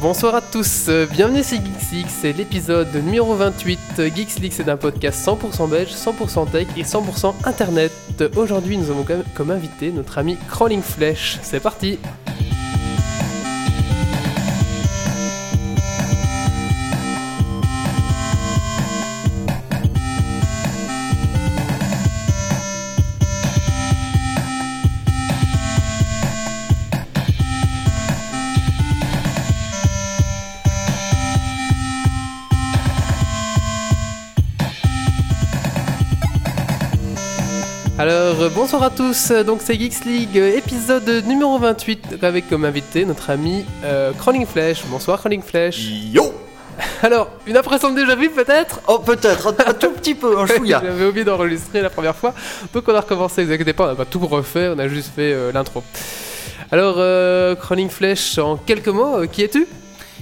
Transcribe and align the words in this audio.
Bonsoir 0.00 0.36
à 0.36 0.40
tous, 0.40 0.86
euh, 0.88 1.06
bienvenue 1.10 1.42
sur 1.42 1.56
GeeksLeaks, 1.58 2.06
c'est 2.08 2.32
l'épisode 2.32 2.94
numéro 3.04 3.34
28. 3.34 3.78
GeeksLeaks 4.14 4.52
c'est 4.52 4.68
un 4.68 4.76
podcast 4.76 5.26
100% 5.26 5.66
belge, 5.68 5.90
100% 5.90 6.46
tech 6.50 6.68
et 6.76 6.84
100% 6.84 7.34
internet. 7.44 7.90
Aujourd'hui 8.36 8.78
nous 8.78 8.90
avons 8.90 9.02
comme- 9.02 9.24
comme 9.34 9.50
invité 9.50 9.90
notre 9.90 10.18
ami 10.18 10.36
Crawling 10.48 10.82
Flesh. 10.82 11.38
C'est 11.42 11.58
parti 11.60 11.98
bonsoir 38.54 38.82
à 38.82 38.90
tous, 38.90 39.30
donc 39.46 39.60
c'est 39.62 39.74
Geeks 39.74 40.04
League, 40.04 40.38
euh, 40.38 40.56
épisode 40.56 41.08
numéro 41.26 41.58
28 41.58 42.18
avec 42.22 42.48
comme 42.48 42.64
invité 42.64 43.04
notre 43.04 43.30
ami 43.30 43.64
euh, 43.84 44.12
Crawling 44.12 44.46
Flesh. 44.46 44.84
Bonsoir 44.86 45.18
Crawling 45.18 45.42
Flesh. 45.42 45.78
Yo 46.12 46.32
Alors, 47.02 47.28
une 47.46 47.56
impression 47.56 47.90
de 47.90 48.00
déjà 48.00 48.14
vu 48.14 48.30
peut-être? 48.30 48.80
Oh 48.86 48.98
peut-être, 49.00 49.48
un, 49.48 49.70
un 49.70 49.74
tout 49.74 49.90
petit 49.90 50.14
peu, 50.14 50.38
un 50.38 50.46
chouïa. 50.56 50.80
J'avais 50.82 51.06
oublié 51.06 51.24
d'enregistrer 51.24 51.82
la 51.82 51.90
première 51.90 52.14
fois, 52.16 52.34
donc 52.72 52.84
on 52.86 52.94
a 52.94 53.00
recommencé, 53.00 53.44
vous 53.44 53.52
inquiétez 53.52 53.72
pas, 53.72 53.84
on 53.84 53.88
n'a 53.88 53.94
pas 53.94 54.04
tout 54.04 54.20
refait, 54.26 54.70
on 54.74 54.78
a 54.78 54.88
juste 54.88 55.10
fait 55.14 55.32
euh, 55.32 55.52
l'intro. 55.52 55.82
Alors, 56.70 56.96
euh, 56.98 57.54
Crawling 57.54 57.88
Flesh, 57.88 58.38
en 58.38 58.56
quelques 58.56 58.88
mots, 58.88 59.22
euh, 59.22 59.26
qui 59.26 59.42
es-tu? 59.42 59.66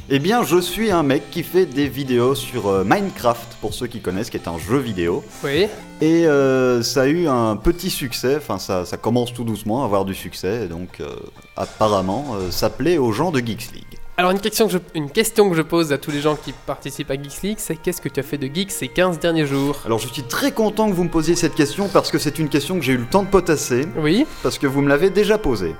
Eh 0.09 0.21
bien, 0.21 0.45
je 0.45 0.61
suis 0.61 0.93
un 0.93 1.03
mec 1.03 1.33
qui 1.33 1.43
fait 1.43 1.67
des 1.67 1.89
vidéos 1.89 2.37
sur 2.37 2.69
euh, 2.69 2.85
Minecraft, 2.85 3.57
pour 3.61 3.75
ceux 3.75 3.89
qui 3.89 4.01
connaissent, 4.01 4.31
qui 4.31 4.37
est 4.37 4.47
un 4.47 4.57
jeu 4.57 4.79
vidéo. 4.79 5.25
Oui. 5.43 5.67
Et 6.01 6.29
euh, 6.29 6.81
ça 6.81 7.03
a 7.03 7.07
eu 7.07 7.27
un 7.27 7.57
petit 7.57 7.91
succès, 7.91 8.37
enfin 8.37 8.61
ça, 8.61 8.85
ça 8.85 8.99
commence 8.99 9.35
tout 9.35 9.43
doucement 9.43 9.83
à 9.83 9.85
avoir 9.85 10.05
du 10.05 10.15
succès, 10.15 10.67
et 10.67 10.69
donc 10.69 11.01
euh, 11.01 11.09
apparemment 11.57 12.37
ça 12.51 12.71
plaît 12.71 12.99
aux 12.99 13.11
gens 13.11 13.33
de 13.33 13.41
Geeks 13.41 13.73
League. 13.73 13.99
Alors, 14.17 14.31
une 14.31 14.39
question, 14.39 14.67
que 14.67 14.73
je, 14.75 14.79
une 14.95 15.11
question 15.11 15.51
que 15.51 15.57
je 15.57 15.63
pose 15.63 15.93
à 15.93 15.99
tous 15.99 16.13
les 16.13 16.21
gens 16.21 16.37
qui 16.37 16.53
participent 16.53 17.11
à 17.11 17.15
Geeks 17.15 17.43
League, 17.43 17.59
c'est 17.59 17.75
qu'est-ce 17.75 18.01
que 18.01 18.09
tu 18.09 18.21
as 18.21 18.23
fait 18.23 18.39
de 18.39 18.47
geek 18.47 18.71
ces 18.71 18.87
15 18.87 19.19
derniers 19.19 19.47
jours? 19.47 19.81
Alors 19.85 19.99
je 19.99 20.07
suis 20.07 20.23
très 20.23 20.53
content 20.53 20.89
que 20.89 20.95
vous 20.95 21.05
me 21.05 21.11
posiez 21.11 21.35
cette 21.35 21.57
question, 21.57 21.89
parce 21.89 22.13
que 22.13 22.19
c'est 22.19 22.39
une 22.39 22.49
question 22.49 22.77
que 22.79 22.85
j'ai 22.85 22.93
eu 22.93 22.99
le 22.99 23.07
temps 23.07 23.25
de 23.25 23.29
potasser, 23.29 23.89
Oui 23.97 24.25
parce 24.45 24.59
que 24.59 24.69
vous 24.69 24.83
me 24.83 24.89
l'avez 24.89 25.11
déjà 25.11 25.37
posée. 25.37 25.75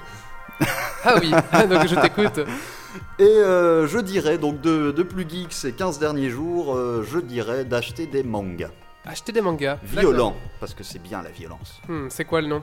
Ah 1.05 1.15
oui, 1.21 1.31
donc 1.31 1.87
je 1.87 1.95
t'écoute. 1.95 2.41
Et 3.19 3.23
euh, 3.23 3.87
je 3.87 3.99
dirais, 3.99 4.39
donc 4.39 4.61
de, 4.61 4.91
de 4.91 5.03
plus 5.03 5.29
geek 5.29 5.53
ces 5.53 5.73
15 5.73 5.99
derniers 5.99 6.31
jours, 6.31 6.75
euh, 6.75 7.05
je 7.09 7.19
dirais 7.19 7.65
d'acheter 7.65 8.07
des 8.07 8.23
mangas. 8.23 8.71
Acheter 9.05 9.31
des 9.33 9.41
mangas. 9.41 9.79
Violents, 9.85 10.35
parce 10.59 10.75
que 10.75 10.83
c'est 10.83 10.99
bien 10.99 11.23
la 11.23 11.31
violence. 11.31 11.81
Hmm, 11.89 12.09
c'est 12.11 12.25
quoi 12.25 12.41
le 12.41 12.49
nom? 12.49 12.63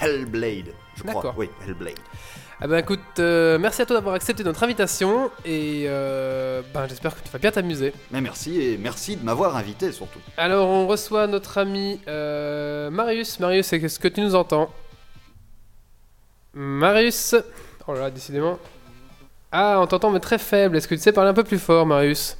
Hellblade, 0.00 0.72
je 0.96 1.02
crois. 1.02 1.14
D'accord. 1.14 1.34
Oui, 1.38 1.48
Hellblade. 1.64 1.94
Ah 2.60 2.66
ben 2.66 2.78
écoute, 2.78 3.00
euh, 3.18 3.58
merci 3.58 3.82
à 3.82 3.86
toi 3.86 3.96
d'avoir 3.96 4.14
accepté 4.14 4.42
notre 4.42 4.62
invitation 4.62 5.30
et 5.44 5.84
euh, 5.86 6.62
ben, 6.72 6.88
j'espère 6.88 7.14
que 7.14 7.22
tu 7.22 7.30
vas 7.30 7.38
bien 7.38 7.50
t'amuser. 7.50 7.92
Mais 8.10 8.22
merci 8.22 8.58
et 8.60 8.78
merci 8.78 9.16
de 9.16 9.22
m'avoir 9.22 9.56
invité 9.56 9.92
surtout. 9.92 10.18
Alors 10.38 10.66
on 10.66 10.86
reçoit 10.86 11.26
notre 11.26 11.58
ami 11.58 12.00
euh, 12.08 12.88
Marius. 12.90 13.38
Marius, 13.40 13.74
est-ce 13.74 13.98
que 14.00 14.08
tu 14.08 14.22
nous 14.22 14.34
entends? 14.34 14.70
Marius? 16.54 17.34
Oh 17.86 17.92
là 17.92 18.00
là, 18.00 18.10
décidément. 18.10 18.58
Ah, 19.58 19.78
on 19.80 19.86
t'entend 19.86 20.10
mais 20.10 20.20
très 20.20 20.36
faible. 20.38 20.76
Est-ce 20.76 20.86
que 20.86 20.94
tu 20.94 21.00
sais 21.00 21.12
parler 21.12 21.30
un 21.30 21.34
peu 21.34 21.44
plus 21.44 21.58
fort, 21.58 21.86
Marius 21.86 22.36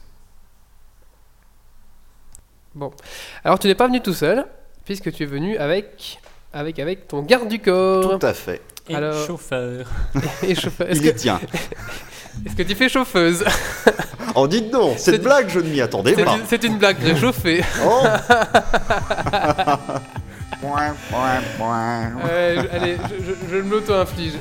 Bon. 2.74 2.90
Alors 3.42 3.58
tu 3.58 3.68
n'es 3.68 3.74
pas 3.74 3.86
venu 3.86 4.02
tout 4.02 4.12
seul, 4.12 4.44
puisque 4.84 5.10
tu 5.12 5.22
es 5.22 5.26
venu 5.26 5.56
avec... 5.56 6.18
Avec, 6.52 6.78
avec 6.78 7.08
ton 7.08 7.22
garde 7.22 7.48
du 7.48 7.58
corps. 7.58 8.18
Tout 8.18 8.26
à 8.26 8.34
fait. 8.34 8.60
Et 8.88 8.94
Alors- 8.94 9.26
chauffeur. 9.26 9.86
Et 10.42 10.54
chauffeur. 10.54 10.88
Est-ce 10.90 11.00
Il 11.00 11.06
y 11.06 11.12
que, 11.12 11.16
tient. 11.18 11.40
est-ce 12.46 12.54
que 12.54 12.62
tu 12.62 12.74
fais 12.74 12.88
chauffeuse 12.90 13.44
Oh, 14.34 14.46
dites 14.46 14.70
donc, 14.70 14.98
C'est- 14.98 15.12
cette 15.12 15.22
blague, 15.22 15.48
je 15.48 15.60
ne 15.60 15.68
m'y 15.70 15.80
attendais 15.80 16.14
C'est 16.14 16.24
pas. 16.24 16.36
une, 16.36 16.44
c'est 16.46 16.64
une 16.64 16.76
blague 16.78 16.98
réchauffée. 17.00 17.62
Oh 17.82 18.02
Point, 20.60 20.94
point, 21.10 21.40
point. 21.58 22.12
Ouais, 22.24 22.56
je- 22.56 22.68
allez, 22.76 22.96
je, 23.10 23.24
je- 23.24 23.50
je 23.50 23.56
me 23.62 23.70
l'auto-inflige. 23.70 24.34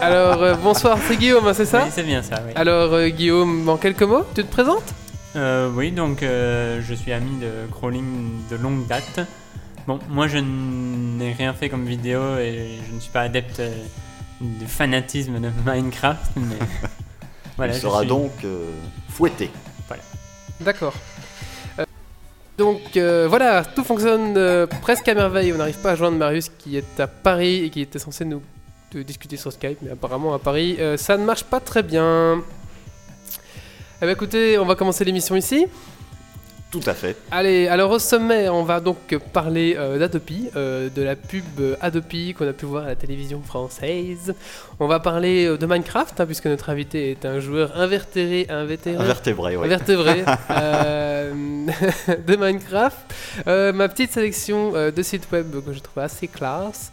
Alors, 0.00 0.42
euh, 0.42 0.54
bonsoir, 0.54 0.98
c'est 1.06 1.16
Guillaume, 1.16 1.52
c'est 1.54 1.64
ça 1.64 1.82
Oui, 1.84 1.90
c'est 1.92 2.02
bien 2.02 2.22
ça, 2.22 2.42
oui. 2.46 2.52
Alors, 2.54 2.92
euh, 2.94 3.08
Guillaume, 3.08 3.68
en 3.68 3.76
quelques 3.76 4.02
mots, 4.02 4.24
tu 4.34 4.42
te 4.44 4.50
présentes 4.50 4.94
Euh, 5.36 5.70
oui, 5.74 5.92
donc 5.92 6.22
euh, 6.22 6.80
je 6.82 6.94
suis 6.94 7.12
ami 7.12 7.38
de 7.40 7.50
crawling 7.72 8.30
de 8.50 8.56
longue 8.56 8.86
date. 8.86 9.20
Bon, 9.86 9.98
moi 10.08 10.26
je 10.28 10.38
n'ai 10.38 11.32
rien 11.32 11.52
fait 11.54 11.68
comme 11.68 11.84
vidéo 11.86 12.36
et 12.38 12.78
je 12.88 12.94
ne 12.94 13.00
suis 13.00 13.10
pas 13.12 13.22
adepte 13.22 13.60
euh, 13.60 13.72
du 14.40 14.66
fanatisme 14.66 15.38
de 15.40 15.48
Minecraft, 15.66 16.32
mais 16.36 16.56
voilà. 17.56 17.72
Il 17.72 17.76
je 17.76 17.82
sera 17.82 18.00
suis- 18.00 18.08
donc 18.08 18.32
euh, 18.44 18.70
fouetté. 19.08 19.50
D'accord. 20.60 20.92
Euh, 21.78 21.84
donc, 22.58 22.80
euh, 22.96 23.26
voilà, 23.28 23.64
tout 23.64 23.82
fonctionne 23.84 24.34
euh, 24.36 24.66
presque 24.82 25.08
à 25.08 25.14
merveille. 25.14 25.52
On 25.54 25.56
n'arrive 25.58 25.78
pas 25.78 25.92
à 25.92 25.94
joindre 25.94 26.18
Marius 26.18 26.50
qui 26.58 26.76
est 26.76 27.00
à 27.00 27.06
Paris 27.06 27.64
et 27.64 27.70
qui 27.70 27.80
était 27.80 27.98
censé 27.98 28.24
nous 28.26 28.42
de 28.92 29.02
discuter 29.02 29.36
sur 29.36 29.52
Skype, 29.52 29.78
mais 29.82 29.90
apparemment 29.90 30.34
à 30.34 30.38
Paris, 30.38 30.76
euh, 30.78 30.96
ça 30.96 31.16
ne 31.16 31.24
marche 31.24 31.44
pas 31.44 31.60
très 31.60 31.82
bien. 31.82 32.42
Eh 34.02 34.06
bien, 34.06 34.12
écoutez, 34.12 34.58
on 34.58 34.64
va 34.64 34.74
commencer 34.74 35.04
l'émission 35.04 35.36
ici. 35.36 35.66
Tout 36.70 36.80
à 36.86 36.94
fait. 36.94 37.16
Allez, 37.32 37.66
alors 37.66 37.90
au 37.90 37.98
sommet, 37.98 38.48
on 38.48 38.62
va 38.62 38.78
donc 38.78 39.16
parler 39.32 39.74
euh, 39.76 39.98
d'Adopi, 39.98 40.50
euh, 40.54 40.88
de 40.88 41.02
la 41.02 41.16
pub 41.16 41.42
Adopi 41.80 42.32
qu'on 42.32 42.46
a 42.46 42.52
pu 42.52 42.64
voir 42.64 42.84
à 42.84 42.86
la 42.86 42.94
télévision 42.94 43.42
française. 43.42 44.34
On 44.78 44.86
va 44.86 45.00
parler 45.00 45.46
euh, 45.46 45.58
de 45.58 45.66
Minecraft, 45.66 46.20
hein, 46.20 46.26
puisque 46.26 46.46
notre 46.46 46.70
invité 46.70 47.10
est 47.10 47.24
un 47.24 47.40
joueur 47.40 47.76
invertéré, 47.76 48.46
invétéré, 48.48 48.96
Invertébré, 48.98 49.56
oui. 49.56 49.64
invertébré 49.64 50.22
de 52.26 52.36
Minecraft. 52.36 52.98
Ma 53.46 53.88
petite 53.88 54.12
sélection 54.12 54.70
de 54.72 55.02
sites 55.02 55.26
web 55.32 55.50
que 55.64 55.72
je 55.72 55.80
trouve 55.80 56.04
assez 56.04 56.28
classe. 56.28 56.92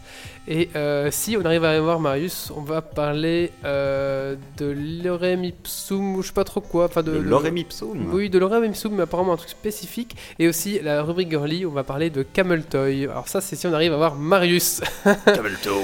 Et 0.50 0.70
euh, 0.76 1.10
si 1.10 1.36
on 1.36 1.44
arrive 1.44 1.62
à 1.64 1.70
aller 1.70 1.80
voir 1.80 2.00
Marius, 2.00 2.50
on 2.56 2.62
va 2.62 2.80
parler 2.80 3.52
euh, 3.66 4.34
de 4.56 4.74
l'orem 5.04 5.44
ipsum, 5.44 6.16
ou 6.16 6.22
je 6.22 6.28
sais 6.28 6.32
pas 6.32 6.44
trop 6.44 6.62
quoi. 6.62 6.86
Enfin 6.86 7.02
de, 7.02 7.12
de- 7.12 7.18
lorem 7.18 7.54
ipsum. 7.58 8.08
oui, 8.14 8.30
de 8.30 8.38
l'orem 8.38 8.64
ipsum, 8.64 8.94
mais 8.94 9.02
apparemment 9.02 9.34
un 9.34 9.36
truc 9.36 9.50
spécifique. 9.50 10.16
Et 10.38 10.48
aussi 10.48 10.80
la 10.82 11.02
rubrique 11.02 11.28
girly, 11.28 11.66
on 11.66 11.70
va 11.72 11.84
parler 11.84 12.08
de 12.08 12.22
Camel 12.22 12.62
Toy. 12.64 13.04
Alors 13.04 13.28
ça, 13.28 13.42
c'est 13.42 13.56
si 13.56 13.66
on 13.66 13.74
arrive 13.74 13.92
à 13.92 13.96
voir 13.98 14.14
Marius. 14.14 14.80
Camelto. 15.26 15.74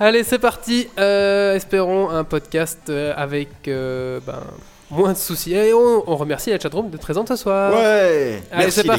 Allez, 0.00 0.24
c'est 0.24 0.40
parti. 0.40 0.88
Euh, 0.98 1.54
espérons 1.54 2.10
un 2.10 2.24
podcast 2.24 2.90
avec 3.14 3.48
ben, 3.66 4.40
moins 4.90 5.12
de 5.12 5.18
soucis. 5.18 5.54
Et 5.54 5.72
on, 5.72 6.10
on 6.10 6.16
remercie 6.16 6.50
la 6.50 6.58
chatroom 6.58 6.90
d'être 6.90 7.02
présente 7.02 7.28
ce 7.28 7.36
soir. 7.36 7.72
Ouais 7.74 8.42
Allez, 8.50 8.70
c'est 8.72 8.84
gars. 8.86 8.96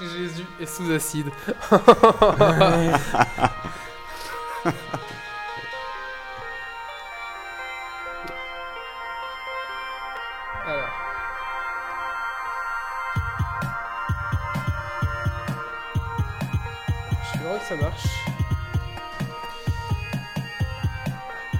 Jésus 0.00 0.46
est 0.60 0.66
sous 0.66 0.90
acide. 0.92 1.30
Ça 17.68 17.76
marche. 17.76 18.06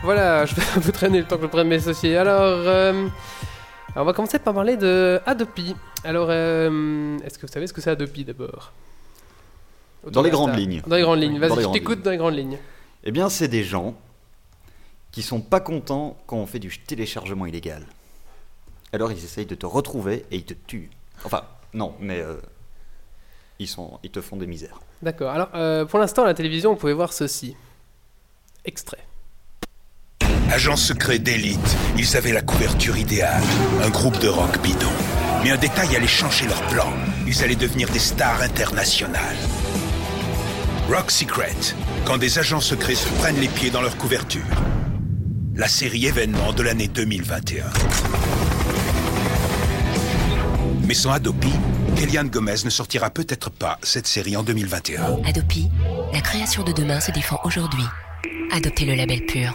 Voilà, 0.03 0.47
je 0.47 0.55
vais 0.55 0.63
un 0.75 0.81
peu 0.81 0.91
traîner 0.91 1.19
le 1.19 1.27
temps 1.27 1.37
que 1.37 1.43
je 1.43 1.49
prenne 1.49 1.69
mes 1.69 1.77
associés. 1.77 2.17
Alors, 2.17 2.63
euh, 2.67 3.09
alors, 3.95 4.03
on 4.03 4.05
va 4.05 4.13
commencer 4.13 4.39
par 4.39 4.55
parler 4.55 4.77
de 4.77 5.21
Adopi. 5.27 5.75
Alors, 6.05 6.29
euh, 6.31 7.19
est-ce 7.25 7.39
que 7.39 7.47
vous 7.47 7.53
savez 7.53 7.67
ce 7.67 7.73
que 7.73 7.81
c'est 7.81 7.91
Adopi 7.91 8.25
d'abord? 8.25 8.73
Dans 10.07 10.23
les 10.23 10.31
grandes 10.31 10.57
lignes. 10.57 10.83
Dans 10.87 10.97
les 10.97 11.03
grandes 11.03 11.21
lignes, 11.21 11.39
vas-y, 11.39 11.63
je 11.63 11.69
t'écoute 11.73 12.03
dans 12.03 12.11
les 12.11 12.17
grandes 12.17 12.37
lignes. 12.37 12.59
Eh 13.05 13.11
bien, 13.11 13.29
c'est 13.29 13.49
des 13.49 13.65
gens 13.65 13.95
qui 15.11 15.23
sont 15.23 15.41
pas 15.41 15.61
contents 15.61 16.17
quand 16.27 16.37
on 16.37 16.47
fait 16.47 16.59
du 16.59 16.79
téléchargement 16.79 17.47
illégal. 17.47 17.87
Alors, 18.93 19.11
ils 19.11 19.25
essayent 19.25 19.47
de 19.47 19.55
te 19.55 19.67
retrouver 19.67 20.25
et 20.31 20.37
ils 20.37 20.45
te 20.45 20.55
tuent. 20.55 20.91
Enfin, 21.25 21.43
non, 21.75 21.95
mais 22.01 22.21
euh, 22.21 22.37
ils, 23.59 23.69
sont, 23.69 23.99
ils 24.03 24.11
te 24.11 24.21
font 24.21 24.37
des 24.37 24.47
misères. 24.47 24.81
D'accord. 25.03 25.31
Alors, 25.31 25.51
euh, 25.55 25.85
pour 25.85 25.99
l'instant, 25.99 26.23
à 26.23 26.27
la 26.27 26.35
télévision, 26.35 26.73
on 26.73 26.77
pouvait 26.77 26.93
voir 26.93 27.13
ceci. 27.13 27.57
Extrait. 28.65 29.08
Agents 30.51 30.77
secrets 30.77 31.19
d'élite, 31.19 31.77
ils 31.99 32.17
avaient 32.17 32.33
la 32.33 32.41
couverture 32.41 32.97
idéale. 32.97 33.43
Un 33.83 33.91
groupe 33.91 34.19
de 34.19 34.29
rock 34.29 34.61
bidon. 34.63 34.89
Mais 35.45 35.51
un 35.51 35.57
détail 35.59 35.95
allait 35.95 36.07
changer 36.07 36.47
leur 36.47 36.63
plan. 36.69 36.91
Ils 37.27 37.45
allaient 37.45 37.55
devenir 37.55 37.89
des 37.91 37.99
stars 37.99 38.41
internationales. 38.41 39.37
Rock 40.89 41.11
Secret, 41.11 41.55
quand 42.07 42.17
des 42.17 42.39
agents 42.39 42.63
secrets 42.63 42.95
se 42.95 43.09
prennent 43.21 43.41
les 43.41 43.49
pieds 43.49 43.71
dans 43.71 43.83
leur 43.83 43.97
couverture. 43.99 44.41
La 45.55 45.69
série 45.69 46.07
événement 46.07 46.53
de 46.55 46.63
l'année 46.63 46.89
2021. 46.89 47.67
Mais 50.87 50.95
sans 50.95 51.13
Adopi, 51.13 51.53
Kellyanne 51.97 52.31
Gomez 52.31 52.65
ne 52.65 52.71
sortira 52.71 53.11
peut-être 53.11 53.51
pas 53.51 53.79
cette 53.83 54.07
série 54.07 54.37
en 54.37 54.43
2021. 54.43 55.19
Adopi, 55.27 55.69
la 56.15 56.23
création 56.23 56.65
de 56.65 56.73
demain 56.73 57.01
se 57.01 57.11
défend 57.11 57.39
aujourd'hui. 57.45 57.85
Adoptez 58.51 58.87
le 58.87 58.95
label 58.95 59.27
pur. 59.27 59.55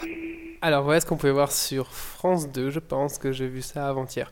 Alors 0.64 0.84
voilà 0.84 1.02
ce 1.02 1.06
qu'on 1.06 1.18
pouvait 1.18 1.34
voir 1.34 1.52
sur 1.52 1.92
France 1.92 2.50
2, 2.50 2.70
je 2.72 2.80
pense 2.80 3.18
que 3.18 3.34
j'ai 3.34 3.48
vu 3.48 3.62
ça 3.62 3.88
avant-hier. 3.90 4.32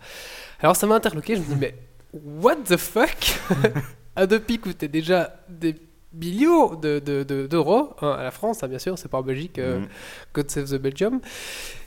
Alors 0.62 0.78
ça 0.78 0.88
m'a 0.88 0.96
interloqué, 0.96 1.36
je 1.36 1.42
me 1.42 1.46
dis 1.46 1.56
mais 1.56 1.76
what 2.14 2.56
the 2.68 2.78
fuck? 2.78 3.38
Adopi 4.16 4.58
coûtait 4.58 4.88
déjà 4.88 5.36
des 5.50 5.76
millions 6.14 6.76
de, 6.76 7.00
de- 7.00 7.24
de- 7.24 7.48
d'euros 7.48 7.94
hein, 8.02 8.12
à 8.18 8.24
la 8.24 8.32
France, 8.32 8.64
hein, 8.64 8.70
bien 8.70 8.80
sûr, 8.80 8.98
c'est 8.98 9.10
pas 9.10 9.18
en 9.20 9.24
Belgique, 9.24 9.60
euh, 9.60 9.80
Mhm. 9.80 9.88
God 10.34 10.50
Save 10.52 10.66
the 10.70 10.76
Belgium. 10.82 11.20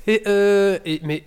Et, 0.06 0.22
euh, 0.26 0.78
et- 0.84 1.00
mais 1.04 1.24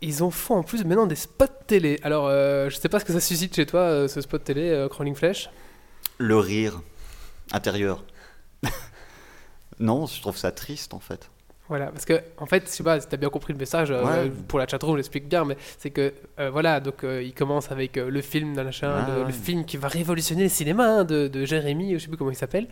ils 0.00 0.22
en 0.22 0.30
font 0.30 0.56
en 0.56 0.62
plus 0.62 0.84
maintenant 0.86 1.06
des 1.06 1.16
spots 1.16 1.44
télé. 1.66 2.00
Alors 2.02 2.26
euh, 2.28 2.70
je 2.70 2.76
sais 2.76 2.88
pas 2.88 2.98
ce 2.98 3.04
que 3.04 3.12
ça 3.12 3.20
suscite 3.20 3.54
chez 3.54 3.66
toi, 3.66 3.80
euh, 3.80 4.08
ce 4.08 4.22
spot 4.22 4.42
télé, 4.42 4.86
Crawling 4.90 5.14
Flash. 5.14 5.50
Le 6.16 6.38
rire 6.38 6.80
intérieur. 7.52 8.04
non, 9.80 10.06
je 10.06 10.20
trouve 10.20 10.36
ça 10.36 10.50
triste 10.52 10.94
en 10.94 11.00
fait. 11.00 11.28
Voilà, 11.68 11.86
parce 11.86 12.04
que 12.04 12.20
en 12.36 12.44
fait, 12.44 12.64
je 12.66 12.70
sais 12.70 12.82
pas 12.82 13.00
si 13.00 13.08
t'as 13.08 13.16
bien 13.16 13.30
compris 13.30 13.54
le 13.54 13.58
message, 13.58 13.90
euh, 13.90 14.04
Ouais. 14.04 14.30
pour 14.48 14.58
la 14.58 14.66
chatroom, 14.68 14.92
je 14.92 14.96
l'explique 14.98 15.26
bien, 15.28 15.46
mais 15.46 15.56
c'est 15.78 15.88
que 15.90 16.12
euh, 16.38 16.50
voilà, 16.50 16.78
donc 16.80 17.04
euh, 17.04 17.22
il 17.22 17.32
commence 17.32 17.70
avec 17.72 17.96
euh, 17.96 18.10
le 18.10 18.20
film 18.20 18.54
d'un 18.54 18.64
machin, 18.64 18.92
Ah, 18.94 19.24
le, 19.26 19.32
film 19.32 19.64
qui 19.64 19.78
va 19.78 19.88
révolutionner 19.88 20.42
le 20.42 20.48
cinéma 20.50 20.86
hein, 20.86 21.04
de, 21.04 21.26
de 21.26 21.44
Jérémy, 21.46 21.94
je 21.94 22.00
sais 22.00 22.08
plus 22.08 22.18
comment 22.18 22.30
il 22.30 22.36
s'appelle, 22.36 22.68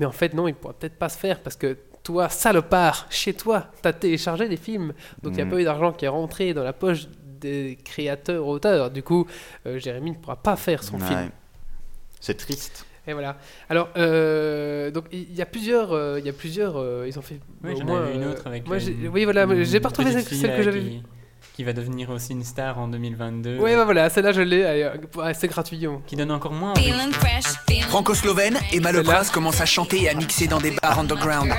mais 0.00 0.06
en 0.06 0.10
fait 0.12 0.34
non, 0.34 0.48
il 0.48 0.54
pourra 0.56 0.74
peut-être 0.74 0.98
pas 0.98 1.08
se 1.08 1.18
faire 1.18 1.38
parce 1.40 1.54
que 1.54 1.76
toi, 2.02 2.28
salopard, 2.28 3.06
chez 3.10 3.32
toi, 3.32 3.66
t'as 3.80 3.92
téléchargé 3.92 4.48
des 4.48 4.56
films, 4.56 4.92
donc 5.22 5.34
il 5.34 5.36
n'y 5.36 5.42
a 5.42 5.44
Mhm. 5.44 5.50
pas 5.52 5.60
eu 5.60 5.64
d'argent 5.64 5.92
qui 5.92 6.04
est 6.04 6.08
rentré 6.08 6.52
dans 6.52 6.64
la 6.64 6.72
poche 6.72 7.06
des 7.40 7.78
créateurs 7.84 8.44
auteurs. 8.44 8.90
Du 8.90 9.04
coup, 9.04 9.24
euh, 9.66 9.78
Jérémy 9.78 10.10
ne 10.10 10.16
pourra 10.16 10.34
pas 10.34 10.56
faire 10.56 10.82
son 10.82 10.98
Ouais. 11.00 11.06
film. 11.06 11.30
C'est 12.18 12.34
triste. 12.36 12.86
Et 13.06 13.12
voilà. 13.14 13.36
Alors, 13.68 13.88
euh, 13.96 14.90
donc 14.92 15.06
il 15.12 15.34
y 15.34 15.42
a 15.42 15.46
plusieurs, 15.46 15.92
euh, 15.92 16.18
il 16.20 16.24
y 16.26 16.28
a 16.28 16.32
plusieurs, 16.32 16.76
euh, 16.76 17.04
ils 17.08 17.18
ont 17.18 17.22
fait. 17.22 17.40
Oui, 17.64 17.72
au 17.74 17.78
j'en 17.78 17.84
moins, 17.84 18.02
avais 18.04 18.14
une 18.14 18.22
euh, 18.22 18.30
autre 18.32 18.46
avec. 18.46 18.66
moi, 18.66 18.76
euh, 18.76 18.78
j'ai- 18.80 19.08
oui, 19.08 19.24
voilà, 19.24 19.42
une 19.44 19.64
j'ai 19.64 19.80
pas 19.80 19.88
retrouvé 19.88 20.10
petite 20.10 20.20
celle, 20.20 20.28
fille, 20.28 20.40
celle 20.40 20.50
que 20.52 20.56
là, 20.58 20.62
j'avais 20.62 20.80
qui- 20.80 20.90
vue. 20.98 21.02
Qui 21.54 21.64
va 21.64 21.74
devenir 21.74 22.08
aussi 22.08 22.32
une 22.32 22.44
star 22.44 22.78
en 22.78 22.88
2022. 22.88 23.58
Oui, 23.60 23.74
bah 23.74 23.84
voilà, 23.84 24.08
celle-là 24.08 24.32
je 24.32 24.40
l'ai, 24.40 24.60
elle 24.60 24.78
est- 24.80 25.16
ouais, 25.18 25.34
c'est 25.34 25.48
gratuit. 25.48 25.84
hein. 25.84 26.00
Qui 26.06 26.16
donne 26.16 26.30
encore 26.30 26.52
moins. 26.52 26.70
envie. 26.70 26.90
Franco-slovène, 27.88 28.56
Emma 28.72 28.90
Le. 28.92 29.02
Prince 29.02 29.30
commence 29.30 29.60
à 29.60 29.66
chanter 29.66 30.04
et 30.04 30.08
à 30.08 30.14
mixer 30.14 30.46
dans 30.46 30.60
des 30.60 30.70
bars 30.82 30.98
underground. 31.00 31.52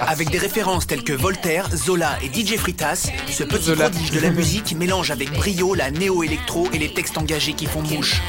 Avec 0.00 0.30
des 0.30 0.38
références 0.38 0.86
telles 0.88 1.04
que 1.04 1.12
Voltaire, 1.12 1.68
Zola 1.76 2.18
et 2.22 2.26
DJ 2.28 2.56
Fritas, 2.56 3.08
ce 3.28 3.44
petit 3.44 3.64
Zola. 3.66 3.88
prodige 3.90 4.10
de 4.10 4.20
la 4.20 4.30
musique 4.30 4.74
mélange 4.74 5.12
avec 5.12 5.30
brio 5.32 5.74
la 5.74 5.90
néo-électro 5.92 6.66
et 6.72 6.78
les 6.78 6.92
textes 6.92 7.16
engagés 7.18 7.52
qui 7.52 7.66
font 7.66 7.82
mouche. 7.82 8.20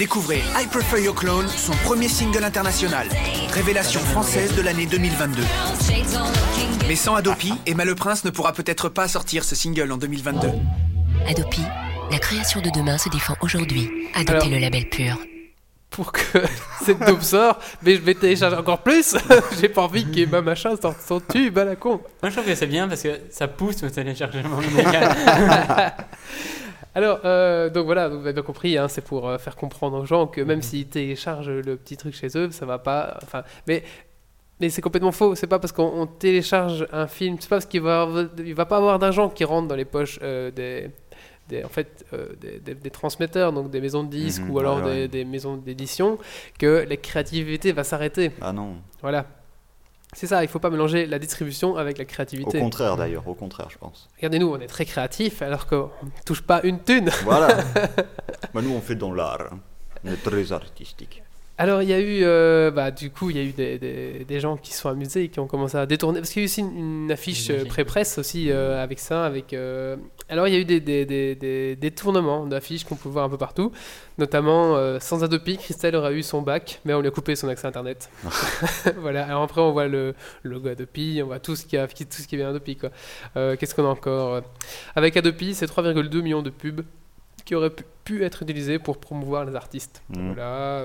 Découvrez 0.00 0.38
I 0.58 0.66
Prefer 0.66 1.02
Your 1.04 1.14
Clone, 1.14 1.46
son 1.46 1.72
premier 1.84 2.08
single 2.08 2.42
international. 2.42 3.06
Révélation 3.52 4.00
française 4.00 4.56
de 4.56 4.62
l'année 4.62 4.86
2022. 4.86 5.42
Mais 6.88 6.96
sans 6.96 7.16
Adopi, 7.16 7.52
Emma 7.66 7.84
Le 7.84 7.94
Prince 7.94 8.24
ne 8.24 8.30
pourra 8.30 8.54
peut-être 8.54 8.88
pas 8.88 9.08
sortir 9.08 9.44
ce 9.44 9.54
single 9.54 9.92
en 9.92 9.98
2022. 9.98 10.48
Adopi, 11.28 11.60
la 12.10 12.18
création 12.18 12.62
de 12.62 12.70
demain 12.70 12.96
se 12.96 13.10
défend 13.10 13.34
aujourd'hui. 13.42 13.90
Adoptez 14.14 14.32
Alors- 14.32 14.48
le 14.48 14.58
label 14.58 14.88
pur. 14.88 15.18
Pour 15.90 16.12
que 16.12 16.20
cette 16.82 17.00
dope 17.00 17.20
sort, 17.22 17.58
mais 17.82 17.96
je 17.96 18.00
vais 18.00 18.14
télécharger 18.14 18.56
encore 18.56 18.82
plus. 18.82 19.14
J'ai 19.60 19.68
pas 19.68 19.82
envie 19.82 20.10
qu'Emma 20.10 20.40
machin 20.40 20.76
sorte 20.80 20.96
son 21.06 21.20
tube 21.20 21.58
à 21.58 21.64
la 21.66 21.76
con. 21.76 22.00
Moi, 22.22 22.30
je 22.30 22.36
trouve 22.36 22.44
que 22.46 22.54
c'est 22.54 22.66
bien 22.68 22.88
parce 22.88 23.02
que 23.02 23.20
ça 23.30 23.48
pousse 23.48 23.82
au 23.82 23.90
téléchargement 23.90 24.62
illégal. 24.72 25.14
Alors, 26.94 27.20
euh, 27.24 27.70
donc 27.70 27.86
voilà, 27.86 28.08
vous 28.08 28.16
avez 28.20 28.32
bien 28.32 28.42
compris, 28.42 28.76
hein, 28.76 28.88
c'est 28.88 29.00
pour 29.04 29.28
euh, 29.28 29.38
faire 29.38 29.54
comprendre 29.56 29.98
aux 29.98 30.06
gens 30.06 30.26
que 30.26 30.40
même 30.40 30.60
s'ils 30.62 30.88
téléchargent 30.88 31.50
le 31.50 31.76
petit 31.76 31.96
truc 31.96 32.14
chez 32.14 32.28
eux, 32.36 32.50
ça 32.50 32.66
va 32.66 32.78
pas. 32.78 33.18
Enfin, 33.22 33.42
mais. 33.66 33.82
Mais 34.62 34.68
c'est 34.68 34.82
complètement 34.82 35.10
faux. 35.12 35.34
C'est 35.36 35.46
pas 35.46 35.58
parce 35.58 35.72
qu'on 35.72 35.84
on 36.02 36.06
télécharge 36.06 36.86
un 36.92 37.06
film, 37.06 37.36
c'est 37.40 37.48
pas 37.48 37.56
parce 37.56 37.64
qu'il 37.64 37.80
va, 37.80 38.06
il 38.36 38.54
va 38.54 38.66
pas 38.66 38.76
avoir 38.76 38.98
d'argent 38.98 39.30
qui 39.30 39.42
rentre 39.44 39.68
dans 39.68 39.74
les 39.74 39.86
poches 39.86 40.18
euh, 40.22 40.50
des, 40.50 40.90
des, 41.48 41.64
en 41.64 41.70
fait, 41.70 42.04
euh, 42.12 42.26
des, 42.38 42.58
des- 42.60 42.74
des 42.74 42.90
transmetteurs, 42.90 43.54
donc 43.54 43.70
des 43.70 43.80
maisons 43.80 44.04
de 44.04 44.10
disques 44.10 44.42
Mhm, 44.42 44.50
ou 44.50 44.58
alors 44.58 44.76
ouais, 44.80 44.84
ouais. 44.84 44.94
Des, 45.08 45.08
des 45.08 45.24
maisons 45.24 45.56
d'édition, 45.56 46.18
que 46.58 46.84
la 46.86 46.96
créativité 46.98 47.72
va 47.72 47.84
s'arrêter. 47.84 48.32
Ah 48.42 48.52
non. 48.52 48.74
Voilà. 49.00 49.24
C'est 50.12 50.26
ça, 50.26 50.42
il 50.42 50.48
faut 50.48 50.58
pas 50.58 50.70
mélanger 50.70 51.06
la 51.06 51.18
distribution 51.18 51.76
avec 51.76 51.96
la 51.98 52.02
Au 52.04 52.06
créativité. 52.06 52.58
contraire 52.58 52.96
d'ailleurs, 52.96 53.26
au 53.28 53.34
contraire, 53.34 53.68
je 53.70 53.78
pense. 53.78 54.08
Regardez-nous, 54.16 54.48
on 54.48 54.58
est 54.60 54.66
très 54.66 54.84
créatifs 54.84 55.40
alors 55.40 55.66
qu'on 55.66 55.90
ne 56.02 56.22
touche 56.26 56.42
pas 56.42 56.60
une 56.64 56.80
thune. 56.82 57.10
Voilà. 57.24 57.58
bah, 58.54 58.60
nous, 58.62 58.72
on 58.72 58.80
fait 58.80 58.96
dans 58.96 59.12
l'art. 59.12 59.40
hein. 59.52 59.60
On 60.04 60.10
est 60.10 60.22
très 60.22 60.50
artistique. 60.52 61.22
Alors, 61.60 61.82
il 61.82 61.90
y 61.90 61.92
a 61.92 62.00
eu, 62.00 62.20
euh, 62.22 62.70
bah, 62.70 62.90
du 62.90 63.10
coup, 63.10 63.28
il 63.28 63.36
y 63.36 63.38
a 63.38 63.42
eu 63.42 63.52
des, 63.52 63.78
des- 63.78 64.24
des 64.26 64.40
gens 64.40 64.56
qui 64.56 64.72
se 64.72 64.80
sont 64.80 64.88
amusés 64.88 65.24
et 65.24 65.28
qui 65.28 65.40
ont 65.40 65.46
commencé 65.46 65.76
à 65.76 65.84
détourner. 65.84 66.18
Parce 66.20 66.30
qu'il 66.30 66.40
y 66.40 66.42
a 66.42 66.44
eu 66.44 66.48
aussi 66.48 66.62
une, 66.62 67.04
une 67.04 67.12
affiche 67.12 67.50
euh, 67.50 67.66
pré-presse 67.66 68.16
aussi 68.16 68.50
euh, 68.50 68.82
avec 68.82 68.98
ça. 68.98 69.26
Avec, 69.26 69.52
euh, 69.52 69.96
Alors, 70.30 70.48
il 70.48 70.54
y 70.54 70.56
a 70.56 70.60
eu 70.60 70.64
des, 70.64 70.80
des, 70.80 71.76
détournements 71.76 72.46
d'affiches 72.46 72.84
qu'on 72.84 72.96
peut 72.96 73.10
voir 73.10 73.26
un 73.26 73.28
peu 73.28 73.36
partout. 73.36 73.72
Notamment, 74.16 74.98
sans 75.00 75.22
Adopi, 75.22 75.58
Christelle 75.58 75.96
aurait 75.96 76.14
eu 76.14 76.22
son 76.22 76.40
bac, 76.40 76.80
mais 76.86 76.94
on 76.94 77.02
lui 77.02 77.08
a 77.08 77.10
coupé 77.10 77.36
son 77.36 77.48
accès 77.48 77.66
Internet. 77.66 78.08
voilà. 78.96 79.26
Alors 79.26 79.42
après, 79.42 79.60
on 79.60 79.72
voit 79.72 79.86
le, 79.86 80.14
logo 80.44 80.68
Adopi, 80.68 81.20
on 81.22 81.26
voit 81.26 81.40
tout 81.40 81.56
ce 81.56 81.66
qui, 81.66 81.76
a, 81.76 81.86
tout 81.86 81.94
ce 82.10 82.26
qui 82.26 82.36
vient. 82.36 82.54
Euh, 83.36 83.56
Qu'est-ce 83.56 83.74
qu'on 83.74 83.84
a 83.84 83.88
encore? 83.88 84.40
Avec 84.96 85.14
Adopi, 85.14 85.54
c'est 85.54 85.66
3,2 85.66 86.22
millions 86.22 86.42
de 86.42 86.48
pubs 86.48 86.86
qui 87.44 87.54
auraient 87.54 87.70
pu, 87.70 87.84
pu 88.04 88.24
être 88.24 88.42
utilisés 88.42 88.78
pour 88.78 88.98
promouvoir 88.98 89.44
les 89.44 89.56
artistes. 89.56 90.02
Mhm. 90.08 90.34
Voilà. 90.34 90.82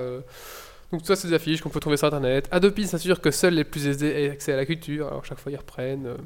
Donc 0.92 1.04
ça, 1.04 1.16
c'est 1.16 1.28
des 1.28 1.34
affiches 1.34 1.60
qu'on 1.62 1.68
peut 1.68 1.80
trouver 1.80 1.96
sur 1.96 2.06
Internet. 2.06 2.48
Adopi 2.50 2.86
s'assure 2.86 3.20
que 3.20 3.30
seuls 3.30 3.54
les 3.54 3.64
plus 3.64 3.86
aisés 3.86 4.24
aient 4.24 4.30
accès 4.30 4.52
à 4.52 4.56
la 4.56 4.66
culture. 4.66 5.08
Alors 5.08 5.24
chaque 5.24 5.38
fois, 5.38 5.50
ils 5.50 5.56
reprennent. 5.56 6.06
euh, 6.06 6.16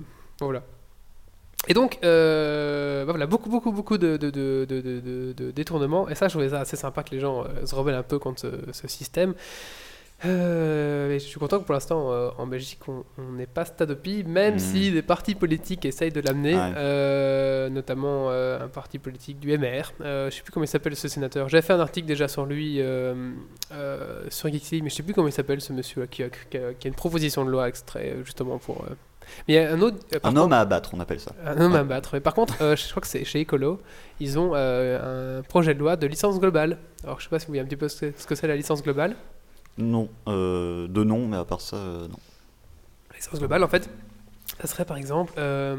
voilà. 0.40 0.62
Et 1.68 1.74
donc, 1.74 1.98
euh, 2.04 3.04
bah 3.04 3.12
voilà, 3.12 3.26
beaucoup, 3.26 3.50
beaucoup, 3.50 3.72
beaucoup 3.72 3.98
de, 3.98 4.16
détournements. 5.50 6.08
Et 6.08 6.14
ça, 6.14 6.28
je 6.28 6.32
trouvais 6.32 6.50
ça 6.50 6.60
assez 6.60 6.76
sympa 6.76 7.02
que 7.02 7.10
les 7.10 7.20
gens 7.20 7.44
euh, 7.44 7.66
se 7.66 7.74
rebellent 7.74 7.94
un 7.94 8.02
peu 8.02 8.18
contre 8.18 8.50
ce 8.72 8.88
système. 8.88 9.34
Euh, 10.24 11.10
et 11.10 11.18
je 11.18 11.24
suis 11.24 11.38
content 11.40 11.58
que 11.60 11.64
pour 11.64 11.72
l'instant, 11.72 12.12
euh, 12.12 12.28
en 12.38 12.46
Belgique, 12.46 12.80
on 12.88 13.04
n'ait 13.32 13.46
pas 13.46 13.64
Stadopi, 13.64 14.22
même 14.24 14.54
Mhm. 14.54 14.58
si 14.58 14.90
des 14.92 15.02
partis 15.02 15.34
politiques 15.34 15.84
essayent 15.86 16.12
de 16.12 16.20
l'amener, 16.20 16.54
Ouais. 16.54 16.72
euh, 16.76 17.68
notamment 17.70 18.30
un 18.30 18.68
parti 18.68 18.98
politique 18.98 19.38
du 19.40 19.50
MR. 19.52 19.92
Je 20.00 20.28
sais 20.30 20.42
plus 20.42 20.52
comment 20.52 20.64
il 20.64 20.68
s'appelle 20.68 20.96
ce 20.96 21.08
sénateur. 21.08 21.48
J'avais 21.48 21.62
fait 21.62 21.72
un 21.72 21.80
article 21.80 22.06
déjà 22.06 22.28
sur 22.28 22.44
lui 22.46 22.80
sur 24.28 24.48
Geeksy, 24.52 24.82
mais 24.82 24.90
je 24.90 24.94
sais 24.94 25.02
plus 25.02 25.14
comment 25.14 25.28
il 25.28 25.32
s'appelle 25.32 25.60
ce 25.60 25.72
monsieur 25.72 26.06
qui 26.06 26.22
a, 26.22 26.28
qui 26.28 26.56
a- 26.58 26.74
qui 26.74 26.86
a 26.86 26.88
une 26.88 26.94
proposition 26.94 27.44
de 27.44 27.50
loi 27.50 27.68
extrait 27.68 28.16
justement 28.24 28.58
pour. 28.58 28.84
Mais 29.46 29.54
il 29.54 29.56
y 29.56 29.58
a 29.58 29.72
un 29.72 29.80
autre. 29.80 29.98
Un 30.24 30.36
homme 30.36 30.52
à 30.52 30.58
abattre, 30.60 30.90
on 30.92 31.00
appelle 31.00 31.20
ça. 31.20 31.32
un 31.46 31.60
homme 31.60 31.74
à 31.76 31.84
battre. 31.84 32.10
Mais 32.14 32.20
par 32.20 32.34
contre, 32.34 32.60
euh, 32.62 32.74
je 32.76 32.88
crois 32.90 33.00
que 33.00 33.06
c'est 33.06 33.24
chez 33.24 33.42
Ecolo, 33.42 33.80
ils 34.18 34.38
ont 34.38 34.52
euh, 34.54 35.38
un 35.38 35.42
projet 35.42 35.72
de 35.74 35.78
loi 35.78 35.96
de 35.96 36.06
licence 36.06 36.40
globale. 36.40 36.78
Alors, 37.04 37.20
je 37.20 37.24
sais 37.24 37.30
pas 37.30 37.38
si 37.38 37.46
vous 37.46 37.52
voyez 37.52 37.62
un 37.62 37.66
petit 37.66 37.76
peu 37.76 37.88
ce 37.88 38.06
que 38.26 38.34
c'est 38.34 38.48
la 38.48 38.56
licence 38.56 38.82
globale. 38.82 39.14
Non, 39.80 40.08
euh, 40.28 40.86
de 40.88 41.04
nom, 41.04 41.26
mais 41.26 41.36
à 41.36 41.44
part 41.44 41.60
ça, 41.60 41.76
euh, 41.76 42.08
non. 42.08 42.18
La 43.10 43.16
licence 43.16 43.38
globale, 43.38 43.64
en 43.64 43.68
fait, 43.68 43.88
ça 44.60 44.66
serait 44.66 44.84
par 44.84 44.96
exemple 44.96 45.32
euh, 45.38 45.76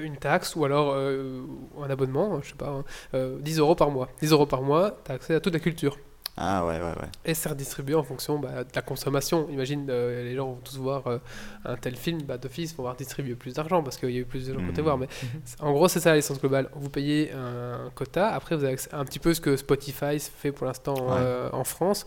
une 0.00 0.16
taxe 0.16 0.54
ou 0.56 0.64
alors 0.64 0.92
euh, 0.94 1.42
un 1.82 1.88
abonnement, 1.90 2.40
je 2.42 2.48
sais 2.50 2.54
pas, 2.54 2.68
hein, 2.68 2.84
euh, 3.14 3.38
10 3.40 3.58
euros 3.58 3.74
par 3.74 3.90
mois. 3.90 4.08
10 4.20 4.32
euros 4.32 4.46
par 4.46 4.62
mois, 4.62 4.96
tu 5.04 5.10
as 5.12 5.14
accès 5.14 5.34
à 5.34 5.40
toute 5.40 5.54
la 5.54 5.60
culture. 5.60 5.96
Ah 6.38 6.66
ouais, 6.66 6.74
ouais, 6.76 6.82
ouais. 6.82 7.08
Et 7.24 7.32
c'est 7.32 7.48
redistribué 7.48 7.94
en 7.94 8.02
fonction 8.02 8.38
bah, 8.38 8.62
de 8.62 8.68
la 8.74 8.82
consommation. 8.82 9.48
Imagine, 9.48 9.86
euh, 9.88 10.22
les 10.22 10.36
gens 10.36 10.48
vont 10.48 10.60
tous 10.62 10.76
voir 10.76 11.06
euh, 11.06 11.18
un 11.64 11.76
tel 11.76 11.96
film, 11.96 12.20
bah, 12.24 12.36
d'office, 12.36 12.76
vont 12.76 12.82
voir 12.82 12.94
distribuer 12.94 13.34
plus 13.36 13.54
d'argent 13.54 13.82
parce 13.82 13.96
qu'il 13.96 14.10
y 14.10 14.18
a 14.18 14.20
eu 14.20 14.26
plus 14.26 14.46
de 14.46 14.52
gens 14.52 14.58
qui 14.60 14.66
ont 14.66 14.68
été 14.70 14.82
Mhm. 14.82 14.84
voir. 14.84 14.98
Mais 14.98 15.08
c'est- 15.46 15.62
en 15.62 15.72
gros, 15.72 15.88
c'est 15.88 16.00
ça 16.00 16.10
la 16.10 16.16
licence 16.16 16.38
globale. 16.38 16.68
Vous 16.74 16.90
payez 16.90 17.32
un 17.32 17.88
quota, 17.94 18.28
après 18.34 18.54
vous 18.54 18.64
avez 18.64 18.74
accès 18.74 18.92
à 18.94 18.98
un 18.98 19.06
petit 19.06 19.18
peu 19.18 19.32
ce 19.32 19.40
que 19.40 19.56
Spotify 19.56 20.18
fait 20.18 20.52
pour 20.52 20.66
l'instant 20.66 20.94
Ouais. 20.94 21.16
euh, 21.20 21.48
en 21.54 21.64
France. 21.64 22.04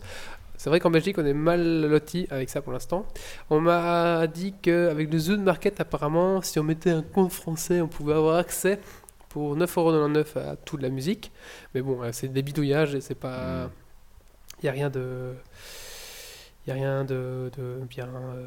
C'est 0.60 0.68
vrai 0.68 0.78
qu'en 0.78 0.90
Belgique, 0.90 1.16
on 1.16 1.24
est 1.24 1.32
mal 1.32 1.86
loti 1.86 2.26
avec 2.28 2.50
ça 2.50 2.60
pour 2.60 2.74
l'instant. 2.74 3.06
On 3.48 3.62
m'a 3.62 4.26
dit 4.26 4.52
qu'avec 4.60 5.10
le 5.10 5.18
Zoom 5.18 5.42
Market, 5.42 5.80
apparemment, 5.80 6.42
si 6.42 6.58
on 6.58 6.62
mettait 6.62 6.90
un 6.90 7.00
compte 7.00 7.32
français, 7.32 7.80
on 7.80 7.88
pouvait 7.88 8.12
avoir 8.12 8.36
accès 8.36 8.78
pour 9.30 9.56
9,99€ 9.56 10.38
à 10.38 10.56
toute 10.56 10.82
la 10.82 10.90
musique. 10.90 11.32
Mais 11.74 11.80
bon, 11.80 12.02
euh, 12.02 12.10
c'est 12.12 12.28
des 12.28 12.42
bidouillages 12.42 12.94
et 12.94 13.00
c'est 13.00 13.14
pas. 13.14 13.70
Il 14.58 14.66
n'y 14.66 14.68
a 14.68 14.72
rien 14.72 14.90
de. 14.90 15.32
Il 16.66 16.68
y 16.68 16.72
a 16.72 16.74
rien 16.74 17.04
de, 17.04 17.50
de 17.56 17.80
bien. 17.88 18.08
euh, 18.08 18.46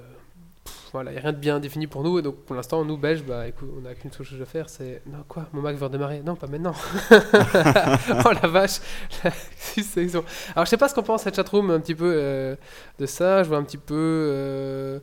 voilà, 0.93 1.09
il 1.11 1.15
n'y 1.15 1.19
a 1.19 1.23
rien 1.23 1.33
de 1.33 1.37
bien 1.37 1.59
défini 1.59 1.87
pour 1.87 2.03
nous. 2.03 2.19
Et 2.19 2.21
donc, 2.21 2.35
pour 2.45 2.55
l'instant, 2.55 2.85
nous, 2.85 2.97
Belges, 2.97 3.23
bah, 3.23 3.47
écoute, 3.47 3.67
on 3.77 3.81
n'a 3.81 3.95
qu'une 3.95 4.11
seule 4.11 4.25
chose 4.25 4.41
à 4.41 4.45
faire 4.45 4.69
c'est. 4.69 5.01
Non, 5.07 5.23
quoi 5.27 5.47
Mon 5.51 5.61
Mac 5.61 5.75
veut 5.75 5.85
redémarrer 5.85 6.21
Non, 6.23 6.35
pas 6.35 6.47
maintenant. 6.47 6.73
oh 7.11 8.31
la 8.41 8.47
vache. 8.47 8.79
Alors, 9.23 10.65
je 10.65 10.69
sais 10.69 10.77
pas 10.77 10.87
ce 10.87 10.93
qu'on 10.95 11.03
pense 11.03 11.23
cette 11.23 11.35
chatroom 11.35 11.71
un 11.71 11.79
petit 11.79 11.95
peu 11.95 12.13
euh, 12.15 12.55
de 12.99 13.05
ça. 13.07 13.43
Je 13.43 13.49
vois 13.49 13.57
un 13.57 13.63
petit 13.63 13.77
peu. 13.77 13.95
Euh, 13.97 14.99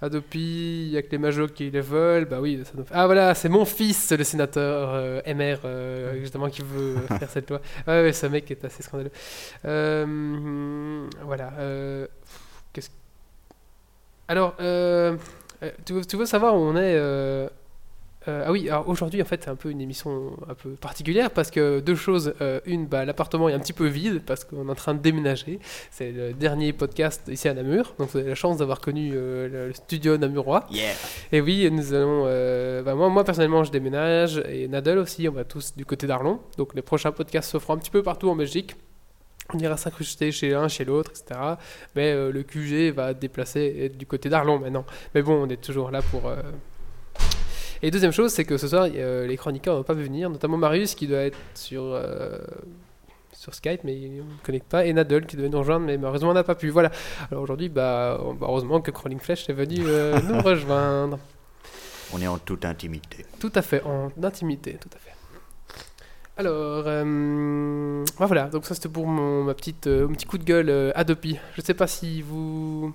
Adopi, 0.00 0.84
il 0.86 0.90
y 0.90 0.96
a 0.96 1.02
que 1.02 1.10
les 1.10 1.18
majos 1.18 1.48
qui 1.48 1.70
les 1.70 1.80
veulent. 1.80 2.24
Bah 2.24 2.38
oui, 2.40 2.62
ça 2.64 2.70
nous 2.76 2.84
fait- 2.84 2.94
Ah 2.94 3.06
voilà, 3.06 3.34
c'est 3.34 3.48
mon 3.48 3.64
fils, 3.64 4.12
le 4.12 4.22
sénateur 4.22 4.90
euh, 4.94 5.20
MR, 5.26 5.58
euh, 5.64 6.20
justement, 6.20 6.48
qui 6.48 6.62
veut 6.62 6.94
faire 7.18 7.28
cette 7.28 7.50
loi. 7.50 7.60
Ouais, 7.86 8.02
ouais, 8.02 8.12
ce 8.12 8.26
mec 8.26 8.48
est 8.50 8.64
assez 8.64 8.82
scandaleux. 8.82 9.10
Euh, 9.64 11.06
voilà. 11.24 11.50
Qu'est-ce 12.72 12.90
Alors, 14.28 14.54
euh, 14.60 15.16
euh, 15.62 15.70
tu, 15.84 15.92
veux, 15.94 16.04
tu 16.04 16.16
veux 16.16 16.26
savoir 16.26 16.54
où 16.54 16.58
on 16.58 16.76
est 16.76 16.94
euh, 16.94 17.48
euh, 18.28 18.44
Ah 18.46 18.52
oui, 18.52 18.68
alors 18.68 18.88
aujourd'hui, 18.88 19.20
en 19.22 19.24
fait, 19.24 19.42
c'est 19.42 19.50
un 19.50 19.56
peu 19.56 19.70
une 19.70 19.80
émission 19.80 20.32
un 20.48 20.54
peu 20.54 20.70
particulière 20.70 21.30
parce 21.30 21.50
que 21.50 21.80
deux 21.80 21.94
choses. 21.94 22.34
Une, 22.66 22.86
bah, 22.86 23.04
l'appartement 23.04 23.48
est 23.48 23.54
un 23.54 23.58
petit 23.58 23.72
peu 23.72 23.86
vide 23.86 24.22
parce 24.24 24.44
qu'on 24.44 24.68
est 24.68 24.70
en 24.70 24.74
train 24.74 24.94
de 24.94 25.00
déménager. 25.00 25.58
C'est 25.90 26.12
le 26.12 26.32
dernier 26.32 26.72
podcast 26.72 27.22
ici 27.28 27.48
à 27.48 27.54
Namur, 27.54 27.94
donc 27.98 28.10
vous 28.10 28.18
avez 28.18 28.28
la 28.28 28.34
chance 28.34 28.58
d'avoir 28.58 28.80
connu 28.80 29.12
le, 29.12 29.72
studio 29.72 30.16
namurois. 30.16 30.66
Yeah. 30.70 30.92
Et 31.32 31.40
oui, 31.40 31.68
nous 31.70 31.94
allons. 31.94 32.24
bah, 32.84 32.94
moi, 32.94 33.08
moi, 33.08 33.24
personnellement, 33.24 33.64
je 33.64 33.72
déménage 33.72 34.42
et 34.48 34.68
Nadal 34.68 34.98
aussi. 34.98 35.28
On 35.28 35.32
va 35.32 35.44
tous 35.44 35.74
du 35.76 35.84
côté 35.84 36.06
d'Arlon. 36.06 36.40
Donc, 36.56 36.74
les 36.74 36.82
prochains 36.82 37.12
podcasts 37.12 37.50
se 37.50 37.58
feront 37.58 37.74
un 37.74 37.78
petit 37.78 37.90
peu 37.90 38.02
partout 38.02 38.28
en 38.28 38.36
Belgique. 38.36 38.76
On 39.54 39.58
ira 39.58 39.76
s'incruster 39.76 40.30
chez 40.30 40.50
l'un, 40.50 40.68
chez 40.68 40.84
l'autre, 40.84 41.10
etc. 41.12 41.40
Mais 41.96 42.12
euh, 42.12 42.30
le 42.30 42.42
QG 42.42 42.92
va 42.94 43.14
déplacer 43.14 43.60
et 43.60 43.84
être 43.86 43.96
du 43.96 44.04
côté 44.06 44.28
d'Arlon 44.28 44.58
maintenant. 44.58 44.84
Mais 45.14 45.22
bon, 45.22 45.34
on 45.42 45.48
est 45.48 45.60
toujours 45.62 45.90
là 45.90 46.02
pour. 46.02 46.26
euh, 46.28 46.36
Et 47.82 47.90
deuxième 47.90 48.12
chose, 48.12 48.32
c'est 48.32 48.44
que 48.44 48.56
ce 48.58 48.68
soir, 48.68 48.88
euh, 48.94 49.26
les 49.26 49.36
chroniqueurs 49.36 49.74
ne 49.74 49.78
vont 49.78 49.84
pas 49.84 49.94
venir, 49.94 50.28
notamment 50.28 50.56
Marius 50.58 50.94
qui 50.94 51.06
doit 51.06 51.20
être 51.22 51.38
sur. 51.54 51.98
Sur 53.32 53.54
Skype, 53.54 53.84
mais 53.84 53.94
on 54.20 54.24
ne 54.24 54.42
connecte 54.44 54.66
pas, 54.68 54.84
et 54.84 54.92
Nadal 54.92 55.24
qui 55.24 55.36
devait 55.36 55.48
nous 55.48 55.60
rejoindre, 55.60 55.86
mais 55.86 55.96
malheureusement 55.96 56.30
on 56.30 56.34
n'a 56.34 56.42
pas 56.42 56.56
pu. 56.56 56.70
Voilà. 56.70 56.90
Alors 57.30 57.44
aujourd'hui, 57.44 57.68
bah, 57.68 58.18
bah, 58.40 58.46
heureusement 58.48 58.80
que 58.80 58.90
Crawling 58.90 59.20
Flash 59.20 59.48
est 59.48 59.52
venu 59.52 59.76
nous 59.78 60.40
rejoindre. 60.42 61.20
On 62.12 62.20
est 62.20 62.26
en 62.26 62.38
toute 62.38 62.64
intimité. 62.64 63.24
Tout 63.38 63.52
à 63.54 63.62
fait, 63.62 63.80
en 63.84 64.10
intimité, 64.24 64.76
tout 64.80 64.88
à 64.92 64.98
fait. 64.98 65.07
Alors, 66.38 66.84
euh, 66.86 68.04
bah 68.18 68.26
voilà, 68.26 68.46
donc 68.46 68.64
ça 68.64 68.74
c'était 68.76 68.88
pour 68.88 69.08
mon, 69.08 69.42
ma 69.42 69.54
petite, 69.54 69.88
euh, 69.88 70.06
mon 70.06 70.14
petit 70.14 70.24
coup 70.24 70.38
de 70.38 70.44
gueule 70.44 70.70
euh, 70.70 70.92
Adopi. 70.94 71.36
Je 71.56 71.60
sais 71.60 71.74
pas 71.74 71.88
si 71.88 72.22
vous... 72.22 72.94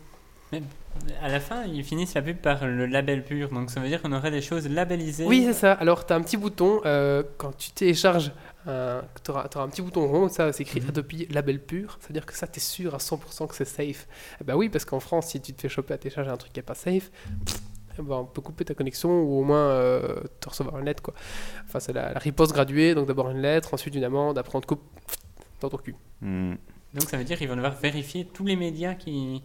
À 1.21 1.27
la 1.27 1.39
fin, 1.41 1.65
ils 1.65 1.83
finissent 1.83 2.13
la 2.13 2.21
pub 2.21 2.37
par 2.37 2.65
le 2.65 2.85
label 2.85 3.25
pur, 3.25 3.49
donc 3.49 3.69
ça 3.69 3.81
veut 3.81 3.87
dire 3.89 4.01
qu'on 4.01 4.13
aurait 4.13 4.31
des 4.31 4.41
choses 4.41 4.69
labellisées. 4.69 5.25
Oui, 5.25 5.43
c'est 5.45 5.53
ça. 5.53 5.73
Alors, 5.73 6.05
tu 6.05 6.13
as 6.13 6.15
un 6.15 6.21
petit 6.21 6.37
bouton, 6.37 6.79
euh, 6.85 7.23
quand 7.37 7.51
tu 7.57 7.71
télécharges, 7.71 8.31
tu 8.65 9.31
auras, 9.31 9.49
un 9.55 9.67
petit 9.67 9.81
bouton 9.81 10.07
rond, 10.07 10.29
ça 10.29 10.53
c'est 10.53 10.61
écrit 10.63 10.79
Mhm. 10.79 10.89
Adopi 10.89 11.27
label 11.31 11.59
pur. 11.59 11.97
C'est-à-dire 11.99 12.25
que 12.25 12.33
ça, 12.33 12.47
tu 12.47 12.57
es 12.57 12.61
sûr 12.61 12.93
à 12.95 12.99
100% 12.99 13.47
que 13.47 13.55
c'est 13.55 13.65
safe. 13.65 14.07
Eh 14.39 14.43
ben 14.45 14.55
oui, 14.55 14.69
parce 14.69 14.85
qu'en 14.85 14.99
France, 15.01 15.29
si 15.29 15.41
tu 15.41 15.53
te 15.53 15.61
fais 15.63 15.69
choper 15.69 15.95
à 15.95 15.97
télécharger 15.97 16.29
un 16.29 16.37
truc 16.37 16.53
qui 16.53 16.59
est 16.59 16.63
pas 16.63 16.75
safe, 16.75 17.09
pff, 17.45 17.59
eh 17.99 18.01
ben, 18.01 18.15
on 18.15 18.25
peut 18.25 18.41
couper 18.41 18.65
ta 18.65 18.73
connexion 18.73 19.21
ou 19.21 19.39
au 19.39 19.43
moins 19.43 19.69
euh, 19.69 20.21
te 20.39 20.49
recevoir 20.49 20.79
une 20.79 20.85
lettre. 20.85 21.03
Quoi. 21.03 21.13
Enfin, 21.65 21.79
c'est 21.79 21.93
la, 21.93 22.13
la 22.13 22.19
riposte 22.19 22.53
graduée, 22.53 22.95
donc 22.95 23.07
d'abord 23.07 23.29
une 23.29 23.41
lettre, 23.41 23.73
ensuite 23.73 23.95
une 23.95 24.03
amende, 24.03 24.37
après 24.37 24.55
on 24.57 24.61
te 24.61 24.67
coupe 24.67 24.83
dans 25.61 25.69
ton 25.69 25.77
cul. 25.77 25.95
Hmm. 26.21 26.55
Donc 26.93 27.09
ça 27.09 27.17
veut 27.17 27.23
dire 27.23 27.37
qu'ils 27.37 27.47
vont 27.49 27.55
devoir 27.55 27.75
vérifier 27.75 28.25
tous 28.25 28.45
les 28.45 28.55
médias 28.55 28.93
qui, 28.93 29.43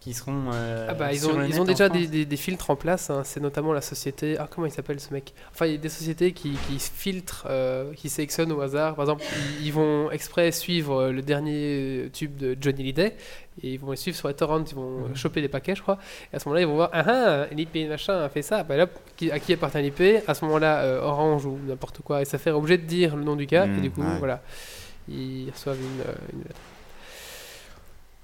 qui 0.00 0.14
seront. 0.14 0.50
euh, 0.52 0.86
Ah 0.88 0.94
bah, 0.94 1.12
ils 1.12 1.26
ont, 1.28 1.42
ils 1.42 1.64
déjà 1.64 1.88
des, 1.88 2.06
des- 2.06 2.24
des 2.24 2.36
filtres 2.36 2.70
en 2.70 2.76
place. 2.76 3.10
hein. 3.10 3.22
C'est 3.24 3.40
notamment 3.40 3.72
la 3.72 3.80
société. 3.80 4.36
Ah, 4.38 4.46
comment 4.48 4.66
il 4.66 4.70
s'appelle 4.72 5.00
ce 5.00 5.12
mec? 5.12 5.34
Enfin, 5.52 5.66
il 5.66 5.72
y 5.72 5.74
a 5.74 5.78
des 5.78 5.88
sociétés 5.88 6.32
qui, 6.32 6.52
qui 6.68 6.78
filtrent, 6.78 7.46
euh, 7.50 7.92
qui 7.94 8.08
sélectionnent 8.08 8.52
au 8.52 8.60
hasard. 8.60 8.94
Par 8.94 9.04
exemple, 9.04 9.24
ils, 9.62 9.72
vont 9.72 10.10
exprès 10.12 10.52
suivre 10.52 10.94
euh, 11.02 11.12
le 11.12 11.20
dernier 11.22 12.10
tube 12.12 12.36
de 12.36 12.56
Johnny 12.60 12.80
Hallyday. 12.82 13.16
Et 13.64 13.72
ils 13.72 13.80
vont 13.80 13.90
les 13.90 13.96
suivre 13.96 14.16
sur 14.16 14.28
les 14.28 14.34
torrents. 14.34 14.62
Ils 14.64 14.74
vont 14.76 15.08
Mhm. 15.08 15.16
choper 15.16 15.40
les 15.40 15.48
paquets, 15.48 15.74
je 15.74 15.82
crois. 15.82 15.98
Et 16.32 16.36
à 16.36 16.38
ce 16.38 16.48
moment-là, 16.48 16.60
ils 16.62 16.68
vont 16.68 16.76
voir 16.76 16.90
Ah 16.92 17.04
ah, 17.08 17.46
l'IP 17.52 17.88
machin 17.88 18.20
a 18.22 18.28
fait 18.28 18.42
ça. 18.42 18.62
Bah 18.62 18.76
là, 18.76 18.86
à 19.32 19.38
qui 19.40 19.52
appartient 19.52 19.82
l'IP 19.82 20.22
À 20.28 20.34
ce 20.34 20.44
moment-là, 20.44 20.82
euh, 20.84 21.00
Orange 21.02 21.44
ou 21.44 21.58
n'importe 21.66 22.02
quoi. 22.02 22.22
Et 22.22 22.24
ça 22.24 22.38
fait 22.38 22.52
obligé 22.52 22.78
de 22.78 22.86
dire 22.86 23.16
le 23.16 23.24
nom 23.24 23.34
du 23.34 23.46
gars. 23.46 23.64
et 23.64 23.68
Mhm, 23.68 23.80
du 23.80 23.90
coup, 23.90 24.02
ouais. 24.02 24.18
voilà. 24.20 24.42
Ils 25.08 25.50
reçoivent 25.52 25.76
une, 25.80 26.38
une 26.38 26.44
lettre. 26.44 26.60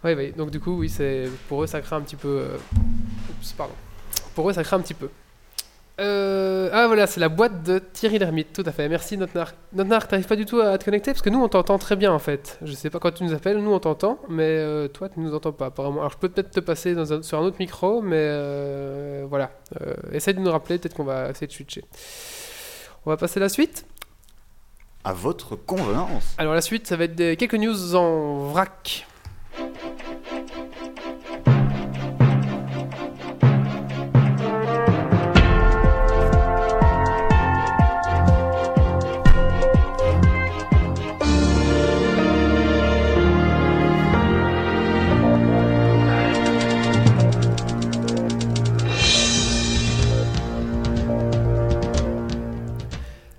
Oui, 0.05 0.13
oui. 0.15 0.33
Donc, 0.37 0.51
du 0.51 0.61
coup, 0.61 0.79
oui, 0.79 0.89
c'est 0.89 1.25
pour 1.49 1.63
eux, 1.63 1.67
ça 1.67 1.81
crée 1.81 1.97
un 1.97 2.01
petit 2.03 2.17
peu. 2.17 2.29
euh, 2.29 2.57
Oups, 3.31 3.53
pardon. 3.53 3.75
Pour 4.35 4.49
eux, 4.51 4.53
ça 4.53 4.63
crée 4.65 4.77
un 4.77 4.81
petit 4.81 4.95
peu. 4.95 5.09
Euh, 6.01 6.71
ah 6.73 6.89
voilà, 6.89 7.07
c'est 7.07 7.21
la 7.21 7.29
boîte 7.29 7.63
de 7.63 7.79
Thierry 7.79 8.19
Lhermitte, 8.19 8.53
tout 8.53 8.65
à 8.67 8.73
fait. 8.73 8.89
Merci 8.89 9.17
Notnar. 9.17 9.53
Notnar, 9.73 10.09
t'arrives 10.09 10.27
pas 10.27 10.35
du 10.35 10.45
tout 10.45 10.59
à 10.61 10.77
te 10.77 10.85
connecter? 10.85 11.13
Parce 11.13 11.23
que 11.23 11.31
nous 11.31 11.41
on 11.41 11.49
t'entend 11.49 11.79
très 11.79 11.95
bien 11.95 12.11
en 12.13 12.19
fait. 12.19 12.59
Je 12.65 12.73
sais 12.73 12.91
pas 12.91 12.99
quand 12.99 13.13
tu 13.13 13.23
nous 13.23 13.33
appelles, 13.33 13.59
nous 13.59 13.71
on 13.73 13.79
t'entend, 13.79 14.19
mais 14.29 14.43
euh, 14.43 14.89
toi 14.89 15.09
tu 15.09 15.21
nous 15.21 15.33
entends 15.37 15.53
pas 15.53 15.67
apparemment. 15.67 16.01
Alors 16.01 16.11
je 16.11 16.17
peux 16.19 16.29
peut-être 16.29 16.51
te 16.51 16.59
passer 16.59 16.97
dans 16.97 17.13
un- 17.13 17.23
sur 17.23 17.39
un 17.39 17.43
autre 17.43 17.59
micro, 17.61 18.03
mais 18.03 19.23
voilà. 19.31 19.53
Essaye 20.11 20.35
de 20.35 20.41
nous 20.41 20.51
rappeler, 20.51 20.79
peut-être 20.81 20.95
qu'on 20.97 21.05
va 21.05 21.31
essayer 21.31 21.47
de 21.47 21.53
switcher. 21.53 21.85
On 23.07 23.11
va 23.11 23.17
passer 23.17 23.39
à 23.39 23.43
la 23.43 23.49
suite. 23.49 23.87
À 25.05 25.13
votre 25.13 25.55
convenance. 25.55 26.35
Alors 26.39 26.55
la 26.55 26.61
suite, 26.61 26.89
ça 26.89 26.97
va 26.97 27.05
être 27.05 27.15
des- 27.15 27.37
quelques 27.37 27.55
news 27.55 27.95
en 27.95 28.49
vrac. 28.49 29.07
thank 29.57 30.03
you 30.03 30.14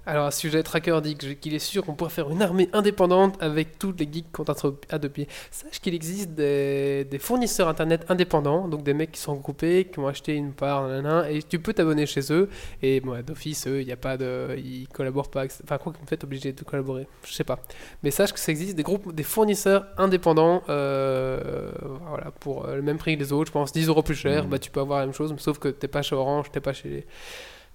Alors, 0.07 0.27
un 0.27 0.31
sujet 0.31 0.61
tracker 0.61 0.99
dit 1.01 1.15
qu'il 1.15 1.55
est 1.55 1.59
sûr 1.59 1.83
qu'on 1.83 1.93
pourrait 1.95 2.11
faire 2.11 2.29
une 2.29 2.43
armée 2.43 2.69
indépendante 2.73 3.41
avec 3.41 3.79
tous 3.79 3.91
les 3.97 4.07
geeks 4.11 4.31
contre 4.31 4.75
Adobe. 4.89 5.25
Sache 5.49 5.79
qu'il 5.81 5.95
existe 5.95 6.29
des, 6.31 7.05
des 7.05 7.17
fournisseurs 7.17 7.67
internet 7.67 8.05
indépendants, 8.09 8.67
donc 8.67 8.83
des 8.83 8.93
mecs 8.93 9.13
qui 9.13 9.19
sont 9.19 9.33
regroupés, 9.35 9.85
qui 9.91 9.97
ont 9.97 10.07
acheté 10.07 10.35
une 10.35 10.53
part, 10.53 10.87
nanana, 10.87 11.31
et 11.31 11.41
tu 11.41 11.57
peux 11.57 11.73
t'abonner 11.73 12.05
chez 12.05 12.31
eux. 12.31 12.49
Et 12.83 12.99
bon, 13.01 13.19
d'office, 13.25 13.65
eux, 13.67 13.81
il 13.81 13.87
n'y 13.87 13.91
a 13.91 13.97
pas 13.97 14.15
de. 14.15 14.55
Ils 14.57 14.87
collaborent 14.89 15.31
pas. 15.31 15.45
Enfin, 15.63 15.79
quoi 15.79 15.91
qu'en 15.91 16.05
fait, 16.05 16.23
obligé 16.23 16.53
de 16.53 16.63
collaborer. 16.63 17.07
Je 17.25 17.33
sais 17.33 17.43
pas. 17.43 17.57
Mais 18.03 18.11
sache 18.11 18.31
que 18.31 18.39
ça 18.39 18.51
existe 18.51 18.75
des 18.75 18.83
groupes, 18.83 19.11
des 19.11 19.23
fournisseurs 19.23 19.87
indépendants, 19.97 20.61
euh, 20.69 21.71
voilà, 22.07 22.29
pour 22.39 22.65
euh, 22.67 22.75
le 22.75 22.83
même 22.83 22.97
prix 22.99 23.15
que 23.17 23.23
les 23.23 23.33
autres. 23.33 23.47
Je 23.47 23.53
pense 23.53 23.71
10 23.71 23.87
euros 23.87 24.03
plus 24.03 24.13
cher, 24.15 24.43
Mhm. 24.43 24.49
bah 24.51 24.59
tu 24.59 24.69
peux 24.69 24.81
avoir 24.81 24.99
la 24.99 25.07
même 25.07 25.15
chose, 25.15 25.33
sauf 25.39 25.57
que 25.57 25.69
t'es 25.69 25.87
pas 25.87 26.03
chez 26.03 26.15
Orange, 26.15 26.51
t'es 26.51 26.59
pas 26.61 26.73
chez 26.73 26.89
les. 26.89 27.05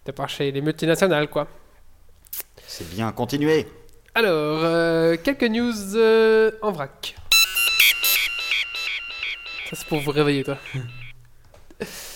T'es 0.05 0.13
pas 0.13 0.29
chez 0.29 0.53
les 0.53 0.61
multinationales, 0.61 1.29
quoi. 1.29 1.49
C'est 2.73 2.89
bien, 2.89 3.11
continuez. 3.11 3.67
Alors, 4.15 4.61
euh, 4.63 5.17
quelques 5.21 5.43
news 5.43 5.97
euh, 5.97 6.53
en 6.63 6.71
vrac. 6.71 7.17
Ça, 9.69 9.75
c'est 9.75 9.89
pour 9.89 9.99
vous 9.99 10.13
réveiller, 10.13 10.45
toi. 10.45 10.57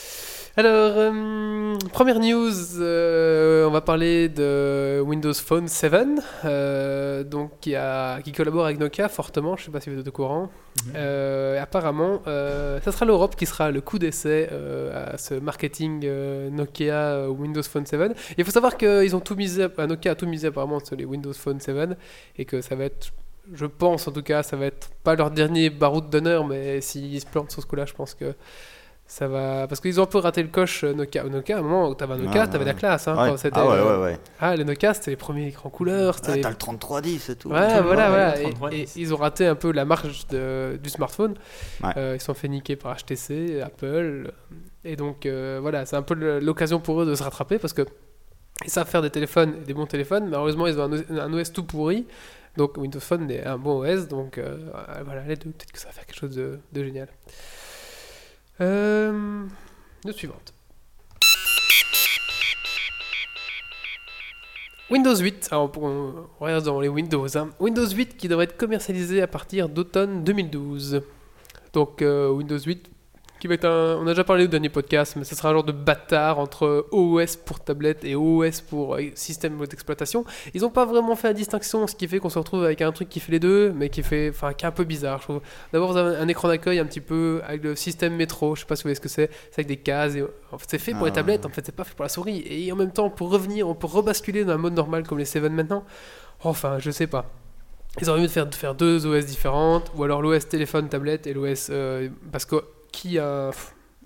Alors, 0.56 0.92
euh, 0.96 1.76
première 1.92 2.20
news, 2.20 2.78
euh, 2.78 3.66
on 3.66 3.72
va 3.72 3.80
parler 3.80 4.28
de 4.28 5.02
Windows 5.04 5.34
Phone 5.34 5.66
7, 5.66 5.92
euh, 6.44 7.24
donc 7.24 7.58
qui, 7.60 7.74
a, 7.74 8.22
qui 8.22 8.30
collabore 8.30 8.66
avec 8.66 8.78
Nokia 8.78 9.08
fortement, 9.08 9.56
je 9.56 9.64
sais 9.64 9.72
pas 9.72 9.80
si 9.80 9.90
vous 9.90 9.98
êtes 9.98 10.06
au 10.06 10.12
courant. 10.12 10.50
Euh, 10.94 11.60
apparemment, 11.60 12.22
ça 12.24 12.92
sera 12.92 13.04
l'Europe 13.04 13.34
qui 13.34 13.46
sera 13.46 13.72
le 13.72 13.80
coup 13.80 13.98
d'essai 13.98 14.48
à 14.94 15.18
ce 15.18 15.34
marketing 15.34 16.08
Nokia 16.52 17.28
Windows 17.28 17.62
Phone 17.64 17.84
7. 17.84 18.12
Il 18.38 18.44
faut 18.44 18.52
savoir 18.52 18.76
qu'ils 18.76 19.16
ont 19.16 19.20
tout 19.20 19.34
misé, 19.34 19.64
enfin, 19.64 19.88
Nokia 19.88 20.12
a 20.12 20.14
tout 20.14 20.26
misé 20.26 20.46
apparemment 20.46 20.78
sur 20.78 20.94
les 20.94 21.04
Windows 21.04 21.32
Phone 21.32 21.58
7 21.58 21.98
et 22.38 22.44
que 22.44 22.60
ça 22.60 22.76
va 22.76 22.84
être, 22.84 23.12
je 23.52 23.66
pense 23.66 24.06
en 24.06 24.12
tout 24.12 24.22
cas, 24.22 24.44
ça 24.44 24.56
va 24.56 24.66
être 24.66 24.90
pas 25.02 25.16
leur 25.16 25.32
dernier 25.32 25.68
baroud 25.68 26.10
d'honneur, 26.10 26.46
mais 26.46 26.80
s'ils 26.80 27.20
se 27.20 27.26
plantent 27.26 27.50
sur 27.50 27.60
ce 27.60 27.66
coup-là, 27.66 27.86
je 27.86 27.94
pense 27.94 28.14
que 28.14 28.36
ça 29.06 29.28
va. 29.28 29.66
Parce 29.68 29.80
qu'ils 29.80 30.00
ont 30.00 30.04
un 30.04 30.06
peu 30.06 30.18
raté 30.18 30.42
le 30.42 30.48
coche 30.48 30.82
euh, 30.84 30.94
Nokia. 30.94 31.24
Nokia, 31.24 31.56
à 31.56 31.58
un 31.60 31.62
moment 31.62 31.88
où 31.88 31.94
t'avais 31.94 32.14
un 32.14 32.18
Nokia, 32.18 32.42
Ouais, 32.42 32.46
t'avais 32.46 32.58
ouais. 32.60 32.64
la 32.64 32.74
classe. 32.74 33.06
Hein, 33.06 33.16
Ouais. 33.22 33.28
quand 33.30 33.36
c'était, 33.36 33.58
Ah 33.58 33.66
ouais, 33.68 33.74
euh, 33.76 33.98
ouais, 33.98 34.02
ouais. 34.04 34.18
Ah, 34.40 34.56
les 34.56 34.64
Nokia, 34.64 34.94
c'était 34.94 35.10
les 35.12 35.16
premiers 35.16 35.48
écrans 35.48 35.68
couleurs. 35.70 36.16
Ah, 36.26 36.36
T'as 36.40 36.48
le 36.50 36.56
3310 36.56 37.28
et 37.30 37.36
tout. 37.36 37.48
Ouais, 37.50 37.80
voilà, 37.82 38.08
voilà. 38.08 38.32
ouais, 38.32 38.40
Et- 38.40 38.42
33, 38.44 38.72
Et, 38.72 38.84
dix. 38.84 38.96
ils 38.96 39.12
ont 39.14 39.16
raté 39.18 39.46
un 39.46 39.54
peu 39.54 39.72
la 39.72 39.84
marge 39.84 40.26
de- 40.28 40.78
du 40.82 40.88
smartphone. 40.90 41.34
Euh, 41.96 42.12
ils 42.16 42.20
se 42.20 42.26
sont 42.26 42.34
fait 42.34 42.48
niquer 42.48 42.76
par 42.76 42.96
HTC, 42.96 43.60
Apple. 43.62 44.32
Et 44.84 44.96
donc, 44.96 45.26
euh, 45.26 45.58
voilà, 45.60 45.84
c'est 45.86 45.96
un 45.96 46.02
peu 46.02 46.14
l'occasion 46.40 46.80
pour 46.80 47.02
eux 47.02 47.06
de 47.06 47.14
se 47.14 47.22
rattraper 47.22 47.58
parce 47.58 47.72
que 47.72 47.82
ils 48.64 48.70
savent 48.70 48.88
faire 48.88 49.02
des 49.02 49.10
téléphones, 49.10 49.62
des 49.66 49.74
bons 49.74 49.86
téléphones. 49.86 50.24
Malheureusement, 50.30 50.66
ils 50.66 50.78
ont 50.80 50.90
un, 51.10 51.32
OS 51.32 51.52
tout 51.52 51.64
pourri. 51.64 52.06
Donc, 52.56 52.76
Windows 52.76 53.00
Phone 53.00 53.30
est 53.30 53.44
un 53.44 53.58
bon 53.58 53.80
OS. 53.84 54.06
Donc, 54.08 54.38
euh, 54.38 54.56
voilà, 55.04 55.22
les 55.26 55.36
deux, 55.36 55.50
peut-être 55.50 55.72
que 55.72 55.78
ça 55.78 55.88
va 55.88 55.92
faire 55.92 56.06
quelque 56.06 56.18
chose 56.20 56.36
de, 56.36 56.58
de 56.72 56.84
génial. 56.84 57.08
Euh, 58.60 59.46
suivante. 60.12 60.54
Windows 64.90 65.16
8, 65.16 65.48
alors 65.50 65.72
pour, 65.72 65.84
on 65.84 66.28
reste 66.40 66.66
dans 66.66 66.78
les 66.78 66.88
Windows, 66.88 67.26
hein. 67.36 67.50
Windows 67.58 67.88
8 67.88 68.16
qui 68.16 68.28
devrait 68.28 68.44
être 68.44 68.56
commercialisé 68.56 69.22
à 69.22 69.26
partir 69.26 69.68
d'automne 69.68 70.22
2012. 70.22 71.02
Donc 71.72 72.02
euh, 72.02 72.30
Windows 72.30 72.58
8 72.58 72.93
qui 73.44 73.48
va 73.48 73.54
être 73.56 73.66
un, 73.66 73.98
on 73.98 74.06
a 74.06 74.12
déjà 74.12 74.24
parlé 74.24 74.44
au 74.44 74.46
dernier 74.46 74.70
podcast, 74.70 75.16
mais 75.18 75.24
ce 75.24 75.34
sera 75.34 75.50
un 75.50 75.52
genre 75.52 75.64
de 75.64 75.72
bâtard 75.72 76.38
entre 76.38 76.86
OS 76.92 77.36
pour 77.36 77.60
tablette 77.60 78.02
et 78.02 78.14
OS 78.14 78.62
pour 78.62 78.94
euh, 78.94 79.02
système 79.14 79.58
d'exploitation. 79.66 80.24
Ils 80.54 80.62
n'ont 80.62 80.70
pas 80.70 80.86
vraiment 80.86 81.14
fait 81.14 81.28
la 81.28 81.34
distinction, 81.34 81.86
ce 81.86 81.94
qui 81.94 82.08
fait 82.08 82.20
qu'on 82.20 82.30
se 82.30 82.38
retrouve 82.38 82.64
avec 82.64 82.80
un 82.80 82.90
truc 82.90 83.10
qui 83.10 83.20
fait 83.20 83.32
les 83.32 83.38
deux, 83.40 83.70
mais 83.76 83.90
qui 83.90 84.02
fait, 84.02 84.30
enfin, 84.30 84.54
qui 84.54 84.64
est 84.64 84.68
un 84.68 84.72
peu 84.72 84.84
bizarre. 84.84 85.18
Je 85.18 85.24
trouve. 85.24 85.40
D'abord, 85.74 85.92
vous 85.92 85.98
avez 85.98 86.16
un 86.16 86.26
écran 86.26 86.48
d'accueil 86.48 86.78
un 86.78 86.86
petit 86.86 87.02
peu 87.02 87.42
avec 87.46 87.62
le 87.62 87.76
système 87.76 88.14
métro. 88.16 88.54
Je 88.54 88.60
sais 88.60 88.66
pas 88.66 88.76
si 88.76 88.84
vous 88.84 88.86
voyez 88.86 88.94
ce 88.94 89.02
que 89.02 89.10
c'est. 89.10 89.28
C'est 89.50 89.58
avec 89.58 89.66
des 89.66 89.76
cases. 89.76 90.14
Et, 90.14 90.22
en 90.22 90.56
fait, 90.56 90.66
c'est 90.70 90.78
fait 90.78 90.92
pour 90.92 91.02
Ah, 91.02 91.06
les 91.08 91.12
tablettes. 91.12 91.42
ouais. 91.44 91.50
En 91.50 91.52
fait, 91.54 91.66
c'est 91.66 91.76
pas 91.76 91.84
fait 91.84 91.94
pour 91.94 92.04
la 92.04 92.08
souris. 92.08 92.42
Et 92.48 92.72
en 92.72 92.76
même 92.76 92.92
temps, 92.92 93.10
pour 93.10 93.28
revenir, 93.30 93.68
on 93.68 93.74
peut 93.74 93.86
rebasculer 93.88 94.46
dans 94.46 94.54
un 94.54 94.56
mode 94.56 94.72
normal 94.72 95.06
comme 95.06 95.18
les 95.18 95.26
7 95.26 95.42
maintenant. 95.52 95.84
Enfin, 96.44 96.78
je 96.78 96.90
sais 96.90 97.06
pas. 97.08 97.26
Ils 98.00 98.08
auraient 98.08 98.20
mieux 98.20 98.26
de 98.26 98.32
faire, 98.32 98.46
de 98.46 98.54
faire 98.54 98.74
deux 98.74 99.04
OS 99.06 99.26
différentes, 99.26 99.92
ou 99.94 100.02
alors 100.02 100.22
l'OS 100.22 100.48
téléphone, 100.48 100.88
tablette 100.88 101.26
et 101.26 101.34
l'OS. 101.34 101.68
euh, 101.70 102.08
parce 102.32 102.46
que 102.46 102.56
qui 102.94 103.18
a. 103.18 103.50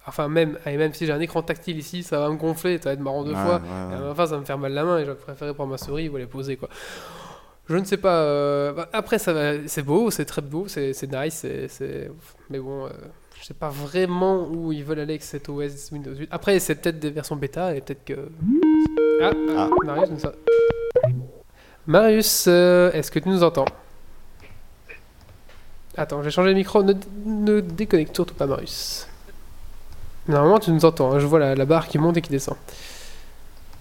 Enfin, 0.07 0.29
même, 0.29 0.59
et 0.65 0.77
même 0.79 0.95
si 0.95 1.05
j'ai 1.05 1.13
un 1.13 1.21
écran 1.21 1.43
tactile 1.43 1.77
ici, 1.79 2.03
ça 2.03 2.19
va 2.19 2.31
me 2.31 2.37
gonfler, 2.37 2.79
ça 2.79 2.85
va 2.91 2.93
être 2.95 3.01
marrant 3.01 3.25
deux 3.25 3.33
Ouais, 3.35 3.43
fois. 3.43 3.57
ouais, 3.57 3.93
Et 3.93 3.95
à 3.95 4.01
ouais. 4.01 4.09
la 4.09 4.15
fin, 4.15 4.27
ça 4.27 4.35
va 4.37 4.41
me 4.41 4.47
faire 4.47 4.57
mal 4.59 4.73
la 4.73 4.85
main 4.85 4.99
et 4.99 5.05
j'aurais 5.05 5.19
préféré 5.19 5.53
prendre 5.53 5.71
ma 5.71 5.77
souris 5.79 6.09
ou 6.09 6.17
aller 6.17 6.27
poser 6.27 6.57
quoi. 6.57 6.69
Je 7.69 7.77
ne 7.77 7.85
sais 7.85 7.99
pas. 7.99 8.23
euh, 8.23 8.73
bah, 8.73 8.89
après, 8.95 9.19
ça 9.19 9.35
va, 9.35 9.53
c'est 9.67 9.83
beau, 9.83 10.11
c'est 10.11 10.25
très 10.25 10.41
beau, 10.41 10.67
c'est 10.67 10.95
nice, 11.13 11.45
c'est, 11.69 12.11
mais 12.49 12.59
bon, 12.59 12.87
euh, 12.87 12.91
je 13.39 13.45
sais 13.45 13.53
pas 13.53 13.69
vraiment 13.69 14.49
où 14.49 14.73
ils 14.73 14.83
veulent 14.83 15.01
aller 15.01 15.13
avec 15.13 15.23
cet 15.23 15.51
OS 15.51 15.91
Windows 15.93 16.15
8. 16.15 16.29
Après, 16.31 16.59
c'est 16.59 16.77
peut-être 16.77 16.99
des 16.99 17.11
versions 17.11 17.37
bêta 17.37 17.75
et 17.77 17.83
peut-être 17.83 18.05
que. 18.07 18.31
Ah, 19.21 19.31
ah, 19.59 19.69
Ah. 19.71 19.85
Marius 19.85 20.11
nous 20.11 20.27
a- 20.27 20.33
Marius, 21.87 22.47
euh, 22.49 22.91
est-ce 22.93 23.11
que 23.11 23.19
tu 23.19 23.29
nous 23.29 23.43
entends? 23.43 23.65
Attends, 25.99 26.23
j'ai 26.23 26.31
changé 26.31 26.51
le 26.51 26.55
micro. 26.55 26.83
Ne, 26.83 26.95
ne 27.27 27.61
déconnecte 27.61 28.15
surtout 28.15 28.35
pas, 28.35 28.47
Marius. 28.47 29.07
Normalement, 30.29 30.59
tu 30.59 30.71
nous 30.71 30.85
entends. 30.85 31.13
hein, 31.13 31.19
Je 31.19 31.27
vois 31.27 31.39
la, 31.41 31.55
la 31.55 31.65
barre 31.65 31.89
qui 31.89 31.99
monte 31.99 32.17
et 32.17 32.23
qui 32.23 32.31
descend. 32.31 32.57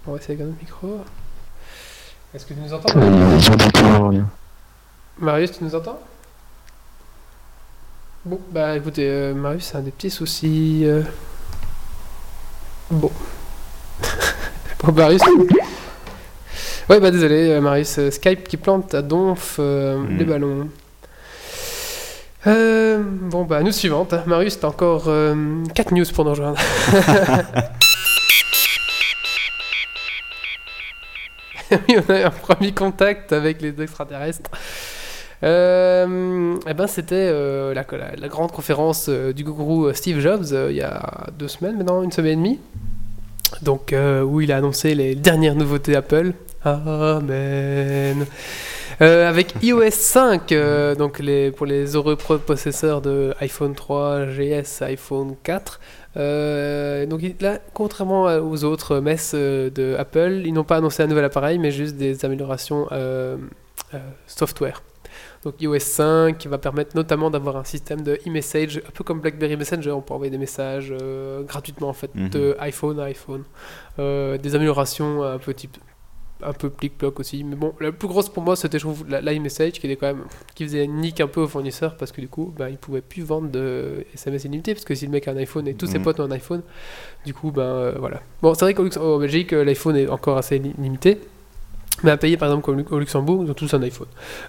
On 0.07 0.12
va 0.13 0.17
essayer 0.17 0.33
avec 0.33 0.45
un 0.45 0.50
autre 0.50 0.59
micro. 0.62 1.00
Est-ce 2.33 2.45
que 2.45 2.53
tu 2.53 2.59
nous 2.59 2.74
entends 2.74 2.93
Marius, 5.19 5.51
tu 5.57 5.63
nous 5.63 5.75
entends? 5.75 6.00
Bon, 8.25 8.39
bah 8.51 8.75
écoutez, 8.75 9.07
euh, 9.09 9.33
Marius 9.33 9.74
a 9.75 9.81
des 9.81 9.91
petits 9.91 10.09
soucis. 10.09 10.81
euh. 10.86 11.01
Bon. 12.91 13.12
bon, 14.83 14.91
Marius. 14.91 15.21
Ouais, 16.89 17.00
bah 17.00 17.12
désolé, 17.12 17.50
euh, 17.51 17.62
Marius. 17.62 18.00
euh, 18.00 18.12
Skype 18.12 18.47
qui 18.47 18.57
plante 18.57 18.93
à 18.93 19.01
donf 19.01 19.57
euh, 19.59 19.97
Mhm. 19.97 20.17
les 20.17 20.25
ballons. 20.25 20.69
Euh, 22.46 23.01
bon, 23.03 23.46
bah, 23.46 23.63
news 23.63 23.72
suivante. 23.72 24.13
hein. 24.13 24.24
Marius, 24.27 24.60
t'as 24.60 24.67
encore 24.67 25.10
4 25.74 25.91
news 25.94 26.06
pour 26.13 26.24
nous 26.25 26.32
rejoindre. 26.32 26.58
oui, 31.72 31.96
on 31.98 32.13
a 32.13 32.20
eu 32.20 32.24
un 32.24 32.29
premier 32.29 32.72
contact 32.72 33.34
avec 33.34 33.62
les 33.62 33.74
extraterrestres. 33.82 34.50
Euh, 35.44 36.56
eh 36.67 36.74
ben, 36.74 36.88
c'était 36.88 37.13
euh, 37.15 37.74
la, 37.74 37.86
la- 38.17 38.27
grande 38.27 38.51
conférence 38.51 39.06
euh, 39.08 39.34
du 39.34 39.43
gourou 39.43 39.91
Steve 39.93 40.19
Jobs 40.19 40.45
euh, 40.52 40.71
il 40.71 40.78
y 40.78 40.82
a 40.82 41.28
deux 41.38 41.47
semaines 41.47 41.78
maintenant, 41.78 42.02
une 42.02 42.12
semaine 42.12 42.34
et 42.34 42.36
demie. 42.38 42.60
Donc, 43.62 43.93
euh, 43.93 44.23
où 44.23 44.41
il 44.41 44.52
a 44.52 44.58
annoncé 44.58 44.95
les 44.95 45.13
dernières 45.15 45.56
nouveautés 45.56 45.95
Apple. 45.95 46.34
Amen. 46.65 48.26
Euh, 49.01 49.29
avec 49.29 49.53
iOS 49.62 49.91
5, 49.91 50.51
euh, 50.51 50.95
donc 50.95 51.19
les, 51.19 51.51
pour 51.51 51.65
les 51.67 51.95
heureux 51.95 52.15
possesseurs 52.15 53.01
de 53.01 53.33
iPhone 53.41 53.75
3, 53.75 54.25
GS, 54.25 54.81
iPhone 54.81 55.36
4. 55.43 55.79
Euh, 56.17 57.05
donc 57.05 57.21
là, 57.39 57.60
contrairement 57.73 58.23
aux 58.23 58.63
autres 58.63 58.99
messes 58.99 59.36
de 59.36 59.95
Apple, 59.99 60.41
ils 60.45 60.53
n'ont 60.53 60.63
pas 60.63 60.77
annoncé 60.77 61.03
un 61.03 61.07
nouvel 61.07 61.25
appareil, 61.25 61.60
mais 61.60 61.69
juste 61.71 61.95
des 61.95 62.25
améliorations 62.25 62.88
software. 64.25 64.81
Donc 65.43 65.62
iOS 65.62 65.79
5 65.79 66.38
qui 66.38 66.47
va 66.47 66.57
permettre 66.57 66.95
notamment 66.95 67.29
d'avoir 67.29 67.57
un 67.57 67.63
système 67.63 68.01
de 68.01 68.19
e-message, 68.27 68.81
un 68.86 68.91
peu 68.91 69.03
comme 69.03 69.21
BlackBerry 69.21 69.55
Messenger, 69.55 69.91
on 69.91 70.01
peut 70.01 70.13
envoyer 70.13 70.31
des 70.31 70.38
messages 70.38 70.93
euh, 71.01 71.43
gratuitement 71.43 71.89
en 71.89 71.93
fait 71.93 72.13
Mhm. 72.15 72.29
de 72.29 72.55
iPhone 72.60 72.99
à 72.99 73.03
iPhone. 73.03 73.43
Euh, 73.99 74.38
des 74.38 74.55
améliorations 74.55 75.23
un 75.23 75.38
peu 75.38 75.53
type 75.53 75.77
un 76.43 76.54
peu 76.54 76.69
plic-ploc 76.69 77.19
aussi. 77.19 77.43
Mais 77.43 77.56
bon, 77.56 77.73
la 77.80 77.91
plus 77.91 78.08
grosse 78.08 78.30
pour 78.30 78.43
moi, 78.43 78.56
c'était, 78.56 78.78
je 78.80 78.84
trouve, 78.86 79.06
la- 79.10 79.21
l'iMessage 79.21 79.73
qui 79.73 79.88
était 79.88 79.95
quand 79.95 80.08
même, 80.08 80.23
qui 80.56 80.63
faisait 80.65 80.86
nique 80.88 81.19
un 81.21 81.28
peu 81.28 81.41
aux 81.41 81.47
fournisseurs 81.47 81.95
parce 81.97 82.12
que 82.12 82.21
du 82.21 82.28
coup, 82.28 82.54
ben, 82.58 82.69
ils 82.69 82.78
pouvaient 82.78 83.02
plus 83.02 83.23
vendre 83.23 83.50
de 83.50 84.06
SMS 84.13 84.43
illimité 84.45 84.73
parce 84.73 84.86
que 84.86 84.93
si 84.95 85.06
le 85.06 85.12
mec 85.12 85.28
a 85.28 85.32
un 85.32 85.38
iPhone 85.38 85.67
et 85.67 85.73
tous 85.73 85.88
ses 85.88 85.97
Mhm. 85.97 86.04
potes 86.04 86.19
ont 86.19 86.23
un 86.26 86.32
iPhone, 86.32 86.62
du 87.26 87.34
coup, 87.34 87.52
ben 87.52 87.62
euh, 87.63 87.95
voilà. 88.00 88.21
Bon, 88.41 88.54
c'est 88.54 88.65
vrai 88.65 88.73
qu'au 88.73 88.84
Lux- 88.84 88.97
en 88.97 89.17
Belgique, 89.17 89.54
euh, 89.54 89.63
l'iPhone 89.63 89.95
est 89.97 90.08
encore 90.10 90.38
assez 90.38 90.60
li- 90.60 90.73
limité. 90.78 91.17
Mais 92.04 92.12
à 92.12 92.17
payer 92.17 92.38
par 92.38 92.47
exemple 92.47 92.63
comme 92.63 92.84
au 92.95 93.00
Luxembourg, 93.00 93.43
ils 93.43 93.50
ont 93.50 93.56
tous 93.56 93.73
un 93.73 93.82
iPhone. 93.82 94.06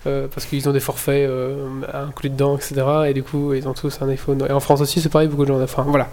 Euh, 0.06 0.28
parce 0.28 0.44
qu'ils 0.44 0.68
ont 0.68 0.72
des 0.72 0.80
forfaits 0.80 1.26
euh, 1.30 1.66
inclus 1.94 2.28
dedans, 2.28 2.56
etc. 2.56 2.84
Et 3.08 3.14
du 3.14 3.22
coup, 3.22 3.54
ils 3.54 3.66
ont 3.66 3.72
tous 3.72 4.02
un 4.02 4.08
iPhone. 4.10 4.44
Et 4.46 4.52
en 4.52 4.60
France 4.60 4.82
aussi, 4.82 5.00
c'est 5.00 5.08
pareil, 5.08 5.28
beaucoup 5.28 5.44
de 5.44 5.48
gens 5.48 5.58
ont. 5.58 5.62
Enfin, 5.62 5.84
voilà. 5.88 6.10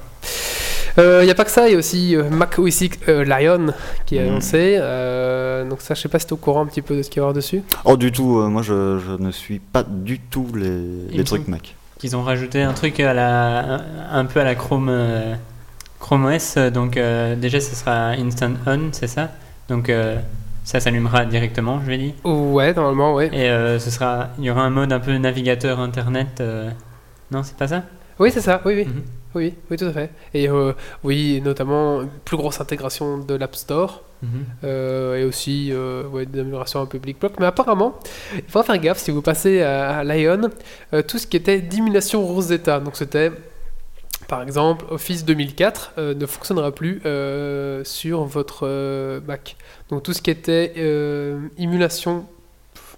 Il 0.98 1.26
n'y 1.26 1.32
a 1.32 1.36
pas 1.36 1.44
que 1.46 1.52
ça, 1.52 1.68
il 1.68 1.74
y 1.74 1.76
a 1.76 1.78
aussi 1.78 2.16
euh, 2.16 2.30
Mac 2.30 2.58
OS 2.58 2.82
X 2.82 2.98
euh, 3.10 3.26
Lion 3.26 3.74
qui 4.06 4.16
est 4.18 4.22
Mhm. 4.24 4.30
annoncé. 4.30 4.78
Euh, 4.80 5.68
donc 5.68 5.82
ça, 5.82 5.94
je 5.94 6.02
sais 6.02 6.10
pas 6.10 6.20
si 6.20 6.26
tu 6.26 6.30
es 6.30 6.34
au 6.34 6.38
courant 6.38 6.62
un 6.62 6.66
petit 6.68 6.82
peu 6.82 6.96
de 6.96 7.02
ce 7.04 7.10
qu'il 7.10 7.22
y 7.22 7.26
a 7.26 7.34
dessus. 7.34 7.64
Oh, 7.84 7.98
du 7.98 8.12
tout, 8.12 8.40
euh, 8.40 8.48
moi 8.48 8.62
je, 8.62 9.00
je 9.00 9.22
ne 9.22 9.32
suis 9.32 9.60
pas 9.60 9.84
du 9.84 10.20
tout 10.20 10.48
les, 10.56 11.24
trucs 11.24 11.48
Mac. 11.48 11.76
Qu'ils 12.00 12.16
ont 12.16 12.24
rajouté 12.24 12.62
un 12.62 12.74
truc 12.74 13.00
à 13.00 13.14
la, 13.14 13.82
un, 14.12 14.26
peu 14.26 14.40
à 14.40 14.44
la 14.44 14.56
Chrome, 14.56 14.88
euh, 14.90 15.36
Chrome 16.00 16.26
OS. 16.26 16.56
euh, 16.58 16.70
Donc 16.70 16.98
euh, 16.98 17.36
déjà, 17.36 17.60
ce 17.60 17.76
sera 17.76 18.10
Instant 18.12 18.52
On, 18.66 18.90
c'est 18.92 19.08
ça? 19.08 19.32
Donc 19.70 19.90
euh, 19.90 20.18
ça 20.64 20.80
s'allumera 20.80 21.26
directement, 21.26 21.80
je 21.84 21.88
vais 21.88 21.98
dire. 21.98 22.14
Ouais, 22.24 22.74
normalement, 22.74 23.14
ouais. 23.16 23.30
Et 23.34 23.50
euh, 23.50 23.80
ce 23.80 23.90
sera, 23.92 24.30
il 24.40 24.46
y 24.46 24.50
aura 24.50 24.62
un 24.64 24.70
mode 24.70 24.92
un 24.94 25.00
peu 25.00 25.16
navigateur 25.18 25.80
internet. 25.80 26.38
euh, 26.40 26.70
Non, 27.32 27.44
c'est 27.44 27.58
pas 27.58 27.68
ça? 27.68 27.84
Oui, 28.20 28.32
c'est 28.32 28.42
ça, 28.42 28.62
oui, 28.66 28.74
oui. 28.78 28.86
Mhm. 28.86 29.04
Oui, 29.36 29.54
oui, 29.70 29.78
tout 29.78 29.86
à 29.86 29.92
fait. 29.92 30.10
Et 30.34 30.50
euh, 30.50 30.74
oui, 31.04 31.42
notamment 31.44 32.02
une 32.02 32.10
plus 32.24 32.38
grosse 32.38 32.62
intégration 32.62 33.18
de 33.18 33.36
l'App 33.36 33.56
Store. 33.56 34.02
Mhm. 34.22 34.30
Euh, 34.64 35.18
et 35.18 35.26
aussi 35.26 35.72
euh, 35.72 36.08
ouais, 36.08 36.26
des 36.26 36.40
améliorations 36.40 36.82
un 36.82 36.86
peu 36.86 37.00
blic 37.00 37.20
bloc 37.20 37.34
mais 37.38 37.46
apparemment 37.46 38.00
il 38.34 38.44
faudra 38.44 38.64
faire 38.64 38.78
gaffe 38.78 38.98
si 38.98 39.12
vous 39.12 39.22
passez 39.22 39.62
à, 39.62 39.98
à 39.98 40.04
Lion 40.06 40.50
euh, 40.94 41.02
tout 41.02 41.18
ce 41.18 41.28
qui 41.28 41.36
était 41.36 41.60
dimulation 41.60 42.26
Rosetta 42.26 42.80
donc 42.80 42.96
c'était 42.96 43.30
par 44.28 44.42
exemple 44.42 44.86
Office 44.90 45.26
2004 45.26 45.94
euh, 45.98 46.14
ne 46.14 46.26
fonctionnera 46.26 46.72
plus 46.72 47.02
euh, 47.06 47.84
sur 47.84 48.24
votre 48.24 48.62
euh, 48.64 49.20
Mac 49.28 49.56
donc 49.90 50.04
tout 50.04 50.14
ce 50.14 50.22
qui 50.22 50.32
était 50.32 50.74
émulation 51.58 52.26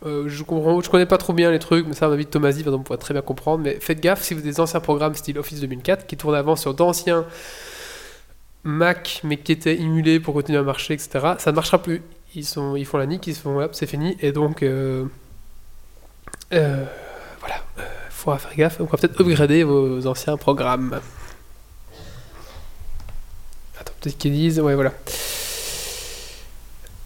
euh, 0.05 0.25
je 0.27 0.43
comprends, 0.43 0.79
connais 0.81 1.05
pas 1.05 1.17
trop 1.17 1.33
bien 1.33 1.51
les 1.51 1.59
trucs, 1.59 1.87
mais 1.87 1.93
ça, 1.93 2.05
avis, 2.07 2.25
Tomasi 2.25 2.63
va 2.63 2.71
donc 2.71 2.83
pouvoir 2.83 2.99
très 2.99 3.13
bien 3.13 3.21
comprendre. 3.21 3.63
Mais 3.63 3.79
faites 3.79 3.99
gaffe 3.99 4.21
si 4.21 4.33
vous 4.33 4.41
avez 4.41 4.51
des 4.51 4.59
anciens 4.59 4.79
programmes 4.79 5.15
style 5.15 5.39
Office 5.39 5.59
2004 5.61 6.05
qui 6.05 6.17
tournaient 6.17 6.37
avant 6.37 6.55
sur 6.55 6.73
d'anciens 6.73 7.25
Mac, 8.63 9.21
mais 9.23 9.37
qui 9.37 9.53
étaient 9.53 9.79
émulés 9.79 10.19
pour 10.19 10.33
continuer 10.33 10.59
à 10.59 10.63
marcher, 10.63 10.93
etc. 10.93 11.09
Ça 11.39 11.51
ne 11.51 11.55
marchera 11.55 11.81
plus. 11.81 12.01
Ils 12.35 12.45
font 12.45 12.97
la 12.97 13.05
nique, 13.05 13.25
ils 13.27 13.35
se 13.35 13.41
font 13.41 13.59
hop, 13.59 13.73
c'est 13.73 13.87
fini. 13.87 14.17
Et 14.19 14.31
donc, 14.31 14.61
euh, 14.61 15.05
euh, 16.53 16.85
voilà, 17.39 17.55
il 17.77 17.83
faudra 18.11 18.37
faire 18.37 18.55
gaffe. 18.55 18.79
On 18.79 18.83
va 18.83 18.97
peut-être 18.97 19.19
upgrader 19.21 19.63
vos 19.63 20.05
anciens 20.05 20.37
programmes. 20.37 20.99
Attends, 23.79 23.93
peut-être 24.01 24.17
qu'ils 24.17 24.33
disent, 24.33 24.59
ouais, 24.59 24.75
voilà. 24.75 24.91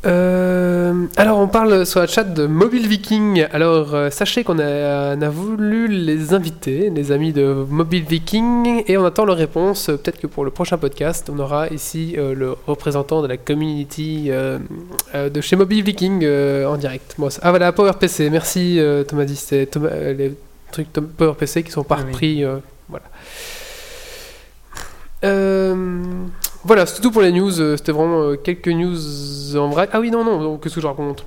Euh, 0.04 1.06
alors 1.16 1.38
on 1.38 1.48
parle 1.48 1.86
sur 1.86 2.00
la 2.00 2.08
chat 2.08 2.24
de 2.24 2.48
Mobile 2.48 2.88
Viking. 2.88 3.46
Alors 3.52 3.94
euh, 3.94 4.10
sachez 4.10 4.44
qu'on 4.44 4.58
a, 4.58 5.16
on 5.16 5.22
a 5.22 5.30
voulu 5.30 5.88
les 5.88 6.34
inviter, 6.34 6.90
les 6.90 7.12
amis 7.12 7.34
de 7.34 7.66
Mobile 7.70 8.04
Viking, 8.10 8.84
et 8.88 8.98
on 8.98 9.06
attend 9.06 9.26
leur 9.26 9.38
réponse. 9.38 9.86
Peut-être 9.86 10.20
que 10.20 10.26
pour 10.28 10.44
le 10.44 10.50
prochain 10.52 10.78
podcast, 10.80 11.30
on 11.32 11.38
aura 11.38 11.68
ici 11.68 12.16
euh, 12.18 12.34
le 12.34 12.56
représentant 12.66 13.22
de 13.22 13.28
la 13.28 13.38
community 13.38 14.32
de 14.32 15.42
chez 15.42 15.56
Mobile 15.56 15.84
Viking 15.84 16.26
en 16.66 16.78
direct. 16.78 17.16
Ah 17.44 17.50
voilà, 17.52 17.72
PowerPC. 17.72 18.30
Merci 18.32 18.80
Thomas. 19.08 19.26
dit, 19.26 19.36
C'est 19.36 19.68
Thomas- 19.68 19.90
les 20.18 20.34
trucs 20.72 20.92
Tom- 20.94 21.08
PowerPC 21.10 21.64
qui 21.64 21.72
sont 21.72 21.84
pas 21.84 21.98
oui. 21.98 22.12
repris. 22.12 22.44
voilà. 22.90 23.06
Euh, 25.24 25.76
voilà, 26.64 26.86
c'est 26.86 27.02
tout 27.02 27.12
pour 27.12 27.22
les 27.22 27.32
news. 27.32 27.60
euh, 27.60 27.78
C'était 27.78 27.92
vraiment 27.92 28.22
euh, 28.22 28.36
quelques 28.36 28.68
news 28.68 29.56
en 29.58 29.70
vrac. 29.70 29.90
Ah 29.94 30.00
oui, 30.00 30.12
non, 30.12 30.24
non, 30.24 30.58
qu'est-ce 30.58 30.76
que 30.76 30.82
je 30.82 30.88
raconte? 30.88 31.24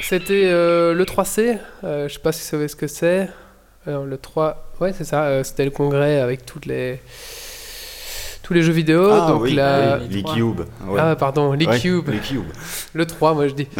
C'était 0.00 0.44
euh, 0.46 0.94
le 0.94 1.04
3C. 1.04 1.58
euh, 1.84 2.08
je 2.08 2.14
sais 2.14 2.20
pas 2.20 2.32
si 2.32 2.40
vous 2.42 2.48
savez 2.48 2.68
ce 2.68 2.76
que 2.76 2.86
c'est. 2.86 3.28
Alors, 3.86 4.04
le 4.04 4.16
3, 4.16 4.70
ouais, 4.80 4.92
c'est 4.96 5.04
ça. 5.04 5.24
euh, 5.24 5.44
C'était 5.44 5.64
le 5.64 5.70
congrès 5.70 6.20
avec 6.20 6.46
toutes 6.46 6.66
les 6.66 7.00
tous 8.42 8.54
les 8.54 8.62
jeux 8.62 8.72
vidéo. 8.72 9.10
ah 9.12 9.28
donc 9.28 9.42
oui, 9.42 9.52
la... 9.54 9.98
oui, 10.00 10.06
les 10.08 10.22
trois. 10.22 10.34
cubes. 10.34 10.60
Ouais. 10.86 10.98
Ah, 10.98 11.14
pardon, 11.16 11.52
les 11.52 11.66
Ouais, 11.66 11.78
cubes. 11.78 12.08
Les 12.08 12.18
cubes. 12.18 12.46
Le 12.94 13.04
3, 13.04 13.34
moi 13.34 13.46
je 13.48 13.52
dis. 13.54 13.68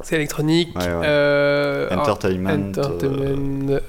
C'est 0.00 0.16
électronique. 0.16 0.74
Ouais, 0.76 0.84
ouais. 0.84 1.02
euh, 1.06 1.90
Entertainment. 1.90 2.48
euh, 2.50 2.68
Entertainment. 2.70 3.80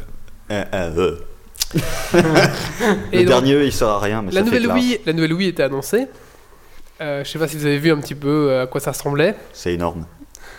le 2.13 3.17
donc, 3.19 3.25
dernier, 3.25 3.65
il 3.65 3.73
sert 3.73 3.89
à 3.89 3.99
rien, 3.99 4.21
mais 4.21 4.31
la 4.31 4.39
ça 4.39 4.45
fait 4.45 4.45
nouvelle 4.45 4.63
classe. 4.63 4.75
Wii, 4.75 4.99
la 5.05 5.13
nouvelle 5.13 5.33
Wii 5.33 5.47
était 5.49 5.63
annoncée. 5.63 6.07
Euh, 7.01 7.23
je 7.23 7.29
sais 7.29 7.39
pas 7.39 7.47
si 7.47 7.57
vous 7.57 7.65
avez 7.65 7.77
vu 7.77 7.91
un 7.91 7.99
petit 7.99 8.15
peu 8.15 8.49
euh, 8.49 8.63
à 8.63 8.67
quoi 8.67 8.81
ça 8.81 8.91
ressemblait. 8.91 9.35
C'est 9.53 9.73
énorme. 9.73 10.05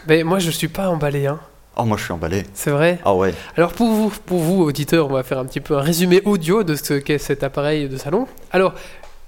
Mais 0.06 0.22
moi 0.22 0.38
je 0.38 0.50
suis 0.50 0.68
pas 0.68 0.88
emballé, 0.88 1.26
hein. 1.26 1.40
Oh, 1.80 1.84
moi, 1.84 1.96
je 1.96 2.02
suis 2.02 2.12
emballé. 2.12 2.42
C'est 2.54 2.72
vrai. 2.72 2.98
Ah 3.04 3.14
ouais. 3.14 3.32
Alors 3.56 3.72
pour 3.72 3.86
vous, 3.86 4.12
pour 4.26 4.40
vous 4.40 4.64
auditeurs, 4.64 5.06
on 5.08 5.12
va 5.12 5.22
faire 5.22 5.38
un 5.38 5.44
petit 5.44 5.60
peu 5.60 5.78
un 5.78 5.80
résumé 5.80 6.20
audio 6.24 6.64
de 6.64 6.74
ce 6.74 6.94
qu'est 6.94 7.18
cet 7.18 7.44
appareil 7.44 7.88
de 7.88 7.96
salon. 7.96 8.26
Alors, 8.50 8.74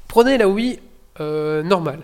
prenez 0.09 0.37
la 0.37 0.49
Wii 0.49 0.81
euh, 1.21 1.63
normale, 1.63 2.01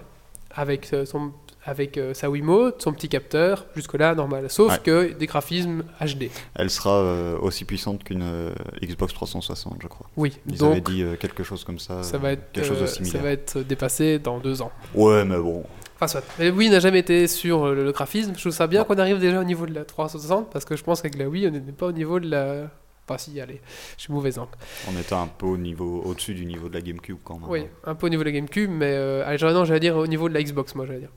avec, 0.54 0.92
euh, 0.92 1.04
son, 1.04 1.32
avec 1.66 1.98
euh, 1.98 2.14
sa 2.14 2.30
Wiimote, 2.30 2.80
son 2.80 2.92
petit 2.92 3.08
capteur, 3.08 3.66
jusque-là 3.74 4.14
normal. 4.14 4.48
Sauf 4.48 4.72
Ouais. 4.72 4.78
que 4.82 5.12
des 5.12 5.26
graphismes 5.26 5.82
HD. 6.00 6.30
Elle 6.54 6.70
sera 6.70 6.94
euh, 7.00 7.36
aussi 7.40 7.64
puissante 7.64 8.04
qu'une 8.04 8.22
euh, 8.22 8.54
Xbox 8.82 9.12
360, 9.12 9.78
je 9.82 9.88
crois. 9.88 10.08
Oui, 10.16 10.38
Ils 10.48 10.64
avaient 10.64 10.76
donc 10.80 10.90
dit 10.90 11.02
euh, 11.02 11.16
quelque 11.16 11.42
chose 11.42 11.64
comme 11.64 11.78
ça. 11.80 12.02
ça 12.04 12.18
va, 12.18 12.32
être, 12.32 12.52
quelque 12.52 12.66
chose 12.66 12.80
de 12.80 12.86
similaire. 12.86 13.12
ça 13.20 13.22
va 13.26 13.30
être 13.32 13.58
dépassé 13.60 14.18
dans 14.20 14.38
deux 14.38 14.62
ans. 14.62 14.70
Ouais, 14.94 15.24
mais 15.24 15.38
bon. 15.38 15.64
Enfin, 15.96 16.06
soit. 16.06 16.22
Mais 16.38 16.50
Wii 16.50 16.70
n'a 16.70 16.78
jamais 16.78 17.00
été 17.00 17.26
sur 17.26 17.66
le, 17.66 17.84
le 17.84 17.90
graphisme. 17.92 18.32
Je 18.36 18.40
trouve 18.40 18.52
ça 18.52 18.66
bien 18.68 18.84
qu'on 18.84 18.98
arrive 18.98 19.18
déjà 19.18 19.40
au 19.40 19.44
niveau 19.44 19.66
de 19.66 19.74
la 19.74 19.84
360, 19.84 20.50
parce 20.50 20.64
que 20.64 20.76
je 20.76 20.84
pense 20.84 21.02
qu'avec 21.02 21.18
la 21.18 21.28
Wii, 21.28 21.48
on 21.48 21.50
n'est 21.50 21.60
pas 21.72 21.86
au 21.86 21.92
niveau 21.92 22.20
de 22.20 22.28
la... 22.30 22.70
Enfin 23.08 23.18
si, 23.18 23.40
allez, 23.40 23.60
je 23.96 24.02
suis 24.02 24.12
mauvais 24.12 24.36
angle. 24.38 24.50
On 24.92 25.00
était 25.00 25.14
un 25.14 25.28
peu 25.28 25.46
au 25.46 25.56
niveau, 25.56 26.02
au-dessus 26.04 26.34
du 26.34 26.44
niveau 26.44 26.68
de 26.68 26.74
la 26.74 26.80
GameCube 26.80 27.18
quand 27.24 27.38
même. 27.38 27.48
Oui, 27.48 27.64
un 27.84 27.94
peu 27.94 28.06
au 28.06 28.08
niveau 28.08 28.22
de 28.24 28.28
la 28.28 28.34
GameCube, 28.34 28.70
mais 28.70 28.94
allez, 29.24 29.38
non, 29.52 29.64
j'allais 29.64 29.78
dire 29.80 29.96
au 29.96 30.06
niveau 30.08 30.28
de 30.28 30.34
la 30.34 30.42
Xbox, 30.42 30.74
moi, 30.74 30.86
j'allais 30.86 30.98
dire. 31.00 31.10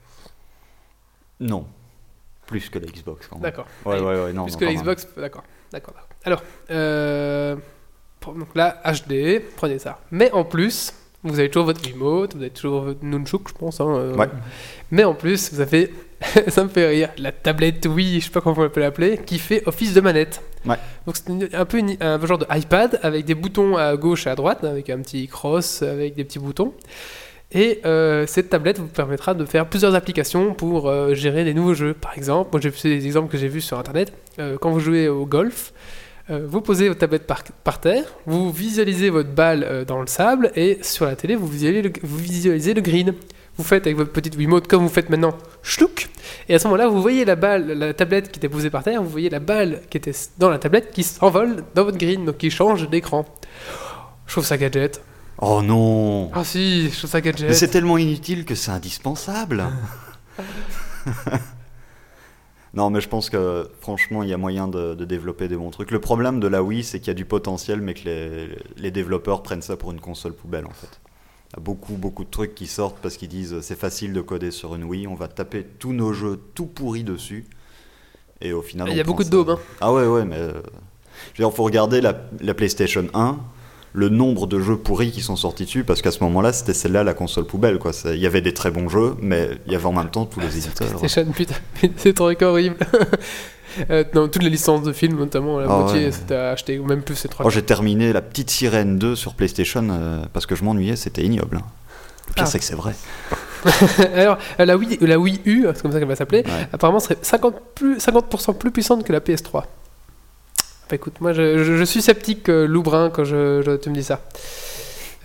Non. 1.39 1.65
Plus 2.47 2.69
que 2.69 2.79
la 2.79 2.87
Xbox 2.87 3.27
quand 3.27 3.35
même. 3.37 3.43
D'accord. 3.43 3.67
Ouais, 3.85 3.99
ouais, 3.99 4.23
ouais, 4.23 4.33
non. 4.33 4.43
Plus 4.45 4.53
non, 4.53 4.59
que 4.59 4.65
la. 4.65 4.73
Xbox, 4.73 5.07
d'accord. 5.17 5.43
D'accord. 5.71 5.93
Alors, 6.25 6.43
euh, 6.71 7.55
donc 8.25 8.55
là, 8.55 8.81
HD, 8.85 9.39
prenez 9.55 9.77
ça. 9.79 9.99
Mais 10.11 10.31
en 10.31 10.43
plus, 10.43 10.93
vous 11.23 11.37
avez 11.39 11.49
toujours 11.49 11.65
votre 11.65 11.81
Wiimote, 11.85 12.33
vous 12.35 12.41
avez 12.41 12.49
toujours 12.49 12.81
votre 12.81 13.03
Nunchuk, 13.05 13.47
je 13.49 13.53
pense. 13.53 13.79
hein, 13.79 13.87
euh, 13.89 14.15
Ouais. 14.15 14.27
Mais 14.91 15.03
en 15.03 15.13
plus, 15.13 15.53
vous 15.53 15.61
avez, 15.61 15.93
ça 16.47 16.63
me 16.63 16.69
fait 16.69 16.87
rire, 16.87 17.09
la 17.17 17.31
tablette 17.31 17.85
Wii, 17.85 18.19
je 18.19 18.25
sais 18.25 18.31
pas 18.31 18.41
comment 18.41 18.61
on 18.63 18.69
peut 18.69 18.79
l'appeler, 18.79 19.19
qui 19.19 19.37
fait 19.37 19.61
office 19.67 19.93
de 19.93 20.01
manette. 20.01 20.41
Ouais. 20.65 20.77
Donc 21.05 21.15
c'est 21.17 21.53
un 21.53 21.65
peu 21.65 21.77
une- 21.77 21.97
un 22.01 22.19
genre 22.25 22.39
de 22.39 22.47
iPad 22.49 22.99
avec 23.03 23.25
des 23.25 23.35
boutons 23.35 23.77
à 23.77 23.95
gauche 23.95 24.25
et 24.27 24.29
à 24.31 24.35
droite, 24.35 24.63
avec 24.63 24.89
un 24.89 24.99
petit 25.01 25.27
cross 25.27 25.83
avec 25.83 26.15
des 26.15 26.23
petits 26.25 26.39
boutons. 26.39 26.73
Et 27.51 27.81
euh, 27.85 28.27
cette 28.27 28.49
tablette 28.49 28.77
vous 28.77 28.87
permettra 28.87 29.33
de 29.33 29.43
faire 29.43 29.67
plusieurs 29.67 29.95
applications 29.95 30.53
pour 30.53 30.87
euh, 30.87 31.15
gérer 31.15 31.43
des 31.43 31.55
nouveaux 31.55 31.73
jeux. 31.73 31.95
Par 31.95 32.15
exemple, 32.15 32.49
moi 32.51 32.61
j'ai 32.61 32.69
des 32.69 33.05
exemples 33.05 33.31
que 33.31 33.37
j'ai 33.37 33.47
vus 33.47 33.61
sur 33.61 33.79
internet. 33.79 34.13
Euh, 34.37 34.57
quand 34.59 34.69
vous 34.69 34.79
jouez 34.79 35.07
au 35.07 35.25
golf, 35.25 35.73
vous 36.31 36.61
posez 36.61 36.89
votre 36.89 36.99
tablette 36.99 37.25
par, 37.25 37.81
terre, 37.81 38.03
vous 38.27 38.51
visualisez 38.51 39.09
votre 39.09 39.31
balle 39.31 39.83
dans 39.87 39.99
le 39.99 40.05
sable 40.05 40.51
et 40.55 40.77
sur 40.83 41.05
la 41.05 41.15
télé 41.15 41.35
vous 41.35 41.47
visualisez 41.47 41.81
le, 41.81 41.91
vous 42.03 42.17
visualisez 42.19 42.75
le 42.75 42.81
green. 42.81 43.15
Vous 43.57 43.63
faites 43.63 43.87
avec 43.87 43.97
votre 43.97 44.11
petite 44.11 44.35
Wiimote 44.35 44.67
comme 44.67 44.83
vous 44.83 44.89
faites 44.89 45.09
maintenant, 45.09 45.35
chlouk 45.63 46.07
Et 46.47 46.53
à 46.53 46.59
ce 46.59 46.65
moment-là, 46.67 46.87
vous 46.87 47.01
voyez 47.01 47.25
la 47.25 47.35
balle, 47.35 47.71
la 47.71 47.95
tablette 47.95 48.31
qui 48.31 48.37
était 48.37 48.47
posée 48.47 48.69
par 48.69 48.83
terre, 48.83 49.01
vous 49.01 49.09
voyez 49.09 49.31
la 49.31 49.39
balle 49.39 49.81
qui 49.89 49.97
était 49.97 50.13
dans 50.37 50.51
la 50.51 50.59
tablette 50.59 50.91
qui 50.91 51.01
s'envole 51.01 51.63
dans 51.73 51.83
votre 51.83 51.97
green, 51.97 52.25
donc 52.25 52.37
qui 52.37 52.51
change 52.51 52.87
d'écran. 52.87 53.25
Je 54.27 54.33
trouve 54.33 54.45
ça 54.45 54.55
gadget. 54.55 55.01
Oh 55.41 55.61
non 55.61 56.31
Ah 56.33 56.43
si, 56.43 56.89
ça 56.91 57.21
gadget. 57.21 57.47
Mais 57.47 57.53
c'est 57.53 57.69
tellement 57.69 57.97
inutile 57.97 58.43
que 58.45 58.55
c'est 58.55 58.71
indispensable. 58.71 59.63
non, 62.73 62.89
mais 62.89 63.01
je 63.01 63.09
pense 63.09 63.29
que 63.29 63.69
franchement, 63.81 64.21
il 64.23 64.29
y 64.29 64.33
a 64.33 64.37
moyen 64.37 64.67
de, 64.67 64.93
de 64.95 65.05
développer 65.05 65.47
des 65.47 65.55
bons 65.55 65.71
trucs. 65.71 65.91
Le 65.91 65.99
problème 65.99 66.39
de 66.39 66.47
la 66.47 66.61
Wii, 66.61 66.83
c'est 66.83 66.99
qu'il 66.99 67.07
y 67.07 67.11
a 67.11 67.15
du 67.15 67.25
potentiel, 67.25 67.81
mais 67.81 67.93
que 67.93 68.03
les, 68.05 68.49
les 68.77 68.91
développeurs 68.91 69.41
prennent 69.41 69.61
ça 69.61 69.75
pour 69.77 69.91
une 69.91 69.99
console 70.01 70.33
poubelle 70.33 70.65
en 70.65 70.73
fait. 70.73 70.99
Il 71.51 71.57
y 71.57 71.59
a 71.59 71.63
beaucoup, 71.63 71.93
beaucoup 71.93 72.23
de 72.25 72.29
trucs 72.29 72.53
qui 72.53 72.67
sortent 72.67 72.97
parce 73.01 73.17
qu'ils 73.17 73.29
disent 73.29 73.61
c'est 73.61 73.79
facile 73.79 74.13
de 74.13 74.21
coder 74.21 74.51
sur 74.51 74.75
une 74.75 74.83
Wii, 74.83 75.07
on 75.07 75.15
va 75.15 75.27
taper 75.27 75.63
tous 75.79 75.93
nos 75.93 76.13
jeux 76.13 76.39
tout 76.53 76.67
pourris 76.67 77.03
dessus. 77.03 77.45
Et 78.41 78.53
au 78.53 78.61
final, 78.61 78.87
Il 78.89 78.95
y 78.95 78.99
a 79.01 79.03
beaucoup 79.03 79.23
de 79.23 79.29
daubes. 79.29 79.49
Hein. 79.49 79.59
Ah 79.81 79.91
ouais, 79.91 80.05
ouais, 80.05 80.25
mais. 80.25 80.35
euh, 80.37 80.61
je 81.33 81.41
veux 81.41 81.49
dire, 81.49 81.53
faut 81.55 81.63
regarder 81.63 82.01
la, 82.01 82.15
la 82.39 82.53
PlayStation 82.53 83.05
1, 83.13 83.37
le 83.99 84.09
nombre 84.09 84.47
de 84.47 84.59
jeux 84.59 84.77
pourris 84.77 85.11
qui 85.11 85.21
sont 85.21 85.35
sortis 85.35 85.65
dessus, 85.65 85.83
parce 85.83 86.01
qu'à 86.01 86.11
ce 86.11 86.23
moment-là, 86.23 86.53
c'était 86.53 86.73
celle-là 86.73 87.03
la 87.03 87.13
console 87.13 87.45
poubelle, 87.45 87.77
quoi. 87.79 87.91
Il 88.05 88.15
y 88.17 88.25
avait 88.25 88.41
des 88.41 88.53
très 88.53 88.71
bons 88.71 88.87
jeux, 88.89 89.15
mais 89.21 89.49
il 89.67 89.73
y 89.73 89.75
avait 89.75 89.85
en 89.85 89.91
même 89.93 90.09
temps 90.09 90.25
tous 90.25 90.39
les 90.39 90.57
éditeurs. 90.57 90.87
PlayStation, 90.97 91.31
putain, 91.33 91.55
c'est 91.97 92.13
trop 92.13 92.31
horrible. 92.41 92.77
Euh, 93.91 94.03
non, 94.15 94.27
toutes 94.27 94.41
les 94.41 94.49
licences 94.49 94.81
de 94.81 94.91
films, 94.91 95.15
notamment, 95.19 95.59
la 95.59 95.67
Ah 95.69 95.77
moitié, 95.81 96.05
ouais. 96.05 96.11
c'était 96.11 96.33
à 96.33 96.49
acheter, 96.49 96.79
ou 96.79 96.85
même 96.85 97.03
plus, 97.03 97.15
c'est 97.15 97.27
trois. 97.27 97.45
Oh, 97.45 97.51
j'ai 97.51 97.61
terminé 97.61 98.11
la 98.11 98.21
petite 98.21 98.49
sirène 98.49 98.97
2 98.97 99.15
sur 99.15 99.35
PlayStation 99.35 99.87
euh, 99.91 100.23
parce 100.33 100.47
que 100.47 100.55
je 100.55 100.63
m'ennuyais, 100.63 100.95
c'était 100.95 101.21
ignoble. 101.23 101.57
hein. 101.57 101.65
Le 102.29 102.33
pire, 102.33 102.43
Ah. 102.43 102.47
c'est 102.47 102.57
que 102.57 102.65
c'est 102.65 102.75
vrai. 102.75 102.95
Alors, 104.15 104.39
euh, 104.59 104.65
la 104.65 104.75
Wii, 104.75 104.97
la 105.01 105.19
Wii 105.19 105.41
U, 105.45 105.67
c'est 105.73 105.81
comme 105.83 105.91
ça 105.91 105.99
qu'elle 105.99 106.07
va 106.07 106.15
s'appeler, 106.15 106.39
Ouais. 106.47 106.67
apparemment 106.73 106.99
serait 106.99 107.17
50%, 107.21 107.53
plus, 107.75 107.97
50% 107.99 108.53
plus 108.57 108.71
puissante 108.71 109.03
que 109.03 109.13
la 109.13 109.19
PS3. 109.19 109.63
Bah 110.89 110.95
écoute, 110.95 111.21
moi 111.21 111.33
je, 111.33 111.63
je- 111.63 111.77
je 111.77 111.83
suis 111.83 112.01
sceptique, 112.01 112.49
euh, 112.49 112.65
Loubrun, 112.67 113.09
quand 113.11 113.23
je, 113.23 113.61
je- 113.63 113.75
tu 113.77 113.89
me 113.89 113.95
dis 113.95 114.03
ça. 114.03 114.21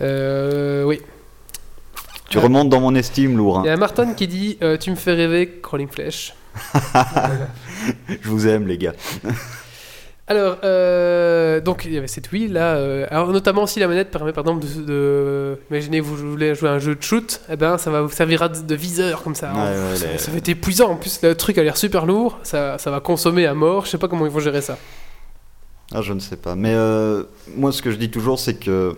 Euh, 0.01 0.83
oui. 0.83 1.01
Tu 2.29 2.37
remontes 2.37 2.69
dans 2.69 2.79
mon 2.81 2.93
estime, 2.95 3.37
lourd. 3.37 3.59
hein. 3.59 3.61
Il 3.65 3.67
y 3.67 3.71
a 3.71 3.77
Martin 3.77 4.13
qui 4.13 4.27
dit 4.27 4.57
euh, 4.61 4.77
Tu 4.77 4.91
me 4.91 4.95
fais 4.95 5.13
rêver, 5.13 5.59
Crawling 5.63 5.87
Flash. 5.89 6.33
Je 8.21 8.29
vous 8.29 8.47
aime, 8.47 8.67
les 8.67 8.77
gars. 8.77 8.93
Alors, 10.27 10.57
euh, 10.63 11.61
donc 11.61 11.83
il 11.85 11.93
y 11.93 11.97
avait 11.99 12.07
cette 12.07 12.31
Wii 12.31 12.47
là. 12.47 12.75
euh, 12.77 13.05
alors, 13.11 13.31
notamment 13.31 13.67
si 13.67 13.79
la 13.79 13.87
manette 13.87 14.09
permet 14.09 14.33
par 14.33 14.43
exemple 14.43 14.65
de. 14.65 14.81
de- 14.81 15.59
imaginez, 15.69 15.99
vous 15.99 16.15
voulez 16.15 16.55
jouer 16.55 16.69
à 16.69 16.73
un 16.73 16.79
jeu 16.79 16.95
de 16.95 17.01
shoot, 17.03 17.41
eh 17.49 17.55
ben 17.55 17.77
ça 17.77 17.91
va 17.91 18.01
vous 18.01 18.09
servira 18.11 18.49
de, 18.49 18.59
de 18.59 18.75
viseur 18.75 19.21
comme 19.21 19.35
ça. 19.35 19.51
Ouais, 19.53 19.59
ouais, 19.91 19.95
ça, 19.95 20.07
les- 20.11 20.17
ça 20.17 20.31
va 20.31 20.37
être 20.37 20.49
épuisant. 20.49 20.89
En 20.91 20.95
plus, 20.95 21.19
le 21.21 21.35
truc 21.35 21.57
a 21.59 21.63
l'air 21.63 21.77
super 21.77 22.05
lourd. 22.07 22.39
Ça, 22.43 22.77
ça 22.79 22.89
va 22.89 22.99
consommer 23.01 23.45
à 23.45 23.53
mort. 23.53 23.85
Je 23.85 23.91
sais 23.91 23.97
pas 23.99 24.07
comment 24.07 24.25
ils 24.25 24.31
vont 24.31 24.39
gérer 24.39 24.61
ça. 24.61 24.77
Ah, 25.93 26.01
je 26.01 26.13
ne 26.13 26.19
sais 26.19 26.35
pas. 26.37 26.55
Mais 26.55 26.73
euh, 26.73 27.23
moi, 27.55 27.71
ce 27.71 27.81
que 27.81 27.91
je 27.91 27.97
dis 27.97 28.09
toujours, 28.09 28.39
c'est 28.39 28.55
que 28.55 28.95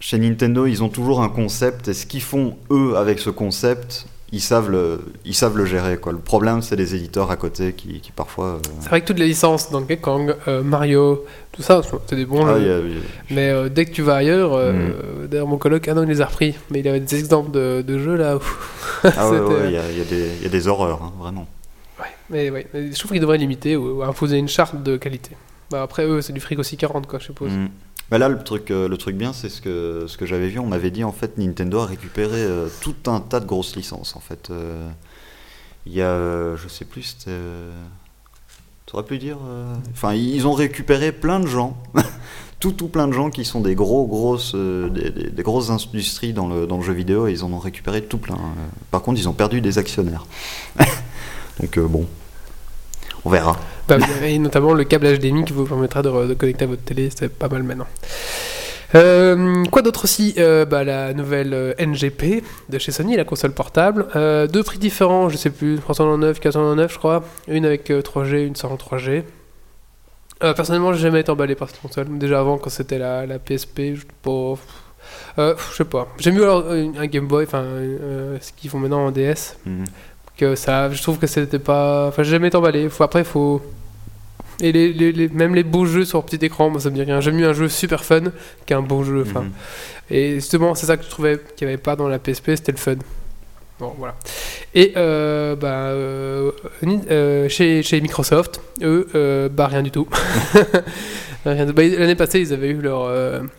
chez 0.00 0.18
Nintendo, 0.18 0.66
ils 0.66 0.82
ont 0.82 0.88
toujours 0.88 1.22
un 1.22 1.28
concept, 1.28 1.88
et 1.88 1.94
ce 1.94 2.06
qu'ils 2.06 2.22
font, 2.22 2.56
eux, 2.70 2.96
avec 2.96 3.18
ce 3.18 3.30
concept, 3.30 4.06
ils 4.32 4.40
savent 4.40 4.68
le, 4.70 5.00
ils 5.24 5.34
savent 5.34 5.56
le 5.56 5.64
gérer. 5.64 5.96
Quoi. 5.98 6.12
Le 6.12 6.18
problème, 6.18 6.60
c'est 6.60 6.74
les 6.76 6.94
éditeurs 6.94 7.30
à 7.30 7.36
côté 7.36 7.72
qui, 7.72 8.00
qui 8.00 8.10
parfois... 8.10 8.54
euh, 8.56 8.58
C'est 8.80 8.88
vrai 8.88 9.00
que 9.02 9.06
toutes 9.06 9.18
les 9.20 9.26
licences, 9.28 9.70
Donkey 9.70 9.98
Kong, 9.98 10.34
euh, 10.48 10.62
Mario, 10.62 11.24
tout 11.52 11.62
ça, 11.62 11.82
c'est 12.06 12.16
des 12.16 12.24
bons 12.26 12.44
ah, 12.46 12.54
jeux. 12.58 12.62
il 12.62 12.66
y 12.66 12.70
a- 12.70 12.78
il 12.80 12.94
y 12.94 12.96
a- 12.96 13.00
Mais 13.30 13.50
euh, 13.50 13.68
dès 13.68 13.84
que 13.84 13.92
tu 13.92 14.02
vas 14.02 14.16
ailleurs, 14.16 14.54
euh, 14.54 14.72
Mm. 14.72 14.76
euh, 15.22 15.26
d'ailleurs 15.28 15.46
mon 15.46 15.58
coloc, 15.58 15.86
ah 15.86 15.94
non, 15.94 16.02
il 16.02 16.08
les 16.08 16.20
a 16.20 16.26
repris. 16.26 16.54
Mais 16.70 16.80
il 16.80 16.88
avait 16.88 17.00
des 17.00 17.16
exemples 17.16 17.52
de, 17.52 17.82
de 17.86 17.98
jeux 17.98 18.16
là. 18.16 18.36
où- 18.36 18.40
ah 19.04 19.30
ouais, 19.30 19.38
il 19.66 19.72
y, 19.72 19.76
a, 19.76 19.88
y 19.92 20.00
a 20.00 20.04
des- 20.04 20.30
il 20.38 20.42
y 20.42 20.46
a 20.46 20.48
des 20.50 20.66
horreurs, 20.68 21.02
hein, 21.02 21.12
vraiment. 21.20 21.46
Ouais, 22.00 22.06
mais 22.28 22.50
ouais, 22.50 22.66
je 22.74 22.98
trouve 22.98 23.12
qu'ils 23.12 23.20
devraient 23.20 23.38
limiter 23.38 23.76
ou, 23.76 24.00
ou 24.00 24.02
imposer 24.02 24.36
une 24.38 24.48
charte 24.48 24.82
de 24.82 24.96
qualité. 24.96 25.30
Bah, 25.70 25.82
après, 25.82 26.04
eux, 26.06 26.20
c'est 26.22 26.32
du 26.32 26.40
fric 26.40 26.58
aussi 26.58 26.76
40, 26.76 27.06
quoi, 27.06 27.18
je 27.18 27.24
suppose. 27.26 27.52
Mm. 27.52 27.68
Mais 28.10 28.18
là, 28.18 28.28
le 28.28 28.38
truc, 28.42 28.70
euh, 28.70 28.86
le 28.86 28.96
truc 28.98 29.16
bien, 29.16 29.32
c'est 29.32 29.48
ce 29.48 29.60
que, 29.62 30.04
ce 30.06 30.18
que 30.18 30.26
j'avais 30.26 30.48
vu. 30.48 30.58
On 30.58 30.66
m'avait 30.66 30.90
dit, 30.90 31.04
en 31.04 31.12
fait, 31.12 31.38
Nintendo 31.38 31.80
a 31.80 31.86
récupéré 31.86 32.36
euh, 32.36 32.68
tout 32.82 32.94
un 33.06 33.20
tas 33.20 33.40
de 33.40 33.46
grosses 33.46 33.76
licences. 33.76 34.14
En 34.16 34.20
fait, 34.20 34.50
Euh, 34.50 34.88
il 35.86 35.92
y 35.94 36.02
a, 36.02 36.54
je 36.56 36.68
sais 36.68 36.84
plus, 36.84 37.02
c'était. 37.02 37.30
euh, 37.30 37.70
Tu 38.86 38.94
aurais 38.94 39.04
pu 39.04 39.18
dire. 39.18 39.38
Enfin, 39.92 40.14
ils 40.14 40.46
ont 40.46 40.52
récupéré 40.52 41.12
plein 41.12 41.40
de 41.40 41.46
gens. 41.46 41.76
tout, 42.60 42.72
tout 42.72 42.88
plein 42.88 43.06
de 43.08 43.12
gens 43.12 43.30
qui 43.30 43.44
sont 43.44 43.60
des 43.60 43.74
gros, 43.74 44.06
grosses, 44.06 44.54
des, 44.54 45.42
grosses 45.42 45.70
industries 45.70 46.32
dans 46.32 46.48
le, 46.48 46.66
dans 46.66 46.78
le 46.78 46.82
jeu 46.82 46.92
vidéo 46.94 47.26
ils 47.28 47.44
en 47.44 47.52
ont 47.52 47.58
récupéré 47.58 48.02
tout 48.02 48.16
plein. 48.18 48.38
Par 48.90 49.02
contre, 49.02 49.20
ils 49.20 49.28
ont 49.28 49.34
perdu 49.34 49.60
des 49.60 49.76
actionnaires. 49.78 50.24
Donc, 51.60 51.78
bon. 51.78 52.06
On 53.24 53.30
verra. 53.30 53.56
Bah, 53.88 53.96
et 54.24 54.38
notamment 54.38 54.74
le 54.74 54.84
câble 54.84 55.06
HDMI 55.06 55.44
qui 55.44 55.52
vous 55.52 55.64
permettra 55.64 56.02
de, 56.02 56.34
connecter 56.34 56.64
à 56.64 56.68
votre 56.68 56.82
télé, 56.82 57.10
c'est 57.14 57.28
pas 57.28 57.48
mal 57.48 57.62
maintenant. 57.62 57.86
Euh, 58.94 59.64
quoi 59.72 59.82
d'autre 59.82 60.04
aussi? 60.04 60.34
Euh, 60.38 60.64
bah, 60.64 60.84
La 60.84 61.12
nouvelle 61.14 61.52
euh, 61.52 61.72
NGP 61.78 62.44
de 62.68 62.78
chez 62.78 62.92
Sony, 62.92 63.16
la 63.16 63.24
console 63.24 63.52
portable. 63.52 64.06
Euh, 64.14 64.46
deux 64.46 64.62
prix 64.62 64.78
différents, 64.78 65.28
je 65.28 65.36
sais 65.36 65.50
plus, 65.50 65.78
399, 65.78 66.38
499 66.38 66.92
je 66.92 66.98
crois. 66.98 67.24
Une 67.48 67.64
avec 67.64 67.90
euh, 67.90 68.02
3G, 68.02 68.46
une 68.46 68.56
sans 68.56 68.74
3G. 68.76 69.24
Euh, 70.42 70.52
personnellement, 70.52 70.92
j'ai 70.92 71.00
jamais 71.00 71.20
été 71.20 71.30
emballé 71.30 71.54
par 71.54 71.70
cette 71.70 71.80
console. 71.80 72.18
Déjà 72.18 72.40
avant, 72.40 72.58
quand 72.58 72.70
c'était 72.70 72.98
la, 72.98 73.26
la 73.26 73.38
PSP, 73.38 73.94
je 73.94 74.00
sais 74.00 74.06
pas. 74.22 74.54
Je 75.36 75.76
sais 75.76 75.84
pas. 75.84 76.08
J'ai 76.18 76.30
mieux 76.30 76.44
alors 76.44 76.64
un 76.70 77.06
Game 77.06 77.26
Boy, 77.26 77.44
enfin 77.44 77.64
ce 78.40 78.52
qu'ils 78.52 78.70
font 78.70 78.78
maintenant 78.78 79.06
en 79.06 79.10
DS 79.10 79.56
Mhm. 79.66 79.84
Que 80.36 80.54
ça 80.54 80.90
je 80.90 81.00
trouve 81.02 81.18
que 81.18 81.26
c'était 81.26 81.58
pas 81.58 82.06
enfin 82.08 82.22
j'ai 82.22 82.32
jamais 82.32 82.48
été 82.48 82.56
emballé 82.56 82.88
faut 82.88 83.04
après 83.04 83.24
faut 83.24 83.62
Et 84.60 84.70
les, 84.72 84.92
les- 84.92 85.12
les- 85.12 85.28
même 85.28 85.54
les 85.54 85.64
beaux 85.64 85.84
jeux 85.84 86.04
sur 86.04 86.22
petit 86.24 86.44
écran, 86.44 86.70
moi 86.70 86.80
ça 86.80 86.88
me 86.90 86.94
dit 86.94 87.02
rien. 87.02 87.20
J'aime 87.20 87.34
mieux 87.36 87.48
un 87.48 87.52
jeu 87.54 87.68
super 87.68 88.04
fun 88.04 88.30
qu'un 88.66 88.82
beau 88.82 89.02
jeu. 89.02 89.24
Enfin, 89.26 89.42
Mhm. 89.42 89.50
Et 90.10 90.34
justement, 90.34 90.74
c'est 90.76 90.86
ça 90.86 90.96
que 90.96 91.02
je 91.04 91.08
trouvais 91.10 91.40
qu'il 91.56 91.66
n'y 91.66 91.72
avait 91.74 91.82
pas 91.82 91.96
dans 91.96 92.06
la 92.08 92.18
PSP, 92.20 92.50
c'était 92.54 92.70
le 92.72 92.78
fun. 92.78 92.96
Bon, 93.80 93.92
voilà. 93.98 94.14
Et 94.74 94.92
euh, 94.96 95.56
bah, 95.56 95.88
euh, 95.90 96.52
euh, 97.10 97.48
chez, 97.48 97.82
chez 97.82 98.00
Microsoft, 98.00 98.60
eux, 98.82 99.08
euh, 99.16 99.48
bah 99.48 99.66
rien 99.66 99.82
du 99.82 99.90
tout. 99.90 100.06
Bah, 101.44 101.54
L'année 101.54 102.14
passée, 102.14 102.40
ils 102.40 102.52
avaient 102.54 102.70
eu 102.70 102.80
leur, 102.80 103.06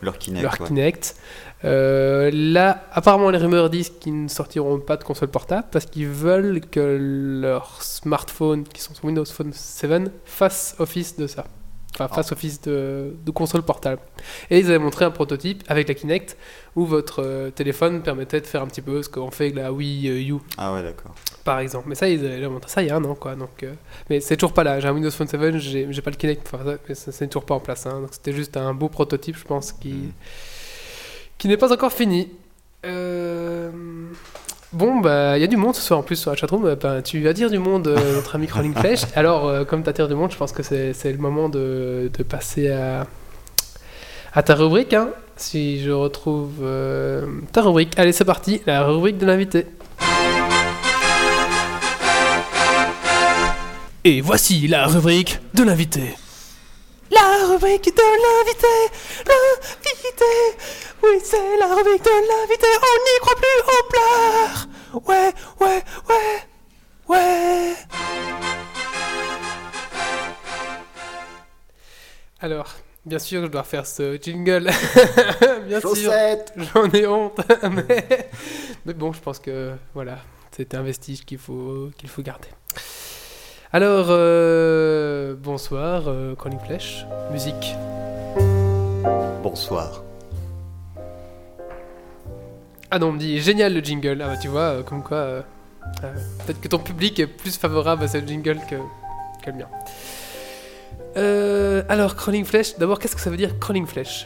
Leur 0.01 0.17
Kinect. 0.17 0.41
leur 0.43 0.57
ouais. 0.61 1.15
Euh, 1.65 2.29
là, 2.33 2.85
apparemment, 2.91 3.29
les 3.31 3.37
rumeurs 3.37 3.69
disent 3.69 3.89
qu'ils 3.99 4.23
ne 4.23 4.27
sortiront 4.27 4.79
pas 4.79 4.97
de 4.97 5.03
console 5.03 5.29
portable 5.29 5.67
parce 5.71 5.85
qu'ils 5.85 6.07
veulent 6.07 6.61
que 6.61 6.97
leurs 7.41 7.81
smartphones 7.81 8.63
qui 8.63 8.81
sont 8.81 8.93
sur 8.93 9.05
Windows 9.05 9.25
Phone 9.25 9.51
7 9.53 10.11
fassent 10.25 10.75
office 10.79 11.17
de 11.17 11.27
ça. 11.27 11.45
Enfin, 11.97 12.09
fassent 12.13 12.33
office 12.33 12.59
de, 12.61 13.15
de 13.25 13.31
console 13.31 13.61
portable. 13.63 14.01
Et 14.49 14.59
ils 14.59 14.65
avaient 14.67 14.79
montré 14.79 15.05
un 15.05 15.11
prototype 15.11 15.63
avec 15.69 15.87
la 15.87 15.93
Kinect 15.93 16.35
où 16.75 16.85
votre 16.85 17.23
euh, 17.23 17.51
téléphone 17.51 18.01
permettait 18.01 18.41
de 18.41 18.45
faire 18.45 18.61
un 18.61 18.67
petit 18.67 18.81
peu 18.81 19.01
ce 19.01 19.07
qu'on 19.07 19.31
fait 19.31 19.45
avec 19.45 19.55
la 19.55 19.71
Wii 19.71 20.09
euh, 20.09 20.35
U, 20.35 20.39
Ah 20.57 20.73
ouais, 20.73 20.83
d'accord. 20.83 21.15
par 21.45 21.59
exemple. 21.59 21.85
Mais 21.87 21.95
ça, 21.95 22.09
ils 22.09 22.19
avaient 22.25 22.49
montré 22.49 22.69
ça 22.69 22.81
il 22.83 22.89
y 22.89 22.91
a 22.91 22.97
un 22.97 23.03
an, 23.05 23.15
quoi. 23.15 23.35
Donc, 23.35 23.63
euh, 23.63 23.71
mais 24.09 24.19
c'est 24.19 24.35
toujours 24.35 24.51
pas 24.51 24.65
là. 24.65 24.81
J'ai 24.81 24.89
un 24.89 24.93
Windows 24.93 25.09
Phone 25.09 25.27
7, 25.29 25.57
j'ai 25.57 26.01
pas 26.01 26.11
le 26.11 26.17
Kinect, 26.17 26.45
enfin, 26.53 26.75
c'est 26.93 27.27
toujours 27.27 27.45
pas 27.45 27.55
en 27.55 27.61
place. 27.61 27.85
hein. 27.85 28.01
Donc, 28.01 28.09
c'était 28.11 28.33
juste 28.33 28.57
un 28.57 28.73
beau 28.73 28.89
prototype, 28.89 29.37
je 29.37 29.45
pense, 29.45 29.71
qui, 29.71 29.93
Mhm. 29.93 30.11
Qui 31.37 31.47
n'est 31.47 31.57
pas 31.57 31.71
encore 31.73 31.91
fini. 31.93 32.29
Euh, 32.85 33.69
Bon, 34.73 34.99
bah, 34.99 35.37
il 35.37 35.41
y 35.41 35.43
a 35.45 35.47
du 35.47 35.55
monde 35.55 35.73
ce 35.73 35.81
soir 35.81 35.99
en 35.99 36.03
plus 36.03 36.17
sur 36.17 36.31
la 36.31 36.35
chatroom. 36.35 36.65
Euh, 36.65 36.75
ben, 36.75 37.01
tu 37.01 37.21
vas 37.23 37.31
dire 37.31 37.49
du 37.49 37.59
monde, 37.59 37.87
euh, 37.87 38.15
notre 38.15 38.35
ami 38.35 38.45
Crawling 38.45 38.73
Flèche. 38.75 39.03
Alors, 39.15 39.47
euh, 39.47 39.63
comme 39.63 39.83
tu 39.83 39.89
attires 39.89 40.09
du 40.09 40.15
monde, 40.15 40.31
je 40.33 40.37
pense 40.37 40.51
que 40.51 40.63
c'est 40.63 40.91
c'est 40.91 41.13
le 41.13 41.17
moment 41.17 41.47
de, 41.47 42.11
de 42.13 42.23
passer 42.23 42.69
à, 42.71 43.07
à 44.33 44.43
ta 44.43 44.53
rubrique. 44.55 44.93
hein. 44.93 45.09
Si 45.37 45.81
je 45.81 45.91
retrouve 45.91 46.55
euh, 46.61 47.25
ta 47.53 47.61
rubrique. 47.61 47.97
Allez, 47.97 48.11
c'est 48.11 48.25
parti, 48.25 48.61
la 48.65 48.83
rubrique 48.83 49.17
de 49.17 49.25
l'invité. 49.25 49.65
Et 54.03 54.19
voici 54.21 54.67
la 54.67 54.87
rubrique 54.87 55.39
de 55.53 55.63
l'invité. 55.63 56.15
La 57.11 57.45
rubrique 57.47 57.85
de 57.85 58.01
l'invité, 58.25 58.67
l'invité. 59.27 60.25
Oui, 61.03 61.19
c'est 61.23 61.57
la 61.57 61.67
rubrique 61.67 62.03
de 62.03 62.09
l'invité. 62.09 62.65
On 62.81 62.97
n'y 63.03 63.19
croit 63.21 63.35
plus, 63.35 63.61
on 63.67 63.83
pleure. 63.91 64.67
Ouais, 65.07 65.33
ouais, 65.59 65.83
ouais, 66.09 66.43
ouais. 67.09 67.75
Alors, 72.39 72.73
bien 73.05 73.19
sûr, 73.19 73.43
je 73.43 73.47
dois 73.47 73.63
faire 73.63 73.85
ce 73.85 74.17
jingle. 74.19 74.63
bien 75.67 75.79
sûr, 75.79 75.89
Chaussette 75.89 76.53
j'en 76.55 76.89
ai 76.89 77.05
honte. 77.05 77.39
mais... 77.71 78.29
mais 78.83 78.93
bon, 78.95 79.13
je 79.13 79.19
pense 79.21 79.37
que 79.37 79.73
voilà, 79.93 80.17
c'est 80.51 80.73
un 80.73 80.81
vestige 80.81 81.23
qu'il 81.23 81.37
faut, 81.37 81.91
qu'il 81.97 82.09
faut 82.09 82.23
garder. 82.23 82.49
Alors, 83.75 84.05
euh, 84.07 85.35
bonsoir, 85.37 86.03
euh, 86.07 86.33
Calling 86.41 86.61
Flèche, 86.65 87.05
musique. 87.33 87.75
Bonsoir. 89.43 90.01
Ah 92.89 92.99
non, 92.99 93.07
on 93.07 93.11
me 93.11 93.19
dit 93.19 93.37
génial 93.41 93.73
le 93.73 93.81
jingle. 93.81 94.21
Ah 94.23 94.27
bah 94.27 94.37
tu 94.41 94.47
vois, 94.47 94.61
euh, 94.61 94.81
comme 94.83 95.03
quoi, 95.03 95.17
euh, 95.17 95.41
euh, 96.05 96.13
peut-être 96.45 96.61
que 96.61 96.69
ton 96.69 96.77
public 96.79 97.19
est 97.19 97.27
plus 97.27 97.57
favorable 97.57 98.05
à 98.05 98.07
ce 98.07 98.19
jingle 98.25 98.59
que, 98.69 98.75
que 99.43 99.51
le 99.51 99.57
mien. 99.57 99.67
Alors, 101.89 102.15
Crawling 102.15 102.45
Flèche, 102.45 102.77
d'abord, 102.77 102.97
qu'est-ce 102.97 103.17
que 103.17 103.21
ça 103.21 103.29
veut 103.29 103.35
dire 103.35 103.59
Crawling 103.59 103.87
Flèche? 103.87 104.25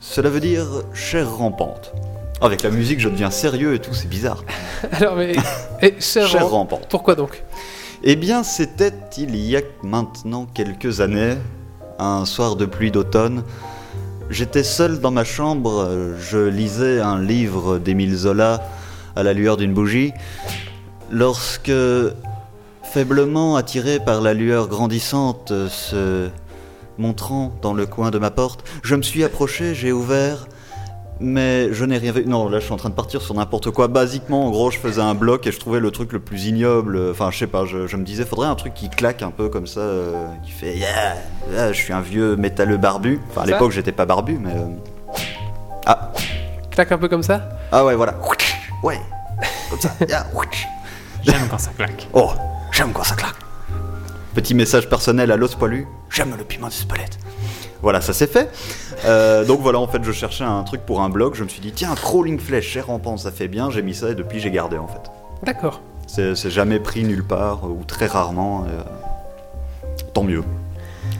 Cela 0.00 0.28
veut 0.28 0.40
dire 0.40 0.66
chère 0.92 1.34
rampante. 1.34 1.94
Avec 2.42 2.62
la 2.62 2.68
musique, 2.68 3.00
je 3.00 3.08
deviens 3.08 3.30
sérieux 3.30 3.72
et 3.72 3.78
tout, 3.78 3.94
c'est 3.94 4.08
bizarre. 4.08 4.44
Alors, 4.92 5.16
mais. 5.16 5.32
Et 5.80 5.94
Ran- 6.20 6.46
rampante. 6.46 6.88
Pourquoi 6.90 7.14
donc? 7.14 7.42
Eh 8.04 8.16
bien, 8.16 8.42
c'était 8.42 8.92
il 9.16 9.36
y 9.36 9.56
a 9.56 9.60
maintenant 9.84 10.48
quelques 10.52 11.00
années, 11.00 11.36
un 12.00 12.24
soir 12.24 12.56
de 12.56 12.66
pluie 12.66 12.90
d'automne. 12.90 13.44
J'étais 14.28 14.64
seul 14.64 14.98
dans 14.98 15.12
ma 15.12 15.22
chambre, 15.22 15.88
je 16.18 16.38
lisais 16.38 17.00
un 17.00 17.22
livre 17.22 17.78
d'Émile 17.78 18.16
Zola 18.16 18.60
à 19.14 19.22
la 19.22 19.32
lueur 19.32 19.56
d'une 19.56 19.72
bougie, 19.72 20.12
lorsque, 21.12 21.70
faiblement 22.82 23.54
attiré 23.54 24.00
par 24.00 24.20
la 24.20 24.34
lueur 24.34 24.66
grandissante 24.66 25.52
se 25.68 26.28
montrant 26.98 27.52
dans 27.62 27.72
le 27.72 27.86
coin 27.86 28.10
de 28.10 28.18
ma 28.18 28.32
porte, 28.32 28.64
je 28.82 28.96
me 28.96 29.02
suis 29.02 29.22
approché, 29.22 29.76
j'ai 29.76 29.92
ouvert, 29.92 30.48
mais 31.22 31.72
je 31.72 31.84
n'ai 31.84 31.98
rien 31.98 32.12
vu. 32.12 32.24
Non, 32.26 32.48
là, 32.48 32.58
je 32.58 32.64
suis 32.64 32.72
en 32.72 32.76
train 32.76 32.88
de 32.90 32.94
partir 32.94 33.22
sur 33.22 33.34
n'importe 33.34 33.70
quoi. 33.70 33.88
Basiquement, 33.88 34.46
en 34.46 34.50
gros, 34.50 34.70
je 34.70 34.78
faisais 34.78 35.00
un 35.00 35.14
bloc 35.14 35.46
et 35.46 35.52
je 35.52 35.58
trouvais 35.60 35.80
le 35.80 35.90
truc 35.90 36.12
le 36.12 36.18
plus 36.20 36.46
ignoble. 36.46 36.98
Enfin, 37.10 37.30
je 37.30 37.38
sais 37.38 37.46
pas, 37.46 37.64
je, 37.64 37.86
je 37.86 37.96
me 37.96 38.04
disais, 38.04 38.24
faudrait 38.24 38.48
un 38.48 38.54
truc 38.54 38.74
qui 38.74 38.88
claque 38.90 39.22
un 39.22 39.30
peu 39.30 39.48
comme 39.48 39.66
ça, 39.66 39.80
euh, 39.80 40.26
qui 40.44 40.50
fait 40.50 40.76
yeah, 40.76 41.16
yeah, 41.52 41.72
je 41.72 41.78
suis 41.80 41.92
un 41.92 42.00
vieux 42.00 42.36
métalleux 42.36 42.76
barbu. 42.76 43.20
Enfin, 43.30 43.42
à 43.42 43.46
l'époque, 43.46 43.70
j'étais 43.72 43.92
pas 43.92 44.04
barbu, 44.06 44.38
mais. 44.40 44.52
euh, 44.54 44.66
Ah, 45.86 46.12
Claque 46.70 46.92
un 46.92 46.98
peu 46.98 47.08
comme 47.08 47.22
ça? 47.22 47.48
Ah 47.70 47.84
ouais, 47.84 47.94
voilà. 47.94 48.14
Ouais, 48.82 48.98
comme 49.70 49.80
ça. 49.80 49.90
yeah. 50.08 50.26
J'aime 51.22 51.46
quand 51.50 51.58
ça 51.58 51.70
claque. 51.76 52.08
Oh, 52.14 52.30
j'aime 52.72 52.92
quand 52.92 53.04
ça 53.04 53.14
claque. 53.14 53.34
Petit 54.34 54.54
message 54.54 54.88
personnel 54.88 55.30
à 55.30 55.36
l'os 55.36 55.54
poilu. 55.54 55.86
J'aime 56.10 56.34
le 56.36 56.44
piment 56.44 56.68
de 56.68 56.72
Spelette. 56.72 57.18
Voilà, 57.82 58.00
ça 58.00 58.12
c'est 58.12 58.30
fait. 58.30 58.48
Euh, 59.04 59.44
donc 59.44 59.60
voilà, 59.60 59.80
en 59.80 59.88
fait, 59.88 60.02
je 60.04 60.12
cherchais 60.12 60.44
un 60.44 60.62
truc 60.62 60.82
pour 60.82 61.00
un 61.02 61.08
blog. 61.08 61.34
Je 61.34 61.42
me 61.42 61.48
suis 61.48 61.60
dit, 61.60 61.72
tiens, 61.72 61.94
crawling 61.94 62.38
flèche, 62.38 62.68
cher 62.68 62.86
rampant, 62.86 63.16
ça 63.16 63.32
fait 63.32 63.48
bien. 63.48 63.70
J'ai 63.70 63.82
mis 63.82 63.94
ça 63.94 64.10
et 64.10 64.14
depuis, 64.14 64.38
j'ai 64.40 64.50
gardé 64.52 64.78
en 64.78 64.86
fait. 64.86 65.10
D'accord. 65.42 65.80
C'est 66.06 66.50
jamais 66.50 66.78
pris 66.78 67.04
nulle 67.04 67.24
part 67.24 67.64
euh, 67.64 67.68
ou 67.68 67.84
très 67.86 68.06
rarement. 68.06 68.64
euh, 68.68 68.82
tant 70.14 70.22
mieux. 70.22 70.44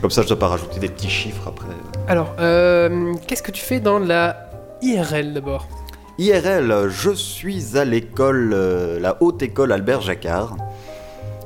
Comme 0.01 0.11
ça, 0.11 0.21
je 0.21 0.27
dois 0.27 0.39
pas 0.39 0.47
rajouter 0.47 0.79
des 0.79 0.87
petits 0.89 1.09
chiffres 1.09 1.47
après. 1.47 1.67
Alors, 2.07 2.33
euh, 2.39 3.13
qu'est-ce 3.27 3.43
que 3.43 3.51
tu 3.51 3.63
fais 3.63 3.79
dans 3.79 3.99
la 3.99 4.49
IRL 4.81 5.33
d'abord? 5.33 5.67
IRL, 6.19 6.89
je 6.89 7.09
suis 7.11 7.75
à 7.77 7.85
l'école, 7.85 8.53
la 9.01 9.17
haute 9.21 9.41
école 9.41 9.71
Albert 9.71 10.01
Jacquard. 10.01 10.55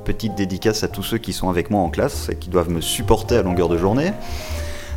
Petite 0.03 0.36
dédicace 0.36 0.84
à 0.84 0.88
tous 0.88 1.03
ceux 1.03 1.17
qui 1.17 1.32
sont 1.34 1.49
avec 1.49 1.69
moi 1.69 1.82
en 1.82 1.89
classe 1.89 2.30
et 2.30 2.36
qui 2.36 2.49
doivent 2.49 2.69
me 2.69 2.82
supporter 2.82 3.38
à 3.38 3.43
longueur 3.43 3.69
de 3.69 3.77
journée. 3.77 4.12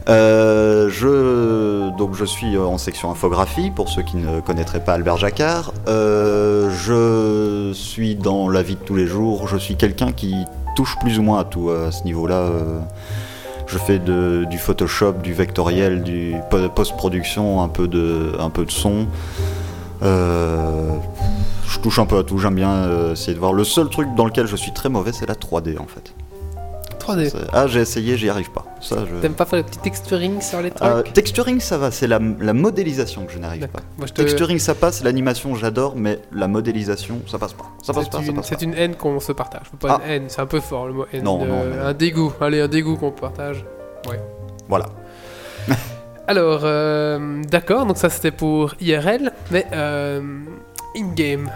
Euh, 0.09 0.89
je, 0.89 1.97
donc 1.97 2.15
je 2.15 2.25
suis 2.25 2.57
en 2.57 2.79
section 2.79 3.11
infographie 3.11 3.71
pour 3.71 3.89
ceux 3.89 4.03
qui 4.03 4.17
ne 4.17 4.41
connaîtraient 4.41 4.83
pas 4.85 4.95
Albert 4.95 5.19
Jacquard. 5.19 5.73
Euh, 5.89 6.71
je 6.71 7.73
suis 7.73 8.17
dans 8.17 8.49
la 8.49 8.63
vie 8.63 8.77
de 8.77 8.81
tous 8.81 8.97
les 8.97 9.07
jours. 9.07 9.47
Je 9.49 9.57
suis 9.57 9.77
quelqu'un 9.77 10.13
qui 10.13 10.35
touche 10.77 10.97
plus 11.01 11.19
ou 11.19 11.23
moins 11.23 11.41
à 11.41 11.45
tout 11.45 11.71
à 11.71 11.93
ce 11.93 12.05
niveau-là. 12.05 12.37
Euh, 12.37 12.79
je 13.67 13.79
fais 13.79 13.99
du 14.01 14.59
Photoshop, 14.59 15.13
du 15.23 15.33
vectoriel, 15.33 16.03
du 16.03 16.35
po- 16.51 16.69
post-production, 16.71 17.63
un 17.63 17.69
peu 17.69 17.87
de, 17.87 18.33
son. 18.69 19.07
Euh, 20.03 20.89
je 21.69 21.79
touche 21.79 21.99
un 22.01 22.07
peu 22.07 22.19
à 22.19 22.25
tout. 22.25 22.39
J'aime 22.39 22.57
bien 22.57 22.71
euh, 22.73 23.13
essayer 23.13 23.35
de 23.35 23.39
voir. 23.39 23.53
Le 23.53 23.63
seul 23.63 23.89
truc 23.89 24.09
dans 24.17 24.25
lequel 24.25 24.47
je 24.49 24.57
suis 24.57 24.73
très 24.73 24.89
mauvais, 24.89 25.13
c'est 25.13 25.27
la 25.29 25.35
3D 25.35 25.79
en 25.79 25.87
fait. 25.87 26.15
3D. 27.17 27.31
C'est- 27.31 27.39
Ah, 27.53 27.67
j'ai 27.67 27.81
essayé, 27.81 28.17
j'y 28.17 28.29
arrive 28.29 28.51
pas. 28.51 28.65
Ça, 28.81 28.97
je... 29.09 29.21
T'aimes 29.21 29.35
pas 29.35 29.45
faire 29.45 29.59
le 29.59 29.65
petit 29.65 29.79
texturing 29.79 30.41
sur 30.41 30.61
les 30.63 30.71
trucs 30.71 30.89
Euh, 30.89 31.03
texturing, 31.03 31.61
ça 31.61 31.79
va. 31.79 31.91
C'est 31.91 32.07
la, 32.07 32.19
la 32.41 32.53
modélisation 32.53 33.25
que 33.27 33.33
je 33.33 33.39
n'arrive 33.39 33.69
pas. 33.69 33.81
Moi, 33.99 34.07
je 34.07 34.13
te- 34.13 34.23
Texturing, 34.23 34.59
ça 34.59 34.75
passe. 34.75 35.03
L'animation, 35.05 35.55
j'adore, 35.55 35.95
mais 35.97 36.19
la 36.33 36.49
modélisation, 36.49 37.21
ça 37.27 37.39
passe 37.39 37.53
pas. 37.53 37.65
Ça 37.83 37.93
passe 37.93 38.05
C'est 38.05 38.11
pas. 38.11 38.23
Une, 38.23 38.35
passe 38.35 38.47
c'est 38.49 38.57
pas. 38.57 38.63
une 38.65 38.75
haine 38.75 38.95
qu'on 38.97 39.21
se 39.21 39.33
partage. 39.33 39.71
Pas 39.79 39.99
Ah. 40.01 40.05
une 40.07 40.11
haine, 40.11 40.25
c'est 40.29 40.41
un 40.41 40.47
peu 40.47 40.61
fort 40.61 40.87
le 40.87 40.93
mot 40.95 41.07
haine. 41.13 41.25
Non, 41.25 41.41
Euh, 41.43 41.47
non, 41.47 41.65
mais- 41.77 41.83
Un 41.83 41.93
dégoût. 41.95 42.33
Allez, 42.41 42.61
un 42.61 42.69
dégoût 42.69 42.97
qu'on 42.97 43.11
partage. 43.11 43.65
Voilà. 44.69 44.87
Alors, 46.27 46.61
euh, 46.65 47.43
d'accord, 47.51 47.87
donc 47.87 47.97
ça 47.97 48.09
c'était 48.09 48.31
pour 48.31 48.75
IRL, 48.81 49.33
mais 49.51 49.67
euh, 49.73 50.21
in-game. 50.97 51.51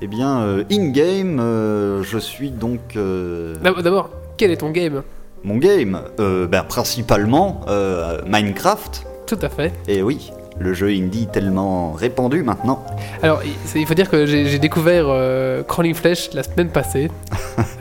Eh 0.00 0.06
bien, 0.06 0.40
euh, 0.42 0.64
in-game, 0.70 1.38
euh, 1.40 2.02
je 2.02 2.18
suis 2.18 2.50
donc. 2.50 2.96
euh, 2.96 3.56
D'ab- 3.56 3.80
D'abord, 3.82 4.10
quel 4.36 4.50
est 4.50 4.56
ton 4.58 4.70
game 4.70 5.02
Mon 5.44 5.56
game, 5.58 6.00
euh, 6.20 6.46
ben, 6.46 6.62
principalement 6.64 7.60
euh, 7.68 8.20
Minecraft. 8.26 9.06
Tout 9.26 9.38
à 9.42 9.48
fait. 9.48 9.72
Et 9.88 10.02
oui, 10.02 10.30
le 10.58 10.74
jeu 10.74 10.88
indie 10.88 11.26
tellement 11.26 11.92
répandu 11.92 12.42
maintenant. 12.42 12.84
Alors, 13.22 13.40
il 13.74 13.86
faut 13.86 13.94
dire 13.94 14.10
que 14.10 14.26
j'ai 14.26 14.58
découvert 14.58 15.06
euh, 15.08 15.62
Crawling 15.62 15.94
Flesh 15.94 16.32
la 16.34 16.42
semaine 16.42 16.68
passée, 16.70 17.10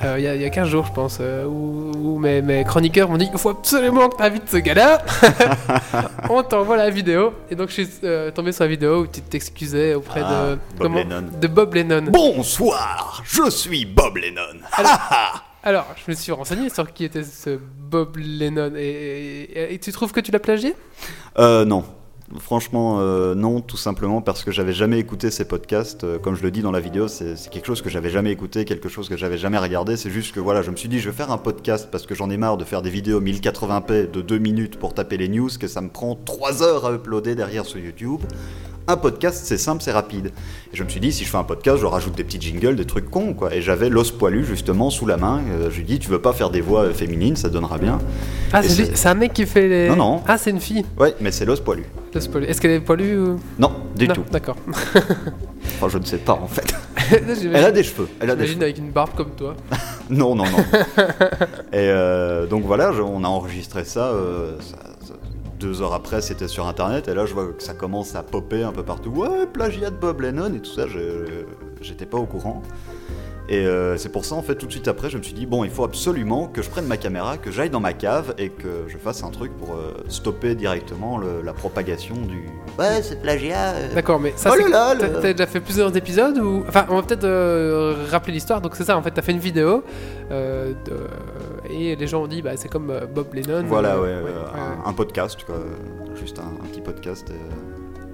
Euh, 0.03 0.15
il 0.17 0.23
y, 0.23 0.27
a- 0.27 0.35
il 0.35 0.41
y 0.41 0.45
a 0.45 0.49
15 0.49 0.67
jours 0.67 0.85
je 0.87 0.91
pense, 0.93 1.19
euh, 1.21 1.45
où, 1.45 1.91
où 1.95 2.17
mes, 2.19 2.41
mes 2.41 2.63
chroniqueurs 2.63 3.07
m'ont 3.07 3.17
dit 3.17 3.29
il 3.31 3.37
faut 3.39 3.49
absolument 3.51 4.09
que 4.09 4.17
t'invites 4.17 4.49
ce 4.49 4.57
gars-là 4.57 5.01
On 6.29 6.41
t'envoie 6.43 6.75
la 6.75 6.89
vidéo, 6.89 7.33
et 7.51 7.55
donc 7.55 7.69
je 7.69 7.73
suis 7.83 7.87
tombé 8.33 8.51
sur 8.51 8.63
la 8.63 8.69
vidéo 8.69 9.01
où 9.03 9.07
tu 9.07 9.21
t'excusais 9.21 9.93
auprès 9.93 10.21
Ah, 10.25 10.55
de, 10.55 10.57
Bob 10.79 10.95
Lennon. 10.95 11.23
de 11.39 11.47
Bob 11.47 11.73
Lennon. 11.75 12.03
Bonsoir, 12.09 13.21
je 13.23 13.49
suis 13.49 13.85
Bob 13.85 14.17
Lennon. 14.17 14.59
Alors, 14.73 15.43
je 15.65 16.11
me 16.11 16.15
suis 16.15 16.31
renseigné 16.31 16.69
sur 16.69 16.91
qui 16.93 17.03
était 17.03 17.23
ce 17.23 17.59
Bob 17.89 18.17
Lennon. 18.17 18.73
Et, 18.75 19.79
tu 19.81 19.91
trouves 19.91 20.11
que 20.11 20.19
tu 20.19 20.31
l'as 20.31 20.39
plagié? 20.39 20.75
Euh, 21.39 21.65
non. 21.65 21.83
Franchement, 22.39 22.99
euh, 22.99 23.35
non, 23.35 23.59
tout 23.59 23.75
simplement 23.75 24.21
parce 24.21 24.45
que 24.45 24.51
j'avais 24.51 24.71
jamais 24.71 24.99
écouté 24.99 25.31
ces 25.31 25.43
podcasts. 25.43 26.05
Euh, 26.05 26.17
comme 26.17 26.35
je 26.35 26.43
le 26.43 26.51
dis 26.51 26.61
dans 26.61 26.71
la 26.71 26.79
vidéo, 26.79 27.09
c'est 27.09 27.35
c'est 27.35 27.49
quelque 27.49 27.65
chose 27.65 27.81
que 27.81 27.89
j'avais 27.89 28.09
jamais 28.09 28.31
écouté, 28.31 28.63
quelque 28.63 28.87
chose 28.87 29.09
que 29.09 29.17
j'avais 29.17 29.37
jamais 29.37 29.57
regardé. 29.57 29.97
C'est 29.97 30.09
juste 30.09 30.33
que 30.33 30.39
voilà, 30.39 30.61
je 30.61 30.71
me 30.71 30.77
suis 30.77 30.87
dit, 30.87 30.99
je 30.99 31.09
vais 31.09 31.15
faire 31.15 31.31
un 31.31 31.37
podcast 31.37 31.89
parce 31.91 32.05
que 32.05 32.15
j'en 32.15 32.29
ai 32.29 32.37
marre 32.37 32.55
de 32.55 32.63
faire 32.63 32.81
des 32.81 32.89
vidéos 32.89 33.21
1080p 33.21 34.09
de 34.11 34.21
2 34.21 34.37
minutes 34.37 34.79
pour 34.79 34.93
taper 34.93 35.17
les 35.17 35.27
news, 35.27 35.49
que 35.59 35.67
ça 35.67 35.81
me 35.81 35.89
prend 35.89 36.15
3 36.15 36.63
heures 36.63 36.85
à 36.85 36.93
uploader 36.93 37.35
derrière 37.35 37.65
sur 37.65 37.79
YouTube. 37.79 38.21
Un 38.87 38.97
podcast, 38.97 39.41
c'est 39.45 39.57
simple, 39.57 39.81
c'est 39.83 39.91
rapide. 39.91 40.31
Et 40.73 40.75
je 40.77 40.83
me 40.83 40.89
suis 40.89 40.99
dit, 40.99 41.11
si 41.11 41.23
je 41.23 41.29
fais 41.29 41.37
un 41.37 41.43
podcast, 41.43 41.77
je 41.79 41.85
rajoute 41.85 42.15
des 42.15 42.23
petits 42.23 42.41
jingles, 42.41 42.75
des 42.75 42.85
trucs 42.85 43.09
cons, 43.09 43.33
quoi. 43.33 43.53
Et 43.53 43.61
j'avais 43.61 43.89
l'os 43.89 44.11
poilu 44.11 44.43
justement 44.43 44.89
sous 44.89 45.05
la 45.05 45.17
main. 45.17 45.41
Euh, 45.49 45.69
je 45.71 45.77
lui 45.77 45.83
dis, 45.85 45.99
tu 45.99 46.09
veux 46.09 46.21
pas 46.21 46.33
faire 46.33 46.49
des 46.49 46.61
voix 46.61 46.81
euh, 46.85 46.93
féminines, 46.93 47.35
ça 47.35 47.49
donnera 47.49 47.77
bien. 47.77 47.99
Ah, 48.53 48.61
c'est 48.63 49.05
un 49.07 49.13
mec 49.13 49.33
qui 49.33 49.45
fait 49.45 49.67
les. 49.67 49.89
Non, 49.89 49.95
non. 49.95 50.23
Ah, 50.27 50.37
c'est 50.37 50.49
une 50.49 50.59
fille. 50.59 50.83
Ouais, 50.99 51.13
mais 51.21 51.31
c'est 51.31 51.45
l'os 51.45 51.59
poilu. 51.61 51.83
Le 52.13 52.19
spoil. 52.19 52.43
Est-ce 52.45 52.59
qu'elle 52.59 52.71
est 52.71 52.79
poilue 52.81 53.17
ou... 53.17 53.39
Non, 53.57 53.71
du 53.95 54.07
Non, 54.07 54.15
tout. 54.15 54.23
D'accord. 54.31 54.57
Enfin, 55.77 55.89
je 55.89 55.97
ne 55.99 56.03
sais 56.05 56.17
pas 56.17 56.33
en 56.33 56.47
fait. 56.47 56.73
Elle 57.11 57.23
a 57.65 57.71
des 57.71 57.83
cheveux. 57.83 58.07
Elle 58.19 58.29
a 58.29 58.35
des 58.35 58.45
cheveux. 58.47 58.61
avec 58.63 58.77
une 58.77 58.91
barbe 58.91 59.11
comme 59.15 59.31
toi. 59.31 59.55
Non, 60.09 60.35
non, 60.35 60.43
non. 60.43 60.57
Et 61.71 61.77
euh, 61.87 62.45
donc 62.45 62.65
voilà, 62.65 62.91
je- 62.91 63.01
on 63.01 63.23
a 63.23 63.27
enregistré 63.27 63.83
euh, 63.95 64.59
ça- 64.59 64.75
Deux 65.61 65.81
heures 65.81 65.93
après, 65.93 66.21
c'était 66.21 66.47
sur 66.47 66.67
internet. 66.67 67.07
Et 67.07 67.13
là, 67.13 67.25
je 67.25 67.33
vois 67.33 67.47
que 67.53 67.61
ça 67.63 67.73
commence 67.73 68.15
à 68.15 68.23
popper 68.23 68.63
un 68.63 68.71
peu 68.71 68.83
partout. 68.83 69.11
Ouais, 69.11 69.45
plagiat 69.51 69.91
de 69.91 69.95
Bob 69.95 70.21
Lennon 70.21 70.53
et 70.55 70.59
tout 70.59 70.71
ça. 70.73 70.85
J'étais 71.81 72.05
pas 72.05 72.17
au 72.17 72.25
courant. 72.25 72.61
Et 73.49 73.65
euh, 73.65 73.97
c'est 73.97 74.09
pour 74.09 74.23
ça, 74.23 74.35
en 74.35 74.41
fait, 74.43 74.55
tout 74.55 74.65
de 74.65 74.71
suite 74.71 74.87
après, 74.87 75.09
je 75.09 75.17
me 75.17 75.23
suis 75.23 75.33
dit 75.33 75.45
bon, 75.45 75.63
il 75.65 75.69
faut 75.71 75.83
absolument 75.83 76.47
que 76.47 76.61
je 76.61 76.69
prenne 76.69 76.85
ma 76.85 76.95
caméra, 76.95 77.37
que 77.37 77.51
j'aille 77.51 77.69
dans 77.69 77.81
ma 77.81 77.91
cave 77.91 78.33
et 78.37 78.47
que 78.49 78.85
je 78.87 78.97
fasse 78.97 79.23
un 79.23 79.29
truc 79.29 79.51
pour 79.57 79.73
euh, 79.75 79.91
stopper 80.07 80.55
directement 80.55 81.17
le- 81.17 81.41
la 81.43 81.51
propagation 81.51 82.15
du. 82.15 82.45
Ouais, 82.79 83.01
c'est 83.01 83.21
plagiat. 83.21 83.71
euh. 83.73 83.93
D'accord, 83.93 84.19
mais 84.21 84.31
ça 84.37 84.51
Oh 84.53 84.55
c'est. 84.57 84.69
là 84.69 84.93
là, 84.93 85.09
T'as 85.21 85.33
déjà 85.33 85.47
fait 85.47 85.59
plusieurs 85.59 85.93
épisodes 85.97 86.37
ou. 86.37 86.63
Enfin, 86.67 86.85
on 86.89 86.95
va 86.95 87.01
peut-être 87.01 88.09
rappeler 88.09 88.33
l'histoire. 88.33 88.61
Donc, 88.61 88.75
c'est 88.75 88.85
ça, 88.85 88.95
en 88.97 89.01
fait, 89.01 89.11
t'as 89.11 89.21
fait 89.21 89.33
une 89.33 89.39
vidéo. 89.39 89.83
de- 90.29 90.75
Et 91.71 91.95
les 91.95 92.07
gens 92.07 92.23
ont 92.23 92.27
dit, 92.27 92.41
bah, 92.41 92.57
c'est 92.57 92.67
comme 92.69 92.89
euh, 92.89 93.05
Bob 93.05 93.33
Lennon. 93.33 93.63
Voilà, 93.65 93.95
euh, 93.95 94.01
ouais, 94.01 94.23
ouais, 94.29 94.35
euh, 94.35 94.83
Un, 94.85 94.89
un 94.89 94.93
podcast, 94.93 95.43
quoi. 95.45 95.55
Juste 96.15 96.39
un, 96.39 96.63
un 96.63 96.67
petit 96.67 96.81
podcast. 96.81 97.31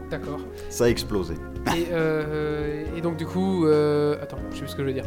D'accord. 0.09 0.39
ça 0.69 0.85
a 0.85 0.87
explosé. 0.87 1.33
Et, 1.75 1.87
euh, 1.91 2.85
et 2.95 3.01
donc, 3.01 3.17
du 3.17 3.25
coup. 3.25 3.65
euh, 3.65 4.15
Attends, 4.21 4.37
je 4.51 4.55
sais 4.55 4.61
plus 4.61 4.69
ce 4.69 4.75
que 4.75 4.83
je 4.83 4.87
veux 4.87 4.93
dire. 4.93 5.05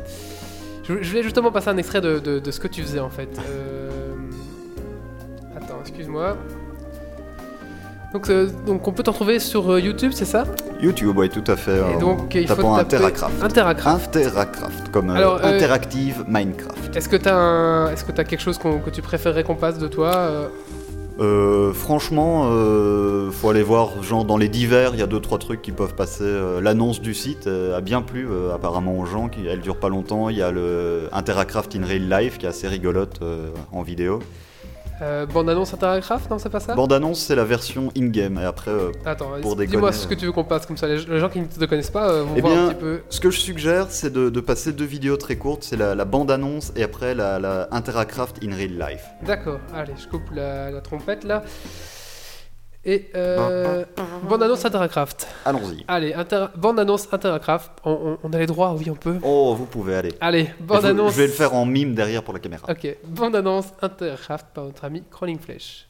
Je, 0.84 1.02
je 1.02 1.08
voulais 1.08 1.22
justement 1.22 1.50
passer 1.52 1.68
un 1.68 1.76
extrait 1.78 2.00
de, 2.00 2.18
de- 2.18 2.38
de 2.38 2.50
ce 2.50 2.60
que 2.60 2.68
tu 2.68 2.82
faisais, 2.82 3.00
en 3.00 3.08
fait. 3.10 3.28
Euh, 3.48 3.88
Attends, 5.56 5.78
excuse-moi. 5.80 6.36
Donc, 8.12 8.28
euh, 8.28 8.48
donc, 8.66 8.86
on 8.88 8.92
peut 8.92 9.02
t'en 9.02 9.12
retrouver 9.12 9.38
sur 9.38 9.70
euh, 9.70 9.80
YouTube, 9.80 10.10
c'est 10.12 10.24
ça? 10.24 10.44
YouTube, 10.82 11.16
ouais, 11.16 11.28
tout 11.28 11.44
à 11.46 11.56
fait. 11.56 11.80
Et 11.94 12.00
donc, 12.00 12.34
il 12.34 12.48
faut 12.48 12.54
taper 12.56 12.96
Interacraft. 12.96 13.42
Interacraft. 13.42 14.16
Interacraft, 14.16 14.90
comme 14.90 15.10
euh, 15.10 15.14
Alors, 15.14 15.44
Interactive 15.44 16.24
Minecraft. 16.26 16.96
Est-ce 16.96 17.08
que 17.08 17.16
t'as 17.16 17.36
un... 17.36 17.90
Est-ce 17.92 18.04
que 18.04 18.12
t'as 18.12 18.24
quelque 18.24 18.42
chose 18.42 18.58
que 18.58 18.90
tu 18.90 19.00
préférerais 19.02 19.44
qu'on 19.44 19.54
passe 19.54 19.78
de 19.78 19.86
toi 19.86 20.50
euh, 21.20 21.74
franchement, 21.74 22.48
euh, 22.50 23.30
faut 23.30 23.50
aller 23.50 23.62
voir, 23.62 24.02
genre 24.02 24.24
dans 24.24 24.38
les 24.38 24.48
divers, 24.48 24.94
il 24.94 25.00
y 25.00 25.02
a 25.02 25.06
deux 25.06 25.20
trois 25.20 25.38
trucs 25.38 25.60
qui 25.60 25.70
peuvent 25.70 25.94
passer. 25.94 26.24
Euh, 26.24 26.62
L'annonce 26.62 27.02
du 27.02 27.12
site 27.12 27.46
a 27.46 27.82
bien 27.82 28.00
plu 28.00 28.26
apparemment 28.54 28.98
aux 28.98 29.04
gens, 29.04 29.28
qui, 29.28 29.46
elle 29.46 29.60
dure 29.60 29.76
pas 29.76 29.90
longtemps. 29.90 30.30
Il 30.30 30.36
y 30.38 30.42
a 30.42 30.50
le 30.50 31.08
Interacraft 31.12 31.76
in 31.76 31.84
Real 31.84 32.08
Life 32.08 32.38
qui 32.38 32.46
est 32.46 32.48
assez 32.48 32.68
rigolote 32.68 33.20
en 33.72 33.82
vidéo. 33.82 34.20
Euh, 35.02 35.26
Bande-annonce 35.26 35.72
Interacraft, 35.74 36.30
non, 36.30 36.38
c'est 36.38 36.48
pas 36.50 36.60
ça 36.60 36.74
Bande 36.74 36.92
annonce, 36.92 37.20
c'est 37.20 37.34
la 37.34 37.44
version 37.44 37.90
in-game 37.96 38.38
et 38.38 38.44
après 38.44 38.70
euh, 38.70 38.92
Attends, 39.04 39.30
pour 39.40 39.56
dis-moi 39.56 39.66
déconner, 39.66 39.92
ce 39.92 40.06
que 40.06 40.14
euh. 40.14 40.16
tu 40.16 40.26
veux 40.26 40.32
qu'on 40.32 40.44
passe, 40.44 40.66
comme 40.66 40.76
ça 40.76 40.86
les, 40.86 41.04
les 41.04 41.18
gens 41.18 41.28
qui 41.28 41.40
ne 41.40 41.46
te 41.46 41.64
connaissent 41.64 41.90
pas 41.90 42.10
euh, 42.10 42.22
vont 42.24 42.34
Eh 42.36 42.40
voir 42.40 42.52
bien, 42.52 42.66
un 42.66 42.68
petit 42.70 42.80
peu. 42.80 43.00
Ce 43.08 43.20
que 43.20 43.30
je 43.30 43.38
suggère, 43.40 43.86
c'est 43.90 44.12
de, 44.12 44.28
de 44.28 44.40
passer 44.40 44.72
deux 44.72 44.84
vidéos 44.84 45.16
très 45.16 45.36
courtes. 45.36 45.64
C'est 45.64 45.76
la, 45.76 45.94
la 45.94 46.04
bande-annonce 46.04 46.72
et 46.76 46.82
après 46.82 47.14
la, 47.14 47.38
la 47.38 47.68
Interacraft 47.72 48.38
in 48.44 48.54
Real 48.54 48.78
Life. 48.78 49.04
D'accord, 49.26 49.60
allez, 49.74 49.94
je 49.96 50.06
coupe 50.08 50.30
la, 50.34 50.70
la 50.70 50.80
trompette 50.80 51.24
là. 51.24 51.42
Et 52.84 53.10
euh, 53.14 53.84
bande-annonce 54.22 54.64
Interacraft. 54.64 55.26
Allons-y. 55.44 55.84
Allez, 55.86 56.14
inter- 56.14 56.46
bande-annonce 56.56 57.08
Interacraft. 57.12 57.72
On, 57.84 57.90
on- 57.90 58.18
on 58.22 58.32
a 58.32 58.38
les 58.38 58.46
droits, 58.46 58.72
oui, 58.72 58.88
on 58.90 58.94
peut. 58.94 59.18
Oh, 59.22 59.54
vous 59.54 59.66
pouvez 59.66 59.96
aller. 59.96 60.14
Allez, 60.20 60.40
Et 60.40 60.54
vous- 60.60 60.64
bande-annonce. 60.66 61.12
Je 61.12 61.18
vais 61.18 61.26
le 61.26 61.32
faire 61.32 61.52
en 61.54 61.66
mime 61.66 61.94
derrière 61.94 62.22
pour 62.24 62.32
la 62.32 62.40
caméra. 62.40 62.66
Ok, 62.70 62.96
bande-annonce 63.04 63.66
Interacraft 63.82 64.46
par 64.54 64.64
notre 64.64 64.84
ami 64.84 65.02
Crawling 65.10 65.38
Flesh. 65.38 65.86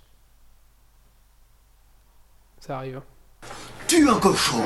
Ça 2.59 2.76
arrive. 2.79 2.96
hein. 2.98 3.46
Tue 3.87 4.09
un 4.09 4.18
cochon. 4.18 4.62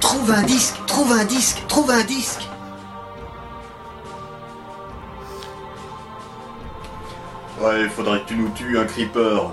Trouve 0.00 0.30
un 0.30 0.42
disque, 0.42 0.76
trouve 0.86 1.10
un 1.12 1.24
disque, 1.24 1.62
trouve 1.66 1.90
un 1.90 2.04
disque. 2.04 2.42
Ouais, 7.60 7.82
il 7.82 7.88
faudrait 7.88 8.20
que 8.20 8.28
tu 8.28 8.36
nous 8.36 8.50
tues 8.50 8.78
un 8.78 8.84
creeper. 8.84 9.50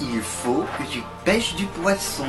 Il 0.00 0.20
faut 0.20 0.64
que 0.78 0.82
tu 0.84 1.02
pêches 1.24 1.54
du 1.54 1.66
poisson. 1.66 2.26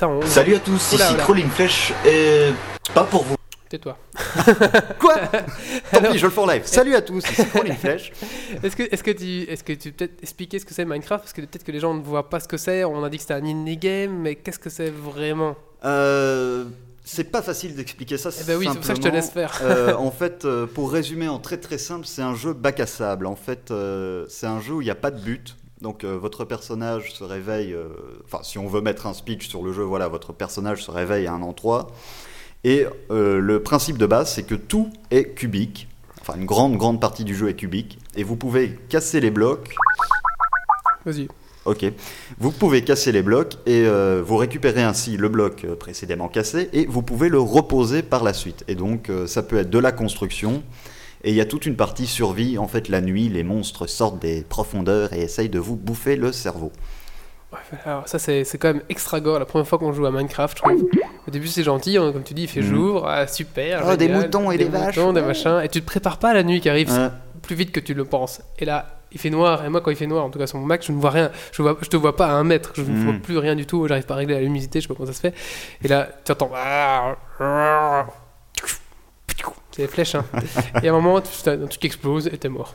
ça, 0.00 0.08
on... 0.08 0.22
Salut 0.22 0.54
à 0.54 0.60
tous, 0.60 0.94
Oula, 0.94 1.08
ici. 1.08 1.16
Crawling 1.18 1.50
Flèche 1.50 1.92
et 2.06 2.52
pas 2.94 3.04
pour 3.04 3.22
vous. 3.22 3.36
Tais-toi. 3.68 3.98
Quoi? 4.98 5.16
Tant 5.92 5.98
Alors- 5.98 6.12
pis, 6.12 6.18
je 6.18 6.24
le 6.24 6.32
fais 6.32 6.40
en 6.40 6.46
live. 6.46 6.62
Salut 6.64 6.94
à 6.94 7.02
tous, 7.02 7.22
ici 7.30 7.44
Crawling 7.46 7.74
Flèche. 7.76 8.10
Est-ce 8.62 8.74
que, 8.76 8.82
est-ce 8.82 9.02
que 9.04 9.10
tu, 9.10 9.42
est-ce 9.42 9.62
que 9.62 9.74
tu 9.74 9.92
peux 9.92 10.06
peut-être 10.06 10.22
expliquer 10.22 10.58
ce 10.58 10.64
que 10.64 10.72
c'est 10.72 10.86
Minecraft? 10.86 11.22
Parce 11.22 11.34
que 11.34 11.42
peut-être 11.42 11.64
que 11.64 11.70
les 11.70 11.80
gens 11.80 11.92
ne 11.92 12.02
voient 12.02 12.30
pas 12.30 12.40
ce 12.40 12.48
que 12.48 12.56
c'est. 12.56 12.82
On 12.84 13.04
a 13.04 13.10
dit 13.10 13.18
que 13.18 13.22
c'était 13.22 13.34
un 13.34 13.44
indie 13.44 13.76
game, 13.76 14.10
mais 14.10 14.36
qu'est-ce 14.36 14.58
que 14.58 14.70
c'est 14.70 14.88
vraiment? 14.88 15.54
Euh, 15.84 16.64
c'est 17.04 17.24
pas 17.24 17.42
facile 17.42 17.76
d'expliquer 17.76 18.16
ça. 18.16 18.30
Eh 18.40 18.44
ben 18.44 18.56
oui, 18.56 18.68
c'est 18.70 18.76
pour 18.76 18.84
ça 18.86 18.94
que 18.94 19.02
je 19.02 19.06
te 19.06 19.12
laisse 19.12 19.30
faire. 19.30 19.60
Euh, 19.62 19.94
en 19.98 20.10
fait, 20.10 20.46
euh, 20.46 20.66
pour 20.66 20.90
résumer 20.90 21.28
en 21.28 21.38
très 21.38 21.58
très 21.58 21.76
simple, 21.78 22.06
c'est 22.06 22.22
un 22.22 22.34
jeu 22.34 22.54
bac 22.54 22.80
à 22.80 22.86
sable. 22.86 23.26
En 23.26 23.36
fait, 23.36 23.70
euh, 23.70 24.24
c'est 24.30 24.46
un 24.46 24.60
jeu 24.60 24.72
où 24.76 24.80
il 24.80 24.86
n'y 24.86 24.90
a 24.90 24.94
pas 24.94 25.10
de 25.10 25.20
but. 25.20 25.56
Donc 25.82 26.04
euh, 26.04 26.18
votre 26.18 26.44
personnage 26.44 27.12
se 27.12 27.24
réveille, 27.24 27.72
euh, 27.72 27.88
enfin 28.24 28.42
si 28.42 28.58
on 28.58 28.66
veut 28.66 28.80
mettre 28.80 29.06
un 29.06 29.14
speech 29.14 29.48
sur 29.48 29.62
le 29.62 29.72
jeu, 29.72 29.82
voilà, 29.82 30.08
votre 30.08 30.32
personnage 30.32 30.84
se 30.84 30.90
réveille 30.90 31.26
à 31.26 31.32
un 31.32 31.42
endroit. 31.42 31.88
Et 32.64 32.86
euh, 33.10 33.40
le 33.40 33.62
principe 33.62 33.96
de 33.96 34.06
base, 34.06 34.32
c'est 34.32 34.42
que 34.42 34.54
tout 34.54 34.90
est 35.10 35.34
cubique. 35.34 35.88
Enfin, 36.20 36.34
une 36.36 36.44
grande 36.44 36.76
grande 36.76 37.00
partie 37.00 37.24
du 37.24 37.34
jeu 37.34 37.48
est 37.48 37.54
cubique. 37.54 37.98
Et 38.14 38.22
vous 38.22 38.36
pouvez 38.36 38.78
casser 38.88 39.20
les 39.20 39.30
blocs 39.30 39.74
Vas-y. 41.06 41.28
Ok. 41.66 41.84
Vous 42.38 42.52
pouvez 42.52 42.82
casser 42.82 43.12
les 43.12 43.22
blocs 43.22 43.54
et 43.66 43.86
euh, 43.86 44.22
vous 44.24 44.36
récupérez 44.36 44.82
ainsi 44.82 45.16
le 45.16 45.28
bloc 45.28 45.66
précédemment 45.78 46.28
cassé 46.28 46.70
et 46.72 46.86
vous 46.86 47.02
pouvez 47.02 47.28
le 47.28 47.38
reposer 47.38 48.02
par 48.02 48.24
la 48.24 48.32
suite. 48.32 48.64
Et 48.66 48.74
donc 48.74 49.10
euh, 49.10 49.26
ça 49.26 49.42
peut 49.42 49.58
être 49.58 49.70
de 49.70 49.78
la 49.78 49.92
construction 49.92 50.62
et 51.22 51.30
il 51.30 51.36
y 51.36 51.40
a 51.40 51.44
toute 51.46 51.66
une 51.66 51.76
partie 51.76 52.06
survie. 52.06 52.58
En 52.58 52.68
fait, 52.68 52.88
la 52.88 53.00
nuit, 53.00 53.28
les 53.28 53.42
monstres 53.44 53.86
sortent 53.86 54.20
des 54.20 54.42
profondeurs 54.42 55.12
et 55.12 55.20
essayent 55.22 55.48
de 55.48 55.58
vous 55.58 55.76
bouffer 55.76 56.16
le 56.16 56.32
cerveau. 56.32 56.72
Alors 57.84 58.06
ça 58.06 58.20
c'est 58.20 58.44
c'est 58.44 58.58
quand 58.58 58.68
même 58.74 58.82
extra 58.88 59.18
gore 59.20 59.40
la 59.40 59.44
première 59.44 59.66
fois 59.66 59.76
qu'on 59.76 59.92
joue 59.92 60.06
à 60.06 60.12
Minecraft 60.12 60.56
je 60.56 60.62
trouve. 60.62 60.84
Au 61.26 61.30
début 61.32 61.48
c'est 61.48 61.64
gentil, 61.64 61.96
hein, 61.96 62.12
comme 62.12 62.22
tu 62.22 62.32
dis 62.32 62.42
il 62.42 62.48
fait 62.48 62.60
Mhm. 62.60 62.66
jour, 62.76 63.08
ah, 63.08 63.26
super. 63.26 63.84
Oh, 63.90 63.96
des 63.96 64.06
moutons 64.08 64.52
et 64.52 64.56
des 64.56 64.66
vaches, 64.66 64.96
moutons, 64.96 65.12
des 65.12 65.20
machins, 65.20 65.60
et 65.64 65.68
tu 65.68 65.80
te 65.80 65.86
prépares 65.86 66.18
pas 66.18 66.30
à 66.30 66.34
la 66.34 66.44
nuit 66.44 66.60
qui 66.60 66.68
arrive 66.68 67.10
plus 67.42 67.56
vite 67.56 67.72
que 67.72 67.80
tu 67.80 67.92
le 67.92 68.04
penses. 68.04 68.40
Et 68.60 68.64
là 68.64 69.00
il 69.10 69.18
fait 69.18 69.30
noir, 69.30 69.64
et 69.64 69.68
moi 69.68 69.80
quand 69.80 69.90
il 69.90 69.96
fait 69.96 70.06
noir, 70.06 70.24
en 70.24 70.30
tout 70.30 70.38
cas 70.38 70.46
sur 70.46 70.58
mon 70.58 70.66
Mac, 70.66 70.84
je 70.86 70.92
ne 70.92 71.00
vois 71.00 71.10
rien, 71.10 71.32
je, 71.50 71.60
vois, 71.62 71.76
je 71.82 71.88
te 71.88 71.96
vois 71.96 72.14
pas 72.14 72.26
à 72.28 72.32
un 72.34 72.44
mètre, 72.44 72.70
je 72.76 72.82
ne 72.82 72.86
Mhm. 72.86 73.04
vois 73.04 73.14
plus 73.20 73.38
rien 73.38 73.56
du 73.56 73.66
tout, 73.66 73.84
j'arrive 73.88 74.06
pas 74.06 74.14
à 74.14 74.18
régler 74.18 74.34
la 74.34 74.40
luminosité, 74.42 74.80
je 74.80 74.84
sais 74.86 74.88
pas 74.88 74.94
comment 74.94 75.08
ça 75.08 75.12
se 75.16 75.20
fait. 75.20 75.34
Et 75.82 75.88
là 75.88 76.08
tu 76.24 76.30
entends... 76.30 76.50
C'est 79.72 79.82
les 79.82 79.88
flèches. 79.88 80.14
Hein. 80.16 80.24
et 80.82 80.88
à 80.88 80.90
un 80.90 80.94
moment, 80.94 81.20
tu- 81.20 81.48
un 81.48 81.66
truc 81.66 81.84
explose 81.84 82.26
et 82.26 82.36
t'es 82.38 82.48
mort. 82.48 82.74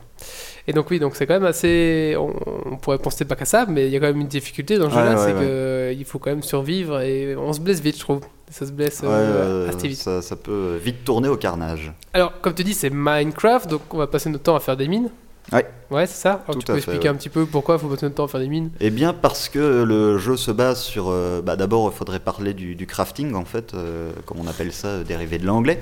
Et 0.67 0.73
donc 0.73 0.89
oui, 0.89 0.99
donc 0.99 1.15
c'est 1.15 1.27
quand 1.27 1.33
même 1.35 1.45
assez. 1.45 2.15
On, 2.17 2.33
on 2.71 2.77
pourrait 2.77 2.97
penser 2.97 3.25
pas 3.25 3.35
qu'à 3.35 3.45
ça, 3.45 3.65
mais 3.67 3.85
il 3.87 3.91
y 3.93 3.97
a 3.97 3.99
quand 3.99 4.07
même 4.07 4.21
une 4.21 4.27
difficulté 4.27 4.77
dans 4.77 4.89
ce 4.89 4.95
jeu-là, 4.95 5.17
c'est 5.17 5.25
ouais. 5.27 5.31
que 5.33 5.37
euh, 5.43 5.93
il 5.95 6.05
faut 6.05 6.17
quand 6.19 6.31
même 6.31 6.41
survivre 6.43 7.01
et 7.01 7.35
on 7.35 7.53
se 7.53 7.59
blesse 7.59 7.81
vite, 7.81 7.95
je 7.95 7.99
trouve. 8.01 8.21
Ça 8.49 8.65
se 8.65 8.71
blesse 8.71 9.01
Ouais, 9.01 9.07
euh, 9.09 9.69
assez 9.69 9.87
vite. 9.87 9.97
ça, 9.97 10.21
ça 10.21 10.35
peut 10.35 10.79
vite 10.83 11.03
tourner 11.03 11.27
au 11.29 11.35
carnage. 11.37 11.91
Alors, 12.13 12.39
comme 12.41 12.53
tu 12.53 12.63
dis, 12.63 12.73
c'est 12.73 12.89
Minecraft, 12.91 13.69
donc 13.69 13.81
on 13.93 13.97
va 13.97 14.07
passer 14.07 14.29
notre 14.29 14.43
temps 14.43 14.55
à 14.55 14.59
faire 14.59 14.77
des 14.77 14.87
mines. 14.87 15.09
Ouais. 15.51 15.65
Ouais, 15.91 16.07
c'est 16.07 16.21
ça. 16.21 16.31
Alors, 16.45 16.53
Tout 16.55 16.59
tu 16.59 16.65
peux 16.65 16.73
fait, 16.73 16.77
expliquer 16.79 17.03
ouais. 17.09 17.13
un 17.13 17.15
petit 17.17 17.29
peu 17.29 17.45
pourquoi 17.45 17.75
il 17.75 17.79
faut 17.81 17.87
passer 17.87 18.05
notre 18.05 18.15
temps 18.15 18.25
à 18.25 18.27
faire 18.27 18.39
des 18.39 18.47
mines 18.49 18.71
Eh 18.79 18.89
bien 18.89 19.13
parce 19.13 19.49
que 19.49 19.83
le 19.83 20.17
jeu 20.17 20.37
se 20.37 20.49
base 20.49 20.81
sur... 20.81 21.09
euh, 21.09 21.41
bah, 21.43 21.55
D'abord, 21.55 21.91
il 21.93 21.95
faudrait 21.95 22.19
parler 22.19 22.53
du, 22.55 22.73
du 22.75 22.87
crafting, 22.87 23.35
en 23.35 23.45
fait, 23.45 23.73
euh, 23.75 24.11
comme 24.25 24.39
on 24.39 24.47
appelle 24.47 24.71
ça, 24.71 25.03
dérivé 25.03 25.37
de 25.37 25.45
l'anglais, 25.45 25.79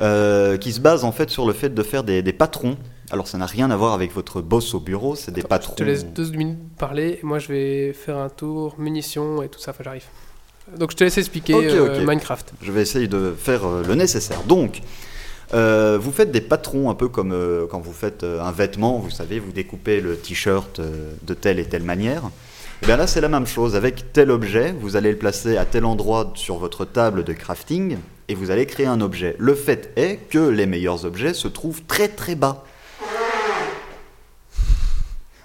euh, 0.00 0.56
qui 0.56 0.72
se 0.72 0.80
base 0.80 1.04
en 1.04 1.12
fait 1.12 1.30
sur 1.30 1.46
le 1.46 1.52
fait 1.52 1.70
de 1.70 1.82
faire 1.82 2.04
des, 2.04 2.22
des 2.22 2.32
patrons. 2.32 2.76
Alors 3.10 3.28
ça 3.28 3.38
n'a 3.38 3.46
rien 3.46 3.70
à 3.70 3.76
voir 3.76 3.92
avec 3.92 4.12
votre 4.12 4.40
boss 4.40 4.74
au 4.74 4.80
bureau, 4.80 5.14
c'est 5.14 5.32
des 5.32 5.42
patrons... 5.42 5.74
Je 5.78 5.84
te 5.84 5.88
laisse 5.88 6.06
deux 6.06 6.30
minutes 6.30 6.58
parler 6.76 7.20
et 7.22 7.24
moi 7.24 7.38
je 7.38 7.48
vais 7.48 7.92
faire 7.92 8.16
un 8.18 8.28
tour 8.28 8.74
munitions 8.78 9.42
et 9.42 9.48
tout 9.48 9.60
ça. 9.60 9.70
Enfin, 9.70 9.84
j'arrive. 9.84 10.04
Donc, 10.76 10.90
je 10.90 10.96
te 10.96 11.04
laisse 11.04 11.18
expliquer 11.18 11.54
euh. 11.54 12.04
Minecraft. 12.04 12.54
Je 12.60 12.72
vais 12.72 12.82
essayer 12.82 13.06
de 13.06 13.34
faire 13.36 13.64
euh, 13.64 13.84
le 13.86 13.94
nécessaire. 13.94 14.42
Donc, 14.42 14.82
euh, 15.54 15.96
vous 16.00 16.10
faites 16.10 16.32
des 16.32 16.40
patrons 16.40 16.90
un 16.90 16.94
peu 16.94 17.08
comme 17.08 17.32
quand 17.70 17.78
vous 17.78 17.92
faites 17.92 18.24
un 18.24 18.50
vêtement, 18.50 18.98
vous 18.98 19.10
savez, 19.10 19.38
vous 19.38 19.52
découpez 19.52 20.00
le 20.00 20.16
t-shirt 20.16 20.80
de 20.80 21.34
telle 21.34 21.60
et 21.60 21.66
telle 21.66 21.84
manière. 21.84 22.22
Et 22.82 22.86
bien 22.86 22.96
là, 22.96 23.06
c'est 23.06 23.20
la 23.20 23.28
même 23.28 23.46
chose. 23.46 23.76
Avec 23.76 24.12
tel 24.12 24.30
objet, 24.32 24.74
vous 24.80 24.96
allez 24.96 25.12
le 25.12 25.18
placer 25.18 25.56
à 25.56 25.64
tel 25.64 25.84
endroit 25.84 26.32
sur 26.34 26.58
votre 26.58 26.84
table 26.84 27.22
de 27.22 27.32
crafting 27.32 27.98
et 28.28 28.34
vous 28.34 28.50
allez 28.50 28.66
créer 28.66 28.86
un 28.86 29.00
objet. 29.00 29.36
Le 29.38 29.54
fait 29.54 29.92
est 29.96 30.16
que 30.30 30.38
les 30.38 30.66
meilleurs 30.66 31.04
objets 31.04 31.34
se 31.34 31.48
trouvent 31.48 31.82
très 31.82 32.08
très 32.08 32.34
bas. 32.34 32.64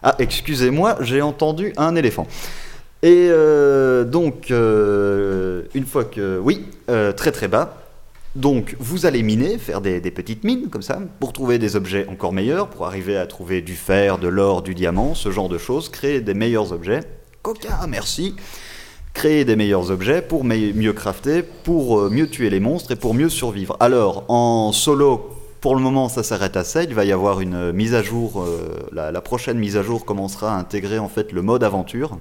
Ah, 0.04 0.16
excusez-moi, 0.18 0.98
j'ai 1.02 1.22
entendu 1.22 1.74
un 1.78 1.96
éléphant. 1.96 2.26
Et 3.04 3.28
euh, 3.30 4.04
donc, 4.04 4.50
euh, 4.50 5.64
une 5.76 5.86
fois 5.86 6.06
que... 6.06 6.40
Oui, 6.40 6.66
euh, 6.90 7.12
très 7.12 7.32
très 7.32 7.48
bas. 7.48 7.78
Donc, 8.36 8.76
vous 8.80 9.06
allez 9.06 9.22
miner, 9.22 9.58
faire 9.58 9.82
des, 9.82 10.00
des 10.00 10.10
petites 10.10 10.44
mines 10.44 10.70
comme 10.70 10.82
ça, 10.82 11.00
pour 11.20 11.34
trouver 11.34 11.60
des 11.60 11.76
objets 11.76 12.08
encore 12.08 12.34
meilleurs, 12.34 12.70
pour 12.70 12.88
arriver 12.88 13.18
à 13.18 13.28
trouver 13.28 13.62
du 13.62 13.76
fer, 13.76 14.18
de 14.18 14.28
l'or, 14.28 14.62
du 14.64 14.74
diamant, 14.74 15.14
ce 15.14 15.32
genre 15.32 15.50
de 15.50 15.58
choses, 15.58 15.90
créer 15.90 16.22
des 16.22 16.34
meilleurs 16.34 16.72
objets. 16.72 17.02
Coca, 17.44 17.86
merci 17.88 18.36
Créer 19.14 19.46
des 19.46 19.56
meilleurs 19.56 19.92
objets 19.92 20.22
pour 20.22 20.44
mieux 20.44 20.94
crafter, 20.94 21.44
pour 21.44 22.00
euh, 22.00 22.10
mieux 22.10 22.28
tuer 22.28 22.50
les 22.50 22.60
monstres 22.60 22.92
et 22.92 22.96
pour 22.96 23.14
mieux 23.14 23.30
survivre. 23.30 23.76
Alors, 23.80 24.24
en 24.30 24.72
solo, 24.72 25.32
pour 25.62 25.76
le 25.76 25.82
moment, 25.82 26.10
ça 26.10 26.24
s'arrête 26.24 26.58
à 26.58 26.64
ça. 26.64 26.84
Il 26.84 26.96
va 26.96 27.06
y 27.06 27.12
avoir 27.12 27.40
une 27.40 27.54
euh, 27.54 27.72
mise 27.72 27.94
à 27.94 28.02
jour. 28.02 28.42
euh, 28.42 28.80
la, 28.92 29.22
prochaine 29.22 29.60
mise 29.60 29.78
à 29.78 29.84
jour 29.84 30.06
commencera 30.06 30.56
à 30.56 30.60
intégrer 30.60 30.98
en 30.98 31.08
fait 31.08 31.32
le 31.32 31.44
mode 31.44 31.64
aventure, 31.64 32.18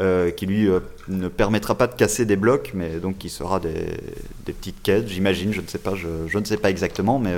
euh, 0.00 0.30
qui 0.30 0.44
lui 0.44 0.68
ne 1.08 1.28
permettra 1.28 1.74
pas 1.74 1.86
de 1.86 1.94
casser 1.94 2.26
des 2.26 2.36
blocs, 2.36 2.72
mais 2.74 3.00
donc 3.00 3.16
qui 3.16 3.30
sera 3.30 3.60
des, 3.60 3.96
petites 4.44 4.82
quêtes, 4.82 5.08
j'imagine. 5.08 5.54
Je 5.54 5.62
ne 5.62 5.66
sais 5.66 5.78
pas, 5.78 5.94
je, 5.94 6.38
ne 6.38 6.44
sais 6.44 6.58
pas 6.58 6.68
exactement, 6.68 7.18
mais 7.18 7.32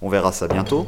on 0.00 0.08
verra 0.08 0.32
ça 0.32 0.48
bientôt. 0.48 0.86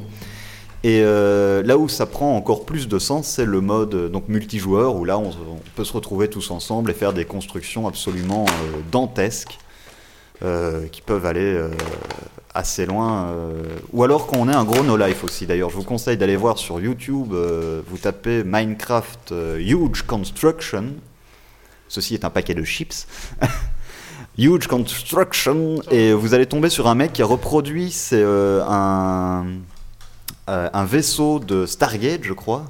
Et 0.85 1.01
euh, 1.03 1.63
là 1.63 1.79
où 1.79 1.89
ça 1.89 2.07
prend 2.07 2.37
encore 2.37 2.65
plus 2.65 2.89
de 2.89 2.99
sens, 2.99 3.27
c'est 3.27 3.45
le 3.45 3.61
mode 3.61 3.95
euh, 3.95 4.09
donc 4.09 4.29
multijoueur, 4.29 4.95
où 4.97 5.05
là 5.05 5.19
on, 5.19 5.33
peut 5.75 5.85
se 5.85 5.93
retrouver 5.93 6.29
tous 6.29 6.51
ensemble 6.51 6.91
et 6.91 6.95
faire 6.95 7.13
des 7.13 7.25
constructions 7.25 7.87
absolument 7.87 8.45
euh, 8.45 8.81
dantesques, 8.91 9.59
qui 10.93 11.01
peuvent 11.01 11.25
aller 11.25 11.59
assez 12.53 12.85
loin. 12.85 13.35
ou 13.95 14.05
alors 14.05 14.27
quand 14.27 14.37
on 14.37 14.51
est 14.51 14.55
un 14.55 14.65
gros 14.65 14.83
no 14.83 14.95
life 14.95 15.25
aussi. 15.25 15.47
D'ailleurs, 15.47 15.71
je 15.71 15.77
vous 15.77 15.83
conseille 15.83 16.19
d'aller 16.19 16.37
voir 16.37 16.59
sur 16.59 16.79
YouTube. 16.79 17.33
vous 17.33 17.97
tapez 17.97 18.45
Minecraft 18.45 19.33
Huge 19.57 20.03
Construction. 20.03 20.93
Ceci 21.89 22.13
est 22.13 22.27
un 22.27 22.31
paquet 22.31 22.53
de 22.53 22.63
chips. 22.65 23.07
Huge 24.39 24.67
Construction 24.67 25.77
et 25.91 26.13
vous 26.13 26.35
allez 26.35 26.45
tomber 26.45 26.69
sur 26.69 26.87
un 26.87 26.95
mec 26.95 27.15
qui 27.15 27.23
a 27.23 27.27
reproduit 27.27 27.91
c'est 27.91 28.23
un 28.23 29.47
euh, 30.49 30.69
un 30.73 30.85
vaisseau 30.85 31.39
de 31.39 31.67
Stargate, 31.67 32.23
je 32.25 32.33
crois. 32.33 32.65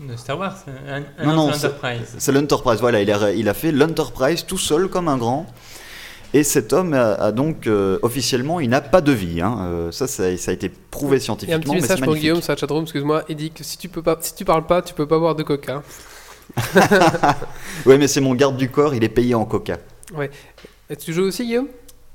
De 0.00 0.16
Star 0.16 0.38
Wars, 0.38 0.56
un, 0.88 1.02
un 1.18 1.26
Non, 1.26 1.34
non, 1.34 1.52
c'est- 1.52 1.66
Enterprise. 1.66 2.14
C'est 2.18 2.30
l'Enterprise, 2.32 2.78
voilà, 2.80 3.00
il 3.02 3.10
a, 3.10 3.32
il 3.32 3.48
a 3.48 3.54
fait 3.54 3.72
l'Enterprise 3.72 4.44
tout 4.46 4.58
seul 4.58 4.88
comme 4.88 5.08
un 5.08 5.16
grand. 5.18 5.46
Et 6.34 6.44
cet 6.44 6.72
homme 6.74 6.92
a, 6.92 7.14
a 7.14 7.32
donc 7.32 7.66
euh, 7.66 7.98
officiellement, 8.02 8.60
il 8.60 8.68
n'a 8.68 8.80
pas 8.82 9.00
de 9.00 9.12
vie. 9.12 9.40
hein. 9.40 9.58
Euh, 9.62 9.90
ça, 9.92 10.06
ça, 10.06 10.36
ça 10.36 10.50
a 10.50 10.54
été 10.54 10.68
prouvé 10.68 11.16
Il 11.16 11.18
y 11.18 11.20
a 11.20 11.22
un 11.22 11.24
scientifiquement, 11.24 11.58
petit 11.60 11.70
mais 11.74 11.80
c'est 11.80 11.82
message 11.94 12.04
pour. 12.04 12.14
Guillaume 12.14 12.42
sur 12.42 12.52
la 12.52 12.56
chatroom, 12.58 12.82
excuse-moi. 12.82 13.24
Il 13.30 13.36
dit 13.36 13.50
que 13.50 13.64
si 13.64 13.78
tu 13.78 13.88
peux 13.88 14.02
pas, 14.02 14.18
si 14.20 14.34
tu 14.34 14.44
parles 14.44 14.66
pas, 14.66 14.82
tu 14.82 14.92
peux 14.94 15.08
pas 15.08 15.18
boire 15.18 15.34
de 15.34 15.42
coca. 15.42 15.82
Ouais, 17.86 17.98
mais 17.98 18.08
c'est 18.08 18.20
mon 18.20 18.34
garde 18.34 18.56
du 18.56 18.70
corps, 18.70 18.94
il 18.94 19.04
est 19.04 19.08
payé 19.08 19.34
en 19.34 19.44
coca. 19.44 19.78
Et 20.90 20.96
tu 20.96 21.12
joues 21.12 21.22
aussi, 21.24 21.44
Guillaume? 21.44 21.68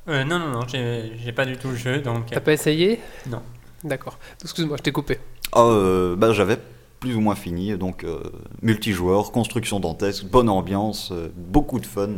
Euh, 0.09 0.23
non, 0.23 0.39
non, 0.39 0.47
non, 0.49 0.59
j'ai 0.67 1.13
j'ai 1.23 1.31
pas 1.31 1.45
du 1.45 1.55
tout 1.57 1.69
le 1.69 1.75
jeu, 1.77 1.99
donc... 1.99 2.25
T'as 2.31 2.39
pas 2.41 2.51
essayé? 2.53 2.99
Non. 3.29 3.41
D'accord. 3.83 4.17
Excuse-moi, 4.41 4.77
je 4.77 4.83
t'ai 4.83 4.91
coupé. 4.91 5.19
Ah, 5.51 5.61
euh, 5.63 6.15
bah, 6.15 6.31
j'avais 6.33 6.57
plus 6.99 7.15
ou 7.15 7.19
moins 7.21 7.35
fini, 7.35 7.77
donc 7.77 8.03
euh, 8.03 8.19
multijoueur, 8.61 9.31
construction 9.31 9.79
dantesque, 9.79 10.25
bonne 10.25 10.49
ambiance, 10.49 11.09
euh, 11.11 11.27
beaucoup 11.35 11.79
de 11.79 11.85
fun. 11.85 12.09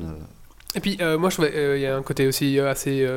Et 0.75 0.79
puis, 0.79 0.97
moi, 1.17 1.29
je 1.29 1.75
il 1.75 1.81
y 1.81 1.85
a 1.85 1.95
un 1.95 2.01
côté 2.01 2.27
aussi 2.27 2.59
assez 2.59 3.07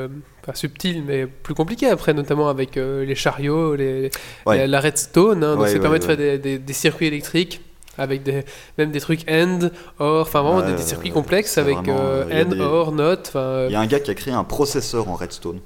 pas 0.46 0.54
subtil, 0.54 1.02
mais 1.04 1.26
plus 1.26 1.54
compliqué 1.54 1.88
après, 1.88 2.14
notamment 2.14 2.48
avec 2.48 2.76
les 2.76 3.14
chariots, 3.16 3.74
les, 3.74 4.10
Ouais. 4.46 4.58
la, 4.58 4.66
la 4.68 4.80
redstone. 4.80 5.42
hein, 5.42 5.54
donc 5.54 5.62
Ouais, 5.62 5.68
ça 5.68 5.74
ouais, 5.74 5.80
permet 5.80 5.98
de 5.98 6.04
faire 6.04 6.16
des, 6.16 6.38
des- 6.38 6.58
des 6.60 6.72
circuits 6.72 7.08
électriques 7.08 7.60
avec 7.98 8.22
des, 8.22 8.44
même 8.78 8.92
des 8.92 9.00
trucs 9.00 9.28
end, 9.28 9.70
or, 9.98 10.22
enfin 10.22 10.42
vraiment 10.42 10.62
des, 10.70 10.78
circuits 10.80 11.10
complexes 11.10 11.58
avec 11.58 11.78
vraiment, 11.78 11.98
end, 12.30 12.44
des- 12.44 12.60
or, 12.60 12.92
not. 12.92 13.16
Il 13.34 13.72
y 13.72 13.74
a 13.74 13.80
un 13.80 13.86
gars 13.86 13.98
qui 13.98 14.12
a 14.12 14.14
créé 14.14 14.32
un 14.32 14.44
processeur 14.44 15.08
en 15.08 15.14
redstone. 15.16 15.58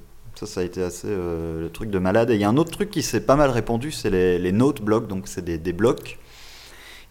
Ça, 0.42 0.46
ça 0.54 0.60
a 0.60 0.64
été 0.64 0.82
assez 0.82 1.06
euh, 1.08 1.60
le 1.60 1.70
truc 1.70 1.88
de 1.90 1.98
malade. 2.00 2.30
Et 2.30 2.34
il 2.34 2.40
y 2.40 2.44
a 2.44 2.48
un 2.48 2.56
autre 2.56 2.70
truc 2.72 2.90
qui 2.90 3.02
s'est 3.02 3.20
pas 3.24 3.36
mal 3.36 3.50
répandu, 3.50 3.92
c'est 3.92 4.10
les, 4.10 4.38
les 4.40 4.50
note 4.52 4.82
blocks. 4.82 5.06
Donc, 5.06 5.28
c'est 5.28 5.44
des, 5.44 5.56
des 5.58 5.72
blocs 5.72 6.18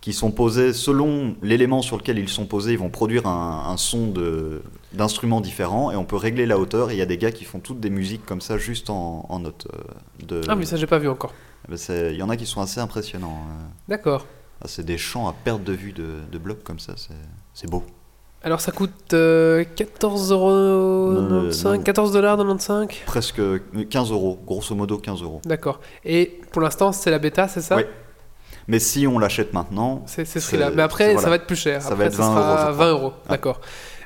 qui 0.02 0.14
sont 0.14 0.32
posés 0.32 0.74
selon 0.74 1.36
l'élément 1.44 1.82
sur 1.82 1.96
lequel 1.98 2.18
ils 2.20 2.28
sont 2.28 2.46
posés. 2.46 2.74
Ils 2.74 2.80
vont 2.80 2.90
produire 2.90 3.28
un, 3.28 3.66
un 3.70 3.78
son 3.78 4.12
d'instruments 4.94 5.42
différents 5.42 5.92
et 5.92 5.96
on 5.96 6.04
peut 6.06 6.16
régler 6.18 6.46
la 6.46 6.58
hauteur. 6.58 6.90
Et 6.92 6.96
il 6.96 6.98
y 6.98 7.02
a 7.04 7.06
des 7.06 7.18
gars 7.18 7.32
qui 7.32 7.46
font 7.46 7.60
toutes 7.60 7.80
des 7.80 7.90
musiques 7.92 8.26
comme 8.26 8.42
ça, 8.42 8.58
juste 8.58 8.90
en, 8.90 9.26
en 9.30 9.40
notes. 9.40 9.68
euh, 9.74 10.26
de... 10.26 10.42
Ah, 10.50 10.56
mais 10.56 10.66
ça, 10.66 10.76
j'ai 10.76 10.88
pas 10.88 10.98
vu 11.00 11.08
encore. 11.08 11.34
Ben, 11.70 11.78
c'est- 11.78 12.12
Il 12.14 12.18
y 12.18 12.24
en 12.24 12.30
a 12.30 12.36
qui 12.36 12.46
sont 12.48 12.62
assez 12.62 12.80
impressionnants. 12.80 13.46
euh. 13.48 13.64
D'accord. 13.88 14.26
Ah, 14.62 14.68
c'est 14.68 14.86
des 14.86 14.98
champs 14.98 15.28
à 15.28 15.34
perte 15.34 15.64
de 15.64 15.74
vue 15.74 15.94
de, 15.94 16.16
de 16.32 16.38
blocs 16.38 16.64
comme 16.64 16.80
ça. 16.80 16.94
C'est 17.54 17.70
beau. 17.70 17.84
Alors, 18.44 18.60
ça 18.60 18.72
coûte 18.72 19.14
euh, 19.14 19.64
14 19.76 20.32
euros, 20.32 20.52
Non, 20.52 21.44
95, 21.50 21.64
non. 21.78 21.84
14 21.84 22.12
dollars 22.12 22.38
95 22.38 22.88
Presque 23.06 23.42
15 23.90 24.12
euros, 24.12 24.40
grosso 24.46 24.74
modo 24.74 24.98
15 24.98 25.22
euros. 25.22 25.42
D'accord. 25.46 25.80
Et 26.04 26.40
pour 26.52 26.62
l'instant, 26.62 26.92
c'est 26.92 27.12
la 27.12 27.20
bêta, 27.20 27.48
c'est 27.48 27.62
ça? 27.62 27.76
Oui. 27.76 27.84
Mais 28.68 28.80
si 28.80 29.06
on 29.06 29.20
l'achète 29.20 29.54
maintenant, 29.54 30.04
C'est 30.06 30.26
ce 30.26 30.40
prix-là. 30.40 30.72
Mais 30.74 30.82
après, 30.82 31.14
voilà. 31.14 31.22
ça 31.22 31.30
va 31.30 31.36
être 31.36 31.46
plus 31.48 31.56
cher. 31.56 31.82
Ça 31.82 31.90
après, 31.90 32.06
va 32.06 32.06
être 32.06 32.16
20 32.16 32.24
sera 32.24 32.40
euros, 32.40 32.58
je 32.58 32.62
crois. 32.62 32.86
20 32.86 32.92
euros. 32.92 33.14
Ah. 33.28 33.38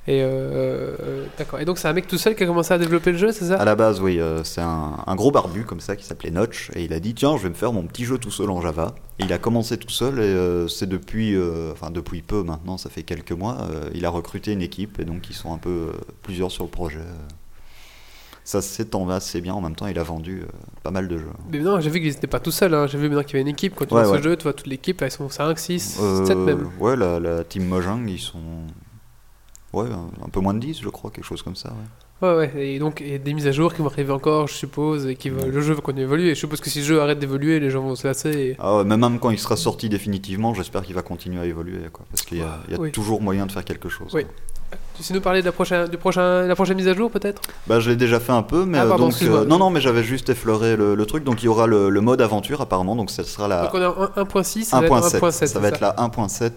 Et 0.07 0.21
euh, 0.21 0.95
euh, 0.99 1.25
d'accord. 1.37 1.59
Et 1.59 1.65
donc, 1.65 1.79
c'est 1.79 1.87
un 1.87 1.93
mec 1.93 2.07
tout 2.07 2.17
seul 2.19 2.35
qui 2.35 2.43
a 2.43 2.45
commencé 2.45 2.71
à 2.73 2.77
développer 2.77 3.11
le 3.11 3.17
jeu, 3.17 3.31
c'est 3.31 3.45
ça? 3.45 3.55
À 3.55 3.65
la 3.65 3.75
base, 3.75 3.99
oui, 4.01 4.19
euh, 4.19 4.43
c'est 4.43 4.61
un, 4.61 4.97
un 5.07 5.15
gros 5.15 5.31
barbu 5.31 5.63
comme 5.65 5.79
ça 5.79 5.95
qui 5.95 6.05
s'appelait 6.05 6.29
Notch 6.29 6.69
et 6.75 6.83
il 6.83 6.93
a 6.93 6.99
dit 6.99 7.15
tiens, 7.15 7.37
je 7.37 7.43
vais 7.43 7.49
me 7.49 7.55
faire 7.55 7.73
mon 7.73 7.83
petit 7.87 8.05
jeu 8.05 8.17
tout 8.19 8.29
seul 8.31 8.49
en 8.51 8.61
Java. 8.61 8.93
Et 9.19 9.23
il 9.23 9.33
a 9.33 9.37
commencé 9.39 9.77
tout 9.77 9.89
seul 9.89 10.19
et 10.19 10.67
c'est 10.69 10.87
depuis, 10.87 11.35
enfin 11.71 11.89
depuis 11.89 12.21
peu 12.21 12.43
maintenant, 12.43 12.77
ça 12.77 12.89
fait 12.89 13.03
quelques 13.03 13.31
mois, 13.31 13.57
il 13.95 14.05
a 14.05 14.09
recruté 14.09 14.51
une 14.51 14.61
équipe 14.61 14.99
et 14.99 15.05
donc 15.05 15.29
ils 15.29 15.35
sont 15.35 15.53
un 15.53 15.57
peu 15.57 15.87
plusieurs 16.21 16.51
sur 16.51 16.65
le 16.65 16.69
projet. 16.69 16.99
Ça 18.43 18.61
s'étend 18.61 19.09
assez 19.09 19.41
bien. 19.41 19.55
En 19.55 19.61
même 19.61 19.75
temps, 19.75 19.87
il 19.87 19.97
a 19.97 20.03
vendu 20.03 20.41
euh, 20.43 20.45
pas 20.83 20.91
mal 20.91 21.07
de 21.07 21.17
jeux. 21.17 21.25
Mais 21.51 21.57
non, 21.57 21.79
j'ai 21.79 21.89
vu 21.89 21.99
qu'ils 21.99 22.11
n'étaient 22.11 22.27
pas 22.27 22.39
tout 22.39 22.51
seuls. 22.51 22.75
hein. 22.75 22.85
J'ai 22.85 22.99
vu 22.99 23.07
maintenant 23.09 23.23
qu'il 23.23 23.31
y 23.31 23.35
avait 23.37 23.41
une 23.41 23.47
équipe. 23.55 23.73
Quand 23.75 23.85
tu 23.85 23.95
Ouais, 23.95 24.03
vois 24.03 24.11
ouais. 24.11 24.17
ce 24.19 24.23
jeu, 24.23 24.35
tu 24.37 24.43
vois 24.43 24.53
toute 24.53 24.67
l'équipe, 24.67 25.01
elles 25.01 25.09
sont 25.09 25.29
5, 25.29 25.57
6, 25.57 25.97
Euh, 25.99 26.25
7 26.27 26.37
même. 26.37 26.69
Ouais, 26.79 26.95
la, 26.95 27.19
la 27.19 27.43
team 27.43 27.65
Mojang, 27.65 28.07
ils 28.07 28.19
sont. 28.19 28.37
Ouais, 29.75 29.87
un, 30.25 30.29
peu 30.29 30.39
moins 30.39 30.53
de 30.53 30.59
10, 30.59 30.79
je 30.81 30.89
crois, 30.89 31.11
quelque 31.11 31.25
chose 31.25 31.41
comme 31.41 31.55
ça. 31.55 31.69
Ouais. 32.21 32.27
Ouais, 32.29 32.35
ouais. 32.37 32.51
Et 32.67 32.79
donc, 32.79 33.01
et 33.01 33.19
des 33.19 33.33
mises 33.33 33.45
à 33.47 33.51
jour 33.51 33.73
qui 33.73 33.81
vont 33.81 33.89
arriver 33.89 34.13
encore, 34.13 34.47
je 34.47 34.53
suppose, 34.53 35.05
et 35.05 35.15
qui 35.15 35.29
va- 35.29 35.45
le 35.45 35.61
jeu 35.61 35.73
va 35.73 35.81
continuer 35.81 36.05
d'évoluer. 36.05 36.27
Et 36.29 36.35
je 36.35 36.39
suppose 36.39 36.61
que 36.61 36.69
si 36.69 36.79
le 36.79 36.85
jeu 36.85 37.01
arrête 37.01 37.19
d'évoluer, 37.19 37.59
les 37.59 37.69
gens 37.69 37.81
vont 37.81 37.95
se 37.95 38.07
lasser. 38.07 38.29
et- 38.31 38.55
Ah 38.57 38.77
ouais, 38.77 38.83
mais 38.85 38.95
même 38.95 39.19
quand 39.19 39.31
il 39.31 39.39
sera 39.39 39.57
sorti 39.57 39.89
définitivement, 39.89 40.53
j'espère 40.53 40.83
qu'il 40.83 40.95
va 40.95 41.01
continuer 41.01 41.41
à 41.41 41.45
évoluer, 41.45 41.79
quoi, 41.91 42.05
parce 42.09 42.21
qu'il 42.21 42.37
y 42.37 42.41
a, 42.41 42.59
il 42.69 42.73
y 42.73 42.77
a 42.77 42.79
Oui. 42.79 42.91
toujours 42.91 43.21
moyen 43.21 43.45
de 43.45 43.51
faire 43.51 43.65
quelque 43.65 43.89
chose. 43.89 44.11
Oui. 44.13 44.23
quoi. 44.23 44.31
Tu 44.97 45.03
sais 45.03 45.13
nous 45.13 45.21
parler 45.21 45.41
de 45.41 45.45
la 45.45 45.51
prochaine, 45.51 45.87
du 45.89 45.97
prochain, 45.97 46.47
la 46.47 46.55
prochaine 46.55 46.75
mise 46.77 46.87
à 46.87 46.93
jour, 46.93 47.11
peut-être? 47.11 47.41
Bah, 47.67 47.79
je 47.79 47.89
l'ai 47.89 47.95
déjà 47.97 48.19
fait 48.19 48.31
un 48.31 48.41
peu, 48.43 48.65
mais 48.65 48.77
Ah, 48.77 48.85
euh, 48.85 48.89
pardon, 48.89 49.03
donc 49.05 49.11
excuse-moi. 49.11 49.45
non, 49.45 49.57
non, 49.59 49.69
mais 49.69 49.79
j'avais 49.81 50.03
juste 50.03 50.29
effleuré 50.29 50.75
le, 50.75 50.95
le 50.95 51.05
truc. 51.05 51.23
Donc 51.23 51.43
il 51.43 51.45
y 51.45 51.49
aura 51.49 51.67
le, 51.67 51.89
le 51.89 52.01
mode 52.01 52.19
aventure 52.21 52.61
apparemment, 52.61 52.95
donc 52.95 53.11
ce 53.11 53.23
sera 53.23 53.47
la 53.47 53.63
Donc, 53.63 53.73
on 53.73 53.81
est 53.81 53.85
en 53.85 53.93
1.6, 54.23 54.63
ça 54.63 54.79
va 54.79 54.85
être 54.87 54.93
1.7. 54.95 55.19
1.7. 55.19 55.47
Ça 55.47 55.59
va 55.59 55.67
être 55.67 55.79
la 55.81 55.91
1.7. 55.97 56.51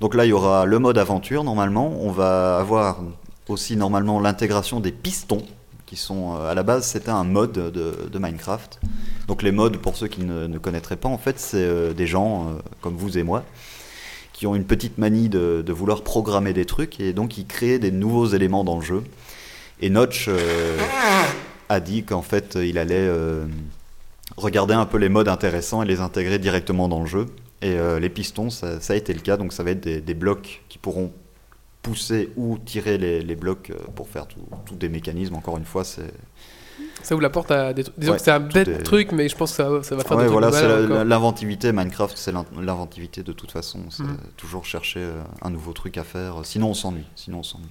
Donc 0.00 0.14
là, 0.14 0.24
il 0.24 0.28
y 0.28 0.32
aura 0.32 0.64
le 0.64 0.78
mode 0.78 0.98
aventure 0.98 1.44
normalement. 1.44 1.92
On 2.00 2.10
va 2.10 2.58
avoir 2.58 3.00
aussi 3.48 3.76
normalement 3.76 4.20
l'intégration 4.20 4.80
des 4.80 4.92
pistons 4.92 5.42
qui 5.88 5.96
sont 5.96 6.36
euh, 6.36 6.50
à 6.50 6.54
la 6.54 6.62
base 6.62 6.86
c'était 6.86 7.10
un 7.10 7.24
mode 7.24 7.52
de, 7.52 8.18
Minecraft. 8.18 8.78
Donc 9.26 9.42
les 9.42 9.52
modes, 9.52 9.78
pour 9.78 9.96
ceux 9.96 10.06
qui 10.06 10.22
ne, 10.22 10.58
connaîtraient 10.58 10.96
pas, 10.96 11.08
en 11.08 11.18
fait, 11.18 11.40
c'est 11.40 11.56
euh, 11.56 11.94
des 11.94 12.06
gens 12.06 12.48
euh, 12.48 12.52
comme 12.80 12.96
vous 12.96 13.18
et 13.18 13.22
moi 13.22 13.44
qui 14.34 14.46
ont 14.46 14.54
une 14.54 14.66
petite 14.66 14.98
manie 14.98 15.28
de, 15.28 15.64
vouloir 15.72 16.02
programmer 16.02 16.52
des 16.52 16.64
trucs 16.64 17.00
et 17.00 17.12
donc 17.12 17.38
ils 17.38 17.46
créent 17.46 17.80
des 17.80 17.90
nouveaux 17.90 18.26
éléments 18.26 18.62
dans 18.62 18.78
le 18.78 18.84
jeu. 18.84 19.02
Et 19.80 19.90
Notch 19.90 20.30
a 21.68 21.80
dit 21.80 22.04
qu'en 22.04 22.22
fait 22.22 22.54
il 22.54 22.78
allait 22.78 23.10
regarder 24.36 24.74
un 24.74 24.86
peu 24.86 24.96
les 24.96 25.08
modes 25.08 25.26
intéressants 25.26 25.82
et 25.82 25.86
les 25.86 25.98
intégrer 25.98 26.38
directement 26.38 26.86
dans 26.86 27.00
le 27.00 27.06
jeu. 27.06 27.26
Et 27.60 27.72
euh, 27.78 27.98
les 27.98 28.08
pistons, 28.08 28.50
ça, 28.50 28.80
ça 28.80 28.92
a 28.92 28.96
été 28.96 29.12
le 29.12 29.20
cas, 29.20 29.36
donc 29.36 29.52
ça 29.52 29.62
va 29.64 29.70
être 29.72 29.80
des, 29.80 30.00
des 30.00 30.14
blocs 30.14 30.62
qui 30.68 30.78
pourront 30.78 31.12
pousser 31.82 32.30
ou 32.36 32.58
tirer 32.58 32.98
les, 32.98 33.20
les 33.20 33.36
blocs 33.36 33.70
euh, 33.70 33.74
pour 33.94 34.08
faire 34.08 34.26
tous 34.28 34.74
des 34.74 34.88
mécanismes. 34.88 35.34
Encore 35.34 35.56
une 35.58 35.64
fois, 35.64 35.84
c'est 35.84 36.12
Ça 37.02 37.14
ouvre 37.14 37.22
la 37.22 37.30
porte 37.30 37.50
à 37.50 37.72
des 37.72 37.84
trucs. 37.84 37.98
Disons 37.98 38.12
Ouais, 38.12 38.18
que 38.18 38.24
c'est 38.24 38.30
un 38.30 38.40
bête 38.40 38.68
est- 38.68 38.82
truc, 38.82 39.10
mais 39.12 39.28
je 39.28 39.36
pense 39.36 39.50
que 39.50 39.56
ça, 39.56 39.82
ça 39.82 39.96
va 39.96 40.04
faire 40.04 40.16
Ouais, 40.16 40.24
des 40.24 40.28
voilà, 40.30 40.52
c'est 40.52 40.68
l'inventivité. 41.04 41.72
Minecraft, 41.72 42.16
c'est 42.16 42.32
l'in- 42.32 42.44
l'inventivité 42.60 43.22
de 43.22 43.32
toute 43.32 43.50
façon. 43.50 43.80
C'est 43.90 44.02
Mhm. 44.04 44.18
toujours 44.36 44.64
chercher 44.64 45.00
euh, 45.00 45.22
un 45.42 45.50
nouveau 45.50 45.72
truc 45.72 45.96
à 45.98 46.04
faire. 46.04 46.40
Sinon, 46.44 46.70
on 46.70 46.74
s'ennuie. 46.74 47.06
Sinon, 47.16 47.38
on 47.40 47.42
s'ennuie. 47.42 47.66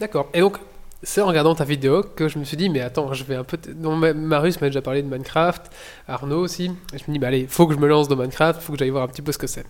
D'accord. 0.00 0.28
Et 0.34 0.40
donc, 0.40 0.58
c'est 1.04 1.20
en 1.20 1.26
regardant 1.26 1.54
ta 1.54 1.64
vidéo 1.64 2.02
que 2.02 2.28
je 2.28 2.38
me 2.38 2.44
suis 2.44 2.56
dit, 2.56 2.68
mais 2.68 2.80
attends, 2.80 3.12
je 3.12 3.24
vais 3.24 3.34
un 3.34 3.44
peu. 3.44 3.58
Non, 3.76 3.96
Ma- 3.96 4.12
Marius 4.12 4.60
m'a 4.60 4.68
déjà 4.68 4.82
parlé 4.82 5.02
de 5.02 5.08
Minecraft, 5.08 5.70
Arnaud 6.06 6.38
aussi. 6.40 6.70
Et 6.94 6.98
je 6.98 7.04
me 7.08 7.12
dis, 7.12 7.18
bah 7.18 7.26
allez, 7.28 7.46
faut 7.48 7.66
que 7.66 7.74
je 7.74 7.78
me 7.78 7.88
lance 7.88 8.08
dans 8.08 8.16
Minecraft, 8.16 8.60
faut 8.62 8.72
que 8.72 8.78
j'aille 8.78 8.90
voir 8.90 9.02
un 9.04 9.08
petit 9.08 9.22
peu 9.22 9.32
ce 9.32 9.38
que 9.38 9.46
c'est. 9.46 9.64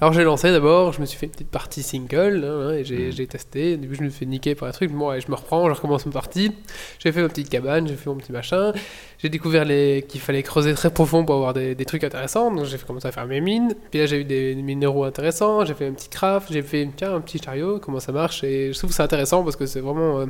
Alors 0.00 0.12
j'ai 0.12 0.24
lancé 0.24 0.50
d'abord, 0.50 0.92
je 0.92 1.00
me 1.00 1.06
suis 1.06 1.18
fait 1.18 1.26
une 1.26 1.32
petite 1.32 1.50
partie 1.50 1.82
single, 1.82 2.44
hein, 2.44 2.72
et 2.72 2.84
j'ai 2.84 3.06
Mhm. 3.06 3.12
j'ai 3.12 3.26
testé. 3.26 3.74
Au 3.74 3.76
début, 3.76 3.96
je 3.96 4.02
me 4.02 4.10
fais 4.10 4.24
niquer 4.24 4.54
par 4.54 4.68
un 4.68 4.70
truc. 4.72 4.92
Bon, 4.92 5.08
allez, 5.10 5.20
je 5.20 5.30
me 5.30 5.34
reprends, 5.36 5.66
je 5.68 5.74
recommence 5.74 6.06
ma 6.06 6.12
partie. 6.12 6.52
J'ai 7.00 7.12
fait 7.12 7.22
ma 7.22 7.28
petite 7.28 7.48
cabane, 7.50 7.86
j'ai 7.88 7.96
fait 7.96 8.08
mon 8.08 8.16
petit 8.16 8.32
machin. 8.32 8.72
J'ai 9.18 9.28
découvert 9.28 9.64
les... 9.64 10.04
qu'il 10.08 10.20
fallait 10.20 10.42
creuser 10.44 10.74
très 10.74 10.90
profond 10.90 11.24
pour 11.24 11.34
avoir 11.34 11.52
des, 11.54 11.74
des 11.74 11.84
trucs 11.84 12.04
intéressants. 12.04 12.54
Donc 12.54 12.64
j'ai 12.66 12.78
commencé 12.78 13.08
à 13.08 13.12
faire 13.12 13.26
mes 13.26 13.40
mines. 13.40 13.74
Puis 13.90 13.98
là, 14.00 14.06
j'ai 14.06 14.20
eu 14.20 14.24
des 14.24 14.54
minéraux 14.54 15.04
intéressants. 15.04 15.64
J'ai 15.64 15.74
fait 15.74 15.88
un 15.88 15.92
petit 15.92 16.08
craft. 16.08 16.52
J'ai 16.52 16.62
fait 16.62 16.88
tiens, 16.96 17.14
un 17.16 17.20
petit 17.20 17.38
chariot. 17.42 17.78
Comment 17.80 18.00
ça 18.00 18.12
marche? 18.12 18.44
Et 18.44 18.72
je 18.72 18.78
trouve 18.78 18.92
c'est 18.92 19.02
intéressant 19.02 19.42
parce 19.42 19.56
que 19.56 19.66
c'est 19.66 19.80
vraiment. 19.80 20.20
euh, 20.20 20.26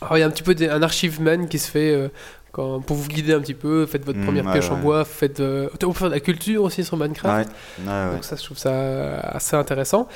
alors, 0.00 0.16
il 0.16 0.20
y 0.20 0.22
a 0.22 0.26
un 0.26 0.30
petit 0.30 0.42
peu 0.42 0.54
un 0.70 0.82
archiveman 0.82 1.48
qui 1.48 1.58
se 1.58 1.70
fait 1.70 1.90
euh, 1.92 2.08
quand, 2.52 2.80
pour 2.80 2.96
vous 2.96 3.08
guider 3.08 3.32
un 3.32 3.40
petit 3.40 3.54
peu. 3.54 3.86
Faites 3.86 4.04
votre 4.04 4.18
Mm, 4.18 4.24
première 4.24 4.46
ouais, 4.46 4.52
pioche 4.52 4.70
en 4.70 4.76
bois. 4.76 5.04
Faites, 5.04 5.40
euh, 5.40 5.68
on 5.82 5.92
peut 5.92 5.98
faire 5.98 6.08
de 6.08 6.14
la 6.14 6.20
culture 6.20 6.62
aussi 6.62 6.84
sur 6.84 6.96
Minecraft. 6.96 7.48
Ouais, 7.48 7.84
ouais, 7.86 7.90
ouais. 8.08 8.14
Donc 8.14 8.24
ça, 8.24 8.36
je 8.36 8.42
trouve 8.44 8.58
ça 8.58 9.18
assez 9.20 9.56
intéressant. 9.56 10.08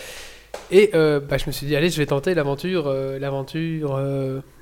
Et 0.70 0.90
euh, 0.94 1.20
bah, 1.20 1.38
je 1.38 1.46
me 1.46 1.52
suis 1.52 1.66
dit, 1.66 1.76
allez, 1.76 1.90
je 1.90 1.98
vais 1.98 2.06
tenter 2.06 2.34
l'aventure, 2.34 2.84
euh, 2.86 3.18
l'aventure 3.18 3.98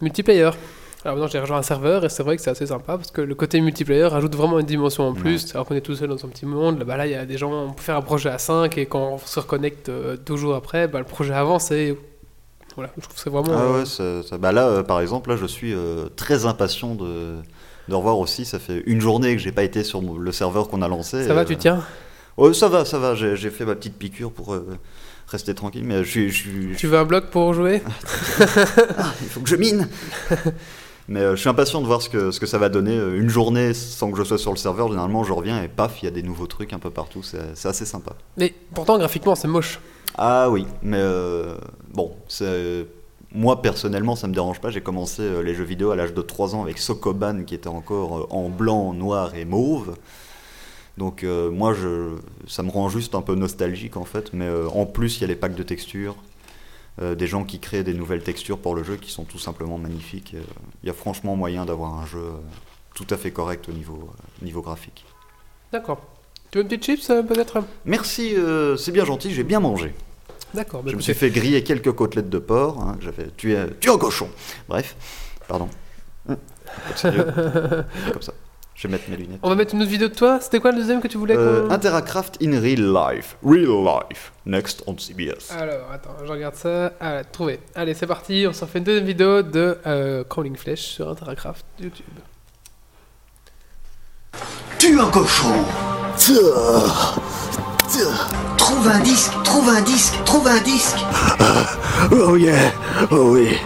multiplayer. 0.01 0.51
Alors 1.05 1.17
maintenant, 1.17 1.29
j'ai 1.29 1.39
rejoint 1.39 1.59
un 1.59 1.63
serveur 1.63 2.05
et 2.05 2.09
c'est 2.09 2.25
vrai 2.25 2.37
que 2.37 2.43
c'est 2.43 2.51
assez 2.51 2.67
sympa 2.67 2.97
parce 2.97 3.13
que 3.13 3.21
le 3.21 3.35
côté 3.37 3.61
multiplayer 3.61 4.13
ajoute 4.13 4.35
vraiment 4.35 4.59
une 4.59 4.67
dimension 4.67 5.07
en 5.09 5.15
plus. 5.15 5.55
Alors 5.55 5.65
qu'on 5.67 5.77
est 5.77 5.81
tout 5.81 5.95
seul 5.95 6.09
dans 6.09 6.19
son 6.19 6.27
petit 6.29 6.47
monde, 6.47 6.85
là, 6.87 6.97
là, 6.97 7.07
il 7.07 7.13
y 7.13 7.15
a 7.15 7.25
des 7.25 7.39
gens, 7.39 7.53
on 7.53 7.73
peut 7.73 7.83
faire 7.83 7.97
un 7.97 8.03
projet 8.03 8.29
à 8.29 8.39
5 8.39 8.77
et 8.79 8.87
quand 8.87 9.13
on 9.13 9.19
se 9.19 9.39
reconnecte 9.39 9.89
deux 9.89 10.37
jours 10.37 10.57
après, 10.57 10.89
bah, 10.89 10.99
le 10.99 11.05
projet 11.05 11.33
avance 11.33 11.71
et 11.71 11.97
voilà, 12.77 12.91
je 12.97 13.03
trouve 13.03 13.17
c'est 13.19 13.31
vraiment. 13.31 13.53
Ah 13.53 13.61
euh, 13.63 13.79
ouais, 13.81 13.87
ça- 13.87 14.23
ça- 14.23 14.39
bah 14.39 14.53
là, 14.53 14.67
euh, 14.69 14.83
par 14.83 15.01
exemple, 15.01 15.31
là, 15.31 15.37
je 15.37 15.47
suis 15.47 15.73
euh, 15.75 16.09
très 16.15 16.47
impatient 16.47 16.95
de, 16.95 17.37
de 17.89 17.95
revoir 17.95 18.19
aussi. 18.19 18.45
Ça 18.45 18.59
fait 18.59 18.83
une 18.87 19.01
journée 19.01 19.35
que 19.35 19.43
j'ai 19.43 19.53
pas 19.53 19.63
été 19.65 19.83
sur 19.83 20.01
le 20.03 20.33
serveur 20.33 20.69
qu'on 20.69 20.83
a 20.83 20.89
lancé. 20.89 21.27
ça 21.27 21.35
va, 21.35 21.45
tu 21.45 21.55
euh, 21.55 21.57
tiens? 21.59 21.85
Ouais, 22.37 22.53
ça 22.55 22.69
va, 22.69 22.85
ça 22.85 22.99
va. 22.99 23.15
J'ai 23.15 23.51
fait 23.51 23.65
ma 23.65 23.75
petite 23.75 23.97
piqûre 23.97 24.31
pour 24.31 24.55
euh, 24.55 24.77
rester 25.29 25.55
tranquille. 25.55 25.85
Mais 25.85 26.05
je 26.05 26.29
je 26.29 26.75
Tu 26.77 26.87
veux 26.87 26.99
un 26.99 27.05
bloc 27.05 27.27
pour 27.31 27.53
jouer? 27.55 27.83
Ah, 28.99 29.13
il 29.23 29.29
faut 29.29 29.41
que 29.41 29.49
je 29.49 29.57
mine. 29.57 29.89
Mais 31.09 31.21
euh, 31.21 31.37
je 31.37 31.41
suis 31.41 31.49
impatient 31.49 31.81
de 31.81 31.87
voir 31.87 32.03
ce 32.03 32.09
que, 32.09 32.33
ce 32.33 32.41
que 32.41 32.47
ça 32.47 32.59
va 32.59 32.69
donner. 32.69 32.97
Euh, 32.97 33.21
Une 33.21 33.29
journée 33.29 33.75
sans 33.75 34.11
que 34.11 34.19
je 34.19 34.25
sois 34.25 34.39
sur 34.39 34.51
le 34.51 34.57
serveur, 34.57 34.89
généralement, 34.89 35.23
je 35.23 35.33
reviens 35.33 35.63
et 35.63 35.69
paf, 35.69 36.03
il 36.03 36.07
y 36.07 36.09
a 36.09 36.11
des 36.11 36.23
nouveaux 36.23 36.49
trucs 36.49 36.73
un 36.73 36.79
peu 36.81 36.91
partout. 36.91 37.23
C'est 37.23 37.39
c'est 37.55 37.69
assez 37.69 37.87
sympa. 37.87 38.13
Mais 38.37 38.53
pourtant, 38.75 38.99
graphiquement, 38.99 39.35
c'est 39.37 39.47
moche. 39.49 39.79
Ah 40.19 40.49
oui, 40.51 40.67
mais 40.83 40.99
euh, 40.99 41.57
bon, 41.93 42.17
moi 43.33 43.61
personnellement 43.61 44.17
ça 44.17 44.29
me 44.29 44.35
dérange 44.35 44.61
pas. 44.61 44.71
J'ai 44.71 44.81
commencé 44.81 45.23
euh, 45.23 45.43
les 45.43 45.55
jeux 45.55 45.65
vidéo 45.65 45.91
à 45.91 45.97
l'âge 45.97 46.15
de 46.15 46.23
3 46.23 46.55
ans 46.55 46.63
avec 46.63 46.79
Sokoban 46.79 47.45
qui 47.45 47.55
était 47.55 47.69
encore 47.69 48.19
euh, 48.19 48.27
en 48.31 48.49
blanc, 48.49 48.95
noir 48.95 49.35
et 49.35 49.45
mauve. 49.45 49.97
Donc 50.97 51.23
euh, 51.23 51.51
moi 51.51 51.75
je, 51.75 52.17
ça 52.47 52.63
me 52.63 52.71
rend 52.71 52.89
juste 52.89 53.15
un 53.15 53.21
peu 53.21 53.35
nostalgique 53.35 53.97
en 53.99 54.05
fait. 54.07 54.33
Mais 54.33 54.47
euh, 54.47 54.69
en 54.69 54.87
plus 54.87 55.19
il 55.19 55.21
y 55.21 55.25
a 55.25 55.27
les 55.27 55.37
packs 55.37 55.55
de 55.55 55.63
textures, 55.63 56.17
des 56.99 57.27
gens 57.27 57.45
qui 57.45 57.59
créent 57.59 57.85
des 57.85 57.93
nouvelles 57.93 58.23
textures 58.23 58.57
pour 58.57 58.75
le 58.75 58.83
jeu 58.83 58.97
qui 58.97 59.11
sont 59.11 59.25
tout 59.25 59.39
simplement 59.39 59.77
magnifiques. 59.77 60.35
Il 60.83 60.87
y 60.87 60.91
a 60.91 60.95
franchement 60.95 61.37
moyen 61.37 61.67
d'avoir 61.67 61.93
un 61.93 62.07
jeu 62.07 62.23
tout 62.95 63.07
à 63.11 63.19
fait 63.19 63.31
correct 63.31 63.69
au 63.69 63.73
niveau, 63.73 64.09
niveau 64.41 64.63
graphique. 64.63 65.05
D'accord. 65.73 66.01
Tu 66.51 66.59
veux 66.59 66.63
une 66.63 66.69
petite 66.69 66.85
chips 66.85 67.07
peut-être? 67.07 67.63
Merci, 67.85 68.35
euh, 68.37 68.77
c'est 68.77 68.93
bien 68.93 69.05
gentil, 69.05 69.33
j'ai 69.33 69.43
bien 69.43 69.61
mangé. 69.61 69.93
D'accord. 70.57 70.83
bah, 70.83 70.91
Je 70.91 70.97
me 70.97 71.01
suis 71.01 71.15
fait 71.15 71.31
griller 71.31 71.63
quelques 71.63 71.93
côtelettes 71.93 72.29
de 72.31 72.39
porc. 72.39 72.81
hein, 72.81 72.97
que 72.99 73.05
J'avais 73.05 73.29
tué, 73.37 73.57
tué 73.79 73.91
un 73.93 73.99
cochon. 73.99 74.29
Bref, 74.69 74.97
pardon. 75.47 75.69
Hum. 76.29 76.37
Comme 77.03 78.23
ça. 78.23 78.33
Je 78.75 78.87
vais 78.89 78.93
mettre 78.93 79.09
mes 79.09 79.17
lunettes. 79.17 79.39
On 79.43 79.49
va 79.49 79.55
mettre 79.55 79.75
une 79.75 79.81
autre 79.81 79.91
vidéo 79.91 80.09
de 80.09 80.15
toi. 80.15 80.39
C'était 80.41 80.61
quoi 80.61 80.71
le 80.71 80.77
deuxième 80.77 81.01
que 81.01 81.09
tu 81.09 81.17
voulais 81.17 81.35
Euh, 81.35 81.71
Interacraft 81.71 82.37
in 82.43 82.61
real 82.61 82.93
life. 82.93 83.37
Real 83.43 83.83
life. 83.85 84.33
Next 84.45 84.83
on 84.87 84.99
CBS. 84.99 85.51
Alors, 85.53 85.91
attends, 85.91 86.15
je 86.27 86.31
regarde 86.31 86.55
ça. 86.57 86.93
Ah, 87.01 87.25
trouvé. 87.25 87.59
Allez, 87.75 87.95
c'est 87.95 88.07
parti. 88.07 88.45
On 88.47 88.53
s'en 88.53 88.67
fait 88.67 88.79
une 88.79 88.85
deuxième 88.85 89.07
vidéo 89.07 89.41
de 89.43 89.79
euh, 89.87 90.25
Crawling 90.25 90.57
Flesh 90.57 90.81
sur 90.83 91.09
Interacraft 91.09 91.65
YouTube. 91.81 92.05
Tue 94.79 95.01
un 95.01 95.11
cochon. 95.11 95.65
Trouve 98.57 98.89
un 98.89 98.99
disque, 98.99 99.33
trouve 99.45 99.69
un 99.69 99.81
disque, 99.81 100.15
trouve 100.25 100.49
un 100.49 100.59
disque. 100.59 100.99
Oh 102.13 102.37
yeah, 102.37 102.73
oh 103.11 103.31
oui. 103.33 103.59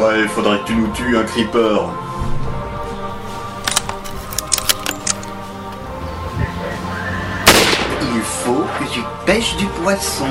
Ouais, 0.00 0.20
il 0.22 0.28
faudrait 0.28 0.58
que 0.60 0.66
tu 0.66 0.74
nous 0.74 0.88
tues 0.88 1.16
un 1.16 1.22
creeper. 1.24 1.88
Il 8.02 8.22
faut 8.22 8.64
que 8.78 8.84
tu 8.92 9.00
pêches 9.26 9.56
du 9.56 9.66
poisson. 9.66 10.26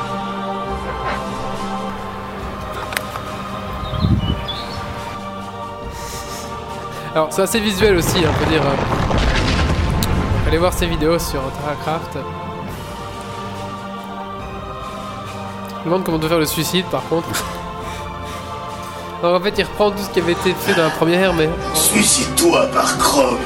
Alors, 7.14 7.28
c'est 7.32 7.42
assez 7.42 7.60
visuel 7.60 7.96
aussi, 7.96 8.24
hein, 8.24 8.30
on 8.34 8.44
peut 8.44 8.50
dire. 8.50 8.62
euh. 8.62 10.46
Allez 10.48 10.58
voir 10.58 10.72
ces 10.72 10.86
vidéos 10.86 11.18
sur 11.18 11.40
Interacraft. 11.44 12.18
Je 15.74 15.78
me 15.80 15.84
demande 15.84 16.04
comment 16.04 16.16
on 16.16 16.20
doit 16.20 16.28
faire 16.28 16.38
le 16.38 16.46
suicide 16.46 16.86
par 16.86 17.02
contre. 17.08 17.28
Alors 19.22 19.40
en 19.40 19.44
fait, 19.44 19.54
il 19.58 19.64
reprend 19.64 19.90
tout 19.90 19.98
ce 20.02 20.10
qui 20.10 20.20
avait 20.20 20.32
été 20.32 20.52
fait 20.54 20.74
dans 20.74 20.84
la 20.84 20.90
première, 20.90 21.32
mais. 21.34 21.48
Suicide-toi 21.74 22.66
par 22.68 22.96
Chrome. 22.98 23.38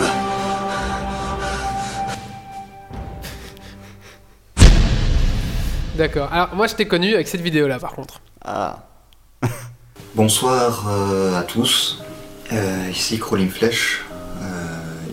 D'accord. 5.97 6.29
Alors, 6.33 6.55
moi 6.55 6.67
je 6.67 6.75
t'ai 6.75 6.87
connu 6.87 7.15
avec 7.15 7.27
cette 7.29 7.41
vidéo 7.41 7.67
là 7.67 7.79
par 7.79 7.93
contre. 7.93 8.21
Ah. 8.45 8.79
Bonsoir 10.15 10.85
euh, 10.89 11.39
à 11.39 11.43
tous, 11.43 12.03
Euh, 12.53 12.89
ici 12.91 13.19
Crawling 13.19 13.51
Flèche. 13.51 14.05
Euh, 14.41 14.45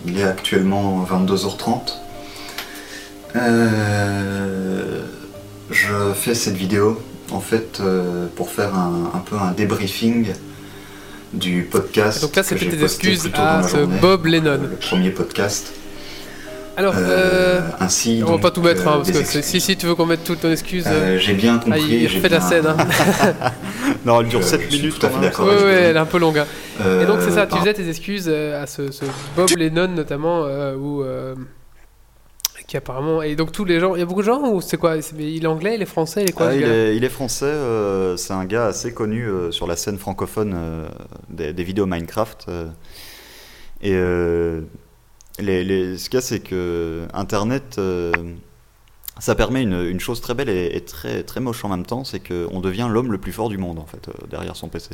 il 0.06 0.18
est 0.18 0.24
actuellement 0.24 1.04
22h30. 1.04 1.94
Euh, 3.36 5.00
je 5.70 6.12
fais 6.14 6.34
cette 6.34 6.54
vidéo 6.54 7.00
en 7.32 7.40
fait 7.40 7.80
pour 8.36 8.50
faire 8.50 8.74
un, 8.74 9.10
un 9.14 9.18
peu 9.18 9.36
un 9.36 9.50
débriefing 9.52 10.28
du 11.32 11.62
podcast. 11.68 12.20
Donc 12.22 12.36
là, 12.36 12.42
c'était 12.44 12.66
posté 12.66 12.82
excuses 12.84 13.30
à 13.34 13.60
la 13.62 13.66
journée, 13.68 13.98
Bob 14.00 14.26
Lennon. 14.26 14.60
Le 14.70 14.76
premier 14.76 15.10
podcast. 15.10 15.72
Alors, 16.76 16.94
Euh, 16.96 17.60
ainsi, 17.78 18.20
on 18.22 18.26
va 18.26 18.32
donc, 18.32 18.42
pas 18.42 18.50
tout 18.50 18.60
mettre, 18.60 18.86
hein, 18.88 18.94
parce 18.96 19.10
des 19.10 19.20
que 19.20 19.24
si, 19.24 19.38
excuses. 19.38 19.62
si 19.64 19.76
tu 19.76 19.86
veux 19.86 19.94
qu'on 19.94 20.06
mette 20.06 20.24
toute 20.24 20.40
ton 20.40 20.50
excuse. 20.50 20.84
Euh, 20.88 21.18
j'ai 21.18 21.34
bien 21.34 21.60
ah, 21.60 21.64
compris. 21.64 21.82
il 21.88 22.08
j'ai 22.08 22.16
refait 22.18 22.28
la 22.28 22.38
bien- 22.38 22.48
scène. 22.48 22.66
Hein. 22.66 22.76
Non, 24.04 24.20
elle 24.20 24.28
dure 24.28 24.42
Je- 24.42 24.46
7 24.46 24.60
je 24.62 24.68
suis 24.68 24.78
minutes 24.82 24.98
tout 24.98 25.06
à 25.06 25.10
fait 25.10 25.20
d'accord. 25.20 25.46
Ouais, 25.46 25.56
vous. 25.56 25.66
elle 25.66 25.96
est 25.96 25.98
un 25.98 26.04
peu 26.06 26.18
longue. 26.18 26.38
hein. 26.38 26.46
Et 27.02 27.06
donc 27.06 27.20
c'est 27.20 27.30
ça, 27.30 27.40
Euh, 27.40 27.44
tu 27.44 27.50
par- 27.50 27.60
faisais 27.60 27.74
tes 27.74 27.88
excuses 27.88 28.26
euh, 28.28 28.62
à 28.62 28.66
ce, 28.66 28.90
ce 28.92 29.04
Bob 29.36 29.48
Lennon 29.56 29.88
notamment, 29.88 30.44
euh, 30.44 30.74
où, 30.76 31.02
euh, 31.02 31.34
qui 32.66 32.76
apparemment... 32.76 33.22
Et 33.22 33.36
donc 33.36 33.52
tous 33.52 33.64
les 33.64 33.78
gens, 33.80 33.94
il 33.94 34.00
y 34.00 34.02
a 34.02 34.06
beaucoup 34.06 34.20
de 34.22 34.26
gens 34.26 34.42
ou 34.50 34.60
c'est 34.60 34.76
quoi 34.76 34.96
Il 35.18 35.44
est 35.44 35.46
anglais, 35.46 35.74
il 35.76 35.82
est 35.82 35.86
français, 35.86 36.22
il 36.22 36.30
est 36.30 36.32
quoi 36.32 36.48
Ah, 36.48 36.54
il, 36.54 36.62
est, 36.64 36.96
il 36.96 37.04
est 37.04 37.08
français, 37.08 37.44
euh, 37.46 38.16
c'est 38.16 38.32
un 38.32 38.44
gars 38.44 38.66
assez 38.66 38.92
connu 38.92 39.26
euh, 39.26 39.50
sur 39.50 39.66
la 39.66 39.76
scène 39.76 39.98
francophone 39.98 40.54
euh, 40.56 40.88
des, 41.30 41.52
des 41.52 41.62
vidéos 41.64 41.86
Minecraft. 41.86 42.46
euh, 42.48 42.66
et 43.82 43.92
euh, 43.94 44.62
les, 45.38 45.62
les- 45.64 45.98
ce 45.98 46.08
qu'il 46.08 46.16
y 46.16 46.22
a, 46.22 46.26
c'est 46.26 46.40
que 46.40 47.02
Internet, 47.12 47.76
euh, 47.78 48.12
ça 49.20 49.34
permet 49.34 49.62
une, 49.62 49.80
une 49.80 50.00
chose 50.00 50.20
très 50.20 50.34
belle 50.34 50.48
et, 50.48 50.76
et 50.76 50.80
très, 50.80 51.22
très 51.22 51.40
moche 51.40 51.64
en 51.64 51.68
même 51.68 51.86
temps, 51.86 52.04
c'est 52.04 52.20
qu'on 52.20 52.60
devient 52.60 52.88
l'homme 52.90 53.12
le 53.12 53.18
plus 53.18 53.32
fort 53.32 53.48
du 53.48 53.58
monde, 53.58 53.78
en 53.78 53.86
fait, 53.86 54.08
euh, 54.08 54.12
derrière 54.30 54.56
son 54.56 54.68
PC. 54.68 54.90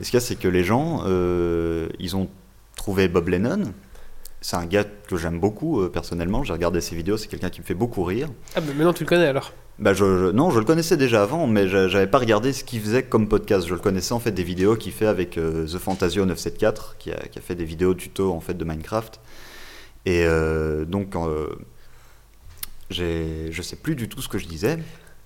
Et 0.00 0.04
ce 0.04 0.10
qu'il 0.10 0.14
y 0.18 0.22
a, 0.22 0.24
c'est 0.26 0.36
que 0.36 0.48
les 0.48 0.64
gens, 0.64 1.02
euh, 1.06 1.88
ils 1.98 2.16
ont 2.16 2.28
trouvé 2.76 3.08
Bob 3.08 3.28
Lennon. 3.28 3.72
C'est 4.40 4.56
un 4.56 4.66
gars 4.66 4.84
que 4.84 5.16
j'aime 5.16 5.38
beaucoup, 5.38 5.80
euh, 5.82 5.88
personnellement. 5.88 6.42
J'ai 6.42 6.52
regardé 6.52 6.80
ses 6.80 6.96
vidéos, 6.96 7.16
c'est 7.16 7.28
quelqu'un 7.28 7.50
qui 7.50 7.60
me 7.60 7.64
fait 7.66 7.74
beaucoup 7.74 8.02
rire. 8.02 8.28
Ah, 8.56 8.60
bah 8.60 8.72
maintenant 8.76 8.92
tu 8.92 9.04
le 9.04 9.08
connais 9.08 9.26
alors? 9.26 9.52
Bah 9.78 9.94
je, 9.94 10.04
je- 10.04 10.30
non, 10.32 10.50
je 10.50 10.58
le 10.58 10.64
connaissais 10.64 10.96
déjà 10.96 11.22
avant, 11.22 11.46
mais 11.46 11.68
je- 11.68 11.88
j'avais 11.88 12.06
pas 12.08 12.18
regardé 12.18 12.52
ce 12.52 12.64
qu'il 12.64 12.80
faisait 12.80 13.04
comme 13.04 13.28
podcast. 13.28 13.66
Je 13.68 13.74
le 13.74 13.78
connaissais 13.80 14.12
en 14.14 14.18
fait 14.20 14.32
des 14.32 14.42
vidéos 14.42 14.74
qu'il 14.76 14.92
fait 14.92 15.06
avec 15.06 15.30
The 15.36 15.78
Fantasio 15.78 16.24
974, 16.26 16.96
qui 16.98 17.12
a, 17.12 17.16
qui 17.28 17.38
a 17.38 17.42
fait 17.42 17.54
des 17.54 17.64
vidéos 17.64 17.94
tuto 17.94 18.32
en 18.32 18.40
fait 18.40 18.54
de 18.54 18.64
Minecraft. 18.64 19.20
Et 20.06 20.26
donc, 20.88 21.14
je 22.92 23.62
sais 23.62 23.76
plus 23.76 23.96
du 23.96 24.08
tout 24.08 24.22
ce 24.22 24.28
que 24.28 24.38
je 24.38 24.46
disais. 24.46 24.78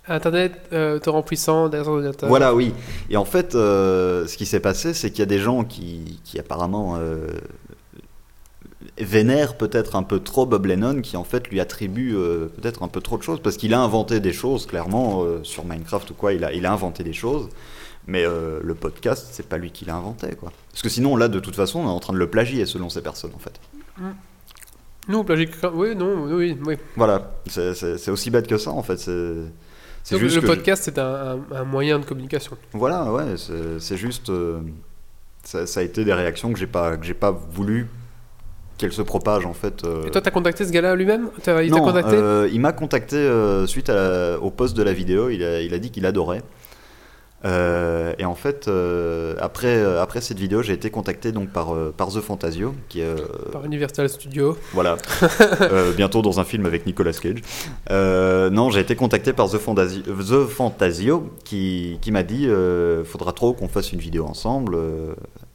Internet 0.09 0.53
euh, 0.73 0.99
torrent 0.99 1.23
puissant 1.23 1.73
ordinateur. 1.73 2.29
Voilà, 2.29 2.55
oui. 2.55 2.73
Et 3.11 3.17
en 3.17 3.25
fait, 3.25 3.55
euh, 3.55 4.27
ce 4.27 4.37
qui 4.37 4.47
s'est 4.47 4.61
passé, 4.61 4.95
c'est 4.95 5.11
qu'il 5.11 5.19
y 5.19 5.23
a 5.23 5.27
des 5.27 5.41
gens 5.41 5.65
qui, 5.65 6.21
qui 6.23 6.39
apparemment 6.39 6.97
euh, 6.97 7.27
vénèrent 8.99 9.57
peut-être 9.57 9.97
un 9.97 10.05
peu 10.05 10.21
trop 10.21 10.47
Bob 10.47 10.67
Lennon, 10.67 11.01
qui 11.01 11.17
en 11.17 11.25
fait 11.25 11.49
lui 11.49 11.61
attribuent 11.61 12.15
euh, 12.17 12.47
peut-être 12.61 12.83
un 12.83 12.89
peu 12.89 13.01
trop 13.01 13.19
de 13.19 13.23
choses, 13.23 13.41
parce 13.43 13.57
qu'il 13.57 13.75
a 13.75 13.81
inventé 13.81 14.21
des 14.21 14.33
choses, 14.33 14.67
clairement, 14.67 15.25
euh, 15.25 15.41
sur 15.43 15.65
Minecraft 15.65 16.11
ou 16.11 16.15
quoi, 16.15 16.33
il 16.33 16.45
a, 16.45 16.53
il 16.53 16.67
a 16.67 16.73
inventé 16.73 17.03
des 17.03 17.13
choses. 17.13 17.49
Mais 18.07 18.25
euh, 18.25 18.61
le 18.63 18.75
podcast, 18.77 19.27
c'est 19.33 19.49
pas 19.49 19.59
lui 19.59 19.73
qui 19.73 19.85
l'a 19.85 19.97
inventé, 19.97 20.29
quoi. 20.37 20.53
Parce 20.71 20.83
que 20.83 20.89
sinon, 20.89 21.17
là, 21.17 21.27
de 21.27 21.41
toute 21.41 21.57
façon, 21.57 21.81
on 21.81 21.87
est 21.87 21.91
en 21.91 21.99
train 21.99 22.13
de 22.13 22.19
le 22.19 22.31
plagier 22.31 22.65
selon 22.65 22.89
ces 22.89 23.01
personnes, 23.01 23.33
en 23.35 23.41
fait. 23.41 23.59
Nous, 23.99 24.07
on 25.15 25.25
plagie 25.25 25.47
quelqu'un. 25.47 25.71
Oui, 25.75 25.95
non, 25.95 26.25
oui, 26.31 26.57
oui. 26.67 26.77
Voilà, 26.97 27.33
c'est- 27.47 28.11
aussi 28.11 28.31
bête 28.31 28.47
que 28.47 28.57
ça, 28.59 28.71
en 28.71 28.83
fait. 28.83 28.99
C'est 28.99 30.19
juste 30.19 30.37
le 30.37 30.41
que 30.41 30.47
je- 30.47 30.53
podcast, 30.53 30.83
c'est 30.85 30.99
un, 30.99 31.39
moyen 31.65 31.99
de 31.99 32.05
communication. 32.05 32.57
Voilà, 32.73 33.13
ouais, 33.13 33.35
c'est 33.79 33.97
juste. 33.97 34.31
euh, 34.31 34.61
ça, 35.43 35.67
ça 35.67 35.81
a 35.81 35.83
été 35.83 36.05
des 36.05 36.13
réactions 36.13 36.53
que 36.53 36.59
j'ai 36.59 36.67
pas, 36.67 36.97
que 36.97 37.05
j'ai 37.07 37.15
pas 37.15 37.31
voulu 37.31 37.89
qu'elles 38.79 38.93
se 38.93 39.03
propagent 39.03 39.47
en 39.47 39.55
fait. 39.55 39.85
euh. 39.85 40.05
Et 40.07 40.11
toi, 40.11 40.21
t'as 40.21 40.31
contacté 40.31 40.65
ce 40.65 40.71
gars-là 40.73 40.95
lui-même? 40.97 41.31
T'as- 41.43 41.63
Il 41.63 41.71
t'a 41.71 41.77
non, 41.79 41.85
contacté? 41.85 42.15
euh, 42.15 42.49
il 42.53 42.61
m'a 42.61 42.73
contacté 42.73 43.17
euh, 43.17 43.67
suite 43.67 43.89
à 43.91 44.39
au 44.41 44.51
post 44.51 44.77
de 44.77 44.83
la 44.83 44.93
vidéo. 44.93 45.31
Il 45.31 45.43
a, 45.43 45.61
il 45.63 45.73
a 45.73 45.79
dit 45.79 45.91
qu'il 45.91 46.05
adorait. 46.05 46.43
Euh, 47.47 48.13
et 48.19 48.25
en 48.25 48.35
fait, 48.35 48.67
euh, 48.67 49.37
après, 49.41 49.77
euh, 49.77 50.03
après 50.03 50.21
cette 50.21 50.39
vidéo, 50.39 50.63
j'ai 50.63 50.73
été 50.73 50.91
contacté 50.91 51.31
donc 51.31 51.51
par, 51.51 51.75
par 51.97 52.09
The 52.09 52.21
Fantasio, 52.21 52.75
qui 52.89 53.01
est 53.01 53.15
Par 53.53 53.65
Universal 53.65 54.09
Studios. 54.09 54.57
voilà, 54.73 54.97
bientôt 55.97 56.23
dans 56.23 56.41
un 56.41 56.45
film 56.45 56.67
avec 56.67 56.87
Nicolas 56.87 57.13
Cage. 57.13 57.41
Non, 57.91 58.71
j'ai 58.71 58.81
été 58.81 58.97
contacté 58.97 59.33
par 59.33 59.49
The 59.49 59.59
Fantasio, 59.59 60.03
The 60.03 60.47
Fantasio 60.49 61.31
qui, 61.45 61.99
qui 62.01 62.11
m'a 62.11 62.23
dit 62.23 62.49
faudra 63.05 63.33
trop 63.33 63.53
qu'on 63.53 63.69
fasse 63.69 63.93
une 63.93 64.01
vidéo 64.01 64.27
ensemble. 64.27 64.77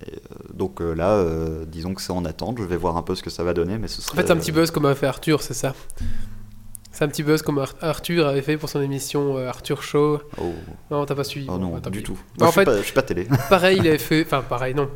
et, 0.07 0.19
donc 0.53 0.79
là, 0.79 1.23
disons 1.67 1.93
que 1.93 2.01
c'est 2.01 2.13
en 2.13 2.25
attente. 2.25 2.57
Je 2.59 2.63
vais 2.63 2.77
voir 2.77 2.97
un 2.97 3.01
peu 3.01 3.15
ce 3.15 3.23
que 3.23 3.29
ça 3.29 3.43
va 3.43 3.53
donner, 3.53 3.77
mais 3.77 3.87
ce 3.87 3.99
En 3.99 4.03
serait. 4.03 4.17
fait, 4.21 4.27
c'est 4.27 4.33
un 4.33 4.37
petit 4.37 4.51
buzz 4.51 4.71
comme 4.71 4.85
a 4.85 4.95
fait 4.95 5.07
Arthur, 5.07 5.41
c'est 5.41 5.53
ça 5.53 5.73
C'est 6.91 7.05
un 7.05 7.07
petit 7.07 7.23
buzz 7.23 7.41
comme 7.41 7.57
Ar- 7.59 7.75
Arthur 7.81 8.27
avait 8.27 8.41
fait 8.41 8.57
pour 8.57 8.67
son 8.69 8.81
émission 8.81 9.37
euh, 9.37 9.47
Arthur 9.47 9.81
Show. 9.81 10.21
Oh, 10.37 10.53
Non, 10.89 11.05
t'as 11.05 11.15
pas 11.15 11.23
suivi. 11.23 11.47
oh 11.49 11.53
Bon, 11.53 11.59
non, 11.59 11.69
bah, 11.73 11.79
tant 11.81 11.89
du 11.89 12.03
tout. 12.03 12.19
Bah, 12.37 12.45
Moi, 12.45 12.47
en 12.47 12.51
je, 12.51 12.51
suis 12.53 12.59
fait- 12.61 12.65
pas, 12.65 12.77
je 12.77 12.83
suis 12.83 12.93
pas 12.93 13.01
télé. 13.01 13.27
Pareil, 13.49 13.77
il 13.79 13.87
avait 13.87 13.97
fait. 13.97 14.23
Enfin, 14.25 14.41
pareil, 14.41 14.73
non. 14.75 14.89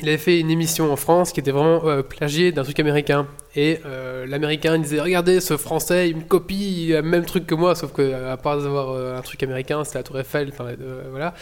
Il 0.00 0.08
avait 0.08 0.18
fait 0.18 0.40
une 0.40 0.50
émission 0.50 0.90
en 0.92 0.96
France 0.96 1.32
qui 1.32 1.40
était 1.40 1.50
vraiment 1.50 1.84
euh, 1.84 2.02
plagiée 2.02 2.52
d'un 2.52 2.62
truc 2.62 2.78
américain. 2.80 3.26
Et 3.56 3.80
euh, 3.84 4.24
l'américain 4.24 4.76
il 4.76 4.82
disait 4.82 5.00
Regardez, 5.00 5.40
ce 5.40 5.56
français, 5.56 6.08
il 6.08 6.16
me 6.16 6.22
copie, 6.22 6.86
il 6.86 6.94
a 6.94 7.02
le 7.02 7.08
même 7.08 7.26
truc 7.26 7.44
que 7.46 7.54
moi, 7.56 7.74
sauf 7.74 7.92
que 7.92 8.00
euh, 8.00 8.32
à 8.32 8.36
part 8.36 8.56
d'avoir 8.58 8.90
euh, 8.92 9.18
un 9.18 9.20
truc 9.20 9.42
américain, 9.42 9.82
c'était 9.84 9.98
la 9.98 10.02
Tour 10.04 10.18
Eiffel. 10.20 10.52
euh, 10.60 11.02
voilà. 11.10 11.34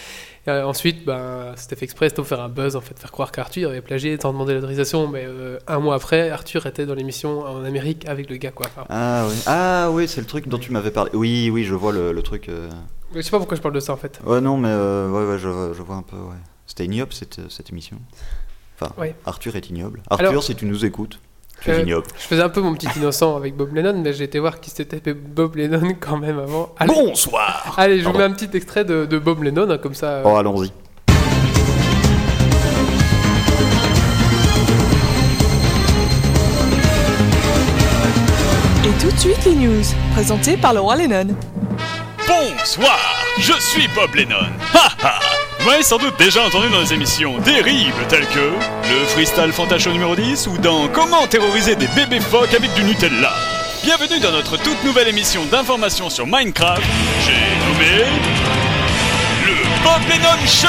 Et, 0.47 0.51
ensuite, 0.51 1.05
ben, 1.05 1.53
c'était 1.57 1.77
fait 1.77 1.85
exprès, 1.85 2.09
c'était 2.09 2.17
pour 2.17 2.27
faire 2.27 2.41
un 2.41 2.49
buzz, 2.49 2.75
en 2.75 2.81
fait, 2.81 2.99
faire 2.99 3.13
croire 3.13 3.31
qu'Arthur 3.31 3.69
avait 3.69 3.83
plagié 3.83 4.19
sans 4.21 4.33
demander 4.33 4.55
l'autorisation. 4.55 5.07
Mais 5.07 5.27
un 5.67 5.79
mois 5.79 5.95
après, 5.95 6.31
Arthur 6.31 6.65
était 6.67 6.87
dans 6.87 6.95
l'émission 6.95 7.43
en 7.43 7.63
Amérique 7.65 8.09
avec 8.09 8.31
le 8.31 8.39
gars, 8.39 8.51
quoi. 8.51 8.67
Enfin, 8.75 8.87
Ah 8.89 9.27
oui, 9.29 9.35
ah, 9.47 9.91
oui 9.93 10.09
c'est 10.09 10.23
le 10.23 10.27
truc 10.27 10.49
dont 10.49 10.59
tu 10.59 10.73
m'avais 10.73 10.91
parlé. 10.91 11.11
Oui, 11.13 11.51
oui, 11.53 11.65
je 11.65 11.75
vois 11.75 11.93
le, 11.93 12.13
le 12.13 12.23
truc. 12.23 12.51
je 13.15 13.21
sais 13.21 13.31
pas 13.31 13.39
pourquoi 13.39 13.59
je 13.59 13.63
parle 13.63 13.75
de 13.75 13.81
ça, 13.81 13.93
en 13.93 13.99
fait. 13.99 14.19
Ouais, 14.25 14.41
non, 14.41 14.57
mais 14.57 14.75
ouais, 14.75 15.27
ouais, 15.33 15.39
je, 15.39 15.75
je 15.75 15.83
vois 15.83 15.97
un 15.97 16.03
peu. 16.03 16.17
Ouais. 16.17 16.37
C'était 16.69 16.85
ignoble 16.85 17.13
cette, 17.13 17.41
cette 17.51 17.71
émission. 17.71 17.97
Enfin, 18.81 18.93
Ouais. 18.99 19.17
Arthur 19.27 19.57
est 19.57 19.69
ignoble. 19.71 20.03
Arthur, 20.09 20.29
Alors- 20.29 20.43
si 20.45 20.55
tu 20.55 20.67
nous 20.67 20.85
écoutes, 20.85 21.19
tu 21.63 21.71
es 21.71 21.75
Euh, 21.75 21.81
ignoble. 21.83 22.07
Je 22.17 22.23
faisais 22.25 22.43
un 22.43 22.51
peu 22.51 22.61
mon 22.61 22.75
petit 22.75 22.87
innocent 22.97 23.35
avec 23.37 23.57
Bob 23.57 23.75
Lennon, 23.75 24.01
mais 24.01 24.13
j'ai 24.13 24.25
été 24.25 24.39
voir 24.39 24.61
qui 24.61 24.71
s'était 24.71 25.01
fait 25.01 25.15
Bob 25.15 25.57
Lennon 25.57 25.95
quand 26.01 26.19
même 26.19 26.39
avant. 26.39 26.73
Allez, 26.79 26.95
Bonsoir 26.95 27.75
Allez, 27.77 27.99
je 28.01 28.09
vous 28.09 28.17
mets 28.17 28.23
un 28.25 28.33
petit 28.33 28.55
extrait 28.57 28.85
de, 28.85 29.07
de 29.07 29.19
Bob 29.19 29.43
Lennon, 29.43 29.69
hein, 29.71 29.79
comme 29.79 29.95
ça. 29.95 30.07
euh, 30.07 30.23
Oh, 30.27 30.37
allons-y. 30.37 30.71
Et 38.85 39.01
tout 39.03 39.11
de 39.11 39.19
suite 39.19 39.45
les 39.45 39.55
news, 39.55 39.83
présentées 40.13 40.57
par 40.57 40.73
le 40.73 40.81
roi 40.81 40.97
Lennon. 40.97 41.29
Bonsoir, 42.27 42.99
je 43.39 43.53
suis 43.55 43.89
Bob 43.95 44.15
Lennon. 44.15 44.37
Ha 44.75 44.89
ha 45.03 45.21
Vous 45.61 45.67
m'avez 45.67 45.83
sans 45.83 45.99
doute 45.99 46.17
déjà 46.19 46.45
entendu 46.45 46.69
dans 46.71 46.83
des 46.83 46.95
émissions 46.95 47.41
terribles 47.41 48.07
telles 48.09 48.27
que 48.29 48.39
le 48.39 49.05
Freestyle 49.09 49.53
Fantashow 49.53 49.91
numéro 49.91 50.15
10 50.15 50.47
ou 50.49 50.59
dans 50.59 50.89
Comment 50.89 51.27
terroriser 51.27 51.75
des 51.77 51.89
bébés 51.89 52.21
phoques 52.21 52.55
avec 52.55 52.73
du 52.75 52.85
Nutella. 52.85 53.33
Bienvenue 53.83 54.21
dans 54.21 54.31
notre 54.33 54.57
toute 54.57 54.83
nouvelle 54.85 55.09
émission 55.09 55.45
d'information 55.47 56.11
sur 56.11 56.27
Minecraft. 56.27 56.83
J'ai 57.27 57.67
nommé 57.67 58.05
le 59.47 59.83
Bob 59.85 60.09
Lennon 60.09 60.47
Show. 60.47 60.69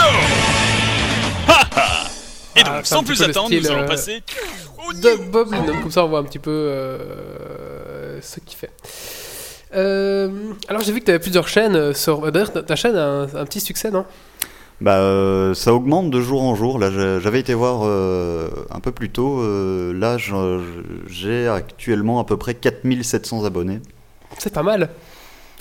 Et 2.55 2.63
donc, 2.63 2.73
Ah, 2.77 2.81
sans 2.83 3.03
plus 3.03 3.21
attendre, 3.21 3.49
nous 3.53 3.67
allons 3.71 3.83
euh, 3.83 3.87
passer 3.87 4.23
au 4.87 4.93
de 4.93 5.15
Bob 5.31 5.53
Lennon, 5.53 5.81
comme 5.81 5.91
ça 5.91 6.03
on 6.03 6.09
voit 6.09 6.19
un 6.19 6.23
petit 6.23 6.39
peu 6.39 6.51
euh, 6.51 8.19
ce 8.21 8.39
qu'il 8.39 8.57
fait. 8.57 8.71
Euh, 9.75 10.29
alors 10.67 10.81
j'ai 10.81 10.91
vu 10.91 10.99
que 10.99 11.05
tu 11.05 11.11
avais 11.11 11.19
plusieurs 11.19 11.47
chaînes 11.47 11.93
sur. 11.93 12.31
D'ailleurs, 12.31 12.51
ta- 12.51 12.63
ta 12.63 12.75
chaîne 12.75 12.95
a 12.95 13.05
un, 13.05 13.23
un 13.23 13.45
petit 13.45 13.59
succès, 13.61 13.91
non? 13.91 14.03
Bah, 14.81 14.97
euh, 14.99 15.53
ça 15.53 15.73
augmente 15.73 16.09
de 16.09 16.21
jour 16.21 16.41
en 16.41 16.55
jour. 16.55 16.79
Là, 16.79 16.89
j'avais 17.19 17.39
été 17.41 17.53
voir 17.53 17.81
euh, 17.83 18.47
un 18.71 18.79
peu 18.79 18.91
plus 18.91 19.09
tôt. 19.09 19.39
euh, 19.41 19.93
là, 19.93 20.17
j'ai 21.07 21.47
actuellement 21.47 22.19
à 22.19 22.23
peu 22.23 22.37
près 22.37 22.53
4700 22.53 23.43
abonnés. 23.43 23.81
C'est 24.37 24.53
pas 24.53 24.63
mal. 24.63 24.89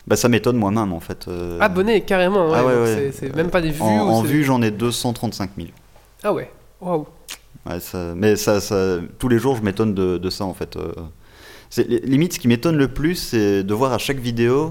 Bah, 0.06 0.16
ça 0.16 0.28
m'étonne 0.28 0.56
moi-même 0.56 0.92
en 0.92 1.00
fait. 1.00 1.26
euh. 1.28 1.58
Abonné 1.60 2.00
carrément, 2.02 2.48
ouais, 2.48 2.56
Ah 2.58 2.64
ouais, 2.64 3.10
c'est- 3.12 3.34
même 3.34 3.50
pas 3.50 3.60
des 3.60 3.70
vues. 3.70 3.82
En, 3.82 4.08
en 4.08 4.22
c'est- 4.22 4.28
vue, 4.28 4.44
j'en 4.44 4.62
ai 4.62 4.70
235 4.70 5.50
000. 5.56 5.68
Ah 6.22 6.32
ouais, 6.32 6.50
waouh. 6.80 7.06
Ça- 7.80 8.14
mais 8.16 8.36
ça, 8.36 8.60
ça- 8.60 8.98
tous 9.18 9.28
les 9.28 9.38
jours, 9.38 9.56
je 9.56 9.62
m'étonne 9.62 9.92
de, 9.94 10.16
de 10.16 10.30
ça 10.30 10.44
en 10.44 10.54
fait. 10.54 10.78
limite 11.76 12.32
ce 12.34 12.38
qui 12.38 12.48
m'étonne 12.48 12.76
le 12.76 12.88
plus, 12.88 13.16
c'est 13.16 13.62
de 13.64 13.74
voir 13.74 13.92
à 13.92 13.98
chaque 13.98 14.18
vidéo, 14.18 14.70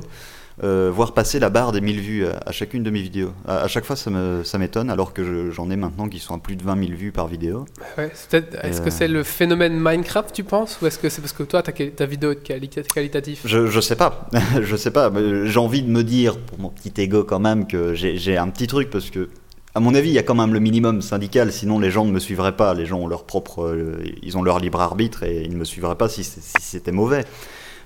euh, 0.64 0.90
voir 0.94 1.14
passer 1.14 1.40
la 1.40 1.50
barre 1.50 1.72
des 1.72 1.82
1000 1.82 2.00
vues 2.00 2.26
à, 2.26 2.40
à 2.46 2.52
chacune 2.52 2.82
de 2.84 2.90
mes 2.90 3.02
vidéos. 3.02 3.32
À, 3.48 3.60
à 3.60 3.68
chaque 3.68 3.86
fois, 3.86 3.96
ça 3.96 4.10
me- 4.10 4.44
ça 4.44 4.58
m'étonne, 4.58 4.90
alors 4.90 5.14
que 5.14 5.24
je- 5.24 5.52
j'en 5.52 5.70
ai 5.70 5.76
maintenant 5.76 6.08
qui 6.10 6.20
sont 6.20 6.34
à 6.36 6.40
plus 6.40 6.56
de 6.56 6.64
20 6.64 6.78
000 6.80 6.98
vues 6.98 7.12
par 7.12 7.28
vidéo. 7.28 7.66
Ouais, 7.98 8.10
c'est 8.16 8.30
peut-être- 8.30 8.66
Est-ce 8.66 8.82
que 8.82 8.88
Euh. 8.88 8.92
c'est 8.92 9.08
le 9.08 9.24
phénomène 9.24 9.80
Minecraft, 9.80 10.34
tu 10.34 10.44
penses 10.44 10.80
Ou 10.82 10.88
est-ce 10.88 10.98
que 11.00 11.10
c'est 11.10 11.22
parce 11.22 11.34
que 11.34 11.44
toi, 11.44 11.62
ta, 11.62 11.72
ta 11.72 12.06
vidéo 12.06 12.32
est 12.32 12.44
quali- 12.44 12.70
qualitatif 12.70 13.42
Je, 13.46 13.68
je 13.68 13.80
sais 13.80 13.96
pas, 13.96 14.30
je 14.62 14.76
sais 14.76 14.92
pas. 14.92 15.12
J'ai 15.46 15.60
envie 15.60 15.84
de 15.84 15.90
me 15.90 16.04
dire, 16.04 16.38
pour 16.40 16.60
mon 16.60 16.70
petit 16.70 16.92
ego 17.02 17.24
quand 17.24 17.40
même, 17.40 17.68
que 17.68 17.94
j'ai 17.94 18.38
un 18.38 18.48
petit 18.50 18.66
truc 18.68 18.90
parce 18.90 19.10
que, 19.12 19.30
à 19.76 19.80
mon 19.80 19.94
avis, 19.94 20.10
il 20.10 20.14
y 20.16 20.18
a 20.20 20.24
quand 20.24 20.34
même 20.34 20.54
le 20.54 20.60
minimum 20.60 21.04
syndical. 21.04 21.52
Sinon, 21.52 21.78
les 21.78 21.92
gens 21.92 22.04
ne 22.04 22.12
me 22.12 22.18
suivraient 22.20 22.56
pas. 22.56 22.74
Les 22.74 22.88
gens 22.88 22.98
ont 22.98 23.08
leur 23.08 23.26
propre, 23.26 23.64
euh, 23.64 24.00
ils 24.24 24.36
ont 24.36 24.42
leur 24.42 24.58
libre 24.58 24.82
arbitre 24.82 25.22
et 25.22 25.44
ils 25.44 25.52
ne 25.52 25.58
me 25.58 25.66
suivraient 25.66 25.94
pas 25.96 26.10
si 26.10 26.24
c'était 26.24 26.92
mauvais. 26.92 27.26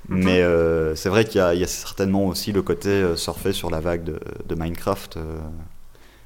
Mais 0.10 0.42
euh, 0.42 0.96
c'est 0.96 1.10
vrai 1.10 1.26
qu'il 1.26 1.40
y, 1.40 1.64
a- 1.64 1.68
certainement 1.68 2.26
aussi 2.26 2.52
le 2.52 2.62
côté 2.62 2.90
euh, 2.90 3.16
surfer 3.16 3.54
sur 3.54 3.70
la 3.70 3.80
vague 3.80 4.04
de, 4.04 4.56
Minecraft 4.56 5.18
euh, 5.18 5.40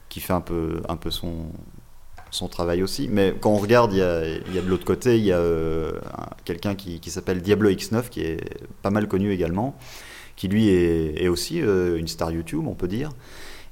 qui 0.10 0.20
fait 0.20 0.34
un 0.34 0.42
peu, 0.42 0.82
son, 1.10 2.48
travail 2.50 2.84
aussi. 2.84 3.08
Mais 3.12 3.34
quand 3.40 3.52
on 3.52 3.58
regarde, 3.58 3.94
il 3.94 4.00
y 4.00 4.02
a, 4.02 4.62
de 4.62 4.68
l'autre 4.68 4.86
côté, 4.86 5.18
il 5.18 5.26
y 5.26 5.32
a 5.32 5.40
un- 5.40 6.30
quelqu'un 6.46 6.76
qui, 6.76 7.00
s'appelle 7.10 7.42
Diablo 7.42 7.70
X9, 7.70 8.10
qui 8.10 8.22
est 8.22 8.40
pas 8.82 8.90
mal 8.92 9.08
connu 9.08 9.32
également, 9.32 9.78
qui 10.36 10.48
lui 10.48 10.70
est, 10.70 11.28
aussi 11.28 11.60
une 11.60 12.08
star 12.08 12.32
YouTube, 12.32 12.66
on 12.68 12.76
peut 12.76 12.88
dire, 12.88 13.12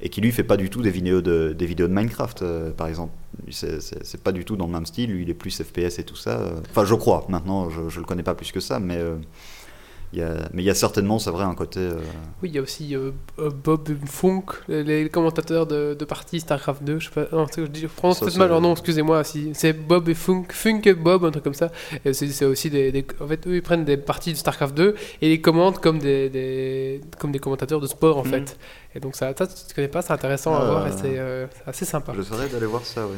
et 0.02 0.10
qui 0.10 0.22
lui 0.22 0.32
fait 0.32 0.44
pas 0.44 0.58
du 0.58 0.70
tout 0.70 0.82
des 0.82 0.92
vidéos 0.92 1.22
de, 1.22 1.88
Minecraft, 1.88 2.72
par 2.78 2.88
exemple. 2.88 3.14
C'est- 3.50 4.22
pas 4.24 4.32
du 4.32 4.46
tout 4.46 4.56
dans 4.56 4.68
le 4.68 4.74
même 4.74 4.86
style, 4.86 5.12
lui 5.12 5.24
il 5.24 5.30
est 5.30 5.34
plus 5.34 5.62
FPS 5.62 6.00
et 6.00 6.04
tout 6.04 6.16
ça. 6.16 6.54
Enfin, 6.70 6.86
je 6.86 6.96
crois, 6.96 7.26
maintenant 7.30 7.70
je, 7.70 7.90
je 7.90 8.00
le 8.00 8.06
connais 8.06 8.24
pas 8.24 8.36
plus 8.36 8.52
que 8.52 8.60
ça, 8.60 8.80
mais. 8.80 9.00
Il 10.16 10.20
y 10.20 10.22
a- 10.22 10.48
mais 10.54 10.62
il 10.62 10.66
y 10.66 10.70
a 10.70 10.76
certainement, 10.76 11.18
c'est 11.18 11.32
vrai, 11.32 11.44
un 11.44 11.56
côté. 11.56 11.80
euh, 11.80 11.94
Oui, 12.44 12.50
il 12.50 12.56
y 12.56 12.60
a 12.60 12.62
aussi 12.62 12.96
euh, 12.96 13.10
euh, 13.40 13.50
Bob 13.50 13.90
Funk, 14.06 14.44
les, 14.68 15.10
commentateurs 15.10 15.66
de, 15.66 15.96
de 15.98 16.06
partie 16.06 16.40
StarCraft 16.40 16.84
2. 16.84 17.00
Je 17.00 17.06
sais 17.06 17.12
pas, 17.12 17.26
non, 17.36 17.48
je, 17.58 17.64
dis- 17.64 17.82
je 17.82 17.88
prononce 17.88 18.20
peut-être 18.20 18.38
mal 18.38 18.50
leur 18.50 18.62
nom, 18.62 18.74
excusez-moi. 18.74 19.24
Si, 19.24 19.50
c'est 19.56 19.74
Bob 19.74 20.08
et 20.10 20.14
Funk, 20.14 20.46
Funk 20.50 20.82
et 20.86 20.94
Bob, 20.94 21.26
un 21.26 21.32
truc 21.32 21.44
comme 21.44 21.56
ça. 21.56 21.72
C'est, 22.12 22.46
aussi 22.46 22.70
des, 22.70 22.92
des- 22.92 23.06
En 23.20 23.28
fait, 23.28 23.48
eux, 23.48 23.56
ils 23.56 23.62
prennent 23.64 23.86
des 23.86 23.98
parties 23.98 24.34
de 24.34 24.38
StarCraft 24.38 24.76
2 24.76 24.94
et 25.24 25.30
les 25.30 25.42
commentent 25.42 25.80
comme 25.80 25.98
des, 25.98 26.30
des- 26.30 27.02
comme 27.18 27.32
des 27.32 27.40
commentateurs 27.40 27.80
de 27.82 27.88
sport, 27.88 28.20
en 28.20 28.24
Mhm. 28.24 28.30
fait. 28.30 28.58
Et 28.96 29.00
donc, 29.00 29.16
ça, 29.16 29.34
ça, 29.36 29.48
tu 29.48 29.74
connais 29.74 29.88
pas, 29.88 30.04
c'est 30.04 30.14
intéressant 30.14 30.54
à 30.54 30.60
Ah, 30.62 30.66
voir 30.66 30.88
et 30.88 30.92
euh, 31.18 31.48
c'est, 31.66 31.68
assez 31.70 31.86
sympa. 31.86 32.14
J'essaierai 32.16 32.48
d'aller 32.50 32.68
voir 32.68 32.86
ça, 32.86 33.02
oui. 33.08 33.18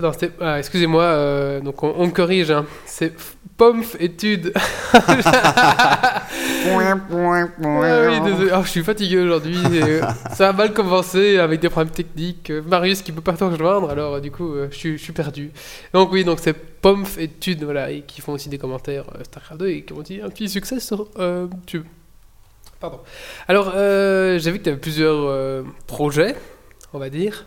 Non, 0.00 0.12
ah, 0.42 0.58
excusez-moi, 0.58 1.60
donc 1.64 1.82
on, 1.82 1.94
on 1.96 2.06
me 2.08 2.12
corrige. 2.12 2.50
hein. 2.50 2.66
C'est 2.84 3.14
Pomf 3.56 3.96
étude. 4.00 4.52
Ouais, 7.58 8.08
oui, 8.08 8.20
désolé. 8.20 8.50
Oh, 8.54 8.62
je 8.64 8.68
suis 8.68 8.82
fatigué 8.82 9.18
aujourd'hui. 9.18 9.58
euh, 9.64 10.00
ça 10.32 10.48
a 10.48 10.52
mal 10.52 10.72
commencé 10.72 11.38
avec 11.38 11.60
des 11.60 11.68
problèmes 11.68 11.92
techniques. 11.92 12.50
Euh, 12.50 12.62
Marius 12.66 13.02
qui 13.02 13.12
peut 13.12 13.20
pas 13.20 13.34
te 13.34 13.44
rejoindre, 13.44 13.90
alors 13.90 14.14
euh, 14.14 14.20
du 14.20 14.30
coup, 14.30 14.54
je, 14.70 14.76
suis, 14.76 14.98
je 14.98 15.02
suis 15.02 15.12
perdu. 15.12 15.50
Donc 15.92 16.12
oui, 16.12 16.24
donc 16.24 16.38
c'est 16.40 16.52
Pomf 16.52 17.16
et 17.18 17.28
Tude, 17.28 17.64
voilà, 17.64 17.90
et 17.90 18.02
qui 18.02 18.20
font 18.20 18.32
aussi 18.32 18.48
des 18.48 18.58
commentaires 18.58 19.04
StarCraft 19.22 19.60
2 19.60 19.68
et 19.68 19.82
qui 19.84 19.92
ont 19.94 20.02
dit 20.02 20.20
un 20.20 20.28
petit 20.28 20.48
succès 20.48 20.80
sur 20.80 21.08
euh, 21.18 21.46
YouTube. 21.50 21.84
Pardon. 22.78 23.00
Alors, 23.48 23.72
euh, 23.74 24.38
j'ai 24.38 24.50
vu 24.50 24.58
que 24.58 24.64
tu 24.64 24.68
avais 24.68 24.78
plusieurs 24.78 25.24
euh, 25.24 25.62
projets, 25.86 26.36
on 26.92 26.98
va 26.98 27.08
dire, 27.08 27.46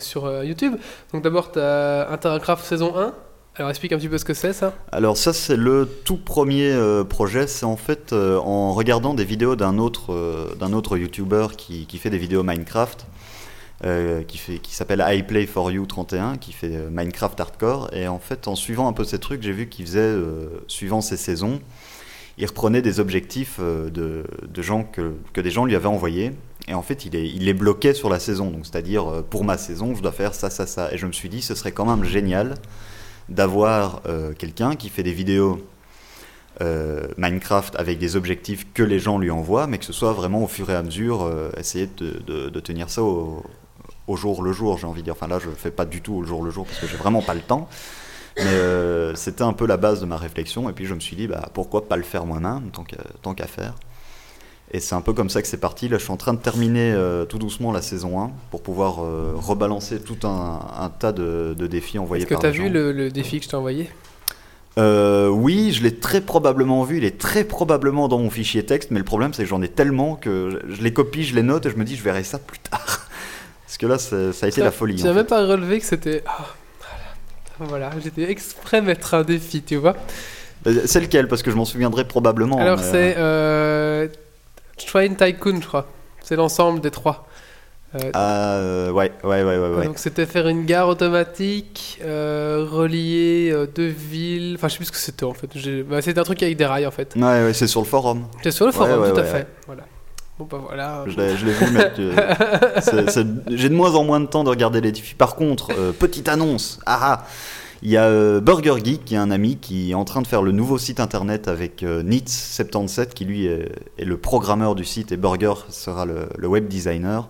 sur 0.00 0.42
YouTube. 0.42 0.74
Donc 1.12 1.22
d'abord, 1.22 1.52
tu 1.52 1.60
as 1.60 2.08
Intercraft 2.10 2.64
saison 2.64 2.98
1. 2.98 3.14
Alors 3.58 3.70
explique 3.70 3.92
un 3.92 3.98
petit 3.98 4.10
peu 4.10 4.18
ce 4.18 4.24
que 4.26 4.34
c'est 4.34 4.52
ça. 4.52 4.74
Alors 4.92 5.16
ça 5.16 5.32
c'est 5.32 5.56
le 5.56 5.88
tout 6.04 6.18
premier 6.18 6.70
euh, 6.70 7.04
projet, 7.04 7.46
c'est 7.46 7.64
en 7.64 7.78
fait 7.78 8.12
euh, 8.12 8.36
en 8.36 8.74
regardant 8.74 9.14
des 9.14 9.24
vidéos 9.24 9.56
d'un 9.56 9.78
autre, 9.78 10.12
euh, 10.12 10.72
autre 10.74 10.98
YouTuber 10.98 11.46
qui, 11.56 11.86
qui 11.86 11.96
fait 11.96 12.10
des 12.10 12.18
vidéos 12.18 12.42
Minecraft, 12.42 13.06
euh, 13.86 14.22
qui, 14.24 14.60
qui 14.60 14.74
s'appelle 14.74 15.00
iPlay4You31, 15.00 16.36
qui 16.36 16.52
fait 16.52 16.68
Minecraft 16.90 17.40
Hardcore, 17.40 17.88
et 17.94 18.08
en 18.08 18.18
fait 18.18 18.46
en 18.46 18.56
suivant 18.56 18.88
un 18.88 18.92
peu 18.92 19.04
ces 19.04 19.18
trucs, 19.18 19.42
j'ai 19.42 19.52
vu 19.52 19.70
qu'il 19.70 19.86
faisait, 19.86 20.14
suivant 20.66 21.00
ses 21.00 21.16
saisons, 21.16 21.60
il 22.36 22.44
reprenait 22.44 22.82
des 22.82 23.00
objectifs 23.00 23.58
de, 23.58 24.24
de 24.46 24.62
gens 24.62 24.84
que, 24.84 25.14
que 25.32 25.40
des 25.40 25.50
gens 25.50 25.64
lui 25.64 25.74
avaient 25.74 25.86
envoyés, 25.86 26.32
et 26.68 26.74
en 26.74 26.82
fait 26.82 27.06
il, 27.06 27.16
est, 27.16 27.26
il 27.26 27.46
les 27.46 27.54
bloquait 27.54 27.94
sur 27.94 28.10
la 28.10 28.18
saison, 28.18 28.50
donc 28.50 28.66
c'est-à-dire 28.66 29.24
pour 29.30 29.44
ma 29.44 29.56
saison 29.56 29.94
je 29.94 30.02
dois 30.02 30.12
faire 30.12 30.34
ça, 30.34 30.50
ça, 30.50 30.66
ça, 30.66 30.92
et 30.92 30.98
je 30.98 31.06
me 31.06 31.12
suis 31.12 31.30
dit 31.30 31.40
ce 31.40 31.54
serait 31.54 31.72
quand 31.72 31.86
même 31.86 32.04
génial 32.04 32.56
d'avoir 33.28 34.02
euh, 34.06 34.32
quelqu'un 34.32 34.76
qui 34.76 34.88
fait 34.88 35.02
des 35.02 35.12
vidéos 35.12 35.66
euh, 36.62 37.08
Minecraft 37.18 37.76
avec 37.76 37.98
des 37.98 38.16
objectifs 38.16 38.72
que 38.72 38.82
les 38.82 38.98
gens 38.98 39.18
lui 39.18 39.30
envoient, 39.30 39.66
mais 39.66 39.78
que 39.78 39.84
ce 39.84 39.92
soit 39.92 40.12
vraiment 40.12 40.42
au 40.42 40.46
fur 40.46 40.70
et 40.70 40.74
à 40.74 40.82
mesure, 40.82 41.22
euh, 41.22 41.50
essayer 41.58 41.86
de, 41.86 42.60
tenir 42.60 42.88
ça 42.88 43.02
au, 43.02 43.44
jour 44.14 44.42
le 44.42 44.52
jour, 44.52 44.78
j'ai 44.78 44.86
envie 44.86 45.00
de 45.00 45.06
dire. 45.06 45.14
Enfin 45.14 45.28
là, 45.28 45.38
je 45.38 45.48
le 45.48 45.54
fais 45.54 45.70
pas 45.70 45.84
du 45.84 46.00
tout 46.00 46.14
au 46.14 46.24
jour 46.24 46.42
le 46.42 46.50
jour 46.50 46.64
parce 46.66 46.78
que 46.78 46.86
j'ai 46.86 46.96
vraiment 46.96 47.22
pas 47.22 47.34
le 47.34 47.42
temps. 47.42 47.68
Mais 48.38 49.14
c'était 49.14 49.42
un 49.42 49.54
peu 49.54 49.66
la 49.66 49.78
base 49.78 50.00
de 50.02 50.06
ma 50.06 50.18
réflexion, 50.18 50.68
et 50.68 50.74
puis 50.74 50.84
je 50.84 50.92
me 50.92 51.00
suis 51.00 51.16
dit, 51.16 51.26
bah, 51.26 51.48
pourquoi 51.54 51.88
pas 51.88 51.96
le 51.96 52.02
faire 52.02 52.26
moi-même, 52.26 52.70
tant 53.22 53.34
qu'à 53.34 53.46
faire. 53.46 53.74
Et 54.72 54.80
c'est 54.80 54.94
un 54.94 55.00
peu 55.00 55.12
comme 55.12 55.30
ça 55.30 55.42
que 55.42 55.48
c'est 55.48 55.56
parti. 55.58 55.88
Là, 55.88 55.98
je 55.98 56.02
suis 56.02 56.12
en 56.12 56.16
train 56.16 56.34
de 56.34 56.40
terminer 56.40 56.92
euh, 56.92 57.24
tout 57.24 57.38
doucement 57.38 57.70
la 57.72 57.82
saison 57.82 58.20
1 58.20 58.30
pour 58.50 58.62
pouvoir 58.62 59.04
euh, 59.04 59.32
rebalancer 59.36 60.00
tout 60.00 60.26
un, 60.26 60.60
un 60.78 60.90
tas 60.90 61.12
de, 61.12 61.54
de 61.56 61.66
défis 61.66 61.98
envoyés 61.98 62.24
Est-ce 62.24 62.34
que 62.34 62.40
tu 62.40 62.46
as 62.46 62.50
vu 62.50 62.68
le, 62.68 62.90
le 62.90 63.10
défi 63.10 63.38
que 63.38 63.44
je 63.44 63.50
t'ai 63.50 63.56
envoyé? 63.56 63.88
Euh, 64.78 65.28
oui, 65.28 65.72
je 65.72 65.82
l'ai 65.82 65.94
très 65.94 66.20
probablement 66.20 66.82
vu. 66.82 66.98
Il 66.98 67.04
est 67.04 67.18
très 67.18 67.44
probablement 67.44 68.08
dans 68.08 68.18
mon 68.18 68.28
fichier 68.28 68.66
texte, 68.66 68.90
mais 68.90 68.98
le 68.98 69.04
problème 69.04 69.32
c'est 69.32 69.44
que 69.44 69.48
j'en 69.48 69.62
ai 69.62 69.68
tellement 69.68 70.16
que 70.16 70.60
je 70.68 70.74
je 70.74 70.82
les 70.82 70.92
copie, 70.92 71.24
je 71.24 71.34
les 71.34 71.42
note 71.42 71.64
et 71.64 71.70
je 71.70 71.76
me 71.76 71.84
dis 71.84 71.96
je 71.96 72.02
verrai 72.02 72.24
ça 72.24 72.38
plus 72.38 72.58
tard. 72.58 73.08
Parce 73.66 73.78
que 73.78 73.86
là, 73.86 73.98
ça 73.98 74.16
a 74.16 74.48
été 74.48 74.56
Tu 74.56 74.60
la 74.60 74.70
folie. 74.70 74.96
Tu 74.96 75.04
même 75.04 75.24
pas 75.24 75.46
relevé 75.46 75.80
que 75.80 75.86
c'était. 75.86 76.22
Ah, 76.26 76.44
voilà, 77.60 77.90
j'étais 78.02 78.30
exprès 78.30 78.82
mettre 78.82 79.14
un 79.14 79.22
défi, 79.22 79.62
tu 79.62 79.76
vois. 79.76 79.96
C'est 80.84 81.00
lequel? 81.00 81.26
Parce 81.26 81.42
que 81.42 81.50
je 81.50 81.56
m'en 81.56 81.64
souviendrai 81.64 82.04
probablement. 82.04 82.58
Alors 82.58 82.80
c'est 82.80 83.14
Train 84.84 85.14
Tycoon, 85.14 85.60
je 85.60 85.66
crois. 85.66 85.86
C'est 86.22 86.36
l'ensemble 86.36 86.80
des 86.80 86.90
trois. 86.90 87.26
Euh, 87.94 88.10
Ah, 88.14 88.54
euh, 88.56 88.90
ouais, 88.90 89.12
ouais, 89.22 89.42
ouais, 89.44 89.58
ouais. 89.58 89.86
Donc 89.86 89.98
c'était 89.98 90.26
faire 90.26 90.48
une 90.48 90.64
gare 90.66 90.88
automatique, 90.88 92.00
euh, 92.04 92.66
relier 92.68 93.50
euh, 93.52 93.66
deux 93.66 93.86
villes. 93.86 94.54
Enfin, 94.56 94.68
je 94.68 94.72
sais 94.72 94.78
plus 94.78 94.86
ce 94.86 94.92
que 94.92 94.98
c'était 94.98 95.24
en 95.24 95.34
fait. 95.34 95.48
Bah, 95.84 96.02
c'était 96.02 96.18
un 96.18 96.24
truc 96.24 96.42
avec 96.42 96.56
des 96.56 96.66
rails 96.66 96.86
en 96.86 96.90
fait. 96.90 97.14
Ouais, 97.16 97.22
ouais, 97.22 97.52
c'est 97.54 97.66
sur 97.66 97.80
le 97.80 97.86
forum. 97.86 98.26
C'est 98.42 98.50
sur 98.50 98.66
le 98.66 98.72
forum, 98.72 99.12
tout 99.12 99.20
à 99.20 99.24
fait. 99.24 99.46
Voilà. 99.66 99.84
Bon 100.38 100.46
bah 100.50 100.60
voilà. 100.66 101.04
Je 101.06 101.16
l'ai 101.16 101.32
vu, 101.32 101.54
j'ai 103.56 103.68
de 103.70 103.74
moins 103.74 103.94
en 103.94 104.04
moins 104.04 104.20
de 104.20 104.26
temps 104.26 104.44
de 104.44 104.50
regarder 104.50 104.82
les 104.82 104.92
défis. 104.92 105.14
Par 105.14 105.34
contre, 105.34 105.72
petite 105.92 106.28
annonce, 106.28 106.78
ah 106.84 106.98
ah, 107.02 107.26
il 107.82 107.90
y 107.90 107.96
a 107.96 108.04
euh, 108.04 108.40
Burger 108.40 108.76
Geek, 108.82 109.04
qui 109.04 109.14
est 109.14 109.18
un 109.18 109.30
ami 109.30 109.56
qui 109.56 109.90
est 109.90 109.94
en 109.94 110.04
train 110.04 110.22
de 110.22 110.26
faire 110.26 110.42
le 110.42 110.52
nouveau 110.52 110.78
site 110.78 111.00
internet 111.00 111.48
avec 111.48 111.82
euh, 111.82 112.02
Nitz77, 112.02 113.08
qui 113.08 113.24
lui 113.24 113.46
est, 113.46 113.68
le 113.98 114.16
programmeur 114.16 114.74
du 114.74 114.84
site, 114.84 115.12
et 115.12 115.16
Burger 115.16 115.54
sera 115.68 116.06
le, 116.06 116.46
web 116.46 116.68
designer. 116.68 117.28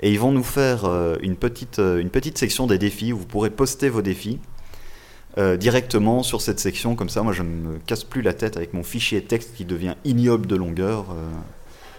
Et 0.00 0.10
ils 0.10 0.18
vont 0.18 0.32
nous 0.32 0.44
faire 0.44 0.84
euh, 0.84 1.16
une, 1.22 1.36
petite, 1.36 1.78
euh, 1.78 2.00
une 2.00 2.10
petite 2.10 2.38
section 2.38 2.66
des 2.66 2.78
défis 2.78 3.12
où 3.12 3.18
vous 3.18 3.26
pourrez 3.26 3.50
poster 3.50 3.88
vos 3.88 4.02
défis. 4.02 4.38
directement 5.60 6.24
sur 6.24 6.40
cette 6.40 6.58
section, 6.58 6.96
comme 6.96 7.08
ça 7.08 7.22
moi 7.22 7.32
je 7.32 7.44
ne 7.44 7.48
me 7.48 7.78
casse 7.86 8.02
plus 8.02 8.22
la 8.22 8.32
tête 8.32 8.56
avec 8.56 8.74
mon 8.74 8.82
fichier 8.82 9.22
texte 9.22 9.54
qui 9.54 9.64
devient 9.64 9.94
ignoble 10.04 10.46
de 10.48 10.56
longueur. 10.56 11.14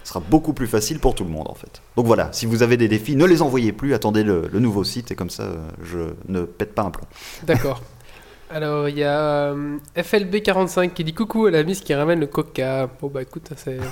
Ce 0.04 0.10
sera 0.10 0.20
beaucoup 0.20 0.52
plus 0.52 0.66
facile 0.66 0.98
pour 0.98 1.14
tout 1.14 1.24
le 1.24 1.30
monde 1.30 1.48
en 1.48 1.54
fait. 1.54 1.82
Donc 1.96 2.06
voilà, 2.06 2.28
si 2.32 2.46
vous 2.46 2.62
avez 2.62 2.76
des 2.76 2.88
défis, 2.88 3.16
ne 3.16 3.24
les 3.24 3.42
envoyez 3.42 3.72
plus, 3.72 3.94
attendez 3.94 4.22
le, 4.22 4.48
le 4.52 4.58
nouveau 4.60 4.84
site 4.84 5.10
et 5.10 5.14
comme 5.14 5.30
ça 5.30 5.44
euh, 5.44 5.56
je 5.82 5.98
ne 6.28 6.42
pète 6.42 6.74
pas 6.74 6.82
un 6.82 6.90
plomb. 6.90 7.06
D'accord. 7.44 7.82
Alors 8.50 8.88
il 8.88 8.98
y 8.98 9.04
a 9.04 9.52
euh, 9.52 9.78
FLB45 9.96 10.90
qui 10.92 11.04
dit 11.04 11.14
coucou 11.14 11.46
à 11.46 11.50
la 11.50 11.62
miss 11.62 11.80
qui 11.80 11.94
ramène 11.94 12.18
le 12.20 12.26
coca. 12.26 12.88
Bon 13.00 13.08
bah 13.08 13.22
écoute, 13.22 13.50
c'est. 13.56 13.78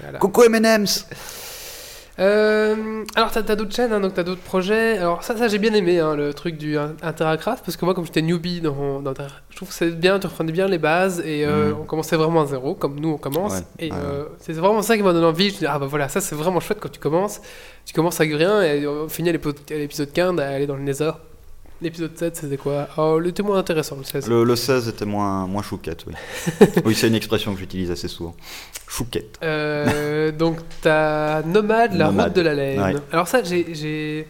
Voilà. 0.00 0.18
Coucou 0.18 0.42
M&M's 0.42 1.06
Euh, 2.20 3.04
alors, 3.16 3.30
t'as 3.32 3.40
as, 3.40 3.56
d'autres 3.56 3.74
chaînes, 3.74 3.92
hein, 3.92 4.00
donc 4.00 4.14
t'as 4.14 4.22
d'autres 4.22 4.40
projets. 4.40 4.98
Alors, 4.98 5.22
ça, 5.24 5.36
ça 5.36 5.48
j'ai 5.48 5.58
bien 5.58 5.74
aimé, 5.74 5.98
hein, 5.98 6.14
le 6.14 6.32
truc 6.32 6.56
du 6.56 6.78
in- 6.78 6.94
Interacraft, 7.02 7.64
parce 7.64 7.76
que 7.76 7.84
moi, 7.84 7.92
comme 7.94 8.06
j'étais 8.06 8.22
newbie, 8.22 8.60
dans, 8.60 9.00
dans 9.02 9.12
je 9.50 9.56
trouve 9.56 9.68
que 9.68 9.74
c'est 9.74 9.90
bien, 9.90 10.18
tu 10.20 10.26
reprenais 10.28 10.52
bien 10.52 10.68
les 10.68 10.78
bases, 10.78 11.20
et 11.24 11.44
euh, 11.44 11.70
Mhm. 11.70 11.76
on 11.80 11.84
commençait 11.84 12.16
vraiment 12.16 12.42
à 12.42 12.46
zéro, 12.46 12.74
comme 12.74 13.00
nous 13.00 13.10
on 13.10 13.18
commence. 13.18 13.52
Ouais, 13.54 13.60
et 13.80 13.90
ouais, 13.90 13.98
euh, 14.00 14.24
c'est 14.38 14.52
vraiment 14.52 14.82
ça 14.82 14.96
qui 14.96 15.02
m'a 15.02 15.12
donné 15.12 15.26
envie. 15.26 15.48
Je 15.50 15.54
me 15.54 15.58
dis, 15.60 15.66
ah 15.66 15.78
bah 15.78 15.86
voilà, 15.86 16.08
ça 16.08 16.20
c'est 16.20 16.36
vraiment 16.36 16.60
chouette 16.60 16.78
quand 16.80 16.90
tu 16.92 17.00
commences. 17.00 17.40
Tu 17.84 17.92
commences 17.92 18.20
avec 18.20 18.34
rien, 18.36 18.62
et 18.62 18.86
on 18.86 19.08
finit 19.08 19.30
à 19.30 19.32
l'épisode 19.32 20.12
15 20.12 20.38
à 20.38 20.48
aller 20.50 20.66
dans 20.68 20.76
le 20.76 20.82
Nether. 20.82 21.10
L'épisode 21.84 22.16
7, 22.16 22.34
c'était 22.36 22.56
quoi? 22.56 22.88
Oh, 22.96 23.18
le 23.18 23.30
témoin 23.30 23.58
intéressant, 23.58 23.96
le 23.96 24.04
16. 24.04 24.26
Le, 24.28 24.42
le 24.42 24.56
16 24.56 24.88
était 24.88 25.04
moins, 25.04 25.46
moins 25.46 25.62
chouquette, 25.62 26.04
oui. 26.06 26.14
oui, 26.86 26.94
c'est 26.94 27.08
une 27.08 27.14
expression 27.14 27.52
que 27.52 27.60
j'utilise 27.60 27.90
assez 27.90 28.08
souvent. 28.08 28.34
Chouquette. 28.88 29.38
Euh, 29.42 30.32
donc, 30.32 30.58
t'as 30.80 31.42
Nomade, 31.42 31.92
la 31.92 32.06
Nomade, 32.06 32.26
route 32.28 32.36
de 32.36 32.40
la 32.40 32.54
laine. 32.54 32.80
ouais. 32.80 32.94
Alors, 33.12 33.28
ça, 33.28 33.42
j'ai- 33.44 33.74
j'ai. 33.74 34.26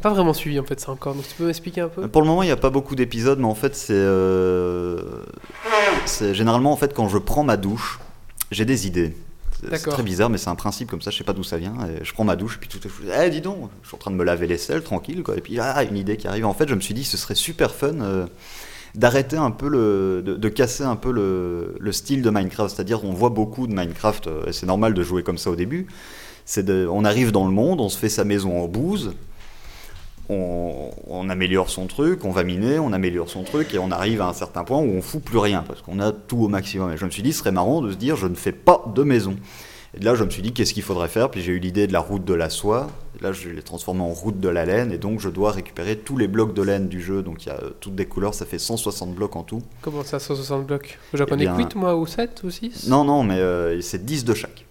Pas 0.00 0.10
vraiment 0.10 0.32
suivi 0.32 0.60
en 0.60 0.64
fait 0.64 0.78
ça 0.78 0.92
encore, 0.92 1.14
donc 1.14 1.26
tu 1.28 1.34
peux 1.34 1.46
m'expliquer 1.46 1.80
un 1.80 1.88
peu? 1.88 2.06
Pour 2.08 2.22
le 2.22 2.28
moment, 2.28 2.42
il 2.44 2.46
n'y 2.46 2.52
a 2.52 2.56
pas 2.56 2.70
beaucoup 2.70 2.94
d'épisodes, 2.94 3.38
mais 3.38 3.46
en 3.46 3.54
fait, 3.54 3.74
c'est. 3.74 3.92
euh, 3.94 5.00
c'est 6.06 6.34
généralement, 6.34 6.72
en 6.72 6.76
fait, 6.76 6.94
quand 6.94 7.08
je 7.08 7.18
prends 7.18 7.42
ma 7.42 7.56
douche, 7.56 7.98
j'ai 8.50 8.64
des 8.64 8.86
idées. 8.86 9.14
C'est- 9.60 9.78
très 9.90 10.02
bizarre, 10.02 10.30
mais 10.30 10.38
c'est 10.38 10.50
un 10.50 10.54
principe 10.54 10.88
comme 10.90 11.02
ça, 11.02 11.10
je 11.10 11.18
sais 11.18 11.24
pas 11.24 11.32
d'où 11.32 11.42
ça 11.42 11.56
vient. 11.58 11.74
Et 11.88 12.04
je 12.04 12.12
prends 12.12 12.24
ma 12.24 12.36
douche, 12.36 12.58
puis 12.60 12.68
tout 12.68 12.78
à 12.84 12.88
coup, 12.88 13.02
je 13.04 13.26
eh, 13.26 13.30
dis 13.30 13.40
donc, 13.40 13.70
je 13.82 13.88
suis 13.88 13.94
en 13.94 13.98
train 13.98 14.10
de 14.10 14.16
me 14.16 14.24
laver 14.24 14.46
l'aisselle, 14.46 14.82
tranquille, 14.82 15.22
quoi. 15.22 15.36
Et 15.36 15.40
puis, 15.40 15.58
ah, 15.60 15.82
une 15.84 15.96
idée 15.96 16.16
qui 16.16 16.28
arrive. 16.28 16.46
En 16.46 16.54
fait, 16.54 16.68
je 16.68 16.74
me 16.74 16.80
suis 16.80 16.94
dit, 16.94 17.04
ce 17.04 17.16
serait 17.16 17.34
super 17.34 17.74
fun 17.74 18.00
euh, 18.00 18.26
d'arrêter 18.94 19.36
un 19.36 19.50
peu 19.50 19.68
le. 19.68 20.22
de, 20.24 20.34
de 20.36 20.48
casser 20.48 20.84
un 20.84 20.96
peu 20.96 21.12
le, 21.12 21.74
le 21.78 21.92
style 21.92 22.22
de 22.22 22.30
Minecraft. 22.30 22.74
C'est-à-dire, 22.74 23.04
on 23.04 23.12
voit 23.12 23.30
beaucoup 23.30 23.66
de 23.66 23.74
Minecraft, 23.74 24.26
euh, 24.28 24.46
et 24.46 24.52
c'est 24.52 24.66
normal 24.66 24.94
de 24.94 25.02
jouer 25.02 25.22
comme 25.22 25.38
ça 25.38 25.50
au 25.50 25.56
début. 25.56 25.86
De, 26.56 26.88
on 26.90 27.04
arrive 27.04 27.30
dans 27.30 27.44
le 27.46 27.52
monde, 27.52 27.80
on 27.80 27.90
se 27.90 27.98
fait 27.98 28.08
sa 28.08 28.24
maison 28.24 28.62
en 28.62 28.68
bouse, 28.68 29.12
on, 30.28 30.90
on 31.06 31.28
améliore 31.28 31.70
son 31.70 31.86
truc, 31.86 32.24
on 32.24 32.30
va 32.30 32.44
miner, 32.44 32.78
on 32.78 32.92
améliore 32.92 33.28
son 33.28 33.42
truc, 33.42 33.74
et 33.74 33.78
on 33.78 33.90
arrive 33.90 34.20
à 34.20 34.28
un 34.28 34.32
certain 34.32 34.64
point 34.64 34.78
où 34.78 34.90
on 34.90 35.02
fout 35.02 35.22
plus 35.22 35.38
rien, 35.38 35.64
parce 35.66 35.82
qu'on 35.82 36.00
a 36.00 36.12
tout 36.12 36.38
au 36.38 36.48
maximum. 36.48 36.92
Et 36.92 36.96
je 36.96 37.04
me 37.04 37.10
suis 37.10 37.22
dit, 37.22 37.32
ce 37.32 37.40
serait 37.40 37.52
marrant 37.52 37.80
de 37.80 37.90
se 37.90 37.96
dire, 37.96 38.16
je 38.16 38.26
ne 38.26 38.34
fais 38.34 38.52
pas 38.52 38.84
de 38.94 39.02
maison. 39.02 39.36
Et 39.98 40.00
là, 40.04 40.14
je 40.14 40.22
me 40.22 40.28
suis 40.28 40.42
dit, 40.42 40.52
qu'est-ce 40.52 40.74
qu'il 40.74 40.82
faudrait 40.82 41.08
faire? 41.08 41.30
Puis 41.30 41.40
j'ai 41.40 41.52
eu 41.52 41.58
l'idée 41.58 41.86
de 41.86 41.94
la 41.94 42.00
route 42.00 42.24
de 42.24 42.34
la 42.34 42.50
soie. 42.50 42.88
Et 43.18 43.22
là, 43.22 43.32
je 43.32 43.48
l'ai 43.48 43.62
transformé 43.62 44.02
en 44.02 44.08
route 44.12 44.38
de 44.38 44.48
la 44.48 44.66
laine, 44.66 44.92
et 44.92 44.98
donc 44.98 45.18
je 45.18 45.30
dois 45.30 45.50
récupérer 45.50 45.96
tous 45.96 46.18
les 46.18 46.28
blocs 46.28 46.52
de 46.52 46.62
laine 46.62 46.88
du 46.88 47.00
jeu. 47.00 47.22
Donc 47.22 47.46
il 47.46 47.48
y 47.48 47.52
a 47.52 47.56
euh, 47.56 47.70
toutes 47.80 47.94
des 47.94 48.04
couleurs, 48.04 48.34
ça 48.34 48.44
fait 48.44 48.58
160 48.58 49.14
blocs 49.14 49.34
en 49.34 49.42
tout. 49.44 49.62
Comment 49.80 50.04
ça, 50.04 50.18
160 50.18 50.66
blocs? 50.66 50.98
J'en 51.14 51.24
connais 51.24 51.46
bien, 51.46 51.56
8 51.56 51.74
moi 51.74 51.96
ou 51.96 52.06
7 52.06 52.42
ou 52.44 52.50
6 52.50 52.88
Non, 52.88 53.04
non, 53.04 53.24
mais 53.24 53.38
euh, 53.38 53.80
c'est 53.80 54.04
10 54.04 54.24
de 54.26 54.34
chaque. 54.34 54.66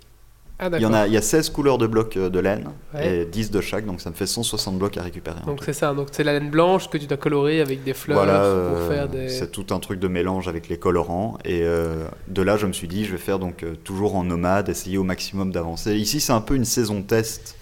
Ah, 0.59 0.69
il, 0.73 0.81
y 0.81 0.85
en 0.87 0.93
a, 0.93 1.05
il 1.05 1.13
y 1.13 1.17
a 1.17 1.21
16 1.21 1.51
couleurs 1.51 1.77
de 1.77 1.85
blocs 1.85 2.17
euh, 2.17 2.29
de 2.29 2.39
laine 2.39 2.69
Ouais. 2.95 3.21
et 3.21 3.25
10 3.25 3.51
de 3.51 3.61
chaque, 3.61 3.85
donc 3.85 4.01
ça 4.01 4.09
me 4.09 4.15
fait 4.15 4.25
160 4.25 4.79
blocs 4.79 4.97
à 4.97 5.03
récupérer. 5.03 5.39
Donc 5.45 5.59
c'est 5.63 5.73
ça, 5.73 5.93
donc 5.93 6.07
c'est 6.11 6.23
la 6.23 6.33
laine 6.39 6.49
blanche 6.49 6.89
que 6.89 6.97
tu 6.97 7.05
dois 7.05 7.17
colorer 7.17 7.61
avec 7.61 7.83
des 7.83 7.93
fleurs 7.93 8.17
Voilà, 8.17 8.39
pour 8.39 8.47
euh, 8.47 8.89
faire 8.89 9.07
des... 9.07 9.29
c'est 9.29 9.51
tout 9.51 9.67
un 9.69 9.79
truc 9.79 9.99
de 9.99 10.07
mélange 10.07 10.47
avec 10.47 10.67
les 10.67 10.77
colorants. 10.79 11.37
Et 11.45 11.61
euh, 11.63 12.07
de 12.27 12.41
là, 12.41 12.57
je 12.57 12.65
me 12.65 12.73
suis 12.73 12.87
dit, 12.87 13.05
je 13.05 13.11
vais 13.11 13.17
faire 13.19 13.37
donc 13.39 13.61
euh, 13.63 13.75
toujours 13.83 14.15
en 14.15 14.23
nomade, 14.23 14.69
essayer 14.69 14.97
au 14.97 15.03
maximum 15.03 15.51
d'avancer. 15.51 15.95
Ici, 15.95 16.19
c'est 16.19 16.33
un 16.33 16.41
peu 16.41 16.55
une 16.55 16.65
saison 16.65 17.03
test 17.03 17.56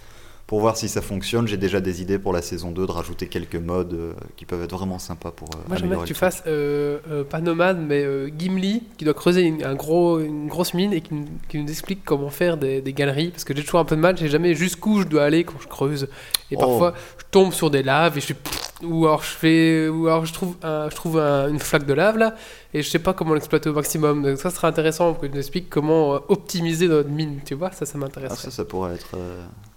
pour 0.47 0.59
voir 0.59 0.77
si 0.77 0.87
ça 0.89 1.01
fonctionne. 1.01 1.47
J'ai 1.47 1.57
déjà 1.57 1.81
des 1.81 2.01
idées 2.03 2.19
pour 2.19 2.31
la 2.31 2.41
saison 2.43 2.69
2 2.71 2.85
de 2.85 2.91
rajouter 2.91 3.27
quelques 3.27 3.55
modes 3.55 3.93
euh, 3.93 4.13
qui 4.35 4.45
peuvent 4.45 4.61
être 4.63 4.75
vraiment 4.75 4.99
sympas 4.99 5.31
pour. 5.31 5.49
euh, 5.55 5.59
Moi 5.67 5.77
j'aimerais 5.77 5.95
que 5.97 6.01
tu 6.01 6.13
truc. 6.13 6.17
fasses, 6.17 6.43
euh, 6.45 6.99
euh, 7.09 7.23
pas 7.23 7.41
nomade, 7.41 7.79
mais 7.79 8.03
euh, 8.03 8.29
Gimli, 8.37 8.83
qui 8.97 9.05
doit 9.05 9.15
creuser 9.15 9.41
une, 9.41 9.63
un 9.63 9.73
gros, 9.73 10.19
une 10.19 10.47
grosse 10.47 10.73
mine 10.75 10.93
et 10.93 11.01
qui, 11.01 11.15
nous- 11.15 11.25
qui 11.49 11.57
nous 11.57 11.67
explique 11.69 12.05
comment 12.05 12.29
faire 12.29 12.57
des, 12.57 12.79
des 12.81 12.93
galeries. 12.93 13.29
Parce 13.31 13.43
que 13.43 13.55
j'ai 13.55 13.63
toujours 13.63 13.79
un 13.79 13.85
peu 13.85 13.95
de 13.95 14.01
mal, 14.01 14.15
je 14.17 14.21
sais 14.23 14.29
jamais 14.29 14.53
jusqu'où 14.53 15.01
je 15.01 15.07
dois 15.07 15.23
aller 15.23 15.43
quand 15.45 15.59
je 15.59 15.67
creuse. 15.67 16.07
Et 16.51 16.55
Oh. 16.57 16.59
parfois 16.59 16.93
je 17.17 17.23
tombe 17.31 17.51
sur 17.51 17.71
des 17.71 17.81
laves 17.81 18.15
et 18.17 18.21
je 18.21 18.25
suis. 18.25 18.35
Ou 18.83 19.05
alors 19.07 19.23
je 19.23 19.29
fais. 19.29 19.87
Ou 19.87 20.05
alors 20.07 20.25
je 20.27 20.33
trouve, 20.33 20.55
un- 20.61 20.89
je 20.91 20.95
trouve 20.95 21.17
un- 21.17 21.47
une 21.49 21.59
flaque 21.59 21.87
de 21.87 21.93
lave 21.93 22.17
là 22.19 22.35
et 22.73 22.83
je 22.83 22.89
sais 22.89 22.99
pas 22.99 23.13
comment 23.13 23.33
l'exploiter 23.33 23.69
au 23.69 23.73
maximum. 23.73 24.21
Donc 24.21 24.37
ça 24.37 24.51
serait 24.51 24.67
intéressant 24.67 25.13
que 25.15 25.25
tu 25.25 25.31
nous 25.31 25.39
expliques 25.39 25.69
comment 25.71 26.19
optimiser 26.27 26.87
notre 26.87 27.09
mine, 27.09 27.39
tu 27.43 27.55
vois, 27.55 27.71
ça 27.71 27.85
ça 27.87 27.93
Ah, 27.95 27.97
m'intéresse. 27.97 28.33
ça, 28.37 28.51
ça 28.51 28.63
pourrait 28.65 28.93
être 28.93 29.15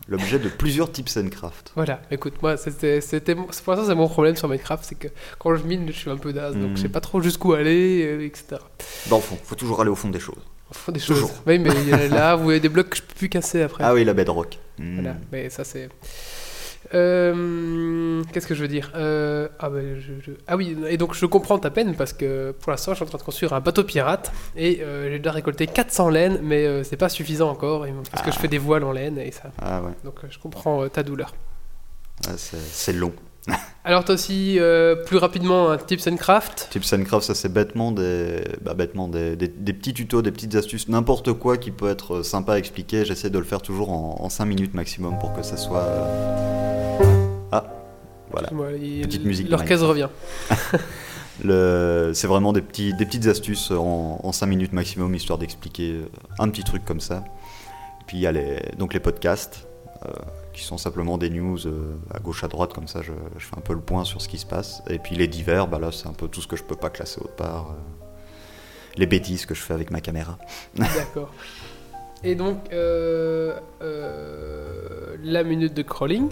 l'objet 0.08 0.38
de 0.38 0.48
plusieurs 0.48 0.90
tips 0.90 1.16
and 1.18 1.28
craft. 1.28 1.72
Voilà, 1.76 2.00
écoute, 2.10 2.34
moi, 2.42 2.56
c'était, 2.56 3.00
pour 3.34 3.46
l'instant, 3.48 3.86
c'est 3.86 3.94
mon 3.94 4.08
problème 4.08 4.36
sur 4.36 4.48
Minecraft, 4.48 4.84
c'est 4.84 4.94
que 4.98 5.08
quand 5.38 5.54
je 5.54 5.62
mine, 5.64 5.86
je 5.88 5.92
suis 5.92 6.10
un 6.10 6.16
peu 6.16 6.32
naze, 6.32 6.54
donc 6.54 6.70
Mhm. 6.70 6.76
je 6.76 6.82
sais 6.82 6.88
pas 6.88 7.00
trop 7.00 7.20
jusqu'où 7.20 7.52
aller, 7.52 8.04
euh, 8.04 8.24
etc. 8.24 8.60
Dans 9.10 9.16
le 9.16 9.22
fond, 9.22 9.38
faut 9.44 9.54
toujours 9.54 9.80
aller 9.80 9.90
au 9.90 9.94
fond 9.94 10.08
des 10.08 10.20
choses. 10.20 10.42
Il 10.70 10.76
faut 10.76 10.92
des 10.92 11.00
Toujours. 11.00 11.28
choses. 11.30 11.42
Oui, 11.46 11.58
mais 11.58 11.70
il 11.82 11.88
y 11.88 11.92
a 11.94 12.08
là, 12.08 12.36
vous 12.36 12.50
avez 12.50 12.60
des 12.60 12.68
blocs 12.68 12.90
que 12.90 12.96
je 12.96 13.02
peux 13.02 13.14
plus 13.14 13.28
casser 13.30 13.62
après. 13.62 13.84
Ah 13.84 13.94
oui, 13.94 14.04
la 14.04 14.12
bedrock. 14.14 14.58
Hmm. 14.78 14.94
Voilà, 14.96 15.16
mais 15.32 15.48
ça, 15.50 15.64
c'est. 15.64 15.88
Euh, 16.94 18.22
qu'est-ce 18.32 18.46
que 18.46 18.54
je 18.54 18.62
veux 18.62 18.68
dire 18.68 18.90
Euh, 18.94 19.48
ah, 19.58 19.68
bah, 19.68 19.78
je- 19.98 20.20
je- 20.24 20.32
ah 20.46 20.56
oui, 20.56 20.76
et 20.88 20.96
donc 20.96 21.14
je 21.14 21.26
comprends 21.26 21.58
ta 21.58 21.70
peine 21.70 21.94
parce 21.94 22.12
que 22.12 22.52
pour 22.52 22.70
l'instant, 22.70 22.92
je 22.92 22.96
suis 22.96 23.04
en 23.04 23.08
train 23.08 23.18
de 23.18 23.22
construire 23.22 23.52
un 23.52 23.60
bateau 23.60 23.84
pirate 23.84 24.32
et 24.56 24.80
euh, 24.82 25.10
j'ai 25.10 25.18
déjà 25.18 25.32
récolté 25.32 25.66
400 25.66 26.08
laines, 26.10 26.38
mais 26.42 26.64
euh, 26.66 26.82
c'est 26.84 26.96
pas 26.96 27.08
suffisant 27.08 27.50
encore 27.50 27.86
parce 28.10 28.22
que 28.24 28.32
je 28.32 28.38
fais 28.38 28.48
des 28.48 28.58
voiles 28.58 28.84
en 28.84 28.92
laine 28.92 29.18
et 29.18 29.30
ça. 29.32 29.50
Ah 29.60 29.82
ouais, 29.82 29.92
Donc 30.04 30.14
euh, 30.24 30.28
je 30.30 30.38
comprends 30.38 30.88
ta 30.88 31.02
douleur. 31.02 31.34
Ah, 32.26 32.32
c'est 32.36 32.92
long. 32.92 33.12
Alors, 33.84 34.04
tu 34.04 34.10
as 34.10 34.14
aussi 34.14 34.56
euh, 34.58 34.96
plus 35.06 35.16
rapidement 35.16 35.70
un 35.70 35.78
tips 35.78 36.06
and 36.08 36.16
craft. 36.16 36.68
Tips 36.70 36.92
and 36.92 37.04
craft, 37.04 37.24
ça 37.26 37.34
c'est 37.34 37.48
bêtement 37.50 37.90
des, 37.90 38.44
bah, 38.60 38.74
bêtement 38.74 39.08
des, 39.08 39.34
des- 39.36 39.48
des 39.48 39.72
petits 39.72 39.94
tutos, 39.94 40.20
des 40.20 40.30
petites 40.32 40.54
astuces, 40.56 40.88
n'importe 40.88 41.32
quoi 41.32 41.56
qui 41.56 41.70
peut 41.70 41.88
être 41.88 42.22
sympa 42.22 42.54
à 42.54 42.58
expliquer. 42.58 43.04
J'essaie 43.06 43.30
de 43.30 43.38
le 43.38 43.44
faire 43.46 43.62
toujours 43.62 43.90
en, 43.90 44.28
5 44.28 44.44
minutes 44.44 44.74
maximum 44.74 45.18
pour 45.18 45.32
que 45.32 45.42
ça 45.42 45.56
soit. 45.56 45.82
euh, 45.84 46.98
Ah, 47.52 47.64
voilà. 48.30 48.50
Il- 48.76 49.02
Petite 49.06 49.24
musique. 49.24 49.48
L'orchestre 49.48 49.86
revient. 49.86 50.08
C'est 52.14 52.26
vraiment 52.26 52.52
des, 52.52 52.62
petits, 52.62 52.92
des 52.94 53.06
petites 53.06 53.26
astuces 53.26 53.70
en, 53.70 54.32
5 54.32 54.46
minutes 54.46 54.72
maximum, 54.72 55.14
histoire 55.14 55.38
d'expliquer 55.38 56.00
un 56.38 56.48
petit 56.48 56.64
truc 56.64 56.84
comme 56.84 57.00
ça. 57.00 57.24
Puis 58.06 58.16
il 58.18 58.20
y 58.20 58.26
a 58.26 58.32
les, 58.32 58.58
donc 58.78 58.92
les 58.94 59.00
podcasts, 59.00 59.66
euh, 60.06 60.10
qui 60.58 60.64
sont 60.64 60.78
simplement 60.78 61.18
des 61.18 61.30
news 61.30 61.66
euh, 61.66 61.96
à 62.12 62.18
gauche 62.18 62.42
à 62.42 62.48
droite, 62.48 62.72
comme 62.72 62.88
ça 62.88 63.00
je, 63.02 63.12
fais 63.38 63.56
un 63.56 63.60
peu 63.60 63.74
le 63.74 63.80
point 63.80 64.04
sur 64.04 64.20
ce 64.20 64.28
qui 64.28 64.38
se 64.38 64.46
passe. 64.46 64.82
Et 64.90 64.98
puis 64.98 65.14
les 65.14 65.28
divers, 65.28 65.68
bah 65.68 65.78
là 65.78 65.92
c'est 65.92 66.08
un 66.08 66.12
peu 66.12 66.28
tout 66.28 66.40
ce 66.40 66.48
que 66.48 66.56
je 66.56 66.64
peux 66.64 66.76
pas 66.76 66.90
classer 66.90 67.20
autre 67.20 67.36
part. 67.36 67.70
euh, 67.70 67.98
les 68.96 69.06
bêtises 69.06 69.46
que 69.46 69.54
je 69.54 69.60
fais 69.60 69.74
avec 69.74 69.90
ma 69.90 70.00
caméra. 70.00 70.38
D'accord. 70.74 71.32
Et 72.24 72.34
donc, 72.34 72.58
euh, 72.72 73.58
euh, 73.80 75.16
la 75.22 75.44
minute 75.44 75.74
de 75.74 75.82
crawling. 75.82 76.28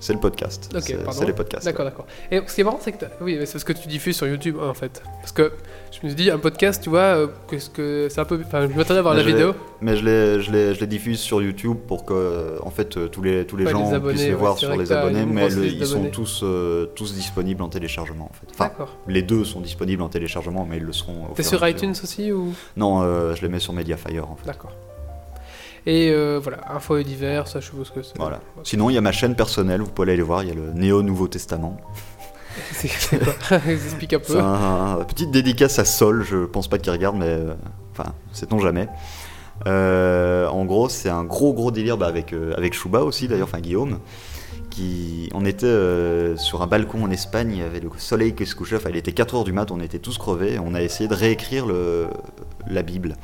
C'est 0.00 0.14
le 0.14 0.18
podcast. 0.18 0.70
C'est 0.80 1.26
les 1.26 1.32
podcasts. 1.34 1.64
D'accord, 1.66 1.84
d'accord. 1.84 2.06
Et 2.30 2.40
ce 2.46 2.54
qui 2.54 2.62
est 2.62 2.64
marrant, 2.64 2.78
c'est 2.80 2.92
que 2.92 3.04
oui, 3.20 3.36
c'est 3.44 3.52
parce 3.52 3.64
que 3.64 3.72
tu 3.74 3.86
diffuses 3.86 4.16
sur 4.16 4.26
YouTube 4.26 4.56
en 4.58 4.72
fait. 4.74 5.02
Parce 5.20 5.32
que 5.32 5.52
je 5.92 5.98
me 6.02 6.08
suis 6.08 6.16
dit, 6.16 6.30
un 6.30 6.38
podcast, 6.38 6.82
tu 6.82 6.88
vois, 6.88 7.00
euh, 7.00 7.26
qu'est-ce 7.48 7.68
que 7.70 8.08
c'est 8.10 8.20
un 8.20 8.24
peu. 8.24 8.40
Enfin, 8.44 8.66
je 8.66 8.74
m'attendais 8.76 8.98
à 9.00 9.02
voir 9.02 9.14
Mais 9.14 9.22
la 9.22 9.26
vidéo. 9.26 9.54
Mais 9.82 9.96
je 9.96 10.04
les, 10.04 10.40
je, 10.40 10.50
les, 10.52 10.74
je 10.74 10.80
les 10.80 10.86
diffuse 10.86 11.20
sur 11.20 11.42
YouTube 11.42 11.76
pour 11.86 12.04
que 12.06 12.14
euh, 12.14 12.56
en 12.62 12.70
fait, 12.70 12.96
euh, 12.96 13.08
tous 13.08 13.22
les, 13.22 13.46
tous 13.46 13.56
les 13.56 13.66
Ouais, 13.66 13.72
gens 13.72 13.88
les 13.90 13.94
abonnés, 13.94 14.14
puissent 14.14 14.26
les 14.26 14.30
ouais, 14.32 14.36
voir 14.38 14.56
sur 14.58 14.74
les 14.74 14.90
abonnés, 14.90 15.26
mais 15.26 15.48
le- 15.50 15.66
ils 15.66 15.86
sont 15.86 16.04
tous, 16.10 16.40
euh, 16.44 16.86
tous 16.94 17.12
disponibles 17.14 17.62
en 17.62 17.68
téléchargement. 17.68 18.30
En 18.30 18.34
fait. 18.34 18.46
Enfin, 18.52 18.64
D'accord. 18.68 18.96
les 19.06 19.22
deux 19.22 19.44
sont 19.44 19.60
disponibles 19.60 20.02
en 20.02 20.08
téléchargement, 20.08 20.66
mais 20.68 20.78
ils 20.78 20.82
le 20.84 20.92
seront. 20.94 21.26
T'es 21.34 21.42
sur 21.42 21.66
iTunes 21.68 21.92
aussi 22.02 22.32
ou? 22.32 22.54
Non, 22.76 23.02
euh, 23.02 23.34
je 23.34 23.42
les 23.42 23.48
mets 23.48 23.60
sur 23.60 23.74
Mediafire 23.74 24.30
en 24.30 24.36
fait. 24.36 24.46
D'accord. 24.46 24.72
Et 25.86 26.10
euh, 26.10 26.38
voilà, 26.42 26.58
info 26.74 26.96
et 26.98 27.04
divers, 27.04 27.48
ça 27.48 27.60
je 27.60 27.66
suppose 27.66 27.90
que 27.90 28.02
c'est. 28.02 28.16
Voilà. 28.18 28.40
Sinon, 28.64 28.90
il 28.90 28.94
y 28.94 28.98
a 28.98 29.00
ma 29.00 29.12
chaîne 29.12 29.34
personnelle, 29.34 29.80
vous 29.80 29.90
pouvez 29.90 30.08
aller 30.08 30.16
les 30.16 30.22
voir. 30.22 30.42
Il 30.42 30.48
y 30.48 30.52
a 30.52 30.54
le 30.54 30.72
Néo 30.72 31.02
Nouveau 31.02 31.28
Testament. 31.28 31.76
C'est 32.72 32.88
quoi 33.48 33.58
Explique 33.68 34.12
un 34.12 34.18
peu. 34.18 34.38
Un, 34.38 34.98
un- 34.98 35.04
petite 35.04 35.30
dédicace 35.30 35.78
à 35.78 35.84
Sol, 35.84 36.24
je 36.28 36.44
pense 36.46 36.68
pas 36.68 36.78
qu'il 36.78 36.92
regarde, 36.92 37.16
mais 37.16 37.26
euh, 37.28 37.54
enfin, 37.92 38.12
sait-on 38.32 38.58
jamais. 38.58 38.88
Euh, 39.66 40.46
en 40.48 40.64
gros, 40.64 40.88
c'est 40.88 41.10
un 41.10 41.24
gros 41.24 41.52
gros 41.52 41.70
délire 41.70 41.96
bah, 41.96 42.06
avec, 42.06 42.32
euh, 42.32 42.54
avec 42.56 42.74
Chouba 42.74 43.00
aussi 43.02 43.28
d'ailleurs, 43.28 43.48
enfin 43.48 43.60
Guillaume. 43.60 43.98
Qui, 44.70 45.28
on 45.34 45.44
était 45.44 45.66
euh, 45.66 46.36
sur 46.36 46.62
un 46.62 46.66
balcon 46.66 47.02
en 47.04 47.10
Espagne, 47.10 47.50
il 47.52 47.58
y 47.58 47.62
avait 47.62 47.80
le 47.80 47.90
soleil 47.98 48.34
qui 48.34 48.46
se 48.46 48.54
couchait, 48.54 48.76
enfin 48.76 48.90
il 48.90 48.96
était 48.96 49.10
4h 49.10 49.44
du 49.44 49.52
mat, 49.52 49.70
on 49.72 49.80
était 49.80 49.98
tous 49.98 50.16
crevés, 50.16 50.58
on 50.64 50.74
a 50.74 50.82
essayé 50.82 51.08
de 51.08 51.14
réécrire 51.14 51.66
le, 51.66 52.06
la 52.68 52.82
Bible. 52.82 53.16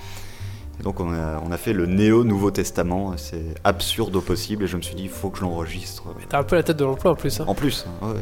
Et 0.78 0.82
donc 0.82 1.00
on 1.00 1.10
a, 1.12 1.40
on 1.46 1.50
a 1.52 1.56
fait 1.56 1.72
le 1.72 1.86
Néo 1.86 2.22
Nouveau 2.22 2.50
Testament, 2.50 3.14
c'est 3.16 3.54
absurde 3.64 4.14
au 4.16 4.20
possible, 4.20 4.64
et 4.64 4.66
je 4.66 4.76
me 4.76 4.82
suis 4.82 4.94
dit, 4.94 5.04
il 5.04 5.08
faut 5.08 5.30
que 5.30 5.38
je 5.38 5.42
l'enregistre. 5.42 6.04
T'as 6.28 6.40
un 6.40 6.42
peu 6.42 6.56
la 6.56 6.62
tête 6.62 6.76
de 6.76 6.84
l'emploi 6.84 7.12
en 7.12 7.14
plus. 7.14 7.40
Hein. 7.40 7.44
En 7.48 7.54
plus, 7.54 7.86
hein, 8.02 8.08
ouais. 8.08 8.20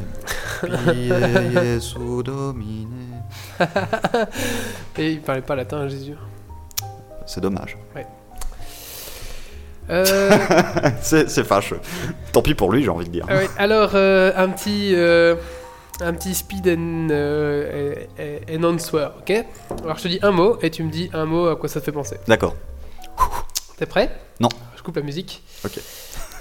Et 4.97 5.11
il 5.11 5.21
parlait 5.21 5.41
pas 5.41 5.55
latin, 5.55 5.87
Jésus. 5.87 6.15
C'est 7.25 7.41
dommage. 7.41 7.77
Ouais. 7.95 8.05
Euh, 9.87 10.05
c'est 10.99 11.29
c'est 11.29 11.43
fâcheux. 11.43 11.79
Tant 12.31 12.41
pis 12.41 12.55
pour 12.55 12.71
lui, 12.71 12.81
j'ai 12.81 12.89
envie 12.89 13.05
de 13.05 13.11
dire. 13.11 13.27
ah 13.29 13.35
ouais, 13.35 13.47
alors, 13.55 13.91
euh, 13.93 14.31
un 14.35 14.49
petit. 14.49 14.93
euh, 14.95 15.35
un 16.01 16.13
petit 16.13 16.35
speed 16.35 16.67
and, 16.67 17.07
euh, 17.09 17.95
and- 18.49 18.63
answer, 18.63 19.07
ok 19.19 19.45
Alors 19.83 19.97
je 19.97 20.03
te 20.03 20.07
dis 20.09 20.19
un 20.21 20.31
mot 20.31 20.57
et 20.61 20.69
tu 20.69 20.83
me 20.83 20.89
dis 20.91 21.09
un 21.13 21.25
mot 21.25 21.47
à 21.47 21.55
quoi 21.55 21.69
ça 21.69 21.79
te 21.79 21.85
fait 21.85 21.91
penser. 21.91 22.17
D'accord. 22.27 22.55
T'es 23.77 23.85
prêt? 23.85 24.11
Non. 24.39 24.49
Je 24.75 24.81
coupe 24.83 24.95
la 24.97 25.01
musique. 25.01 25.43
Ok. 25.63 25.79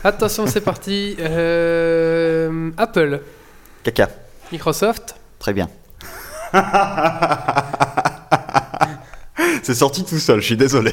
Attention, 0.02 0.46
c'est 0.46 0.60
parti. 0.60 1.16
Euh, 1.18 2.70
Apple, 2.76 3.22
Caca. 3.82 4.08
Microsoft, 4.52 5.16
Très 5.38 5.52
bien. 5.52 5.68
c'est 9.62 9.74
sorti 9.74 10.04
tout 10.04 10.18
seul, 10.18 10.40
je 10.40 10.46
suis 10.46 10.56
désolé. 10.56 10.92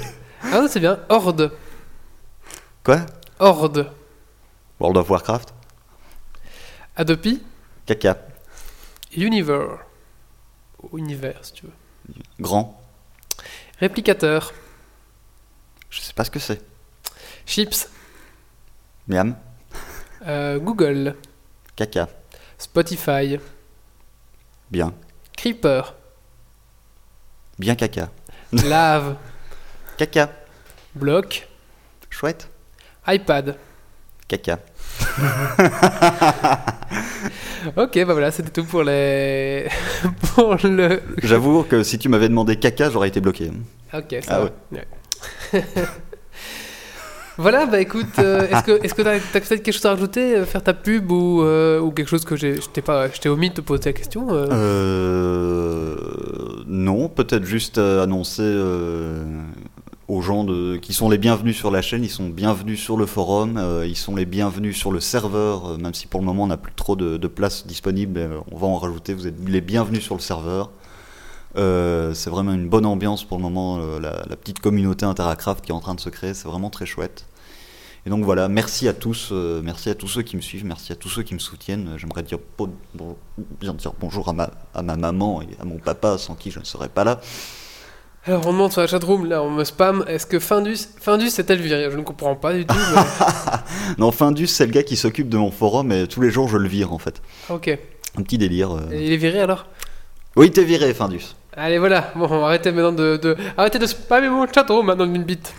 ah 0.51 0.61
non, 0.61 0.67
c'est 0.69 0.79
bien, 0.79 0.99
Horde, 1.09 1.51
Quoi? 2.83 2.97
Horde, 3.39 3.91
World 4.79 4.97
of 4.97 5.09
Warcraft 5.09 5.53
Adobe, 6.95 7.37
Caca. 7.85 8.17
Univer, 9.15 9.77
Univers 10.93 11.45
si 11.45 11.53
tu 11.53 11.65
veux, 11.65 11.73
Grand. 12.39 12.79
Réplicateur, 13.79 14.53
Je 15.89 15.99
sais 16.01 16.13
pas 16.13 16.23
ce 16.23 16.31
que 16.31 16.39
c'est. 16.39 16.61
Chips, 17.45 17.89
Miam. 19.07 19.35
euh, 20.27 20.59
Google, 20.59 21.15
Caca. 21.75 22.07
Spotify, 22.57 23.39
Bien. 24.69 24.93
Creeper, 25.37 25.95
Bien 27.59 27.75
caca. 27.75 28.09
Lave, 28.53 29.17
Caca. 29.97 30.29
Block, 30.95 31.47
Chouette. 32.09 32.49
iPad. 33.07 33.57
Caca. 34.27 34.59
Ok, 37.77 37.93
bah 38.05 38.13
voilà, 38.13 38.31
c'était 38.31 38.49
tout 38.49 38.63
pour 38.65 38.83
les. 38.83 39.67
pour 40.35 40.55
le. 40.63 40.99
J'avoue 41.21 41.63
que 41.63 41.83
si 41.83 41.99
tu 41.99 42.09
m'avais 42.09 42.27
demandé 42.27 42.55
caca, 42.55 42.89
j'aurais 42.89 43.09
été 43.09 43.21
bloqué. 43.21 43.51
Ok, 43.93 44.15
ça 44.23 44.35
Ah 44.35 44.39
va. 44.39 44.49
Ouais. 44.71 44.87
voilà, 47.37 47.67
bah 47.67 47.79
écoute, 47.79 48.17
euh, 48.17 48.47
est-ce 48.49 48.63
que 48.63 48.83
est-ce 48.83 48.93
que 48.95 49.03
t'as, 49.03 49.19
peut-être 49.19 49.47
quelque 49.47 49.71
chose 49.71 49.85
à 49.85 49.91
rajouter, 49.91 50.37
euh, 50.37 50.45
faire 50.45 50.63
ta 50.63 50.73
pub 50.73 51.11
ou, 51.11 51.43
euh, 51.43 51.79
ou 51.79 51.91
quelque 51.91 52.09
chose 52.09 52.25
que 52.25 52.35
j'ai, 52.35 52.55
je 52.55 52.67
t'ai 52.67 52.81
pas, 52.81 53.07
je 53.09 53.29
omis 53.29 53.49
de 53.49 53.55
te 53.55 53.61
poser 53.61 53.83
la 53.85 53.93
question. 53.93 54.25
non, 56.67 57.09
peut-être 57.09 57.45
juste 57.45 57.77
annoncer 57.77 58.41
aux 60.11 60.21
gens 60.21 60.45
qui 60.81 60.93
sont 60.93 61.09
les 61.09 61.17
bienvenus 61.17 61.55
sur 61.55 61.71
la 61.71 61.81
chaîne, 61.81 62.03
ils 62.03 62.09
sont 62.09 62.27
bienvenus 62.27 62.81
sur 62.81 62.97
le 62.97 63.05
forum, 63.05 63.55
euh, 63.57 63.87
ils 63.87 63.95
sont 63.95 64.13
les 64.13 64.25
bienvenus 64.25 64.75
sur 64.75 64.91
le 64.91 64.99
serveur, 64.99 65.65
euh, 65.65 65.77
même 65.77 65.93
si 65.93 66.05
pour 66.05 66.19
le 66.19 66.25
moment 66.25 66.43
on 66.43 66.47
n'a 66.47 66.57
plus 66.57 66.73
trop 66.73 66.97
de, 66.97 67.15
de 67.15 67.27
place 67.29 67.65
disponible, 67.65 68.19
euh, 68.19 68.39
on 68.51 68.57
va 68.57 68.67
en 68.67 68.77
rajouter, 68.77 69.13
vous 69.13 69.25
êtes 69.25 69.39
les 69.47 69.61
bienvenus 69.61 70.03
sur 70.03 70.15
le 70.15 70.21
serveur. 70.21 70.71
C'est 71.55 72.29
vraiment 72.29 72.51
une 72.51 72.67
bonne 72.67 72.85
ambiance 72.85 73.23
pour 73.23 73.37
le 73.37 73.43
moment, 73.43 73.77
la, 73.99 74.35
petite 74.35 74.59
communauté 74.59 75.05
Interacraft 75.05 75.63
qui 75.63 75.71
est 75.71 75.75
en 75.75 75.79
train 75.79 75.95
de 75.95 76.01
se 76.01 76.09
créer, 76.09 76.33
c'est 76.33 76.47
vraiment 76.47 76.69
très 76.69 76.85
chouette. 76.85 77.25
Et 78.05 78.09
donc 78.09 78.25
voilà, 78.25 78.47
merci 78.47 78.87
à 78.87 78.93
tous, 78.93 79.31
merci 79.31 79.89
à 79.89 79.95
tous 79.95 80.07
ceux 80.07 80.21
qui 80.23 80.35
me 80.35 80.41
suivent, 80.41 80.65
merci 80.65 80.91
à 80.91 80.95
tous 80.95 81.09
ceux 81.09 81.23
qui 81.23 81.33
me 81.33 81.39
soutiennent. 81.39 81.95
J'aimerais 81.97 82.23
dire, 82.23 82.39
bien 83.59 83.73
dire 83.73 83.93
bonjour 83.99 84.29
à 84.29 84.33
ma 84.81 84.95
maman 84.95 85.41
et 85.41 85.49
à 85.59 85.65
mon 85.65 85.77
papa, 85.77 86.17
sans 86.17 86.35
qui 86.35 86.51
je 86.51 86.59
ne 86.59 86.65
serais 86.65 86.89
pas 86.89 87.03
là. 87.03 87.19
Alors 88.27 88.45
on 88.45 88.51
demande 88.53 88.71
sur 88.71 88.81
la 88.81 88.87
chatroom, 88.87 89.25
là 89.25 89.41
on 89.41 89.49
me 89.49 89.63
spam, 89.63 90.05
est-ce 90.07 90.27
que 90.27 90.37
Findus, 90.39 90.77
Findus 90.99 91.31
est-elle 91.39 91.59
virée 91.59 91.89
Je 91.89 91.97
ne 91.97 92.03
comprends 92.03 92.35
pas 92.35 92.53
du 92.53 92.65
tout. 92.65 92.75
mais- 92.93 93.57
Non, 93.97 94.11
Findus, 94.11 94.47
c'est 94.47 94.65
le 94.67 94.71
gars 94.71 94.83
qui 94.83 94.95
s'occupe 94.95 95.27
de 95.27 95.37
mon 95.37 95.49
forum 95.49 95.91
et 95.91 96.07
tous 96.07 96.21
les 96.21 96.29
jours 96.29 96.47
je 96.47 96.57
le 96.57 96.67
vire 96.67 96.93
en 96.93 96.99
fait. 96.99 97.19
Ok. 97.49 97.75
Un 98.17 98.21
petit 98.21 98.37
délire. 98.37 98.71
euh. 98.75 98.91
Et 98.91 99.05
il 99.07 99.11
est 99.13 99.17
viré 99.17 99.39
alors? 99.41 99.65
Oui, 100.35 100.51
t'es 100.51 100.63
viré, 100.63 100.93
Findus. 100.93 101.35
Allez 101.57 101.79
voilà, 101.79 102.11
bon 102.15 102.43
arrêtez 102.45 102.71
maintenant 102.71 102.91
de, 102.93 103.17
de- 103.17 103.35
arrêtez 103.57 103.79
de 103.79 103.85
spammer 103.87 104.29
mon 104.29 104.45
chatroom 104.47 104.85
maintenant 104.85 105.07
d'une 105.07 105.23
bite. 105.23 105.53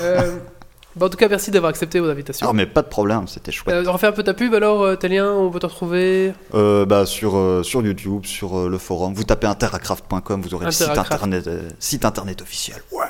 Euh, 0.00 0.38
bah, 0.96 1.06
en 1.06 1.08
tout 1.08 1.16
cas 1.16 1.28
merci 1.28 1.50
d'avoir 1.50 1.70
accepté 1.70 2.00
vos 2.00 2.08
invitations. 2.08 2.46
Ah, 2.48 2.52
mais 2.52 2.66
pas 2.66 2.82
de 2.82 2.88
problème, 2.88 3.26
c'était 3.26 3.52
chouette. 3.52 3.74
Euh, 3.74 3.90
refais 3.90 4.06
un 4.06 4.12
peu 4.12 4.22
ta 4.22 4.34
pub 4.34 4.54
alors, 4.54 4.82
euh, 4.82 4.96
tes 4.96 5.08
liens, 5.08 5.32
on 5.32 5.50
peut 5.50 5.58
te 5.58 5.66
retrouver. 5.66 6.32
Euh, 6.54 6.84
bah, 6.86 7.06
sur, 7.06 7.36
euh, 7.36 7.62
sur 7.62 7.82
YouTube, 7.84 8.24
sur 8.26 8.58
euh, 8.58 8.68
le 8.68 8.78
forum, 8.78 9.14
vous 9.14 9.24
tapez 9.24 9.46
interacraft.com, 9.46 10.42
vous 10.42 10.54
aurez 10.54 10.66
le 10.66 10.70
site 10.70 10.88
internet, 10.88 11.48
site 11.78 12.04
internet 12.04 12.42
officiel. 12.42 12.78
Ouais. 12.92 13.04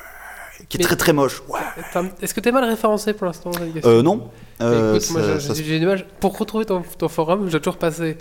Qui 0.69 0.77
est 0.77 0.81
Mais- 0.81 0.85
très 0.87 0.97
très 0.97 1.13
moche. 1.13 1.43
Ouais. 1.49 1.61
Est-ce 2.23 2.33
que 2.33 2.41
t'es 2.41 2.53
mal 2.53 2.65
référencé 2.65 3.13
pour 3.13 3.27
l'instant 3.27 3.51
j'ai 3.53 4.03
non. 4.03 4.31
Écoute, 4.61 5.11
moi 5.11 5.21
j'ai- 5.39 5.55
j'ai 5.55 5.65
j'ai 5.65 5.77
une 5.77 5.83
image. 5.83 6.07
Pour 6.21 6.39
retrouver 6.39 6.65
ton, 6.65 6.83
ton 6.97 7.09
forum, 7.09 7.47
je 7.47 7.51
dois 7.51 7.61
toujours 7.61 7.77
passer 7.79 8.17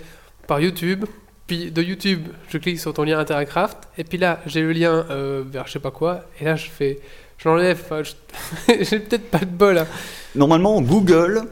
par 0.46 0.60
YouTube. 0.60 1.04
Puis 1.46 1.70
de 1.70 1.82
YouTube, 1.82 2.28
je 2.48 2.56
clique 2.58 2.80
sur 2.80 2.94
ton 2.94 3.04
lien 3.04 3.18
Interacraft. 3.18 3.78
Et 3.98 4.04
puis 4.04 4.16
là, 4.18 4.40
j'ai 4.46 4.62
le 4.62 4.72
lien 4.72 5.04
euh, 5.10 5.42
vers 5.46 5.66
je 5.66 5.72
sais 5.72 5.78
pas 5.78 5.90
quoi. 5.90 6.20
Et 6.40 6.44
là, 6.44 6.56
je 6.56 6.68
fais. 6.70 7.00
Je 7.44 7.48
l'enlève. 7.48 7.78
enfin, 7.84 8.02
je- 8.02 8.84
J'ai 8.84 8.98
peut-être 9.00 9.30
pas 9.30 9.38
de 9.40 9.44
bol. 9.44 9.78
hein. 9.78 9.86
Normalement, 10.34 10.80
Google, 10.80 11.42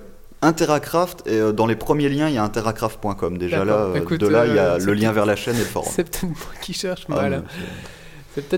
Interacraft, 0.40 1.22
et 1.26 1.38
euh, 1.38 1.52
dans 1.52 1.66
les 1.66 1.76
premiers 1.76 2.08
liens, 2.08 2.28
il 2.28 2.34
y 2.34 2.38
a 2.38 2.42
interacraft.com. 2.44 3.38
Déjà 3.38 3.64
là, 3.64 3.74
euh, 3.74 3.94
Écoute, 3.96 4.20
de 4.20 4.26
là, 4.26 4.46
il 4.46 4.54
y 4.54 4.58
a 4.58 4.74
euh, 4.74 4.78
le 4.78 4.94
lien 4.94 5.12
vers 5.12 5.26
la 5.26 5.36
chaîne 5.36 5.54
et 5.56 5.60
le 5.60 5.64
forum. 5.64 5.88
C'est 5.94 6.04
peut-être 6.04 6.24
moi 6.24 6.34
qui 6.60 6.72
cherche 6.72 7.06
Ah, 7.10 7.28
mais 7.28 7.36
hein. 7.36 7.44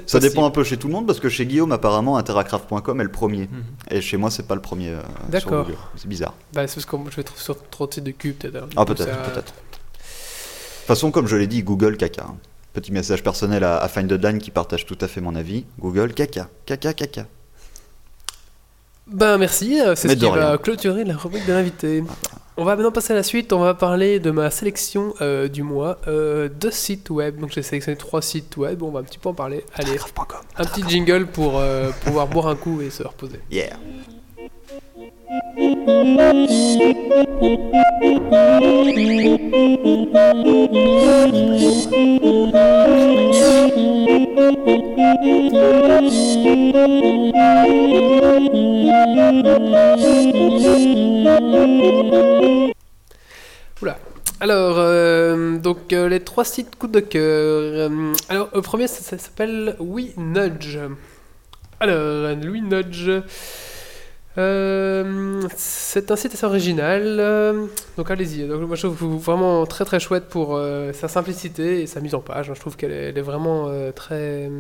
Ça 0.06 0.20
dépend 0.20 0.46
un 0.46 0.50
peu 0.50 0.62
chez 0.62 0.76
tout 0.76 0.86
le 0.86 0.92
monde 0.92 1.04
parce 1.06 1.18
que 1.18 1.28
chez 1.28 1.46
Guillaume, 1.46 1.72
apparemment, 1.72 2.16
interacraft.com 2.16 3.00
est 3.00 3.04
le 3.04 3.10
premier. 3.10 3.48
Et 3.90 4.00
chez 4.00 4.16
moi, 4.16 4.30
c'est 4.30 4.46
pas 4.46 4.54
le 4.54 4.60
premier. 4.62 4.90
euh, 4.90 4.98
Mhm. 4.98 5.30
D'accord. 5.30 5.66
C'est 5.96 6.06
bizarre. 6.08 6.34
Bah, 6.52 6.66
c'est 6.68 6.74
parce 6.76 6.86
que 6.86 6.96
je 7.10 7.16
vais 7.16 7.24
sur 7.34 7.56
trop 7.70 7.88
de 7.88 7.94
sites 7.94 8.04
de 8.04 8.12
cube 8.12 8.36
peut-être. 8.36 8.54
hein. 8.56 8.68
Ah, 8.76 8.84
peut-être, 8.84 8.98
ça- 9.08 9.16
peut-être. 9.16 9.46
De 9.46 9.50
toute 9.50 10.86
façon, 10.86 11.10
comme 11.10 11.26
je 11.26 11.34
l'ai 11.36 11.48
dit, 11.48 11.62
Google 11.64 11.96
caca. 11.96 12.22
hein. 12.28 12.36
Petit 12.74 12.90
message 12.90 13.22
personnel 13.22 13.62
à, 13.62 13.78
à 13.78 13.88
Find 13.88 14.08
the 14.08 14.22
Line 14.22 14.38
qui 14.38 14.50
partage 14.50 14.84
tout 14.84 14.98
à 15.00 15.06
fait 15.06 15.20
mon 15.20 15.36
avis. 15.36 15.64
Google 15.78 16.12
caca, 16.12 16.48
caca, 16.66 16.92
caca. 16.92 17.26
Ben 19.06 19.38
merci, 19.38 19.80
euh, 19.80 19.94
c'est 19.94 20.08
ce 20.08 20.14
qui 20.14 20.28
va 20.28 20.58
clôturer 20.58 21.04
la 21.04 21.16
rubrique 21.16 21.46
de 21.46 21.52
l'invité. 21.52 22.02
On 22.56 22.64
va 22.64 22.74
maintenant 22.74 22.90
passer 22.90 23.12
à 23.12 23.16
la 23.16 23.22
suite, 23.22 23.52
on 23.52 23.58
va 23.58 23.74
parler 23.74 24.18
de 24.18 24.30
ma 24.30 24.50
sélection 24.50 25.12
euh, 25.20 25.48
du 25.48 25.62
mois 25.62 25.98
euh, 26.08 26.48
de 26.48 26.70
sites 26.70 27.10
web. 27.10 27.38
Donc 27.38 27.50
j'ai 27.50 27.62
sélectionné 27.62 27.96
trois 27.96 28.22
sites 28.22 28.56
web, 28.56 28.82
on 28.82 28.90
va 28.90 29.00
un 29.00 29.02
petit 29.04 29.18
peu 29.18 29.28
en 29.28 29.34
parler. 29.34 29.64
Allez, 29.74 29.96
un 30.56 30.64
petit 30.64 30.84
jingle 30.88 31.26
pour 31.26 31.58
euh, 31.58 31.90
pouvoir 32.04 32.26
boire 32.26 32.48
un 32.48 32.56
coup 32.56 32.80
et 32.80 32.90
se 32.90 33.02
reposer. 33.02 33.40
Yeah. 33.50 33.76
Oula. 53.80 53.98
Alors, 54.40 54.76
euh, 54.78 55.56
donc 55.58 55.92
euh, 55.92 56.08
les 56.08 56.20
trois 56.20 56.44
sites 56.44 56.76
coup 56.76 56.88
de 56.88 57.00
cœur. 57.00 57.22
Euh, 57.22 58.12
alors, 58.28 58.50
le 58.54 58.60
premier, 58.60 58.86
ça, 58.86 59.16
s'appelle 59.16 59.76
We 59.78 60.16
Nudge. 60.18 60.78
Alors, 61.80 62.36
We 62.44 62.62
Nudge. 62.62 63.10
Euh, 64.36 65.42
c'est 65.56 66.10
un 66.10 66.16
site 66.16 66.34
assez 66.34 66.44
original. 66.44 67.02
euh, 67.20 67.66
donc, 67.96 68.10
allez-y. 68.10 68.46
Donc, 68.48 68.60
moi, 68.62 68.74
je 68.76 68.86
trouve 68.88 69.16
vraiment 69.22 69.64
très 69.66 69.84
très 69.84 70.00
chouette 70.00 70.24
pour 70.28 70.56
euh, 70.56 70.92
sa 70.92 71.06
simplicité 71.08 71.82
et 71.82 71.86
sa 71.86 72.00
mise 72.00 72.14
en 72.14 72.20
page. 72.20 72.50
Je 72.52 72.58
trouve 72.60 72.76
qu'elle 72.76 72.92
est, 72.92 73.20
vraiment 73.20 73.70
très, 73.94 74.50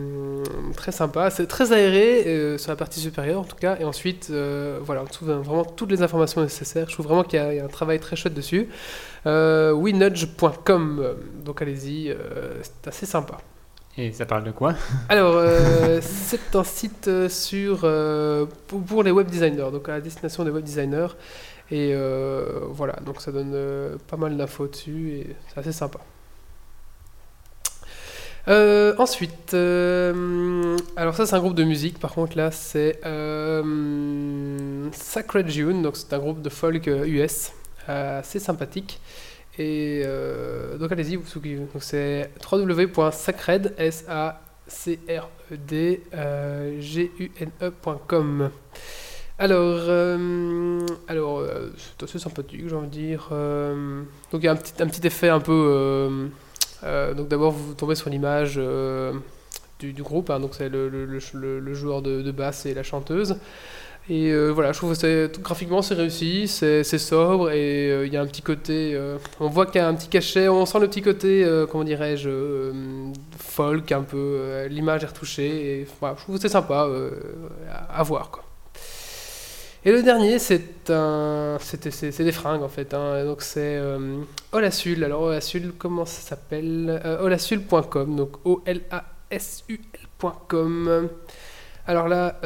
très 0.76 0.92
sympa. 0.92 1.30
C'est 1.30 1.46
très 1.46 1.72
aéré 1.72 2.56
sur 2.58 2.70
la 2.70 2.76
partie 2.76 3.00
supérieure 3.00 3.40
en 3.40 3.44
tout 3.44 3.56
cas. 3.56 3.76
Et 3.80 3.84
ensuite, 3.84 4.30
voilà, 4.30 5.02
on 5.02 5.06
trouve 5.06 5.30
vraiment 5.30 5.64
toutes 5.64 5.90
les 5.90 6.02
informations 6.02 6.40
nécessaires. 6.42 6.88
Je 6.88 6.94
trouve 6.94 7.06
vraiment 7.06 7.24
qu'il 7.24 7.38
y, 7.38 7.42
a- 7.42 7.64
un 7.64 7.68
travail 7.68 7.98
très 8.00 8.16
chouette 8.16 8.34
dessus. 8.34 8.68
Winudge.com, 9.26 11.04
donc 11.44 11.62
allez-y, 11.62 12.14
c'est 12.62 12.88
assez 12.88 13.06
sympa. 13.06 13.38
Et 13.96 14.10
ça 14.12 14.26
parle 14.26 14.42
de 14.42 14.50
quoi 14.50 14.74
Alors, 15.08 15.36
euh, 15.36 16.00
c'est 16.02 16.56
un 16.56 16.64
site 16.64 17.06
euh, 17.06 17.28
sur, 17.28 17.82
euh, 17.84 18.44
pour, 18.66 19.04
les 19.04 19.12
web 19.12 19.28
designers, 19.28 19.70
donc 19.70 19.88
à 19.88 20.00
destination 20.00 20.44
des 20.44 20.50
web 20.50 20.64
designers. 20.64 21.08
Et 21.70 21.94
voilà, 22.68 22.94
donc 23.04 23.20
ça 23.20 23.32
donne 23.32 23.98
pas 24.06 24.16
mal 24.16 24.36
d'infos 24.36 24.66
dessus 24.66 25.12
et 25.12 25.36
c'est 25.48 25.60
assez 25.60 25.72
sympa. 25.72 25.98
Ensuite, 28.98 29.54
alors 29.54 31.14
ça 31.16 31.24
c'est 31.24 31.34
un 31.34 31.40
groupe 31.40 31.54
de 31.54 31.64
musique, 31.64 31.98
par 31.98 32.12
contre 32.12 32.36
là 32.36 32.50
c'est 32.50 33.00
Sacred 34.92 35.48
June, 35.48 35.82
donc 35.82 35.96
c'est 35.96 36.12
un 36.12 36.18
groupe 36.18 36.42
de 36.42 36.50
folk 36.50 36.86
US, 36.86 37.52
assez 37.88 38.38
sympathique. 38.38 39.00
Et 39.58 40.02
euh, 40.04 40.76
donc 40.78 40.90
allez-y, 40.90 41.14
vous 41.14 41.26
souvenez, 41.26 41.60
c'est 41.78 42.30
www.sacred, 42.50 43.74
e 43.78 43.90
euh, 46.14 46.80
e.com. 47.62 48.50
Alors, 49.38 49.78
euh, 49.88 50.80
alors 51.06 51.44
c'est 51.76 52.02
assez 52.02 52.18
sympathique, 52.18 52.68
j'ai 52.68 52.74
envie 52.74 52.88
de 52.88 52.92
dire. 52.92 53.28
donc 54.32 54.42
il 54.42 54.44
y 54.44 54.48
a 54.48 54.52
un 54.52 54.56
petit, 54.56 55.06
effet 55.06 55.28
un 55.28 55.40
peu. 55.40 56.30
donc 56.82 57.28
d'abord 57.28 57.52
vous 57.52 57.74
tombez 57.74 57.94
sur 57.94 58.10
l'image 58.10 58.60
du, 59.78 60.02
groupe, 60.02 60.30
hein, 60.30 60.40
donc 60.40 60.56
c'est 60.56 60.68
le 60.68 61.74
joueur 61.74 62.02
de, 62.02 62.22
de 62.22 62.30
basse 62.32 62.66
et 62.66 62.74
la 62.74 62.82
chanteuse. 62.82 63.36
Et 64.10 64.30
euh, 64.32 64.50
voilà, 64.50 64.72
je 64.72 64.78
trouve 64.78 64.98
que 64.98 65.30
graphiquement 65.40 65.80
c'est 65.80 65.94
réussi, 65.94 66.46
c'est 66.46 66.84
sobre 66.84 67.50
et 67.50 67.90
euh, 67.90 68.06
il 68.06 68.12
y 68.12 68.18
a 68.18 68.20
un 68.20 68.26
petit 68.26 68.42
côté. 68.42 68.94
euh, 68.94 69.16
on 69.40 69.48
voit 69.48 69.64
qu'il 69.64 69.76
y 69.76 69.78
a 69.78 69.88
un 69.88 69.94
petit 69.94 70.08
cachet, 70.08 70.46
on 70.46 70.66
sent 70.66 70.78
le 70.80 70.88
petit 70.88 71.00
côté, 71.00 71.46
comment 71.70 71.84
dirais-je, 71.84 72.72
folk 73.38 73.90
un 73.92 74.02
peu. 74.02 74.66
L'image 74.68 75.04
est 75.04 75.06
retouchée 75.06 75.80
et 75.80 75.86
voilà, 76.00 76.16
je 76.18 76.22
trouve 76.22 76.36
que 76.36 76.42
c'est 76.42 76.50
sympa 76.50 76.86
à, 77.88 78.02
voir 78.02 78.30
quoi. 78.30 78.44
Et 79.86 79.92
le 79.92 80.02
dernier, 80.02 80.38
c'est 80.38 80.86
des 80.88 82.32
fringues 82.32 82.62
en 82.62 82.68
fait. 82.68 82.92
hein. 82.92 83.24
Donc 83.24 83.40
c'est 83.40 83.80
Olasul. 84.52 85.02
Alors 85.02 85.22
Olasul, 85.22 85.72
comment 85.78 86.04
ça 86.04 86.20
s'appelle 86.20 87.00
Olasul.com. 87.22 88.16
Donc 88.16 88.36
O-L-A-S-U-L.com. 88.44 89.08
Alors 91.86 92.08
là, 92.08 92.36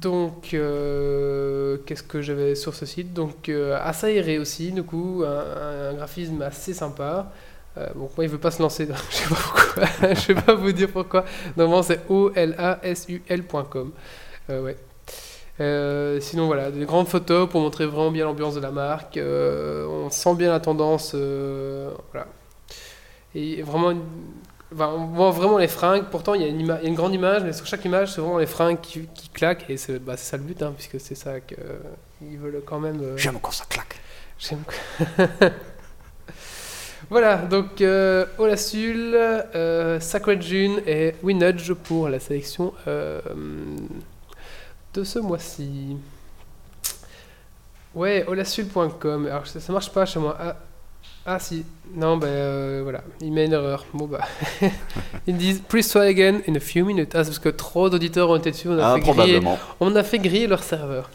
donc 0.00 0.54
euh, 0.54 1.78
qu'est-ce 1.86 2.02
que 2.02 2.22
j'avais 2.22 2.54
sur 2.54 2.74
ce 2.74 2.86
site? 2.86 3.12
Donc 3.12 3.48
euh, 3.48 3.78
assez 3.82 4.38
aussi, 4.38 4.72
du 4.72 4.82
coup, 4.82 5.24
un, 5.26 5.94
graphisme 5.94 6.40
assez 6.42 6.72
sympa. 6.74 7.30
Euh, 7.76 7.86
bon, 7.94 8.10
moi, 8.16 8.24
il 8.24 8.28
veut 8.30 8.38
pas 8.38 8.50
se 8.50 8.62
lancer, 8.62 8.86
donc 8.88 8.96
je 9.10 9.16
sais 9.16 9.28
pas 9.28 9.34
pourquoi. 9.34 10.14
je 10.14 10.32
vais 10.32 10.40
pas 10.40 10.54
vous 10.54 10.72
dire 10.72 10.88
pourquoi. 10.90 11.24
Normalement, 11.56 11.82
c'est 11.82 12.00
O-L-A-S-U-L.com. 12.08 13.92
Euh, 14.50 14.62
ouais. 14.62 14.76
Sinon 16.20 16.46
voilà, 16.46 16.70
des 16.70 16.86
grandes 16.86 17.08
photos 17.08 17.48
pour 17.48 17.60
montrer 17.60 17.84
vraiment 17.84 18.10
bien 18.10 18.24
l'ambiance 18.24 18.54
de 18.54 18.60
la 18.60 18.70
marque. 18.70 19.18
On 19.22 20.08
sent 20.10 20.34
bien 20.34 20.50
la 20.50 20.60
tendance, 20.60 21.14
voilà. 21.14 22.26
Et 23.34 23.62
vraiment, 23.62 23.90
une- 23.90 24.00
enfin, 24.72 24.88
on 24.96 25.06
voit 25.06 25.30
vraiment 25.30 25.58
les 25.58 25.68
fringues. 25.68 26.04
Pourtant, 26.10 26.34
il 26.34 26.42
y, 26.42 26.44
a 26.44 26.48
une 26.48 26.60
ima- 26.60 26.78
il 26.80 26.84
y 26.84 26.86
a 26.86 26.88
une 26.88 26.94
grande 26.94 27.14
image, 27.14 27.42
mais 27.44 27.52
sur 27.52 27.66
chaque 27.66 27.84
image, 27.84 28.12
c'est 28.12 28.20
vraiment 28.20 28.38
les 28.38 28.46
fringues 28.46 28.80
qui, 28.80 29.06
qui 29.14 29.28
claquent. 29.28 29.64
Et 29.68 29.76
c'est 29.76 29.98
bah, 29.98 30.16
c'est 30.16 30.30
ça 30.30 30.36
le 30.36 30.42
but, 30.44 30.62
hein, 30.62 30.72
puisque 30.76 31.00
c'est 31.00 31.14
ça 31.14 31.40
qu'ils 31.40 32.38
veulent 32.38 32.62
quand 32.66 32.78
même. 32.80 33.00
euh, 33.02 33.16
J'aime 33.16 33.38
quand 33.40 33.52
ça 33.52 33.64
claque. 33.68 33.96
J'aime 34.38 34.62
voilà, 37.10 37.36
donc 37.38 37.80
euh, 37.80 38.24
Olasul, 38.38 39.14
euh, 39.14 39.98
Sacred 40.00 40.40
June 40.42 40.80
et 40.86 41.14
Winudge 41.22 41.72
pour 41.72 42.08
la 42.08 42.20
sélection 42.20 42.72
euh, 42.86 43.20
de 44.94 45.04
ce 45.04 45.18
mois-ci. 45.18 45.96
Ouais, 47.94 48.24
olasul.com. 48.28 49.26
Alors 49.26 49.46
ça, 49.46 49.58
ça 49.60 49.72
marche 49.72 49.90
pas 49.92 50.06
chez 50.06 50.20
moi. 50.20 50.36
Ah, 50.38 50.56
Ah 51.26 51.38
si, 51.38 51.64
non, 51.94 52.16
bah 52.16 52.26
euh, 52.28 52.80
voilà, 52.82 53.02
il 53.20 53.32
met 53.32 53.44
une 53.44 53.52
erreur. 53.52 53.84
Bon 53.92 54.06
bah, 54.06 54.20
ils 55.26 55.36
disent 55.36 55.62
please 55.68 55.88
try 55.88 56.06
again 56.08 56.40
in 56.48 56.54
a 56.56 56.60
few 56.60 56.84
minutes. 56.84 57.12
Ah, 57.14 57.24
c'est 57.24 57.30
parce 57.30 57.38
que 57.38 57.50
trop 57.50 57.90
d'auditeurs 57.90 58.30
ont 58.30 58.36
été 58.36 58.50
dessus, 58.50 58.68
on 58.68 58.78
a, 58.78 58.92
Ah, 58.92 58.94
fait, 58.94 59.00
griller, 59.00 59.40
on 59.80 59.94
a 59.94 60.02
fait 60.02 60.18
griller 60.18 60.46
leur 60.46 60.62
serveur. 60.62 61.10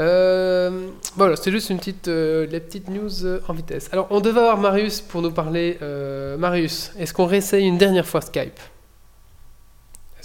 Euh, 0.00 0.88
voilà, 1.16 1.36
c'était 1.36 1.50
juste 1.50 1.70
une 1.70 1.78
petite, 1.78 2.08
euh, 2.08 2.46
les 2.46 2.60
petites 2.60 2.88
news 2.88 3.24
euh, 3.24 3.40
en 3.48 3.52
vitesse. 3.52 3.88
Alors, 3.92 4.06
on 4.10 4.20
devait 4.20 4.40
avoir 4.40 4.56
Marius 4.56 5.00
pour 5.00 5.20
nous 5.20 5.30
parler. 5.30 5.78
Marius, 6.38 6.92
est-ce 6.98 7.12
qu'on 7.12 7.26
réessaye 7.26 7.66
une 7.66 7.78
dernière 7.78 8.06
fois 8.06 8.20
Skype? 8.20 8.58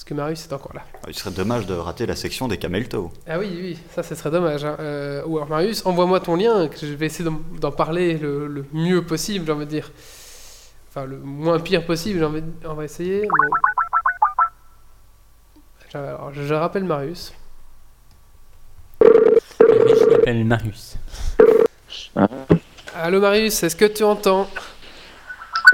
Que 0.05 0.13
Marius 0.13 0.45
est 0.45 0.53
encore 0.53 0.73
là 0.75 0.83
Il 1.07 1.15
serait 1.15 1.31
dommage 1.31 1.65
de 1.65 1.73
rater 1.73 2.05
la 2.05 2.15
section 2.15 2.47
des 2.47 2.57
Camelto. 2.57 3.11
Ah 3.27 3.39
oui, 3.39 3.49
oui, 3.59 3.79
ça, 3.93 4.03
ce 4.03 4.13
serait 4.15 4.29
dommage. 4.31 4.63
hein. 4.63 4.77
Euh, 4.79 5.23
ou 5.25 5.37
alors, 5.37 5.49
Marius, 5.49 5.83
envoie-moi 5.85 6.19
ton 6.19 6.35
lien, 6.35 6.67
que 6.67 6.77
je 6.77 6.93
vais 6.93 7.07
essayer 7.07 7.27
d'en- 7.59 7.71
parler 7.71 8.17
le, 8.17 8.47
le 8.47 8.65
mieux 8.71 9.03
possible, 9.03 9.45
j'ai 9.47 9.51
envie 9.51 9.65
de 9.65 9.69
dire. 9.71 9.91
Enfin, 10.89 11.05
le 11.05 11.17
moins 11.17 11.59
pire 11.59 11.85
possible, 11.85 12.19
j'ai 12.19 12.25
envie 12.25 12.41
de- 12.43 12.67
On 12.67 12.73
va 12.75 12.83
essayer. 12.85 13.21
Bon. 13.21 13.57
Je- 15.91 15.97
Alors, 15.97 16.33
je, 16.33 16.43
je 16.43 16.53
rappelle 16.53 16.83
Marius. 16.83 17.33
Je 19.01 20.09
m'appelle 20.11 20.45
Marius. 20.45 20.97
Allô, 22.95 23.19
Marius, 23.19 23.63
est-ce 23.63 23.75
que 23.75 23.85
tu 23.85 24.03
entends? 24.03 24.47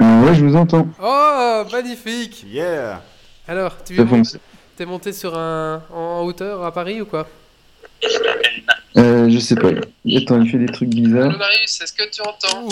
Ouais, 0.00 0.34
je 0.34 0.44
vous 0.44 0.56
entends. 0.56 0.88
Oh, 1.02 1.62
magnifique 1.70 2.44
Yeah 2.48 3.02
Alors, 3.48 3.82
tu 3.84 3.94
es, 3.94 4.04
mon- 4.04 4.06
fonctionne. 4.08 4.40
t'es 4.76 4.86
monté 4.86 5.12
sur 5.12 5.36
un 5.36 5.82
en 5.92 6.22
hauteur 6.22 6.62
à 6.64 6.72
Paris 6.72 7.00
ou 7.00 7.06
quoi? 7.06 7.28
Euh, 8.96 9.28
je 9.30 9.38
sais 9.38 9.54
pas. 9.54 9.68
Attends, 9.70 10.40
il 10.42 10.50
fait 10.50 10.58
des 10.58 10.66
trucs 10.66 10.90
bizarres. 10.90 11.36
Marius, 11.36 11.80
est-ce 11.80 11.92
que 11.92 12.08
tu 12.10 12.20
entends? 12.20 12.68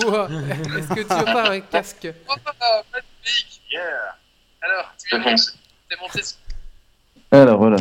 Est-ce 0.77 0.89
que 0.89 1.01
tu 1.07 1.13
as 1.13 1.23
pas 1.25 1.51
un 1.53 1.61
casque? 1.61 2.09
Oh, 2.29 2.35
magnifique 2.93 3.61
Alors, 4.61 4.95
tu 4.99 5.15
es 5.15 5.19
monté, 5.19 5.43
monté 6.01 6.23
sur... 6.23 6.37
Alors 7.33 7.59
voilà. 7.59 7.79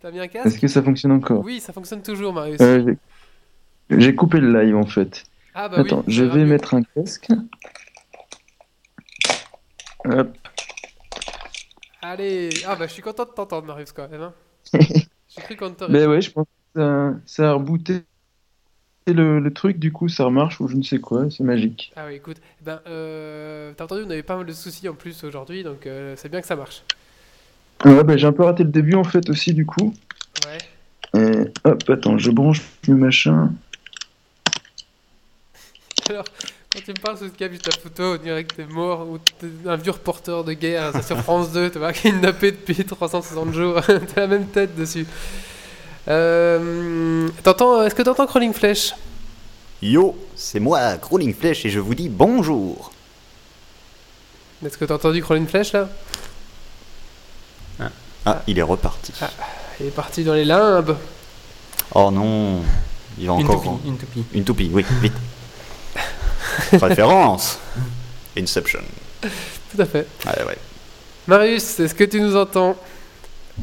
T'as 0.00 0.10
mis 0.10 0.20
un 0.20 0.28
casque? 0.28 0.46
Est-ce 0.46 0.58
que 0.58 0.68
ça 0.68 0.82
fonctionne 0.82 1.12
encore? 1.12 1.42
Oui, 1.44 1.60
ça 1.60 1.72
fonctionne 1.72 2.02
toujours, 2.02 2.32
Marius. 2.32 2.60
Euh, 2.60 2.94
j'ai- 3.90 4.14
coupé 4.14 4.38
le 4.38 4.62
live 4.62 4.76
en 4.76 4.86
fait. 4.86 5.24
Ah 5.54 5.68
bah 5.68 5.76
oui, 5.80 5.86
Attends, 5.86 5.98
ça 5.98 6.04
je 6.08 6.24
vais 6.24 6.40
mieux. 6.40 6.46
mettre 6.46 6.74
un 6.74 6.82
casque. 6.82 7.28
Hop. 10.04 10.36
Allez, 12.10 12.48
ah 12.66 12.74
bah 12.74 12.86
je 12.86 12.92
suis 12.94 13.02
content 13.02 13.26
de 13.26 13.30
t'entendre, 13.30 13.66
Marius, 13.66 13.92
quand 13.92 14.08
même. 14.08 14.22
hein. 14.22 14.32
J'ai 14.72 15.42
cru 15.42 15.56
qu'on 15.56 15.70
t'aurait... 15.72 15.92
Ben 15.92 16.08
ouais, 16.08 16.22
je 16.22 16.30
pense 16.30 16.46
que 16.74 16.80
ça, 16.80 17.14
ça 17.26 17.50
a 17.50 17.52
rebooté 17.52 18.00
le, 19.06 19.40
le 19.40 19.52
truc, 19.52 19.78
du 19.78 19.92
coup 19.92 20.08
ça 20.08 20.24
remarche 20.24 20.58
ou 20.60 20.68
je 20.68 20.76
ne 20.76 20.82
sais 20.82 21.00
quoi, 21.00 21.30
c'est 21.30 21.44
magique. 21.44 21.92
Ah 21.96 22.06
oui, 22.06 22.14
écoute, 22.14 22.38
eh 22.62 22.64
ben, 22.64 22.80
euh, 22.86 23.74
t'as 23.76 23.84
entendu, 23.84 24.04
on 24.06 24.10
avait 24.10 24.22
pas 24.22 24.36
mal 24.36 24.46
de 24.46 24.52
soucis 24.54 24.88
en 24.88 24.94
plus 24.94 25.22
aujourd'hui, 25.22 25.62
donc 25.62 25.86
euh, 25.86 26.14
c'est 26.16 26.30
bien 26.30 26.40
que 26.40 26.46
ça 26.46 26.56
marche. 26.56 26.82
Ouais, 27.84 28.02
ben 28.04 28.16
j'ai 28.16 28.26
un 28.26 28.32
peu 28.32 28.42
raté 28.44 28.64
le 28.64 28.70
début 28.70 28.94
en 28.94 29.04
fait 29.04 29.28
aussi 29.28 29.52
du 29.52 29.66
coup. 29.66 29.92
Ouais. 30.46 30.58
Et 31.20 31.52
hop, 31.64 31.90
attends, 31.90 32.16
je 32.16 32.30
branche 32.30 32.62
le 32.86 32.96
machin. 32.96 33.52
Alors, 36.08 36.24
quand 36.78 36.84
tu 36.84 36.90
me 36.92 37.02
parles 37.04 37.18
sur 37.18 37.26
Skype, 37.28 37.52
juste 37.52 37.70
ta 37.70 37.78
photo, 37.80 38.14
on 38.14 38.16
dirait 38.22 38.44
que 38.44 38.54
t'es 38.54 38.66
mort, 38.66 39.06
ou 39.08 39.18
t'es 39.18 39.48
un 39.66 39.76
vieux 39.76 39.92
reporter 39.92 40.44
de 40.44 40.52
guerre, 40.52 40.92
ça 40.92 41.02
sur 41.02 41.18
France 41.22 41.50
2, 41.52 41.70
tu 41.70 41.78
vois, 41.78 41.92
kidnappé 41.92 42.52
depuis 42.52 42.84
360 42.84 43.52
jours, 43.52 43.80
t'as 43.86 44.20
la 44.20 44.26
même 44.26 44.46
tête 44.46 44.76
dessus. 44.76 45.06
Euh, 46.08 47.28
t'entends, 47.42 47.82
est-ce 47.84 47.94
que 47.94 48.02
t'entends 48.02 48.26
Crawling 48.26 48.52
Flesh? 48.52 48.94
Yo, 49.82 50.16
c'est 50.34 50.60
moi, 50.60 50.96
Crawling 50.98 51.34
Flèche, 51.34 51.64
et 51.66 51.70
je 51.70 51.80
vous 51.80 51.94
dis 51.94 52.08
bonjour. 52.08 52.92
Est-ce 54.64 54.76
que 54.78 54.84
t'as 54.84 54.94
entendu 54.94 55.22
Crawling 55.22 55.46
Flesh 55.46 55.72
là? 55.72 55.88
Ah, 58.26 58.42
il 58.46 58.58
est 58.58 58.62
reparti. 58.62 59.12
Ah, 59.22 59.30
il 59.80 59.86
est 59.86 59.90
parti 59.90 60.22
dans 60.24 60.34
les 60.34 60.44
limbes. 60.44 60.96
Oh 61.94 62.10
non, 62.10 62.60
il 63.18 63.26
va 63.26 63.34
Une 63.34 63.46
encore. 63.46 63.62
toupie, 63.62 63.88
une 63.88 63.96
toupie. 63.96 64.24
Une 64.34 64.44
toupie, 64.44 64.70
oui, 64.72 64.84
vite. 65.00 65.14
Référence. 66.72 67.58
Inception. 68.36 68.80
Tout 69.20 69.80
à 69.80 69.84
fait. 69.84 70.06
Ouais, 70.26 70.44
ouais. 70.46 70.58
Marius, 71.26 71.80
est-ce 71.80 71.94
que 71.94 72.04
tu 72.04 72.20
nous 72.20 72.36
entends? 72.36 72.76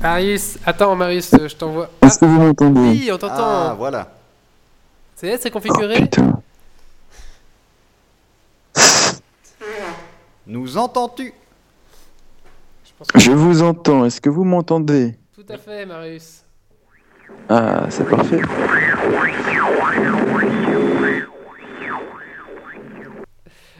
Marius, 0.02 0.58
attends 0.66 0.96
Marius, 0.96 1.34
euh, 1.34 1.48
je 1.48 1.56
t'envoie. 1.56 1.90
Est-ce 2.02 2.20
que 2.20 2.26
vous 2.26 2.40
m'entendez? 2.42 2.80
Oui, 2.80 3.10
on 3.12 3.18
t'entend. 3.18 3.36
Ah, 3.38 3.76
voilà. 3.78 4.08
C'est 5.16 5.38
c'est 5.42 5.50
configuré 5.50 6.02
Putain. 6.02 6.42
Nous 10.48 10.78
entends-tu? 10.78 11.34
Je 13.16 13.32
vous 13.32 13.64
entends, 13.64 14.06
est-ce 14.06 14.22
que 14.22 14.30
vous 14.30 14.44
m'entendez? 14.44 15.16
Tout 15.34 15.46
à 15.50 15.58
fait, 15.58 15.86
Marius. 15.86 16.44
Ah, 17.50 17.86
c'est 17.90 18.08
parfait. 18.08 18.42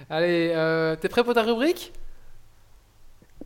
Allez, 0.10 0.52
euh, 0.54 0.96
t'es 0.96 1.10
prêt 1.10 1.24
pour 1.24 1.34
ta 1.34 1.44
rubrique? 1.44 1.94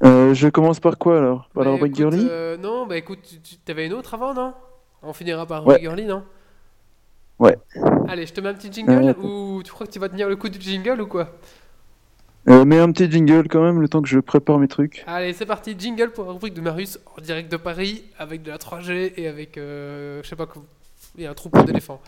Euh, 0.03 0.33
je 0.33 0.47
commence 0.47 0.79
par 0.79 0.97
quoi 0.97 1.17
alors? 1.17 1.49
Par 1.53 1.63
la 1.63 1.69
Bah, 1.71 1.75
rubrique 1.75 1.99
écoute, 1.99 2.11
girly? 2.13 2.27
euh, 2.29 2.57
Non, 2.57 2.85
bah 2.85 2.97
écoute, 2.97 3.19
tu- 3.27 3.39
tu 3.41 3.55
t'avais 3.57 3.85
une 3.85 3.93
autre 3.93 4.13
avant, 4.13 4.33
non? 4.33 4.53
On 5.01 5.13
finira 5.13 5.45
par 5.45 5.65
Ouais. 5.65 5.75
rubrique 5.75 5.89
girly, 5.89 6.05
non? 6.05 6.23
Ouais. 7.39 7.57
Allez, 8.07 8.25
je 8.25 8.33
te 8.33 8.41
mets 8.41 8.49
un 8.49 8.53
petit 8.53 8.71
jingle 8.71 8.91
Euh, 8.91 9.13
ou 9.21 9.61
tu 9.63 9.71
crois 9.71 9.87
que 9.87 9.91
tu 9.91 9.99
vas 9.99 10.09
tenir 10.09 10.27
le 10.27 10.35
coup 10.35 10.49
du 10.49 10.59
jingle 10.59 11.01
ou 11.01 11.07
quoi? 11.07 11.29
Mets 12.45 12.79
un 12.79 12.91
petit 12.91 13.09
jingle 13.11 13.47
quand 13.47 13.61
même, 13.61 13.79
le 13.79 13.87
temps 13.87 14.01
que 14.01 14.07
je 14.09 14.19
prépare 14.19 14.57
mes 14.57 14.67
trucs. 14.67 15.03
Allez, 15.07 15.33
c'est 15.33 15.45
parti, 15.45 15.75
jingle 15.77 16.11
pour 16.11 16.25
la 16.25 16.31
rubrique 16.31 16.53
de 16.55 16.61
Marius 16.61 16.99
en 17.17 17.21
direct 17.21 17.51
de 17.51 17.57
Paris 17.57 18.03
avec 18.17 18.41
de 18.41 18.49
la 18.51 18.57
3G 18.57 19.13
et 19.17 19.27
avec, 19.27 19.51
je 19.55 20.21
sais 20.23 20.35
pas 20.35 20.47
quoi, 20.47 20.63
et 21.17 21.27
un 21.27 21.33
troupeau 21.33 21.61
d'éléphants. 21.63 22.01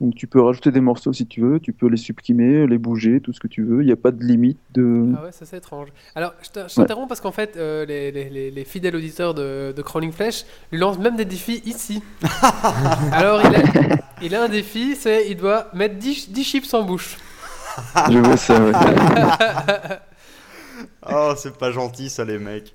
Donc 0.00 0.14
tu 0.16 0.26
peux 0.26 0.40
rajouter 0.40 0.72
des 0.72 0.80
morceaux 0.80 1.12
si 1.12 1.26
tu 1.26 1.40
veux, 1.42 1.60
tu 1.60 1.72
peux 1.72 1.86
les 1.88 1.96
supprimer, 1.96 2.66
les 2.66 2.78
bouger, 2.78 3.20
tout 3.20 3.32
ce 3.32 3.38
que 3.40 3.46
tu 3.48 3.62
veux. 3.62 3.82
Il 3.82 3.86
n'y 3.86 3.92
a 3.92 3.96
pas 3.96 4.10
de 4.10 4.22
limite 4.24 4.58
de. 4.74 5.12
Ah 5.16 5.24
ouais, 5.24 5.32
ça 5.32 5.44
c'est 5.46 5.58
étrange. 5.58 5.88
Alors, 6.16 6.34
je 6.42 6.50
t'in- 6.50 6.66
je 6.68 6.74
t'interromps 6.74 7.08
parce 7.08 7.20
qu'en 7.20 7.30
fait, 7.32 7.56
euh, 7.56 7.84
les, 7.86 8.10
les- 8.10 8.28
les- 8.30 8.50
les 8.50 8.64
fidèles 8.64 8.96
auditeurs 8.96 9.32
de, 9.34 9.72
de 9.76 9.82
Crawling 9.82 10.10
Flash 10.12 10.44
lui 10.72 10.78
lancent 10.80 10.98
même 10.98 11.14
des 11.16 11.24
défis 11.24 11.62
ici. 11.66 12.02
Alors, 13.12 13.40
il 13.44 13.54
a, 13.54 13.96
il 14.22 14.34
a 14.34 14.44
un 14.44 14.48
défi, 14.48 14.96
c'est 14.96 15.28
il 15.30 15.36
doit 15.36 15.66
mettre 15.74 15.96
10, 15.96 16.30
10 16.32 16.44
chips 16.44 16.74
en 16.74 16.82
bouche. 16.82 17.16
Je 18.10 18.18
vois 18.18 18.36
ça, 18.36 18.60
ouais. 18.60 18.72
Oh, 21.10 21.34
c'est 21.36 21.56
pas 21.56 21.70
gentil 21.70 22.08
ça, 22.10 22.24
les 22.24 22.38
mecs. 22.38 22.72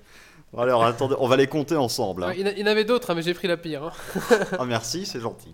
Bon, 0.53 0.61
Alors, 0.61 0.83
attendez, 0.85 1.15
on 1.19 1.27
va 1.27 1.35
les 1.37 1.47
compter 1.47 1.75
ensemble. 1.75 2.23
hein. 2.23 2.33
Il, 2.37 2.47
y 2.57 2.63
en 2.63 2.67
avait 2.67 2.85
d'autres, 2.85 3.09
hein, 3.11 3.15
mais 3.15 3.21
j'ai 3.21 3.33
pris 3.33 3.47
la 3.47 3.57
pire. 3.57 3.83
hein. 3.83 3.91
Ah, 4.59 4.65
merci, 4.65 5.05
c'est 5.05 5.19
gentil. 5.19 5.53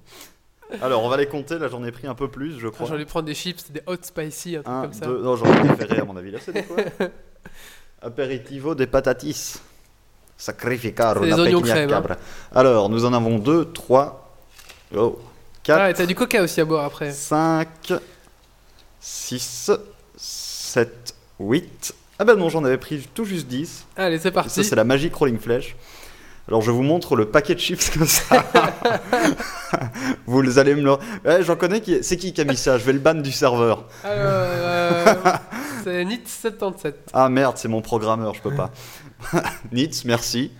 Alors, 0.81 1.03
on 1.03 1.09
va 1.09 1.17
les 1.17 1.27
compter. 1.27 1.57
Là, 1.59 1.67
j'en 1.67 1.83
ai 1.83 1.91
pris 1.91 2.07
un 2.07 2.15
peu 2.15 2.27
plus, 2.29 2.59
je 2.59 2.67
crois. 2.67 2.87
J'en 2.87 2.97
ai 2.97 3.05
prendre 3.05 3.25
des 3.25 3.33
chips, 3.35 3.71
des 3.71 3.81
hot 3.87 3.97
spicy, 4.01 4.57
un 4.57 4.63
truc 4.63 4.73
Un, 4.75 4.81
comme 4.83 4.93
ça. 4.93 5.05
deux, 5.05 5.21
non, 5.21 5.35
j'en 5.35 5.45
ai 5.45 5.67
préféré 5.67 5.99
à 5.99 6.05
mon 6.05 6.15
avis. 6.17 6.31
Là, 6.31 6.39
c'est 6.43 6.51
des 6.53 6.63
quoi 6.63 6.77
Aperitivo 8.01 8.75
de 8.75 8.85
patatis. 8.85 9.55
Sacrificar 10.35 11.15
C'est 11.19 11.27
des 11.27 11.33
oignons 11.39 11.61
crème, 11.61 11.89
hein. 11.89 11.93
cabra. 11.93 12.15
Alors, 12.53 12.89
nous 12.89 13.05
en 13.05 13.13
avons 13.13 13.37
deux, 13.37 13.71
trois, 13.71 14.35
oh, 14.95 15.19
quatre, 15.61 15.79
Ah, 15.81 15.89
et 15.89 15.93
t'as 15.93 16.05
du 16.05 16.15
coca 16.15 16.41
aussi 16.41 16.59
à 16.59 16.65
boire 16.65 16.85
après. 16.85 17.11
5, 17.11 17.93
6, 19.05 19.69
7, 20.15 21.13
8. 21.41 21.93
Ah 22.19 22.23
ben 22.23 22.35
non, 22.35 22.47
j'en 22.47 22.63
avais 22.63 22.77
pris 22.77 23.05
tout 23.13 23.25
juste 23.25 23.47
10. 23.47 23.85
Allez, 23.97 24.17
c'est 24.17 24.31
parti. 24.31 24.49
Ça, 24.49 24.63
c'est 24.63 24.75
la 24.77 24.85
magie 24.85 25.11
Crawling 25.11 25.39
Flash. 25.39 25.75
Alors, 26.47 26.61
je 26.61 26.71
vous 26.71 26.83
montre 26.83 27.17
le 27.17 27.25
paquet 27.29 27.53
de 27.55 27.59
chips 27.59 27.89
comme 27.89 28.07
ça. 28.07 28.43
vous 30.25 30.41
les 30.41 30.57
allez 30.57 30.73
me 30.75 30.81
le... 30.81 30.91
Ouais, 31.25 31.43
j'en 31.43 31.57
connais 31.57 31.81
qui... 31.81 32.01
C'est 32.01 32.15
qui 32.15 32.31
qui 32.33 32.39
a 32.41 32.45
mis 32.45 32.55
ça? 32.55 32.77
Je 32.77 32.85
vais 32.85 32.93
le 32.93 32.99
ban 32.99 33.13
du 33.15 33.31
serveur. 33.33 33.85
Alors, 34.05 34.21
euh, 34.25 35.15
c'est 35.83 36.03
NIT77. 36.05 36.93
Ah 37.13 37.27
merde, 37.27 37.57
c'est 37.57 37.67
mon 37.69 37.81
programmeur, 37.81 38.33
je 38.33 38.41
peux 38.41 38.55
pas. 38.55 38.71
Nitz, 39.73 40.05
merci. 40.05 40.51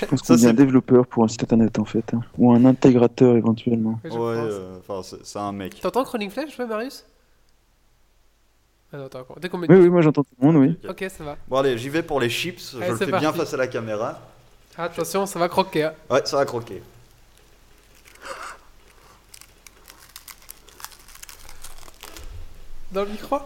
Je 0.00 0.06
pense 0.06 0.22
qu'on 0.22 0.36
dit 0.36 0.46
un 0.46 0.54
développeur 0.54 1.06
pour 1.06 1.24
un 1.24 1.28
site 1.28 1.42
internet 1.42 1.78
en 1.78 1.84
fait, 1.84 2.04
hein. 2.14 2.20
ou 2.38 2.52
un 2.52 2.64
intégrateur 2.64 3.36
éventuellement. 3.36 3.98
Ouais, 4.04 4.10
pense. 4.10 4.20
euh, 4.20 4.78
enfin, 4.88 5.02
c'est- 5.02 5.24
c'est 5.24 5.38
un 5.38 5.52
mec. 5.52 5.80
T'entends 5.80 6.04
Crawling 6.04 6.30
Flash, 6.30 6.56
ouais, 6.58 6.66
Marius? 6.66 7.04
Ah 8.92 8.96
non, 8.96 9.06
attends, 9.06 9.20
encore. 9.20 9.38
Dès 9.38 9.48
qu'on 9.48 9.58
met- 9.58 9.66
Oui, 9.70 9.76
oui, 9.76 9.90
moi 9.90 10.00
j'entends 10.00 10.22
tout 10.24 10.34
le 10.40 10.46
monde, 10.46 10.56
oui. 10.56 10.78
Ok, 10.88 11.04
ça 11.10 11.22
va. 11.24 11.36
Bon 11.46 11.58
allez, 11.58 11.76
j'y 11.76 11.88
vais 11.90 12.02
pour 12.02 12.20
les 12.20 12.30
chips. 12.30 12.74
Allez, 12.76 12.86
je 12.86 12.90
le 12.92 12.96
fais 12.96 13.06
bien 13.18 13.32
face 13.32 13.52
à 13.52 13.56
la 13.58 13.66
caméra. 13.66 14.18
Attention, 14.76 15.26
ça 15.26 15.38
va 15.38 15.48
croquer. 15.48 15.84
hein. 15.84 15.92
Ouais, 16.08 16.22
ça 16.24 16.36
va 16.36 16.44
croquer. 16.44 16.82
Dans 22.92 23.02
le 23.04 23.10
micro? 23.10 23.38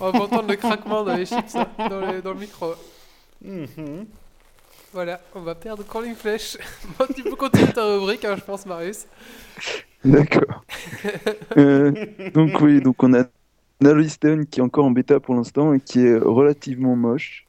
On 0.00 0.10
va 0.10 0.20
entendre 0.20 0.48
le 0.48 0.56
craquement 0.56 1.02
dans 1.04 1.14
les 1.16 1.26
chips 1.26 1.54
hein, 1.56 1.66
dans, 1.88 2.00
le, 2.00 2.22
dans 2.22 2.32
le 2.32 2.38
micro. 2.40 2.74
Mhm. 3.42 4.06
Voilà, 4.92 5.20
on 5.34 5.42
va 5.42 5.54
perdre 5.54 5.84
Crawling 5.84 6.14
Flash. 6.14 6.56
Bon, 6.98 7.06
tu 7.14 7.22
peux 7.22 7.36
continuer 7.36 7.72
ta 7.72 7.84
rubrique, 7.84 8.24
hein, 8.24 8.34
je 8.36 8.42
pense, 8.42 8.66
Marius. 8.66 9.06
D'accord. 10.04 10.64
Euh, 11.56 11.92
donc 12.34 12.60
oui, 12.60 12.80
donc 12.80 13.02
on 13.02 13.14
a 13.14 13.24
Nalliston 13.80 14.44
qui 14.50 14.60
est 14.60 14.62
encore 14.62 14.84
en 14.84 14.90
bêta 14.90 15.20
pour 15.20 15.34
l'instant 15.34 15.74
et 15.74 15.80
qui 15.80 16.06
est 16.06 16.16
relativement 16.16 16.96
moche. 16.96 17.46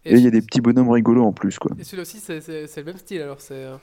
Et 0.04 0.14
il 0.14 0.20
y 0.24 0.26
a 0.26 0.30
des 0.30 0.40
petits 0.42 0.60
bonhommes 0.60 0.90
rigolos 0.90 1.24
en 1.24 1.32
plus 1.32 1.58
quoi. 1.58 1.70
Et 1.78 1.84
celui-là 1.84 2.02
aussi, 2.02 2.18
c'est- 2.18 2.40
le 2.76 2.84
même 2.84 2.96
style 2.96 3.20
alors. 3.22 3.40
c'est 3.40 3.54
euh, 3.54 3.76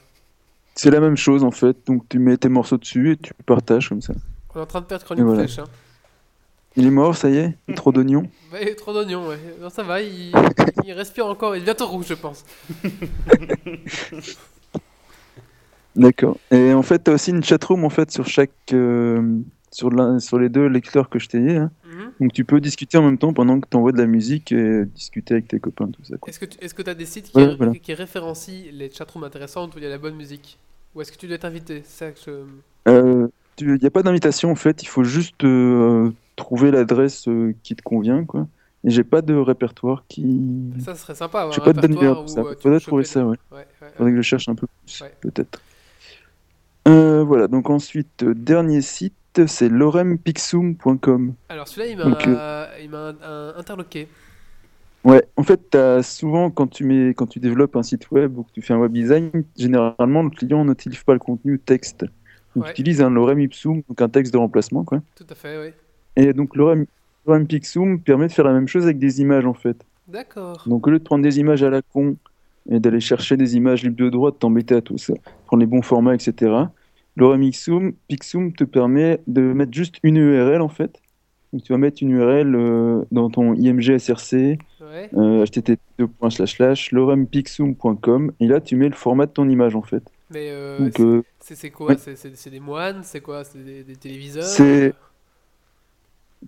C'est 0.76 0.90
la 0.92 1.00
même 1.00 1.16
chose 1.18 1.44
en 1.44 1.52
fait, 1.52 1.78
donc 1.86 2.04
tu 2.10 2.20
mets 2.20 2.38
tes 2.38 2.50
morceaux 2.50 2.78
dessus 2.78 3.12
et 3.12 3.18
tu 3.18 3.32
partages 3.46 3.90
comme 3.90 4.02
ça. 4.02 4.14
On 4.54 4.60
est 4.60 4.64
en 4.64 4.66
train 4.66 4.82
de 4.82 4.86
perdre 4.86 5.06
Et 5.18 5.22
voilà. 5.22 5.48
Flash. 5.48 5.60
Hein. 5.60 5.66
Il 6.76 6.86
est 6.86 6.92
mort, 6.92 7.16
ça 7.16 7.30
y 7.30 7.38
est 7.38 7.58
Trop 7.76 7.92
d'oignons 7.92 8.30
trop 8.78 8.94
d'oignons, 8.94 9.28
ouais. 9.28 9.38
Non, 9.62 9.70
ça 9.70 9.84
va, 9.84 10.02
il, 10.02 10.32
il 10.86 10.92
respire 10.94 11.26
encore. 11.28 11.56
Il 11.56 11.62
est 11.62 11.66
bientôt 11.66 11.88
rouge, 11.88 12.06
je 12.10 12.14
pense. 12.16 12.44
D'accord. 15.96 16.38
Et 16.52 16.74
en 16.74 16.84
fait, 16.84 17.04
tu 17.04 17.12
as 17.12 17.14
aussi 17.16 17.32
une 17.32 17.44
chatroom 17.44 17.84
en 17.84 17.90
fait 17.90 18.12
sur 18.12 18.28
chaque 18.28 18.52
euh, 18.74 19.40
sur, 19.78 20.40
les 20.40 20.50
deux 20.50 20.68
lecteurs 20.68 21.10
que 21.10 21.20
je 21.20 21.30
t'ai 21.30 21.40
dit. 21.40 21.56
hein. 21.56 21.72
Mhm. 21.86 22.12
Donc 22.20 22.34
tu 22.34 22.44
peux 22.46 22.60
discuter 22.60 22.98
en 22.98 23.04
même 23.04 23.18
temps 23.18 23.34
pendant 23.34 23.60
que 23.60 23.68
tu 23.70 23.78
envoies 23.78 23.92
de 23.92 23.98
la 23.98 24.08
musique 24.08 24.52
et 24.52 24.86
discuter 24.86 25.36
avec 25.36 25.48
tes 25.48 25.60
copains, 25.60 25.88
tout 25.88 26.04
ça. 26.04 26.18
quoi. 26.18 26.30
Est-ce 26.30 26.74
que 26.74 26.82
tu 26.82 26.90
as 26.90 26.96
des 26.96 27.06
sites 27.06 27.30
qui, 27.32 27.38
Ouais, 27.38 27.56
voilà. 27.56 27.74
qui 27.76 27.94
référencient 27.94 28.66
les 28.74 28.90
chatrooms 28.90 29.24
intéressantes 29.24 29.76
où 29.76 29.78
il 29.80 29.84
y 29.84 29.88
a 29.88 29.90
la 29.90 29.98
bonne 29.98 30.16
musique? 30.16 30.58
Ou 30.96 31.02
est-ce 31.02 31.12
que 31.12 31.18
tu 31.18 31.28
dois 31.28 31.38
t'inviter? 31.38 31.84
Euh, 32.88 33.28
Il 33.60 33.74
n'y 33.74 33.86
a 33.86 33.92
pas 33.92 34.02
d'invitation 34.04 34.52
en 34.52 34.56
fait, 34.56 34.82
il 34.82 34.88
faut 34.88 35.04
juste 35.04 35.44
euh, 35.44 36.12
trouver 36.36 36.72
l'adresse 36.72 37.28
euh, 37.28 37.54
qui 37.64 37.76
te 37.76 37.82
convient. 37.84 38.26
quoi. 38.26 38.48
Et 38.84 38.90
j'ai 38.90 39.04
pas 39.04 39.22
de 39.22 39.34
répertoire 39.36 40.06
qui. 40.08 40.72
Ça 40.84 40.96
serait 40.96 41.16
sympa. 41.16 41.42
avoir 41.42 41.54
un 41.54 41.60
sais 41.60 41.62
pas 41.62 41.74
de 41.74 41.82
répertoire 41.82 42.24
où, 42.24 42.28
ça. 42.28 42.44
peux 42.62 42.80
trouver 42.80 43.04
ça, 43.04 43.26
ouais. 43.26 43.38
Ouais, 43.52 43.58
ouais, 43.82 43.88
Faudrait 43.96 44.12
que 44.12 44.18
je 44.18 44.22
cherche 44.22 44.48
un 44.50 44.56
peu 44.56 44.68
plus, 44.86 45.04
peut-être. 45.22 45.62
Euh, 46.88 47.24
voilà, 47.24 47.48
donc 47.48 47.70
ensuite, 47.70 48.24
dernier 48.24 48.82
site, 48.82 49.14
c'est 49.46 49.70
lorempixum.com. 49.70 51.34
Alors 51.50 51.68
celui-là, 51.68 51.92
il 51.92 51.98
m'a 51.98 52.04
Donc, 52.06 52.28
euh, 52.28 52.66
il 52.82 52.90
m'a 52.90 53.14
interloqué. 53.58 54.08
Ouais, 55.04 55.24
en 55.38 55.44
fait, 55.44 55.78
souvent, 56.02 56.50
quand 56.50 56.68
tu, 56.68 56.84
mets, 56.84 57.14
quand 57.14 57.28
tu 57.28 57.40
développes 57.40 57.76
un 57.76 57.84
site 57.84 58.10
web 58.12 58.38
ou 58.38 58.44
que 58.44 58.52
tu 58.52 58.62
fais 58.62 58.74
un 58.74 58.78
web 58.80 58.92
design, 58.92 59.30
généralement, 59.58 60.24
le 60.24 60.30
client 60.32 60.66
n'utilise 60.66 61.04
pas 61.04 61.14
le 61.14 61.20
contenu 61.20 61.60
texte. 61.60 62.02
Donc, 62.56 62.66
Ouais. 62.66 62.70
il 62.70 62.72
utilise 62.72 63.02
un 63.02 63.10
lorem 63.12 63.40
ipsum, 63.40 63.84
donc 63.88 64.02
un 64.02 64.10
texte 64.10 64.34
de 64.34 64.38
remplacement. 64.38 64.84
Quoi. 64.84 65.02
Tout 65.16 65.26
à 65.30 65.36
fait, 65.36 65.62
oui. 65.62 65.74
Et 66.16 66.34
donc, 66.34 66.56
lorem, 66.56 66.88
lorem 67.26 67.46
ipsum 67.50 68.00
permet 68.02 68.28
de 68.28 68.34
faire 68.34 68.46
la 68.46 68.54
même 68.54 68.68
chose 68.68 68.84
avec 68.84 68.98
des 68.98 69.22
images, 69.22 69.46
en 69.46 69.54
fait. 69.54 69.78
D'accord. 70.08 70.64
Donc, 70.66 70.88
au 70.88 70.90
lieu 70.90 70.98
de 71.00 71.04
prendre 71.04 71.24
des 71.24 71.40
images 71.40 71.62
à 71.64 71.70
la 71.70 71.82
con 71.84 72.18
et 72.70 72.80
d'aller 72.80 73.00
chercher 73.00 73.38
des 73.38 73.56
images 73.56 73.84
libres 73.84 74.04
de 74.04 74.10
droit, 74.10 74.32
de 74.32 74.36
t'embêter 74.38 74.76
à 74.76 74.82
tout 74.82 74.98
ça, 74.98 75.14
prendre 75.46 75.62
les 75.62 75.68
bons 75.68 75.84
formats, 75.84 76.16
etc., 76.16 76.52
ipsum, 77.42 77.94
Pixum 78.08 78.54
te 78.54 78.64
permet 78.64 79.22
de 79.28 79.42
mettre 79.42 79.74
juste 79.74 79.96
une 80.04 80.18
URL, 80.18 80.62
en 80.62 80.70
fait. 80.70 81.00
Donc, 81.54 81.64
tu 81.64 81.72
vas 81.72 81.78
mettre 81.78 82.04
une 82.04 82.12
URL 82.12 82.56
euh, 82.56 83.06
dans 83.12 83.30
ton 83.30 83.54
IMG 83.54 83.98
SRC, 83.98 84.58
Ouais. 84.82 85.10
euh, 85.16 85.46
http 85.46 85.80
lorempixum.com, 86.92 88.32
et 88.40 88.48
là, 88.48 88.62
tu 88.62 88.76
mets 88.76 88.90
le 88.90 88.96
format 88.96 89.26
de 89.26 89.32
ton 89.32 89.50
image, 89.50 89.76
en 89.76 89.82
fait. 89.82 90.04
Mais 90.30 90.50
euh, 90.50 90.90
c'est- 90.92 91.02
euh, 91.02 91.22
c'est 91.40 91.70
quoi? 91.72 91.88
ouais. 91.88 91.98
C'est- 91.98 92.50
des 92.50 92.60
moines? 92.60 93.02
C'est 93.04 93.22
quoi? 93.22 93.44
C'est 93.44 93.64
des, 93.64 93.84
des 93.84 93.96
téléviseurs? 93.96 94.44
C'est. 94.44 94.94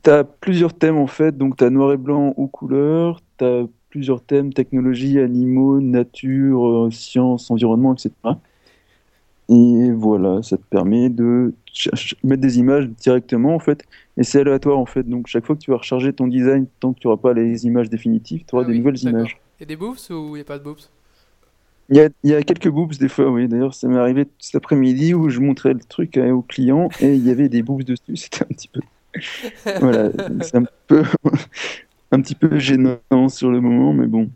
T'as 0.04 0.24
plusieurs 0.24 0.74
thèmes 0.78 0.98
en 0.98 1.08
fait, 1.08 1.36
donc 1.36 1.58
t'as 1.58 1.70
noir 1.72 1.92
et 1.94 1.98
blanc 1.98 2.34
ou 2.38 2.48
couleur, 2.48 3.22
t'as 3.38 3.64
plusieurs 3.90 4.24
thèmes 4.24 4.54
technologie, 4.54 5.20
animaux, 5.20 5.82
nature, 5.82 6.90
sciences, 6.92 7.50
environnement, 7.50 7.94
etc. 7.96 8.38
Et 9.50 9.92
voilà, 9.92 10.42
ça 10.44 10.58
te 10.58 10.64
permet 10.64 11.10
de 11.10 11.54
mettre 12.24 12.42
des 12.42 12.60
images 12.60 12.88
directement 12.90 13.56
en 13.56 13.60
fait, 13.60 13.84
et 14.18 14.24
c'est 14.24 14.42
aléatoire 14.42 14.78
en 14.78 14.86
fait. 14.86 15.04
Donc 15.04 15.28
chaque 15.28 15.46
fois 15.46 15.56
que 15.56 15.62
tu 15.62 15.72
vas 15.72 15.78
recharger 15.78 16.14
ton 16.14 16.28
design, 16.28 16.68
tant 16.80 16.94
que 16.94 17.00
tu 17.00 17.08
n'auras 17.08 17.20
pas 17.22 17.34
les 17.34 17.66
images 17.66 17.90
définitives, 17.90 18.46
tu 18.46 18.56
auras 18.56 18.64
Ah 18.64 18.66
des 18.66 18.74
oui, 18.74 18.78
nouvelles 18.78 19.02
images. 19.04 19.42
Il 19.60 19.62
y 19.62 19.64
a 19.64 19.68
des 19.68 19.76
boobs 19.76 19.98
ou 20.12 20.36
il 20.36 20.40
n'y 20.40 20.42
a 20.42 20.46
pas 20.46 20.60
de 20.60 20.64
boobs? 20.64 20.80
Il 21.90 21.98
y 21.98 22.02
a, 22.02 22.10
il 22.24 22.30
y 22.30 22.36
a 22.36 22.44
quelques 22.44 22.70
boobs 22.70 22.96
des 22.98 23.10
fois, 23.10 23.30
oui. 23.32 23.48
D'ailleurs, 23.48 23.74
ça 23.74 23.88
m'est 23.88 23.98
arrivé 23.98 24.28
cet 24.40 24.56
après-midi 24.56 25.14
où 25.14 25.30
je 25.30 25.40
montrais 25.40 25.74
le 25.74 25.80
truc 25.82 26.18
euh, 26.18 26.32
au 26.32 26.42
client 26.44 26.90
et 27.00 27.16
il 27.16 27.26
y 27.26 27.32
avait 27.32 27.50
des 27.50 27.64
boobs 27.64 27.84
dessus. 27.84 28.02
C'était 28.16 28.44
un 28.44 28.48
petit 28.48 28.68
peu. 28.70 28.82
voilà, 29.80 30.12
c'est 30.42 30.56
un 30.58 30.66
peu. 30.88 31.04
Un 32.12 32.22
petit 32.22 32.36
peu 32.36 32.58
gênant 32.58 32.98
sur 33.30 33.50
le 33.52 33.62
moment, 33.62 33.94
mais 33.94 34.08
bon. 34.08 34.30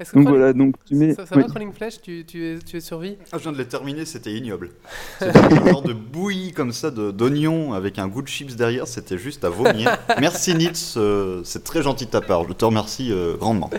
Est-ce 0.00 0.12
que 0.12 0.16
Donc 0.16 0.26
Crawling- 0.28 0.36
voilà, 0.38 0.52
donc 0.52 0.74
tu 0.86 0.94
mets. 0.94 1.12
Ça, 1.14 1.26
ça 1.26 1.36
oui. 1.36 1.42
va, 1.42 1.48
Crawling 1.48 1.72
Flash 1.72 2.00
tu, 2.00 2.24
tu, 2.24 2.44
es, 2.46 2.58
tu 2.60 2.76
es 2.76 2.80
survie? 2.80 3.16
Ah, 3.32 3.36
je 3.38 3.42
viens 3.42 3.52
de 3.52 3.58
les 3.58 3.66
terminer, 3.66 4.04
c'était 4.04 4.32
ignoble. 4.32 4.70
C'était 5.18 5.36
un 5.38 5.66
genre 5.66 5.82
de 5.82 5.92
bouillie 5.92 6.52
comme 6.52 6.72
ça 6.72 6.90
de- 6.92 7.10
d'oignons 7.10 7.72
avec 7.74 7.98
un 7.98 8.06
goût 8.06 8.22
de 8.22 8.28
chips 8.28 8.54
derrière, 8.56 8.86
c'était 8.86 9.18
juste 9.18 9.44
à 9.44 9.48
vomir. 9.50 9.98
Merci 10.20 10.54
Nitz, 10.54 10.94
euh, 10.96 11.40
c'est 11.44 11.64
très 11.64 11.82
gentil 11.82 12.06
de 12.06 12.10
ta 12.10 12.20
part, 12.20 12.46
je 12.48 12.52
te 12.52 12.64
remercie 12.64 13.10
euh, 13.12 13.36
grandement. 13.36 13.70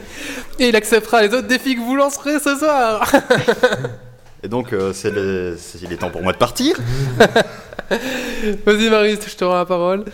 Et 0.60 0.68
il 0.70 0.76
acceptera 0.76 1.22
les 1.22 1.34
autres 1.34 1.48
défis 1.48 1.76
que 1.76 1.82
vous 1.82 1.96
lancerez 1.96 2.40
ce 2.40 2.56
soir 2.56 3.10
Et 4.44 4.48
donc, 4.48 4.72
euh, 4.72 4.94
c'est 4.94 5.12
le- 5.12 5.58
il 5.82 5.92
est 5.92 5.98
temps 5.98 6.10
pour 6.12 6.22
moi 6.24 6.32
de 6.34 6.38
partir. 6.38 6.78
Vas-y 8.66 8.90
Marius, 8.90 9.20
je 9.28 9.36
te 9.36 9.44
rends 9.44 9.56
la 9.58 9.66
parole. 9.66 10.06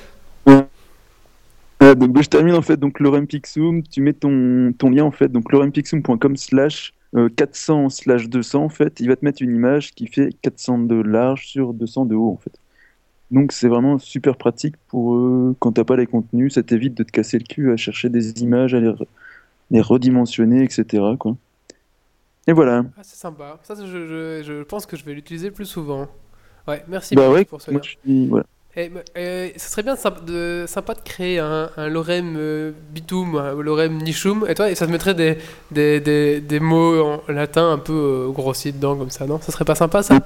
Euh, 1.96 2.00
donc 2.00 2.12
bah, 2.12 2.22
je 2.22 2.30
termine 2.30 2.56
en 2.56 2.62
fait 2.62 2.78
donc 2.78 3.00
Lorem 3.00 3.28
Pixum, 3.28 3.84
tu 3.84 4.02
mets 4.02 4.14
ton, 4.14 4.74
ton 4.78 4.90
lien 4.90 5.04
en 5.04 5.12
fait 5.12 5.30
donc 5.30 5.52
lorempixum.com 5.52 6.36
slash 6.38 6.94
euh, 7.16 7.30
400 7.30 7.90
slash 7.90 8.28
200 8.30 8.64
en 8.64 8.70
fait, 8.70 9.00
il 9.00 9.08
va 9.08 9.16
te 9.16 9.24
mettre 9.24 9.42
une 9.42 9.56
image 9.56 9.92
qui 9.94 10.08
fait 10.08 10.30
400 10.42 10.80
de 10.80 10.96
large 10.96 11.48
sur 11.48 11.74
200 11.74 12.06
de 12.06 12.16
haut 12.16 12.32
en 12.32 12.38
fait. 12.38 12.54
Donc 13.32 13.52
c'est 13.54 13.68
vraiment 13.68 13.98
super 13.98 14.36
pratique 14.38 14.76
pour 14.88 15.16
euh, 15.16 15.56
quand 15.60 15.72
t'as 15.72 15.84
pas 15.84 15.96
les 15.96 16.06
contenus, 16.06 16.54
ça 16.54 16.64
t'évite 16.64 16.94
de 16.96 17.04
te 17.04 17.12
casser 17.12 17.40
le 17.40 17.46
cul 17.46 17.72
à 17.72 17.78
chercher 17.78 18.10
des 18.10 18.42
images, 18.44 18.74
à 18.74 18.80
les, 18.80 18.90
re- 18.90 19.08
les 19.72 19.82
redimensionner, 19.82 20.64
etc. 20.64 21.04
Quoi. 21.18 21.36
Et 22.48 22.54
voilà. 22.54 22.86
Ah, 22.98 23.02
c'est 23.04 23.16
sympa. 23.16 23.60
Ça, 23.64 23.74
je, 23.76 23.86
je, 23.86 24.44
je 24.44 24.64
pense 24.64 24.86
que 24.86 24.96
je 24.96 25.04
vais 25.04 25.14
l'utiliser 25.16 25.50
plus 25.50 25.66
souvent. 25.66 26.08
Ouais, 26.68 26.84
merci 26.88 27.16
bah 27.16 27.30
ouais, 27.32 27.46
pour 27.46 27.62
ce 27.62 27.72
lien. 27.72 27.80
je 27.82 27.90
suis 27.90 28.28
voilà. 28.28 28.46
Eh, 28.78 28.90
mais, 28.90 29.04
euh, 29.18 29.50
ce 29.56 29.70
serait 29.70 29.84
bien 29.84 29.96
sympa 29.96 30.20
de, 30.20 30.66
sympa 30.68 30.94
de 30.96 31.00
créer 31.00 31.40
un, 31.40 31.70
un 31.78 31.88
lorem 31.88 32.36
euh, 32.38 32.72
bitum, 32.92 33.36
un 33.38 33.54
lorem 33.62 33.98
nichum, 34.04 34.46
et 34.50 34.56
toi, 34.56 34.70
et 34.70 34.76
ça 34.76 34.86
te 34.86 34.92
mettrait 34.92 35.14
des, 35.14 35.38
des, 35.72 36.02
des, 36.02 36.42
des 36.42 36.60
mots 36.60 37.02
en 37.28 37.32
latin 37.32 37.72
un 37.72 37.78
peu 37.78 37.94
euh, 37.94 38.32
grossiers 38.32 38.74
dedans, 38.74 38.98
comme 38.98 39.10
ça, 39.12 39.26
non? 39.28 39.40
Ça 39.40 39.54
serait 39.54 39.64
pas 39.66 39.76
sympa, 39.76 40.04
ça? 40.04 40.20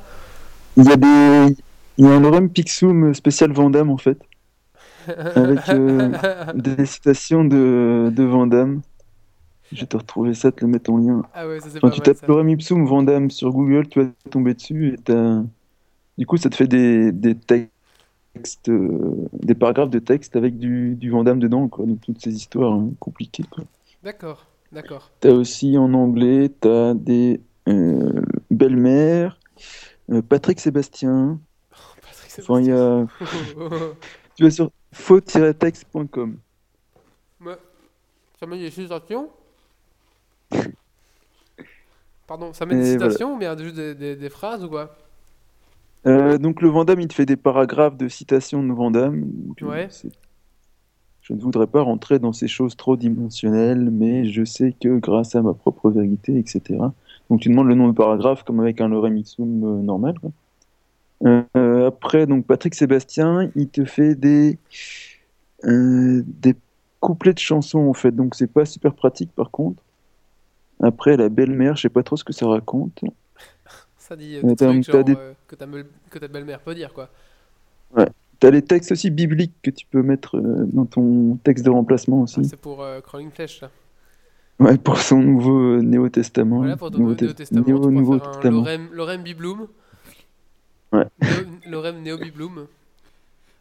Il 0.78 0.86
y 0.86 0.92
a 0.92 0.96
des 0.96 1.56
il 2.00 2.06
y 2.06 2.08
a 2.08 2.12
un 2.14 2.20
Lorem 2.22 2.50
Pixum 2.50 3.14
spécial 3.14 3.52
Vandame 3.52 3.92
en 3.92 3.98
fait. 4.00 4.18
avec 5.36 5.72
euh, 5.72 6.14
des 6.54 6.86
citations 6.86 7.46
de, 7.46 8.12
de 8.14 8.24
Van 8.24 8.48
Damme. 8.48 8.82
Je 9.72 9.82
vais 9.82 9.88
te 9.88 9.98
retrouver 9.98 10.34
ça, 10.34 10.52
te 10.52 10.62
le 10.66 10.72
mettre 10.72 10.92
en 10.92 10.98
lien. 10.98 11.24
Ah 11.34 11.48
ouais, 11.48 11.60
ça, 11.62 11.82
Quand 11.82 11.90
pas 11.90 11.92
tu 11.92 12.02
mal, 12.02 12.02
tapes 12.02 12.20
ça. 12.20 12.28
Lorem 12.28 12.50
Ipsum 12.50 12.86
Van 12.86 13.04
Damme 13.04 13.32
sur 13.32 13.52
Google, 13.52 13.88
tu 13.90 14.02
vas 14.04 14.10
tomber 14.32 14.54
dessus 14.56 14.94
et 14.96 14.98
t'as- 14.98 15.44
du 16.18 16.26
coup 16.28 16.38
ça 16.38 16.50
te 16.50 16.56
fait 16.56 16.68
des, 16.68 17.12
des 17.12 17.36
textes, 17.36 17.72
euh, 18.68 19.28
des 19.34 19.56
paragraphes 19.56 19.90
de 19.90 19.99
texte 19.99 20.36
avec 20.36 20.57
du, 20.57 20.95
du 20.95 21.10
Van 21.10 21.24
Damme 21.24 21.40
dedans, 21.40 21.68
quoi. 21.68 21.86
Donc 21.86 22.02
toutes 22.02 22.22
ces 22.22 22.34
histoires 22.34 22.74
hein, 22.74 22.90
compliquées. 22.99 23.44
Quoi. 23.49 23.64
D'accord, 24.03 24.45
d'accord. 24.72 25.11
T'as 25.20 25.32
aussi 25.32 25.78
en 25.78 25.94
anglais, 25.94 26.49
t'as 26.60 26.94
des 26.94 27.41
euh, 27.68 28.22
belles-mères, 28.52 29.40
euh, 30.11 30.22
Patrick 30.22 30.60
Sébastien. 30.60 31.40
Enfin, 32.40 32.61
il 32.61 32.68
y 32.68 32.72
a. 32.72 33.06
tu 34.36 34.44
vas 34.44 34.52
sur 34.52 34.72
faux-texte.com. 34.94 36.38
Ouais. 37.41 37.57
Ça 38.40 38.45
met 38.45 38.57
des 38.57 38.72
citations 38.72 39.30
Pardon, 42.28 42.53
ça 42.53 42.66
met 42.66 42.76
des 42.76 42.94
Et 42.94 42.98
voilà. 42.98 43.11
citations 43.11 43.36
ou 43.36 43.38
bien 43.38 43.57
juste 43.57 43.76
des, 43.76 43.95
des, 43.95 44.16
des 44.16 44.30
phrases 44.30 44.64
ou 44.64 44.70
quoi? 44.70 44.95
Euh, 46.08 46.38
donc 46.38 46.62
le 46.62 46.70
Vandame, 46.70 47.02
il 47.02 47.08
te 47.08 47.14
fait 47.14 47.26
des 47.26 47.36
paragraphes 47.36 47.98
de 47.98 48.08
citations 48.08 48.64
de 48.64 48.72
Vandame. 48.74 49.26
Euh, 49.62 49.66
Ouais. 49.66 49.88
Je 51.22 51.34
ne 51.34 51.42
voudrais 51.42 51.68
pas 51.68 51.82
rentrer 51.82 52.18
dans 52.18 52.34
ces 52.34 52.48
choses 52.48 52.76
trop 52.76 52.96
dimensionnelles, 52.98 53.92
mais 53.92 54.26
je 54.26 54.44
sais 54.44 54.74
que 54.82 54.98
grâce 54.98 55.36
à 55.36 55.42
ma 55.44 55.54
propre 55.54 55.92
vérité, 55.92 56.38
etc. 56.40 56.80
Donc 57.30 57.42
tu 57.42 57.50
demandes 57.50 57.68
le 57.68 57.76
nom 57.76 57.88
de 57.88 57.94
paragraphe 57.94 58.44
comme 58.44 58.60
avec 58.60 58.82
un 58.82 58.88
lorem 58.88 59.16
ipsum 59.18 59.64
euh, 59.64 59.82
normal. 59.84 60.16
quoi. 60.20 60.32
Euh, 61.26 61.88
après, 61.88 62.26
donc 62.26 62.46
Patrick 62.48 62.74
Sébastien, 62.74 63.52
il 63.56 63.70
te 63.70 63.86
fait 63.86 64.16
des 64.16 64.58
euh, 65.66 66.24
des 66.26 66.56
couplets 67.00 67.34
de 67.34 67.40
chansons 67.40 67.88
en 67.90 67.94
fait. 67.94 68.12
Donc 68.12 68.36
c'est 68.36 68.52
pas 68.52 68.66
super 68.66 68.94
pratique 68.96 69.32
par 69.36 69.52
contre. 69.52 69.84
Après 70.82 71.18
la 71.18 71.30
belle-mère, 71.30 71.76
je 71.76 71.84
sais 71.84 71.90
pas 71.90 72.04
trop 72.04 72.16
ce 72.16 72.24
que 72.24 72.34
ça 72.34 72.48
raconte. 72.48 73.04
Ça 74.10 74.15
dit 74.15 74.36
euh, 74.36 74.40
Euh, 74.44 74.48
des 74.49 74.56
t'as- 74.56 74.65
trucs 74.69 74.86
t'as 74.86 74.91
genre 74.91 75.03
des- 75.03 75.15
euh, 75.15 75.34
que, 75.48 75.56
ta 75.56 75.65
meule- 75.68 75.88
que 76.10 76.19
ta 76.19 76.27
belle-mère 76.27 76.60
peut 76.60 76.73
dire, 76.76 76.94
quoi. 76.94 77.10
Ouais. 77.95 78.07
T'as 78.40 78.49
les 78.52 78.61
textes 78.61 78.91
aussi 78.91 79.10
bibliques 79.11 79.53
que 79.61 79.69
tu 79.69 79.86
peux 79.86 80.02
mettre 80.02 80.38
euh, 80.38 80.65
dans 80.65 80.86
ton 80.86 81.36
texte 81.44 81.64
de 81.65 81.69
remplacement 81.69 82.22
aussi. 82.23 82.44
C'est 82.45 82.60
pour 82.60 82.81
euh, 82.81 83.02
Crawling 83.02 83.30
Flash, 83.31 83.60
ça. 83.60 83.69
Ouais, 84.60 84.77
pour 84.77 84.98
son 84.98 85.19
nouveau 85.22 85.76
euh, 85.76 85.81
Néo 85.81 86.10
Testament. 86.10 86.57
Voilà, 86.57 86.76
pour 86.77 86.90
ton 86.91 86.98
Nouveau 86.98 87.11
Nouveau 87.11 87.27
Tes- 87.27 87.34
Testament, 87.36 87.65
Néo- 87.65 87.76
tu 87.77 87.81
pourras 87.81 87.91
Nouveau 87.91 88.19
Testament. 88.19 88.57
Lorem, 88.57 88.90
Lorem 88.91 89.23
Bibloom. 89.23 89.68
Ouais. 90.91 91.06
Néo- 91.22 91.45
Lorem 91.68 92.02
Néo 92.02 92.18
Bibloom. 92.18 92.65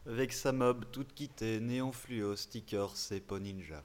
Avec 0.09 0.33
sa 0.33 0.53
mob 0.53 0.85
toute 0.91 1.13
quittée, 1.15 1.61
néon 1.61 1.93
fluo, 1.93 2.35
sticker, 2.37 2.91
c'est 2.95 3.23
ninja. 3.33 3.83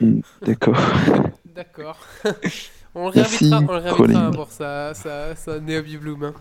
Hmm, 0.00 0.20
D'accord. 0.42 0.74
D'accord. 1.54 1.98
on 2.94 3.04
le 3.06 3.10
réinvitera, 3.10 3.60
on 3.68 3.72
le 3.72 3.78
réinvitera 3.78 4.30
pour 4.30 4.50
sa, 4.50 4.94
sa 4.94 5.60
Néo 5.60 5.82
Bibloom. 5.82 6.24
hein. 6.24 6.34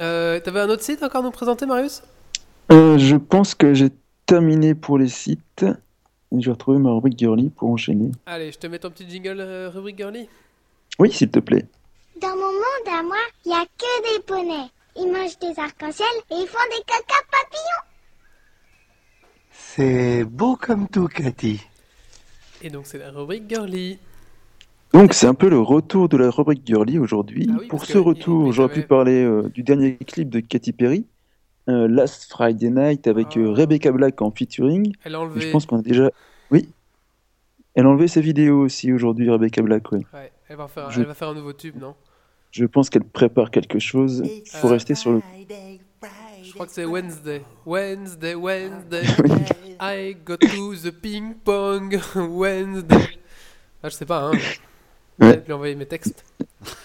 Euh, 0.00 0.40
T'avais 0.40 0.60
un 0.60 0.68
autre 0.68 0.82
site 0.82 1.02
encore 1.02 1.22
à 1.22 1.24
nous 1.24 1.30
présenter, 1.30 1.66
Marius? 1.66 2.02
Euh, 2.70 2.98
je 2.98 3.16
pense 3.16 3.54
que 3.54 3.74
j'ai 3.74 3.90
terminé 4.26 4.74
pour 4.74 4.98
les 4.98 5.08
sites. 5.08 5.64
Et 6.32 6.40
je 6.40 6.46
vais 6.46 6.52
retrouver 6.52 6.78
ma 6.78 6.90
rubrique 6.90 7.18
girly 7.18 7.50
pour 7.50 7.70
enchaîner. 7.70 8.10
Allez, 8.26 8.50
je 8.50 8.58
te 8.58 8.66
mets 8.66 8.80
ton 8.80 8.90
petit 8.90 9.08
jingle 9.08 9.40
euh, 9.40 9.70
rubrique 9.72 9.96
girly. 9.96 10.28
Oui, 10.98 11.12
s'il 11.12 11.30
te 11.30 11.38
plaît. 11.38 11.64
Dans 12.20 12.34
mon 12.34 12.52
monde 12.52 12.88
à 12.88 13.02
moi, 13.02 13.16
il 13.44 13.50
n'y 13.50 13.54
a 13.54 13.64
que 13.64 14.14
des 14.16 14.22
poneys. 14.24 14.70
Ils 14.96 15.12
mangent 15.12 15.38
des 15.38 15.60
arcs-en-ciel 15.60 16.08
et 16.30 16.34
ils 16.34 16.48
font 16.48 16.58
des 16.70 16.82
caca 16.84 17.14
papillons. 17.30 17.84
C'est 19.52 20.24
beau 20.24 20.56
comme 20.56 20.88
tout, 20.88 21.06
Cathy. 21.06 21.60
Et 22.62 22.70
donc, 22.70 22.86
c'est 22.86 22.98
la 22.98 23.10
rubrique 23.10 23.48
girly. 23.48 23.98
Donc, 24.96 25.12
c'est 25.12 25.26
un 25.26 25.34
peu 25.34 25.50
le 25.50 25.60
retour 25.60 26.08
de 26.08 26.16
la 26.16 26.30
rubrique 26.30 26.62
girly 26.64 26.98
aujourd'hui. 26.98 27.46
Ah 27.50 27.56
oui, 27.60 27.66
pour 27.66 27.84
ce 27.84 27.98
retour, 27.98 28.50
j'aurais 28.52 28.72
pu 28.72 28.80
parler 28.80 29.24
euh, 29.24 29.42
du 29.50 29.62
dernier 29.62 29.98
clip 29.98 30.30
de 30.30 30.40
Katy 30.40 30.72
Perry, 30.72 31.04
euh, 31.68 31.86
Last 31.86 32.30
Friday 32.30 32.70
Night, 32.70 33.06
avec 33.06 33.36
euh, 33.36 33.50
Rebecca 33.50 33.92
Black 33.92 34.22
en 34.22 34.30
featuring. 34.30 34.94
Ah. 34.94 35.00
Elle 35.04 35.14
a 35.16 35.20
enlevé. 35.20 35.42
Je 35.42 35.50
pense 35.50 35.66
qu'on 35.66 35.80
a 35.80 35.82
déjà. 35.82 36.10
Oui. 36.50 36.70
Elle 37.74 37.84
a 37.84 37.90
enlevé 37.90 38.08
ses 38.08 38.22
vidéos 38.22 38.58
aussi 38.62 38.90
aujourd'hui, 38.90 39.28
Rebecca 39.28 39.60
Black, 39.60 39.92
oui. 39.92 39.98
Ouais, 40.14 40.32
elle 40.48 40.56
va, 40.56 40.66
faire, 40.66 40.90
Je- 40.90 41.02
elle 41.02 41.06
va 41.06 41.12
faire 41.12 41.28
un 41.28 41.34
nouveau 41.34 41.52
tube, 41.52 41.76
non? 41.78 41.94
Je 42.50 42.64
pense 42.64 42.88
qu'elle 42.88 43.04
prépare 43.04 43.50
quelque 43.50 43.78
chose. 43.78 44.22
Il 44.24 44.48
faut 44.48 44.68
rester 44.68 44.94
sur 44.94 45.12
le. 45.12 45.20
Je 46.42 46.54
crois 46.54 46.64
que 46.64 46.72
c'est 46.72 46.86
Wednesday. 46.86 47.42
Wednesday, 47.66 48.34
Wednesday. 48.34 49.02
I 49.78 50.16
go 50.24 50.38
to 50.38 50.74
the 50.74 50.90
ping 50.90 51.34
pong. 51.44 52.00
Wednesday. 52.16 53.08
Ah, 53.82 53.90
je 53.90 53.94
sais 53.94 54.06
pas, 54.06 54.30
hein. 54.30 54.38
Ouais. 55.20 55.42
Lui 55.46 55.52
envoyer 55.52 55.74
mes 55.74 55.86
textes. 55.86 56.24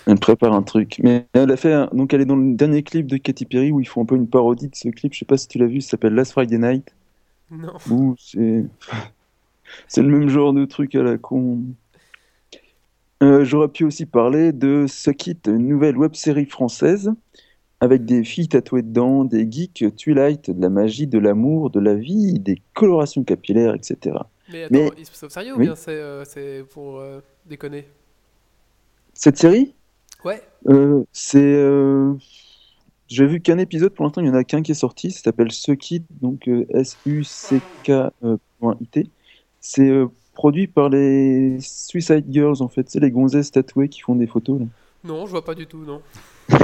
Elle 0.08 0.20
prépare 0.20 0.54
un 0.54 0.62
truc. 0.64 1.00
Mais 1.04 1.26
elle 1.34 1.52
a 1.52 1.58
fait. 1.58 1.74
un- 1.74 1.90
Donc, 1.92 2.14
elle 2.14 2.22
est 2.22 2.26
dans 2.26 2.36
le 2.36 2.54
dernier 2.56 2.84
clip 2.84 3.08
de 3.08 3.18
Katy 3.18 3.46
Perry 3.46 3.72
où 3.72 3.80
ils 3.80 3.88
font 3.88 4.04
un 4.04 4.06
peu 4.06 4.16
une 4.16 4.28
parodie 4.28 4.68
de 4.70 4.76
ce 4.76 4.90
clip. 4.90 5.14
Je 5.14 5.20
sais 5.20 5.26
pas 5.26 5.38
si 5.38 5.48
tu 5.48 5.58
l'as 5.58 5.66
vu, 5.66 5.82
ça 5.82 5.92
s'appelle 5.92 6.14
Last 6.14 6.32
Friday 6.32 6.58
Night. 6.58 6.94
Non. 7.50 7.74
Où 7.90 8.16
c'est. 8.18 8.64
c'est 9.88 10.02
le 10.02 10.08
même 10.10 10.30
genre 10.30 10.54
de 10.54 10.66
truc 10.66 10.96
à 10.96 11.04
la 11.04 11.18
con. 11.18 11.60
Euh, 13.24 13.44
J'aurais 13.46 13.68
pu 13.68 13.84
aussi 13.84 14.06
parler 14.06 14.52
de 14.52 14.86
Suck 14.88 15.28
It, 15.28 15.48
une 15.48 15.68
nouvelle 15.68 15.98
web 15.98 16.16
série 16.16 16.46
française 16.46 17.12
avec 17.80 18.06
des 18.06 18.24
filles 18.24 18.48
tatouées 18.48 18.84
dedans, 18.84 19.26
des 19.26 19.50
geeks 19.52 19.96
Twilight, 19.96 20.50
de 20.52 20.62
la 20.62 20.70
magie, 20.70 21.08
de 21.08 21.18
l'amour, 21.20 21.70
de 21.72 21.80
la 21.80 21.96
vie, 21.96 22.40
des 22.40 22.62
colorations 22.74 23.24
capillaires, 23.24 23.74
etc. 23.76 24.16
Mais 24.52 24.64
attends, 24.64 24.74
Mais- 24.76 24.92
il 24.98 25.06
se 25.06 25.12
fait 25.12 25.26
au 25.26 25.30
sérieux 25.30 25.56
ou 25.56 25.60
bien 25.60 25.76
c'est 25.76 25.92
euh, 25.92 26.24
pour 26.72 27.00
euh, 27.00 27.22
déconner? 27.48 27.86
Cette 29.14 29.38
série 29.38 29.74
Ouais. 30.24 30.42
Euh, 30.68 31.04
c'est. 31.12 31.40
euh, 31.44 32.14
J'ai 33.08 33.26
vu 33.26 33.42
qu'un 33.42 33.58
épisode, 33.58 33.94
pour 33.94 34.06
l'instant, 34.06 34.22
il 34.22 34.26
n'y 34.26 34.30
en 34.32 34.36
a 34.36 34.44
qu'un 34.44 34.62
qui 34.62 34.72
est 34.72 34.76
sorti. 34.76 35.12
Ça 35.12 35.22
s'appelle 35.24 35.52
Suck 35.52 35.92
It, 35.92 36.04
donc 36.22 36.48
euh, 36.48 36.66
S-U-C-K.IT. 36.70 37.90
C'est 39.60 39.92
produit 40.34 40.68
par 40.68 40.90
les 40.90 41.58
Suicide 41.60 42.26
Girls, 42.30 42.62
en 42.62 42.68
fait. 42.68 42.90
C'est 42.90 43.00
les 43.00 43.12
gonzesses 43.12 43.52
tatouées 43.52 43.90
qui 43.90 44.02
font 44.02 44.16
des 44.16 44.28
photos. 44.28 44.60
là. 44.60 44.66
Non, 45.04 45.26
je 45.26 45.32
vois 45.32 45.44
pas 45.44 45.56
du 45.56 45.68
tout, 45.68 45.84
non. 45.86 46.02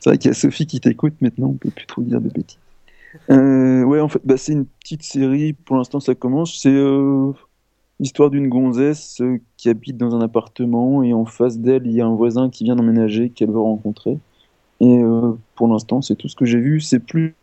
C'est 0.00 0.10
vrai 0.10 0.18
qu'il 0.18 0.28
y 0.28 0.32
a 0.32 0.34
Sophie 0.34 0.66
qui 0.66 0.80
t'écoute 0.80 1.14
maintenant, 1.20 1.48
on 1.48 1.54
peut 1.54 1.70
plus 1.70 1.86
trop 1.86 2.02
dire 2.02 2.20
de 2.20 2.28
bêtises. 2.30 2.58
Euh, 3.30 3.82
ouais, 3.84 4.00
en 4.00 4.08
fait, 4.08 4.20
bah, 4.24 4.36
c'est 4.36 4.52
une 4.52 4.66
petite 4.66 5.02
série. 5.02 5.52
Pour 5.52 5.76
l'instant, 5.76 6.00
ça 6.00 6.14
commence. 6.14 6.58
C'est 6.60 6.70
euh, 6.72 7.32
l'histoire 8.00 8.30
d'une 8.30 8.48
gonzesse 8.48 9.20
euh, 9.20 9.40
qui 9.56 9.68
habite 9.68 9.96
dans 9.96 10.14
un 10.14 10.20
appartement 10.20 11.02
et 11.02 11.12
en 11.12 11.24
face 11.24 11.58
d'elle, 11.58 11.86
il 11.86 11.92
y 11.92 12.00
a 12.00 12.06
un 12.06 12.14
voisin 12.14 12.50
qui 12.50 12.64
vient 12.64 12.76
d'emménager 12.76 13.30
qu'elle 13.30 13.50
veut 13.50 13.60
rencontrer. 13.60 14.18
Et 14.80 14.98
euh, 14.98 15.32
pour 15.56 15.68
l'instant, 15.68 16.00
c'est 16.02 16.14
tout 16.14 16.28
ce 16.28 16.36
que 16.36 16.44
j'ai 16.44 16.60
vu. 16.60 16.80
C'est 16.80 17.00
plus, 17.00 17.34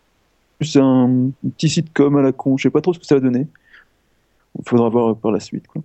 un 0.76 1.32
petit 1.57 1.69
sitcom 1.69 2.15
à 2.15 2.22
la 2.22 2.32
con. 2.32 2.57
Je 2.57 2.64
sais 2.64 2.69
pas 2.69 2.82
trop 2.82 2.94
ce 2.94 2.99
que 2.99 3.06
ça 3.06 3.15
va 3.15 3.22
donner. 3.22 3.48
Il 4.57 4.68
faudra 4.68 4.88
voir 4.88 5.18
par 5.18 5.32
la 5.32 5.41
suite. 5.41 5.68
Quoi. 5.68 5.82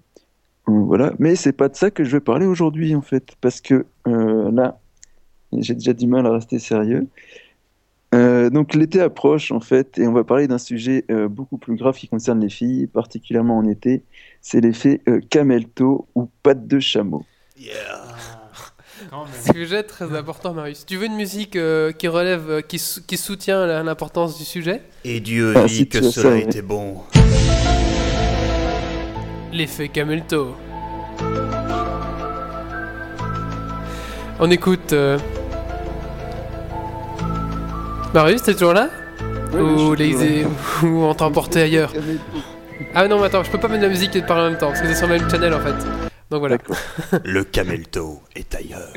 Euh, 0.69 0.73
voilà. 0.73 1.13
Mais 1.19 1.35
c'est 1.35 1.53
pas 1.53 1.69
de 1.69 1.75
ça 1.75 1.91
que 1.91 2.05
je 2.05 2.13
vais 2.13 2.21
parler 2.21 2.47
aujourd'hui, 2.47 2.95
en 2.95 3.03
fait. 3.03 3.35
Parce 3.41 3.61
que 3.61 3.85
là, 4.07 4.79
j'ai 5.53 5.75
déjà 5.75 5.93
du 5.93 6.07
mal 6.07 6.25
à 6.27 6.31
rester 6.31 6.61
sérieux. 6.61 7.09
Euh, 8.13 8.51
donc 8.51 8.75
l'été 8.75 9.01
approche 9.01 9.53
en 9.53 9.61
fait 9.61 9.97
et 9.99 10.07
on 10.09 10.13
va 10.13 10.25
parler 10.25 10.49
d'un 10.49 10.59
sujet 10.59 11.05
euh, 11.13 11.29
beaucoup 11.29 11.59
plus 11.59 11.77
grave 11.77 11.97
qui 11.97 12.09
concerne 12.09 12.41
les 12.41 12.49
filles, 12.51 12.87
particulièrement 12.89 13.57
en 13.59 13.67
été. 13.69 14.03
C'est 14.43 14.61
l'effet 14.61 15.01
euh, 15.09 15.21
camelto 15.31 16.09
ou 16.17 16.29
patte 16.43 16.67
de 16.67 16.81
chameau. 16.81 17.25
Sujet 19.55 19.83
très 19.83 20.15
important, 20.17 20.53
Marius. 20.53 20.85
Tu 20.85 20.97
veux 20.97 21.07
une 21.07 21.15
musique 21.17 21.57
euh, 21.57 21.91
qui 21.93 22.07
relève, 22.09 22.51
euh, 22.51 22.61
qui, 22.61 22.79
sou- 22.79 23.01
qui 23.07 23.17
soutient 23.17 23.65
la- 23.67 23.83
l'importance 23.83 24.37
du 24.37 24.45
sujet? 24.45 24.83
Et 25.05 25.21
Dieu 25.21 25.55
Ah, 25.57 25.65
dit 25.65 25.75
si 25.75 25.89
que 25.89 26.03
cela 26.03 26.31
ça, 26.33 26.37
était 26.39 26.61
bon. 26.63 26.97
L'effet 29.53 29.89
Camelto. 29.89 30.55
On 34.39 34.51
écoute. 34.51 34.93
Marius, 38.15 38.43
t'es 38.43 38.53
toujours 38.55 38.73
là 38.73 38.91
Ouais, 39.53 39.61
Ou, 39.61 39.95
les... 39.95 40.45
ou 40.85 40.87
on 41.03 41.15
t'a 41.15 41.25
emporté 41.27 41.61
ailleurs 41.63 41.93
Ah 42.95 43.09
non, 43.09 43.19
mais 43.19 43.27
attends, 43.27 43.43
je 43.43 43.51
peux 43.51 43.59
pas 43.59 43.67
mettre 43.69 43.81
de 43.81 43.87
la 43.87 43.93
musique 43.93 44.15
et 44.15 44.23
te 44.23 44.27
parler 44.27 44.47
en 44.47 44.51
même 44.51 44.59
temps, 44.59 44.69
parce 44.69 44.81
que 44.81 44.87
c'est 44.87 44.95
sur 44.95 45.09
le 45.09 45.19
même 45.19 45.29
channel 45.29 45.53
en 45.55 45.61
fait. 45.61 45.75
Donc 46.31 46.39
voilà. 46.41 46.57
Le 47.25 47.43
camelto 47.45 48.21
est 48.37 48.55
ailleurs. 48.55 48.93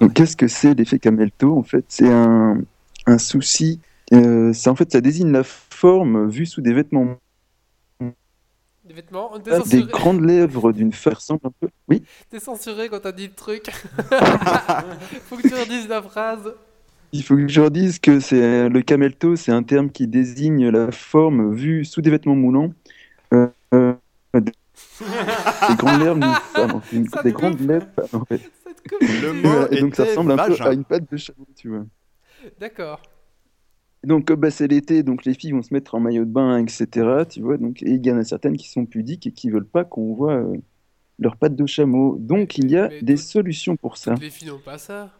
Donc, 0.00 0.12
Qu'est-ce 0.12 0.36
que 0.36 0.48
c'est 0.48 0.74
l'effet 0.74 0.98
camelto 0.98 1.56
En 1.56 1.62
fait, 1.62 1.84
c'est 1.88 2.08
un, 2.08 2.58
un 3.06 3.18
souci. 3.18 3.80
euh, 4.12 4.52
c'est 4.52 4.68
en 4.68 4.74
fait, 4.74 4.90
ça 4.92 5.00
désigne 5.00 5.30
la 5.32 5.42
forme 5.44 6.28
vue 6.28 6.46
sous 6.46 6.60
des 6.60 6.72
vêtements. 6.72 7.16
Des 8.84 8.94
vêtements, 8.94 9.30
on 9.34 9.38
Des 9.38 9.50
censuré. 9.52 9.82
grandes 9.90 10.20
lèvres 10.24 10.72
d'une 10.72 10.92
femme 10.92 11.14
ressemble 11.14 11.40
un 11.44 11.50
peu. 11.60 11.68
Oui? 11.88 12.02
T'es 12.30 12.38
censuré 12.40 12.88
quand 12.88 13.00
t'as 13.00 13.12
dit 13.12 13.26
le 13.28 13.32
truc. 13.34 13.70
Faut 15.28 15.36
que 15.36 15.48
tu 15.48 15.54
redises 15.54 15.88
la 15.88 16.02
phrase. 16.02 16.52
Il 17.16 17.22
faut 17.22 17.36
que 17.36 17.48
je 17.48 17.60
redise 17.60 17.98
que 17.98 18.20
c'est 18.20 18.68
le 18.68 18.82
camelto, 18.82 19.36
c'est 19.36 19.52
un 19.52 19.62
terme 19.62 19.90
qui 19.90 20.06
désigne 20.08 20.68
la 20.70 20.90
forme 20.92 21.54
vue 21.54 21.84
sous 21.84 22.02
des 22.02 22.10
vêtements 22.10 22.36
moulants. 22.36 22.72
euh, 23.32 23.48
euh, 23.74 23.94
des 24.34 24.52
des 25.68 25.76
grandes 25.76 25.98
lèvres 26.00 26.18
d'une 26.18 26.34
femme. 26.54 26.74
en 26.74 26.80
fait. 26.80 27.04
Ça 27.06 27.22
Des 27.22 27.32
grandes 27.32 27.60
lèvres. 27.60 27.86
en 28.12 28.24
fait. 28.26 28.42
Le 29.00 29.34
Et 29.42 29.42
mot 29.42 29.48
voilà, 29.50 29.68
et 29.70 29.76
donc 29.76 29.94
ça 29.96 30.04
ressemble 30.04 30.32
un 30.32 30.38
peu 30.38 30.56
à 30.60 30.72
une 30.72 30.84
patte 30.84 31.10
de 31.10 31.16
chameau, 31.16 31.46
tu 31.56 31.68
vois. 31.70 31.86
D'accord. 32.58 33.00
Donc, 34.04 34.26
comme 34.26 34.40
bah, 34.40 34.50
c'est 34.50 34.68
l'été, 34.68 35.02
donc 35.02 35.24
les 35.24 35.34
filles 35.34 35.52
vont 35.52 35.62
se 35.62 35.74
mettre 35.74 35.94
en 35.96 36.00
maillot 36.00 36.24
de 36.24 36.30
bain, 36.30 36.58
etc. 36.64 37.24
Tu 37.28 37.40
vois, 37.42 37.58
donc, 37.58 37.82
et 37.82 37.90
il 37.92 38.06
y 38.06 38.12
en 38.12 38.18
a 38.18 38.24
certaines 38.24 38.56
qui 38.56 38.68
sont 38.70 38.86
pudiques 38.86 39.26
et 39.26 39.32
qui 39.32 39.50
veulent 39.50 39.66
pas 39.66 39.84
qu'on 39.84 40.14
voit 40.14 40.34
euh, 40.34 40.56
leurs 41.18 41.36
pattes 41.36 41.56
de 41.56 41.66
chameau. 41.66 42.16
Donc, 42.18 42.58
il 42.58 42.70
y 42.70 42.76
a 42.76 42.92
des 43.02 43.16
solutions 43.16 43.76
pour 43.76 43.96
ça. 43.96 44.20
Les 44.20 44.30
filles 44.30 44.48
n'ont 44.48 44.60
pas 44.60 44.78
ça. 44.78 45.12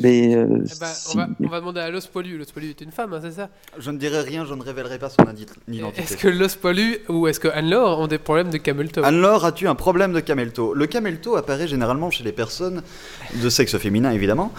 Mais 0.00 0.34
euh, 0.36 0.46
Eh 0.64 0.78
ben, 0.80 0.86
on, 1.14 1.16
va, 1.16 1.28
on 1.42 1.48
va 1.48 1.60
demander 1.60 1.80
à 1.80 1.90
Los 1.90 2.02
Pollu. 2.12 2.36
Los 2.36 2.44
Pollu 2.52 2.68
est 2.68 2.80
une 2.82 2.92
femme, 2.92 3.14
hein, 3.14 3.20
c'est 3.22 3.32
ça? 3.32 3.48
Je 3.78 3.90
ne 3.90 3.96
dirai 3.96 4.20
rien, 4.20 4.44
je 4.44 4.52
ne 4.52 4.62
révélerai 4.62 4.98
pas 4.98 5.08
son 5.08 5.24
identité. 5.66 6.02
Est-ce 6.02 6.16
que 6.18 6.28
Los 6.28 6.56
Pollu 6.60 6.98
ou 7.08 7.26
est-ce 7.26 7.40
que 7.40 7.48
Anne-Laure 7.48 8.00
ont 8.00 8.06
des 8.06 8.18
problèmes 8.18 8.50
de 8.50 8.58
camelto? 8.58 9.02
Anne-Laure, 9.02 9.46
as-tu 9.46 9.66
un 9.66 9.74
problème 9.74 10.12
de 10.12 10.20
camelto 10.20 10.74
Le 10.74 10.86
camelto 10.86 11.36
apparaît 11.36 11.66
généralement 11.66 12.10
chez 12.10 12.22
les 12.22 12.32
personnes 12.32 12.82
de 13.42 13.48
sexe 13.48 13.78
féminin, 13.78 14.10
évidemment, 14.12 14.52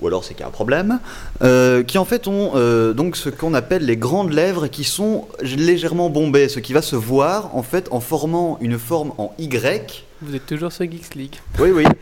ou 0.00 0.08
alors 0.08 0.24
c'est 0.24 0.34
qu'il 0.34 0.42
y 0.42 0.44
a 0.44 0.48
un 0.48 0.50
problème, 0.50 0.98
euh, 1.42 1.84
qui 1.84 1.96
en 1.96 2.04
fait 2.04 2.26
ont 2.26 2.52
euh, 2.56 2.92
donc 2.92 3.16
ce 3.16 3.28
qu'on 3.30 3.54
appelle 3.54 3.86
les 3.86 3.96
grandes 3.96 4.32
lèvres 4.32 4.66
qui 4.66 4.82
sont 4.82 5.28
légèrement 5.42 6.10
bombées, 6.10 6.48
ce 6.48 6.58
qui 6.58 6.72
va 6.72 6.82
se 6.82 6.96
voir 6.96 7.54
en 7.56 7.62
fait 7.62 7.86
en 7.92 8.00
formant 8.00 8.58
une 8.60 8.78
forme 8.78 9.12
en 9.16 9.32
Y. 9.38 10.04
Vous 10.22 10.34
êtes 10.36 10.46
toujours 10.46 10.72
sur 10.72 10.88
Geeks 10.90 11.14
League. 11.14 11.36
Oui, 11.58 11.70
oui. 11.70 11.84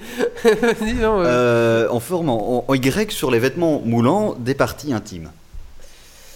Euh, 0.45 1.25
Euh, 1.25 1.89
en 1.91 2.01
formant 2.01 2.59
en, 2.59 2.65
en 2.69 2.75
Y 2.75 3.11
sur 3.13 3.31
les 3.31 3.39
vêtements 3.39 3.81
moulants 3.81 4.35
des 4.35 4.55
parties 4.55 4.93
intimes. 4.93 5.31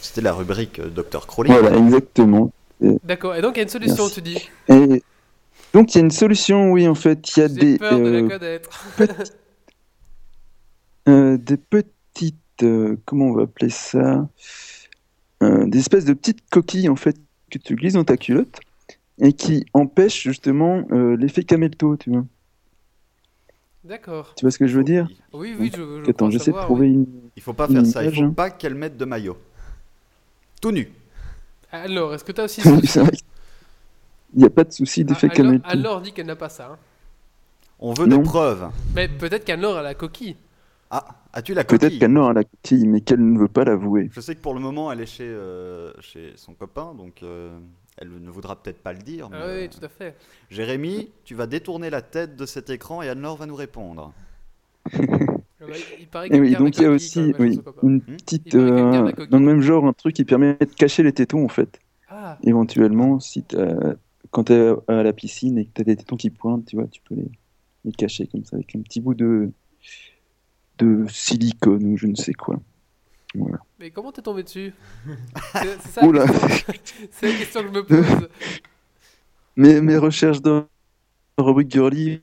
C'était 0.00 0.20
la 0.20 0.32
rubrique 0.32 0.78
euh, 0.78 0.88
Dr. 0.88 1.26
Crowley. 1.26 1.52
Voilà, 1.58 1.76
exactement. 1.76 2.52
D'accord, 3.04 3.34
et 3.34 3.40
donc 3.42 3.56
il 3.56 3.58
y 3.58 3.60
a 3.60 3.62
une 3.64 3.68
solution, 3.70 4.04
Merci. 4.04 4.14
tu 4.14 4.22
dis 4.22 4.48
Et 4.68 5.02
donc 5.72 5.94
il 5.94 5.98
y 5.98 6.00
a 6.00 6.04
une 6.04 6.10
solution, 6.10 6.70
oui, 6.72 6.86
en 6.86 6.94
fait, 6.94 7.36
il 7.36 7.40
y 7.40 7.42
a 7.42 7.48
J'ai 7.48 7.54
des, 7.54 7.78
peur 7.78 7.98
de 7.98 8.08
la 8.10 8.22
connaître. 8.38 8.84
euh, 11.08 11.36
des 11.38 11.56
petites, 11.56 12.36
euh, 12.62 12.96
comment 13.06 13.26
on 13.26 13.34
va 13.34 13.42
appeler 13.44 13.70
ça, 13.70 14.26
Euh, 15.42 15.66
des 15.66 15.78
espèces 15.78 16.04
de 16.04 16.14
petites 16.14 16.48
coquilles 16.50 16.88
en 16.88 16.96
fait 16.96 17.16
que 17.50 17.58
tu 17.58 17.74
glisses 17.74 17.94
dans 17.94 18.04
ta 18.04 18.16
culotte 18.16 18.60
et 19.18 19.32
qui 19.32 19.64
empêchent 19.74 20.22
justement 20.22 20.82
euh, 20.90 21.16
l'effet 21.16 21.44
camelto, 21.44 21.96
tu 21.96 22.10
vois. 22.10 22.24
D'accord. 23.84 24.32
Tu 24.36 24.44
vois 24.44 24.50
ce 24.50 24.58
que 24.58 24.66
je 24.66 24.76
veux 24.76 24.84
dire? 24.84 25.08
Oui, 25.32 25.54
oui, 25.58 25.70
je, 25.74 26.02
je 26.04 26.10
Attends, 26.10 26.30
j'essaie 26.30 26.52
de 26.52 26.56
trouver 26.56 26.86
oui. 26.88 26.94
une. 26.94 27.06
Il 27.36 27.42
faut 27.42 27.52
pas 27.52 27.66
une 27.68 27.74
faire 27.76 27.86
ça, 27.86 28.04
il 28.04 28.14
faut 28.14 28.22
hein. 28.22 28.30
pas 28.30 28.50
qu'elle 28.50 28.74
mette 28.74 28.96
de 28.96 29.04
maillot. 29.04 29.36
Tout 30.60 30.70
nu. 30.72 30.90
Alors, 31.70 32.14
est-ce 32.14 32.24
que 32.24 32.32
tu 32.32 32.40
as 32.40 32.44
aussi. 32.44 32.62
Il 34.36 34.38
n'y 34.40 34.44
a 34.46 34.50
pas 34.50 34.64
de 34.64 34.72
souci 34.72 35.04
d'effet 35.04 35.26
Alors, 35.26 35.36
camelto. 35.36 35.68
alors 35.68 36.00
dit 36.00 36.12
qu'elle 36.12 36.26
n'a 36.26 36.34
pas 36.36 36.48
ça. 36.48 36.70
hein. 36.72 36.78
On 37.78 37.92
veut 37.92 38.06
Non. 38.06 38.16
des 38.18 38.22
preuves. 38.24 38.68
Mais 38.94 39.06
peut-être 39.08 39.44
qu'Anne-Laure 39.44 39.76
a 39.76 39.82
la 39.82 39.94
coquille. 39.94 40.36
Ah, 40.90 41.04
as-tu 41.32 41.54
la 41.54 41.62
Peut-être 41.64 41.82
coquille? 41.82 41.98
qu'elle 41.98 42.16
a 42.16 42.32
la 42.32 42.44
coquille, 42.44 42.86
mais 42.88 43.00
qu'elle 43.00 43.32
ne 43.32 43.38
veut 43.38 43.48
pas 43.48 43.64
l'avouer. 43.64 44.08
Je 44.12 44.20
sais 44.20 44.34
que 44.34 44.40
pour 44.40 44.54
le 44.54 44.60
moment, 44.60 44.90
elle 44.90 45.00
est 45.00 45.06
chez, 45.06 45.26
euh, 45.28 45.92
chez 46.00 46.32
son 46.36 46.54
copain, 46.54 46.94
donc 46.94 47.22
euh, 47.22 47.56
elle 47.96 48.10
ne 48.20 48.30
voudra 48.30 48.60
peut-être 48.60 48.82
pas 48.82 48.92
le 48.92 48.98
dire. 49.00 49.28
mais, 49.30 49.36
Ah 49.40 49.46
oui, 49.46 49.64
euh, 49.64 49.68
tout 49.68 49.84
à 49.84 49.88
fait. 49.88 50.16
Jérémy, 50.50 51.10
tu 51.24 51.34
vas 51.34 51.46
détourner 51.46 51.90
la 51.90 52.02
tête 52.02 52.36
de 52.36 52.46
cet 52.46 52.70
écran 52.70 53.02
et 53.02 53.08
Anne-Laure 53.08 53.36
va 53.36 53.46
nous 53.46 53.56
répondre. 53.56 54.12
Ah 55.60 55.66
bah, 55.66 55.76
il 55.98 56.06
paraît 56.08 56.40
oui, 56.40 56.54
donc 56.56 56.76
il 56.76 56.82
y 56.82 56.86
a 56.86 56.90
aussi 56.90 57.32
oui, 57.38 57.58
une 57.82 57.96
Hmm 57.96 58.00
petite, 58.00 58.54
euh, 58.54 59.12
dans 59.30 59.38
le 59.38 59.44
même 59.46 59.62
genre, 59.62 59.86
un 59.86 59.94
truc 59.94 60.14
qui 60.14 60.24
permet 60.24 60.54
de 60.54 60.64
cacher 60.66 61.02
les 61.02 61.12
tétons 61.12 61.42
en 61.44 61.48
fait. 61.48 61.80
Ah. 62.10 62.36
Éventuellement, 62.42 63.18
si 63.18 63.44
t'as- 63.44 63.94
quand 64.30 64.44
tu 64.44 64.52
es 64.52 64.72
à 64.88 65.02
la 65.02 65.12
piscine 65.14 65.56
et 65.58 65.64
que 65.64 65.70
tu 65.74 65.80
as 65.80 65.84
des 65.84 65.96
tétons 65.96 66.16
qui 66.16 66.28
pointent, 66.28 66.66
tu 66.66 66.76
vois, 66.76 66.86
tu 66.88 67.00
peux 67.08 67.14
les, 67.14 67.30
les 67.84 67.92
cacher 67.92 68.26
comme 68.26 68.44
ça 68.44 68.56
avec 68.56 68.74
un 68.76 68.80
petit 68.80 69.00
bout 69.00 69.14
de, 69.14 69.52
de 70.78 71.06
silicone 71.08 71.84
ou 71.84 71.96
je 71.96 72.06
ne 72.06 72.14
sais 72.14 72.32
quoi. 72.34 72.60
Voilà. 73.34 73.58
Mais 73.84 73.90
comment 73.90 74.12
t'es 74.12 74.22
tombé 74.22 74.42
dessus 74.42 74.72
C'est 75.52 75.78
c'est 75.82 75.88
ça 75.90 76.00
la 76.00 76.06
Oula. 76.08 76.26
question- 76.26 76.74
c'est 77.10 77.26
la 77.32 77.38
question 77.38 77.60
que 77.60 77.66
je 77.68 77.72
me 77.74 77.84
pose. 77.84 78.28
Mes, 79.56 79.82
mes 79.82 79.98
recherches 79.98 80.40
dans 80.40 80.64
la 81.36 81.44
rubrique 81.44 81.70
girly 81.70 82.22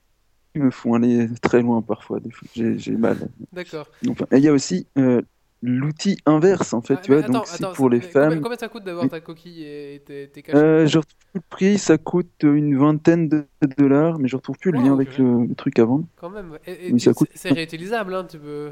me 0.56 0.72
font 0.72 0.96
aller 0.96 1.30
très 1.40 1.62
loin 1.62 1.84
parfois. 1.84 2.20
Des 2.20 2.32
fois, 2.32 2.48
j'ai 2.56 2.80
j'ai 2.80 2.94
mal. 2.94 3.30
D'accord. 3.54 3.88
Et 4.32 4.38
il 4.38 4.44
y 4.44 4.48
a 4.48 4.54
aussi 4.54 4.88
euh, 4.98 5.22
l'outil 5.62 6.18
inverse 6.26 6.74
en 6.74 6.82
fait, 6.82 6.96
Ah, 6.98 7.02
tu 7.04 7.12
mais 7.12 7.18
vois, 7.18 7.26
attends, 7.26 7.34
donc 7.34 7.46
c'est 7.48 7.64
attends, 7.64 7.74
pour 7.74 7.92
les 7.92 8.00
mais 8.00 8.06
combien- 8.12 8.30
femmes. 8.32 8.42
Combien 8.42 8.58
ça 8.58 8.68
coûte 8.68 8.84
d'avoir 8.84 9.08
ta 9.08 9.20
coquille 9.22 9.64
et 9.64 10.02
tes, 10.04 10.30
tes 10.30 10.42
cachets 10.42 10.58
Euh, 10.58 10.88
je 10.88 10.98
retrouve 10.98 11.14
plus 11.32 11.36
le 11.36 11.42
prix, 11.48 11.78
ça 11.78 12.00
coûte 12.00 12.32
une 12.42 12.76
vingtaine 12.76 13.30
de 13.30 13.46
dollars, 13.78 14.18
mais 14.18 14.28
je 14.28 14.36
retrouve 14.36 14.58
plus 14.58 14.72
le 14.72 14.80
lien 14.80 14.94
avec 14.94 15.16
le, 15.20 15.46
le 15.46 15.54
truc 15.54 15.78
avant. 15.78 16.04
Quand 16.20 16.32
même. 16.32 16.58
Et, 16.66 16.88
et 16.88 16.92
Oui, 16.92 17.00
tu- 17.00 17.06
ça 17.06 17.14
coûte. 17.14 17.30
c'est- 17.36 17.50
C'est 17.50 17.54
réutilisable, 17.54 18.16
hein, 18.16 18.26
tu 18.28 18.40
peux. 18.40 18.72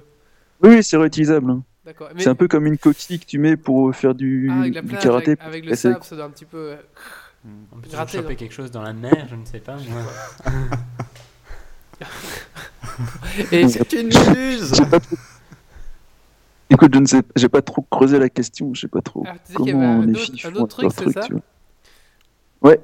Oui, 0.63 0.69
oui, 0.77 0.83
c'est 0.83 0.97
réutilisable. 0.97 1.51
hein. 1.51 1.63
D'accord. 1.85 2.09
Mais- 2.13 2.21
C'est 2.21 2.29
un 2.29 2.35
peu 2.35 2.47
comme 2.47 2.65
une 2.67 2.77
coquille 2.77 3.19
que 3.19 3.25
tu 3.25 3.39
mets 3.39 3.55
pour 3.57 3.93
faire 3.95 4.13
du, 4.15 4.49
Ah, 4.51 4.59
avec 4.61 4.73
la 4.75 4.81
du 4.81 4.87
plage, 4.87 5.01
karaté. 5.03 5.35
avec, 5.39 5.65
le 5.65 5.75
sable, 5.75 6.03
ça 6.03 6.15
doit 6.15 6.25
un 6.25 6.29
petit 6.29 6.45
peu. 6.45 6.57
euh, 6.73 6.75
On 7.71 7.77
peut 7.79 7.89
gratter, 7.89 8.17
choper 8.19 8.35
quelque 8.35 8.53
chose 8.53 8.69
dans 8.71 8.81
la 8.81 8.93
mer, 8.93 9.27
je 9.29 9.35
ne 9.35 9.45
sais 9.45 9.59
pas. 9.59 9.77
moi. 9.77 10.01
Et 13.51 13.67
C'est 13.67 13.93
une 13.93 14.07
muse 14.07 14.73
J'ai 14.75 14.85
pas 14.85 14.99
trop- 14.99 15.15
Écoute, 16.69 16.93
je 16.93 16.99
ne 16.99 17.05
sais, 17.07 17.21
j'ai 17.35 17.49
pas 17.49 17.61
trop 17.61 17.81
creusé 17.89 18.19
la 18.19 18.29
question, 18.29 18.73
je 18.73 18.81
sais 18.81 18.87
pas 18.87 19.01
trop 19.01 19.23
Ah, 19.27 19.33
tu 19.33 19.39
disais 19.47 19.57
qu'il 19.57 19.65
y 19.67 19.69
avait 19.71 19.79
comment 19.79 20.01
un 20.01 20.05
les 20.05 20.11
autre- 20.13 20.21
filles 20.21 20.41
un 20.45 20.51
font 20.51 20.61
autre 20.61 20.81
leur 20.83 20.93
truc, 20.93 21.07
c'est 21.13 21.19
ça 21.19 21.25
tu 21.27 21.33
vois. 21.33 21.41
Ouais. 22.61 22.79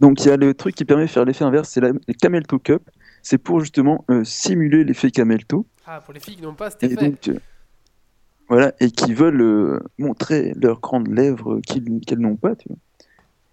Donc 0.00 0.24
il 0.24 0.28
y 0.28 0.30
a 0.30 0.36
le 0.36 0.52
truc 0.54 0.74
qui 0.74 0.84
permet 0.84 1.04
de 1.04 1.10
faire 1.10 1.24
l'effet 1.24 1.44
inverse, 1.44 1.68
c'est 1.70 1.80
la 1.80 1.88
le 1.92 2.14
Camelto 2.20 2.58
Cup. 2.58 2.82
C'est 3.22 3.38
pour 3.38 3.60
justement 3.60 4.04
euh, 4.10 4.24
simuler 4.24 4.84
l'effet 4.84 5.10
Camelto. 5.10 5.66
Ah, 5.86 6.00
pour 6.00 6.12
les 6.14 6.20
filles 6.20 6.36
qui 6.36 6.42
n'ont 6.42 6.54
pas 6.54 6.70
cet 6.70 6.82
Et 6.82 6.92
effet. 6.92 7.08
donc, 7.10 7.28
euh, 7.28 7.38
voilà, 8.50 8.72
et 8.80 8.90
qui 8.90 9.14
veulent 9.14 9.40
euh, 9.40 9.78
montrer 9.98 10.52
leurs 10.60 10.80
grandes 10.80 11.08
lèvres 11.08 11.60
qu'elles 11.60 12.18
n'ont 12.18 12.36
pas, 12.36 12.54
tu 12.56 12.68
vois. 12.68 12.76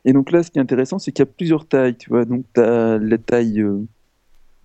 Et 0.06 0.11
donc 0.14 0.32
là, 0.32 0.41
ce 0.44 0.49
qui 0.52 0.57
est 0.57 0.61
intéressant, 0.61 0.99
c'est 0.99 1.11
qu'il 1.11 1.24
y 1.24 1.28
a 1.28 1.32
plusieurs 1.32 1.68
tailles, 1.68 1.95
tu 1.95 2.10
vois. 2.10 2.26
Donc, 2.26 2.45
tu 2.53 2.60
as 2.61 2.98
la 2.98 3.18
taille 3.18 3.61
euh, 3.61 3.86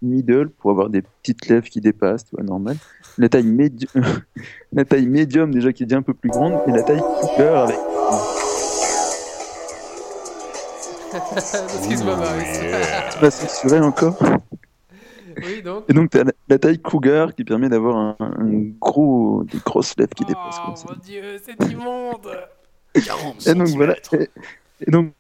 middle 0.01 0.49
pour 0.51 0.71
avoir 0.71 0.89
des 0.89 1.03
petites 1.03 1.49
lèvres 1.49 1.69
qui 1.69 1.81
dépassent, 1.81 2.25
tu 2.25 2.35
vois, 2.35 2.45
normal. 2.45 2.77
La 3.19 3.29
taille, 3.29 3.45
médi- 3.47 3.89
la 4.73 4.85
taille 4.85 5.07
médium, 5.07 5.53
déjà, 5.53 5.73
qui 5.73 5.83
est 5.83 5.87
déjà 5.87 5.99
un 5.99 6.03
peu 6.03 6.15
plus 6.15 6.31
grande. 6.31 6.55
Et 6.67 6.73
la 6.73 6.83
taille 6.83 7.03
cooper 7.21 7.43
avec. 7.55 7.79
Excuse-moi, 11.77 12.17
Marius. 12.17 13.21
Pas 13.21 13.31
censuré 13.31 13.81
encore? 13.81 14.17
oui, 15.45 15.63
donc. 15.63 15.85
Et 15.89 15.93
donc, 15.93 16.11
tu 16.11 16.19
as 16.19 16.25
la, 16.25 16.33
la 16.49 16.59
taille 16.59 16.79
cougar 16.79 17.35
qui 17.35 17.45
permet 17.45 17.69
d'avoir 17.69 17.97
un, 17.97 18.17
un 18.21 18.51
gros, 18.81 19.45
des 19.45 19.59
grosses 19.59 19.95
lèvres 19.97 20.15
qui 20.15 20.25
dépassent. 20.25 20.59
Oh 20.63 20.67
comme 20.67 20.77
ça. 20.77 20.87
mon 20.91 20.97
dieu, 21.01 21.23
c'est 21.43 21.71
immonde 21.71 22.29
Et 23.47 23.55
donc 23.55 23.69
voilà. 23.69 23.97
Et, 24.13 24.29
Et 24.87 24.91
donc, 24.91 25.13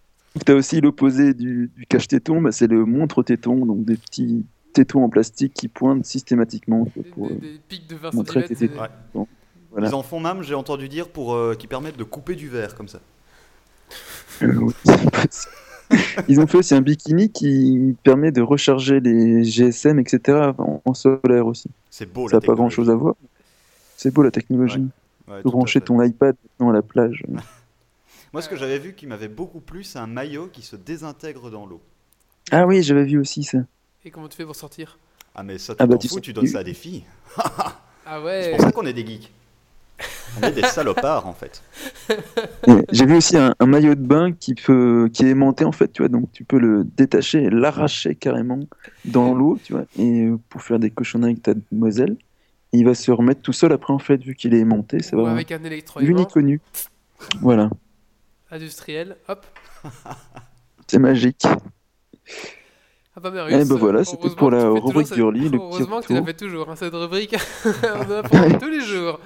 tu 0.44 0.52
as 0.52 0.55
aussi 0.55 0.80
l'opposé 0.80 1.34
du, 1.34 1.70
du 1.76 1.86
cache-téton, 1.86 2.40
bah, 2.43 2.52
c'est 2.52 2.66
le 2.66 2.84
montre-téton, 2.84 3.64
donc 3.66 3.84
des 3.84 3.97
petits 3.97 4.44
tétons 4.72 5.05
en 5.05 5.09
plastique 5.09 5.52
qui 5.55 5.68
pointent 5.68 6.05
systématiquement 6.06 6.86
pour 7.12 7.28
Des, 7.28 7.34
des 7.34 7.60
pics 7.68 7.86
de 7.86 7.97
20 7.97 8.14
montrer 8.14 8.40
cm. 8.47 8.48
tes 8.48 8.68
tétons. 8.68 8.82
Donc, 9.14 9.28
Voilà. 9.70 9.89
Ils 9.89 9.94
en 9.94 10.02
font 10.02 10.20
même, 10.20 10.43
j'ai 10.43 10.55
entendu 10.55 10.89
dire, 10.89 11.09
pour 11.09 11.34
euh, 11.34 11.55
qui 11.55 11.66
permettent 11.66 11.98
de 11.98 12.05
couper 12.05 12.34
du 12.34 12.48
verre 12.48 12.74
comme 12.74 12.89
ça. 12.89 13.01
Euh, 14.43 14.55
oui. 14.56 14.72
Ils 16.28 16.40
ont 16.40 16.47
fait 16.47 16.59
aussi 16.59 16.74
un 16.74 16.81
bikini 16.81 17.31
qui 17.31 17.97
permet 18.02 18.32
de 18.32 18.40
recharger 18.43 19.01
les 19.01 19.44
GSM, 19.44 19.98
etc. 19.98 20.52
en, 20.59 20.82
en 20.85 20.94
solaire 20.94 21.47
aussi. 21.47 21.70
C'est 21.90 22.06
beau 22.06 22.28
Ça 22.28 22.36
la 22.36 22.40
n'a 22.40 22.47
pas 22.47 22.55
grand 22.55 22.70
chose 22.70 22.90
à 22.90 22.94
voir. 22.94 23.14
C'est 23.97 24.12
beau 24.12 24.23
la 24.23 24.31
technologie. 24.31 24.89
Ouais, 25.28 25.43
Tu 25.43 25.43
tout 25.43 25.51
peux 25.51 25.51
à 25.51 25.52
brancher 25.59 25.81
ton 25.81 26.02
iPad 26.02 26.36
à 26.60 26.73
la 26.73 26.82
plage. 26.82 27.24
Moi, 28.32 28.40
ce 28.43 28.48
que 28.48 28.56
j'avais 28.56 28.78
vu 28.78 28.94
qui 28.94 29.06
m'avait 29.06 29.28
beaucoup 29.28 29.60
plu, 29.60 29.85
c'est 29.85 29.98
un 29.98 30.06
maillot 30.06 30.48
qui 30.52 30.62
se 30.62 30.77
désintègre 30.77 31.51
dans 31.51 31.66
l'eau. 31.66 31.82
Ah 32.51 32.66
oui, 32.66 32.82
j'avais 32.82 33.05
vu 33.05 33.19
aussi 33.19 33.44
ça. 33.44 33.59
Et 34.05 34.10
comment 34.10 34.28
tu 34.28 34.36
fais 34.36 34.44
pour 34.44 34.56
sortir? 34.56 34.98
Ah, 35.35 35.43
mais 35.43 35.59
ça, 35.59 35.74
tu 35.74 35.82
Ah 35.82 35.86
bah, 35.86 35.94
t'en 35.94 35.98
tu 35.98 36.09
fous, 36.09 36.20
tu 36.20 36.32
donnes 36.32 36.47
ça 36.47 36.60
à 36.60 36.64
des 36.64 36.74
filles. 36.74 37.05
Ah 38.05 38.19
C'est 38.19 38.24
ouais 38.24 38.51
pour 38.51 38.60
ça 38.60 38.73
qu'on 38.73 38.85
est 38.86 38.93
des 38.93 39.06
geeks. 39.06 39.31
On 40.38 40.46
est 40.46 40.52
des 40.52 40.62
salopards, 40.62 41.26
en 41.26 41.32
fait. 41.34 41.62
J'ai 42.90 43.06
vu 43.06 43.16
aussi 43.16 43.36
un, 43.36 43.54
un 43.58 43.66
maillot 43.66 43.94
de 43.94 44.00
bain 44.00 44.32
qui 44.32 44.54
peut, 44.54 45.10
qui 45.12 45.24
est 45.24 45.30
aimanté 45.30 45.64
en 45.64 45.72
fait, 45.72 45.92
tu 45.92 46.02
vois, 46.02 46.08
donc 46.08 46.30
tu 46.32 46.44
peux 46.44 46.58
le 46.58 46.84
détacher 46.84 47.44
et 47.44 47.50
l'arracher 47.50 48.14
carrément 48.14 48.60
dans 49.04 49.34
l'eau, 49.34 49.58
tu 49.62 49.72
vois, 49.72 49.84
et 49.98 50.28
pour 50.48 50.62
faire 50.62 50.78
des 50.78 50.90
cochonneries 50.90 51.32
avec 51.32 51.42
ta 51.42 51.54
demoiselle. 51.70 52.16
Et 52.72 52.78
il 52.78 52.84
va 52.84 52.94
se 52.94 53.10
remettre 53.10 53.42
tout 53.42 53.52
seul 53.52 53.72
après 53.72 53.92
en 53.92 53.98
fait, 53.98 54.22
vu 54.22 54.34
qu'il 54.34 54.54
est 54.54 54.58
aimanté, 54.60 55.02
ça 55.02 55.16
Ou 55.16 55.24
va. 55.24 55.32
avec 55.32 55.52
un 55.52 55.62
électroaimant 55.64 56.18
ni 56.18 56.26
connu. 56.26 56.60
Voilà, 57.40 57.70
industriel. 58.50 59.16
Hop. 59.28 59.46
c'est 60.86 60.98
magique. 60.98 61.44
Ah 63.14 63.20
bah 63.20 63.30
Marius, 63.30 63.58
Eh 63.60 63.68
ben 63.68 63.76
voilà, 63.76 64.04
c'était 64.04 64.30
pour 64.30 64.50
la 64.50 64.68
rubrique 64.70 65.08
petit 65.08 65.20
Heureusement 65.20 66.00
que 66.00 66.06
tu 66.06 66.14
la 66.14 66.22
fais 66.22 66.32
toujours, 66.32 66.70
hein, 66.70 66.76
cette 66.76 66.94
rubrique. 66.94 67.36
On 67.84 68.10
en 68.10 68.16
a 68.18 68.22
pour 68.22 68.58
tous 68.58 68.70
les 68.70 68.80
jours. 68.80 69.20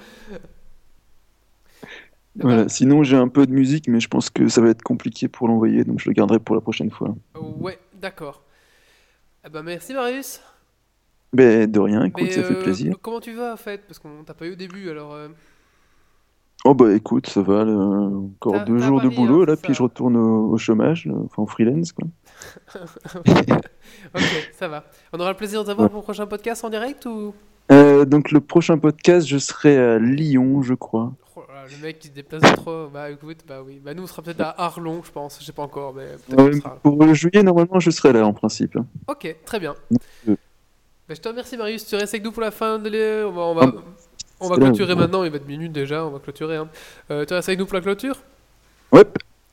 Voilà. 2.39 2.69
Sinon, 2.69 3.03
j'ai 3.03 3.17
un 3.17 3.27
peu 3.27 3.45
de 3.45 3.51
musique, 3.51 3.87
mais 3.87 3.99
je 3.99 4.07
pense 4.07 4.29
que 4.29 4.47
ça 4.47 4.61
va 4.61 4.69
être 4.69 4.83
compliqué 4.83 5.27
pour 5.27 5.47
l'envoyer, 5.47 5.83
donc 5.83 5.99
je 5.99 6.09
le 6.09 6.13
garderai 6.13 6.39
pour 6.39 6.55
la 6.55 6.61
prochaine 6.61 6.91
fois. 6.91 7.15
Ouais, 7.59 7.79
d'accord. 7.99 8.43
Ah 9.43 9.49
bah 9.49 9.63
merci 9.63 9.93
Marius. 9.93 10.41
Ben, 11.33 11.69
de 11.69 11.79
rien, 11.79 12.03
écoute, 12.05 12.23
Mais, 12.23 12.31
ça 12.31 12.43
fait 12.43 12.55
euh, 12.55 12.63
plaisir. 12.63 12.95
Comment 13.01 13.19
tu 13.19 13.33
vas 13.33 13.53
en 13.53 13.57
fait? 13.57 13.81
Parce 13.87 13.99
qu'on 13.99 14.23
t'a 14.25 14.33
pas 14.33 14.45
eu 14.45 14.53
au 14.53 14.55
début 14.55 14.89
alors. 14.89 15.13
euh, 15.13 15.29
Oh 16.65 16.73
bah 16.73 16.91
écoute, 16.93 17.27
ça 17.27 17.41
va, 17.41 17.63
là, 17.63 17.73
encore 17.75 18.65
deux 18.65 18.79
jours 18.79 18.99
de 18.99 19.05
Paris, 19.07 19.15
boulot, 19.15 19.43
hein, 19.43 19.45
là, 19.45 19.55
puis 19.55 19.73
je 19.73 19.83
retourne 19.83 20.17
au, 20.17 20.49
au 20.51 20.57
chômage, 20.57 21.05
là, 21.05 21.13
enfin 21.25 21.43
en 21.43 21.45
freelance, 21.45 21.91
quoi. 21.91 22.07
ok, 24.15 24.49
ça 24.53 24.67
va. 24.67 24.83
On 25.13 25.19
aura 25.19 25.31
le 25.31 25.37
plaisir 25.37 25.61
de 25.61 25.67
t'avoir 25.67 25.89
pour 25.89 25.99
le 25.99 26.03
prochain 26.03 26.25
podcast 26.25 26.63
en 26.65 26.69
direct 26.69 27.05
ou? 27.05 27.33
Euh, 27.71 28.05
donc 28.05 28.31
le 28.31 28.41
prochain 28.41 28.77
podcast, 28.77 29.27
je 29.27 29.37
serai 29.37 29.77
à 29.77 29.99
Lyon, 29.99 30.61
je 30.61 30.73
crois. 30.73 31.13
Le 31.69 31.81
mec 31.85 31.99
qui 31.99 32.07
se 32.07 32.13
déplace 32.13 32.41
trop 32.55 32.87
Bah 32.93 33.09
écoute, 33.09 33.37
bah 33.47 33.61
oui. 33.65 33.79
Bah 33.83 33.93
nous 33.93 34.03
on 34.03 34.07
sera 34.07 34.21
peut-être 34.21 34.41
à 34.41 34.55
Arlon, 34.65 35.01
je 35.03 35.11
pense. 35.11 35.37
Je 35.39 35.45
sais 35.45 35.51
pas 35.51 35.63
encore, 35.63 35.93
mais 35.93 36.05
peut-être 36.27 36.41
Ouais, 36.43 36.51
qu'on 36.51 36.57
sera 36.59 36.75
pour 36.77 37.03
le 37.05 37.13
juillet, 37.13 37.43
normalement, 37.43 37.79
je 37.79 37.89
serai 37.91 38.13
là, 38.13 38.25
en 38.25 38.33
principe. 38.33 38.77
Ok, 39.07 39.35
très 39.45 39.59
bien. 39.59 39.75
Euh, 40.27 40.35
Bah, 41.07 41.15
je 41.15 41.21
te 41.21 41.27
remercie 41.29 41.55
Marius, 41.57 41.85
tu 41.85 41.95
restes 41.95 42.13
avec 42.13 42.23
nous 42.25 42.31
pour 42.31 42.41
la 42.41 42.51
fin 42.51 42.79
de 42.79 42.89
l'é- 42.89 43.23
On 43.25 43.31
va, 43.31 43.41
on 43.43 43.53
va, 43.55 43.61
Ah, 43.65 43.81
on 44.41 44.47
va 44.49 44.55
c'est 44.55 44.61
là, 44.61 44.67
clôturer 44.67 44.93
ouais. 44.93 44.99
maintenant, 44.99 45.23
il 45.23 45.31
va 45.31 45.37
être 45.37 45.47
minutes 45.47 45.71
déjà, 45.71 46.05
on 46.05 46.09
va 46.11 46.19
clôturer. 46.19 46.57
Hein. 46.57 46.67
Euh, 47.11 47.25
tu 47.25 47.33
restes 47.33 47.49
avec 47.49 47.59
nous 47.59 47.65
pour 47.65 47.75
la 47.75 47.81
clôture? 47.81 48.17
Ouais. 48.91 49.03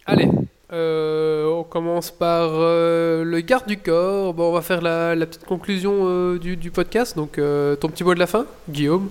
Allez, 0.07 0.29
euh, 0.73 1.47
on 1.47 1.63
commence 1.65 2.11
par 2.11 2.49
euh, 2.53 3.25
le 3.25 3.41
garde 3.41 3.67
du 3.67 3.79
corps. 3.79 4.35
Bon, 4.35 4.51
on 4.51 4.53
va 4.53 4.61
faire 4.63 4.83
la, 4.83 5.15
la 5.15 5.27
petite 5.27 5.45
conclusion 5.45 5.93
euh, 6.03 6.39
du, 6.39 6.57
du 6.57 6.71
podcast. 6.71 7.17
Donc, 7.17 7.39
euh, 7.39 7.77
ton 7.77 7.89
petit 7.89 8.05
mot 8.05 8.15
de 8.15 8.19
la 8.19 8.27
fin, 8.27 8.47
Guillaume? 8.69 9.09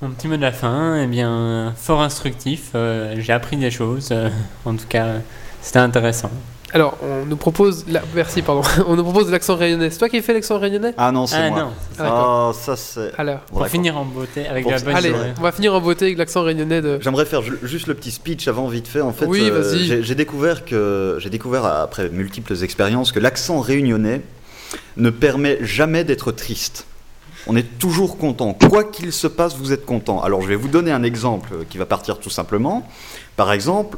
Mon 0.00 0.10
petit 0.10 0.28
mot 0.28 0.36
de 0.36 0.42
la 0.42 0.52
fin, 0.52 1.00
eh 1.02 1.06
bien, 1.06 1.74
fort 1.76 2.00
instructif. 2.02 2.70
euh, 2.74 3.16
J'ai 3.18 3.32
appris 3.32 3.56
des 3.56 3.70
choses. 3.70 4.10
euh, 4.12 4.28
en 4.64 4.74
tout 4.76 4.86
cas, 4.88 5.06
c'était 5.60 5.80
intéressant. 5.80 6.30
Alors, 6.72 6.96
on 7.02 7.24
nous 7.26 7.36
propose. 7.36 7.84
La... 7.88 8.02
Merci, 8.14 8.42
pardon. 8.42 8.62
on 8.86 8.94
nous 8.94 9.02
propose 9.02 9.28
l'accent 9.30 9.56
réunionnais. 9.56 9.90
C'est 9.90 9.98
toi 9.98 10.08
qui 10.08 10.20
fais 10.22 10.34
l'accent 10.34 10.58
réunionnais? 10.60 10.92
Ah 10.98 11.10
non, 11.10 11.26
c'est 11.26 11.36
Ah 11.38 11.48
moi. 11.50 11.58
non, 11.60 11.70
Ah. 11.98 12.04
Ah, 12.50 12.52
ça 12.54 12.76
c'est. 12.76 13.10
Alors, 13.18 13.40
Pour 13.40 13.66
finir 13.66 13.96
en 13.96 14.04
beauté 14.04 14.46
avec 14.46 14.62
Pour- 14.62 14.72
la 14.72 14.78
bonne 14.78 14.94
allez, 14.94 15.08
journée. 15.10 15.32
on 15.36 15.42
va 15.42 15.50
finir 15.50 15.74
en 15.74 15.80
beauté 15.80 16.04
avec 16.04 16.18
l'accent 16.18 16.42
réunionnais 16.42 16.80
de. 16.80 16.98
J'aimerais 17.00 17.24
faire 17.24 17.42
ju- 17.42 17.58
juste 17.64 17.86
le 17.88 17.94
petit 17.94 18.10
speech 18.12 18.46
avant 18.46 18.68
vite 18.68 18.86
fait. 18.86 19.00
En 19.00 19.12
fait, 19.12 19.24
Oui, 19.26 19.48
euh, 19.50 19.62
vas-y. 19.62 19.78
j'ai 19.84 20.02
j'ai 20.04 20.14
découvert 20.14 20.64
que 20.64 21.16
j'ai 21.20 21.30
découvert 21.30 21.64
après 21.64 22.08
multiples 22.10 22.54
expériences 22.62 23.10
que 23.12 23.18
l'accent 23.18 23.58
réunionnais 23.60 24.20
ne 24.98 25.10
permet 25.10 25.58
jamais 25.62 26.04
d'être 26.04 26.30
triste. 26.32 26.84
On 27.48 27.56
est 27.56 27.78
toujours 27.78 28.18
content. 28.18 28.52
Quoi 28.52 28.84
qu'il 28.84 29.12
se 29.12 29.26
passe, 29.26 29.56
vous 29.56 29.72
êtes 29.72 29.86
content. 29.86 30.20
Alors, 30.20 30.42
je 30.42 30.48
vais 30.48 30.56
vous 30.56 30.68
donner 30.68 30.92
un 30.92 31.02
exemple 31.02 31.64
qui 31.70 31.78
va 31.78 31.86
partir 31.86 32.18
tout 32.18 32.28
simplement. 32.30 32.86
Par 33.36 33.52
exemple, 33.52 33.96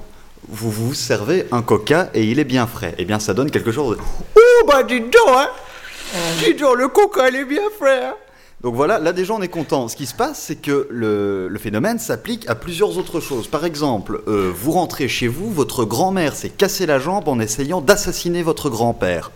vous 0.49 0.71
vous 0.71 0.95
servez 0.95 1.47
un 1.51 1.63
coca 1.63 2.11
et 2.15 2.25
il 2.25 2.39
est 2.39 2.45
bien 2.45 2.69
frais. 2.69 2.95
Eh 2.99 3.05
bien, 3.05 3.19
ça 3.19 3.35
donne 3.35 3.51
quelque 3.51 3.73
chose 3.73 3.97
de 3.97 4.03
Oh, 4.37 4.67
bah, 4.69 4.85
dis 4.85 5.01
donc, 5.01 5.13
hein 5.29 5.49
Dis 6.45 6.55
donc, 6.55 6.77
le 6.77 6.89
coca, 6.89 7.29
il 7.29 7.37
est 7.37 7.45
bien 7.45 7.69
frais, 7.79 8.05
hein 8.05 8.15
donc 8.63 8.75
voilà, 8.75 8.99
là 8.99 9.15
déjà 9.15 9.33
on 9.33 9.41
est 9.41 9.49
content. 9.49 9.89
Ce 9.89 9.97
qui 9.97 10.05
se 10.05 10.13
passe, 10.13 10.39
c'est 10.39 10.57
que 10.57 10.87
le, 10.91 11.51
phénomène 11.59 11.99
s'applique 11.99 12.49
à 12.49 12.55
plusieurs 12.55 12.99
autres 12.99 13.19
choses. 13.21 13.49
Par 13.49 13.65
exemple, 13.65 14.21
euh, 14.29 14.53
vous 14.55 14.73
rentrez 14.73 15.09
chez 15.09 15.29
vous, 15.29 15.51
votre 15.51 15.87
grand-mère 15.87 16.37
s'est 16.37 16.51
cassé 16.51 16.85
la 16.85 16.99
jambe 16.99 17.27
en 17.29 17.41
essayant 17.41 17.81
d'assassiner 17.81 18.43
votre 18.43 18.69
grand-père, 18.69 19.31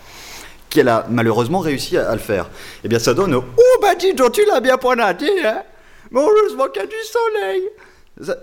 qu'elle 0.74 0.88
a 0.88 1.06
malheureusement 1.08 1.60
réussi 1.60 1.96
à, 1.96 2.12
le 2.12 2.18
faire. 2.18 2.50
Eh 2.82 2.88
bien 2.88 2.98
ça 2.98 3.14
donne 3.14 3.34
Oh 3.34 3.78
bah 3.80 3.94
dis 3.94 4.12
donc, 4.12 4.32
tu 4.32 4.44
l'as 4.44 4.60
bien 4.60 4.76
poignardé, 4.76 5.30
hein 5.44 5.62
Mais 6.10 6.20
heureusement 6.20 6.68
qu'il 6.68 6.82
y 6.82 6.84
a 6.84 6.88
du 6.88 6.96
soleil 7.04 7.62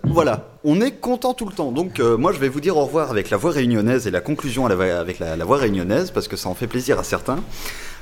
Voilà, 0.05 0.47
on 0.63 0.79
est 0.79 0.99
content 0.99 1.33
tout 1.33 1.45
le 1.45 1.53
temps. 1.53 1.71
Donc 1.71 1.99
euh, 1.99 2.17
moi 2.17 2.31
je 2.31 2.39
vais 2.39 2.47
vous 2.47 2.61
dire 2.61 2.77
au 2.77 2.85
revoir 2.85 3.11
avec 3.11 3.29
la 3.29 3.37
voix 3.37 3.51
réunionnaise 3.51 4.07
et 4.07 4.11
la 4.11 4.21
conclusion 4.21 4.65
avec 4.65 5.19
la, 5.19 5.45
voix 5.45 5.57
réunionnaise, 5.57 6.11
parce 6.11 6.27
que 6.29 6.37
ça 6.37 6.47
en 6.47 6.55
fait 6.55 6.67
plaisir 6.67 6.97
à 6.97 7.03
certains. 7.03 7.43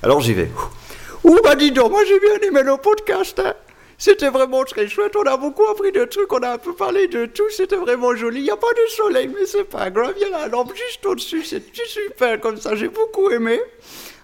Alors 0.03 0.21
j'y 0.21 0.33
vais. 0.33 0.51
Ouh 1.23 1.37
bah 1.43 1.55
dis 1.55 1.71
donc, 1.71 1.91
moi 1.91 2.01
j'ai 2.07 2.19
bien 2.19 2.47
aimé 2.47 2.61
le 2.63 2.77
podcast. 2.77 3.41
hein. 3.43 3.53
C'était 4.01 4.29
vraiment 4.29 4.63
très 4.63 4.87
chouette, 4.87 5.13
on 5.17 5.23
a 5.23 5.35
beaucoup 5.35 5.65
appris 5.65 5.91
de 5.91 6.05
trucs, 6.05 6.31
on 6.31 6.39
a 6.39 6.51
un 6.51 6.57
peu 6.57 6.73
parlé 6.73 7.09
de 7.09 7.25
tout, 7.25 7.49
c'était 7.49 7.75
vraiment 7.75 8.15
joli. 8.15 8.39
Il 8.39 8.43
n'y 8.43 8.49
a 8.49 8.55
pas 8.55 8.71
de 8.71 8.89
soleil, 8.91 9.27
mais 9.27 9.45
c'est 9.45 9.65
pas 9.65 9.89
grave, 9.89 10.13
il 10.15 10.21
y 10.21 10.33
a 10.33 10.37
la 10.37 10.47
lampe 10.47 10.71
juste 10.73 11.05
au-dessus, 11.05 11.43
c'est 11.43 11.61
super 11.75 12.39
comme 12.39 12.55
ça, 12.55 12.75
j'ai 12.77 12.87
beaucoup 12.87 13.29
aimé. 13.29 13.59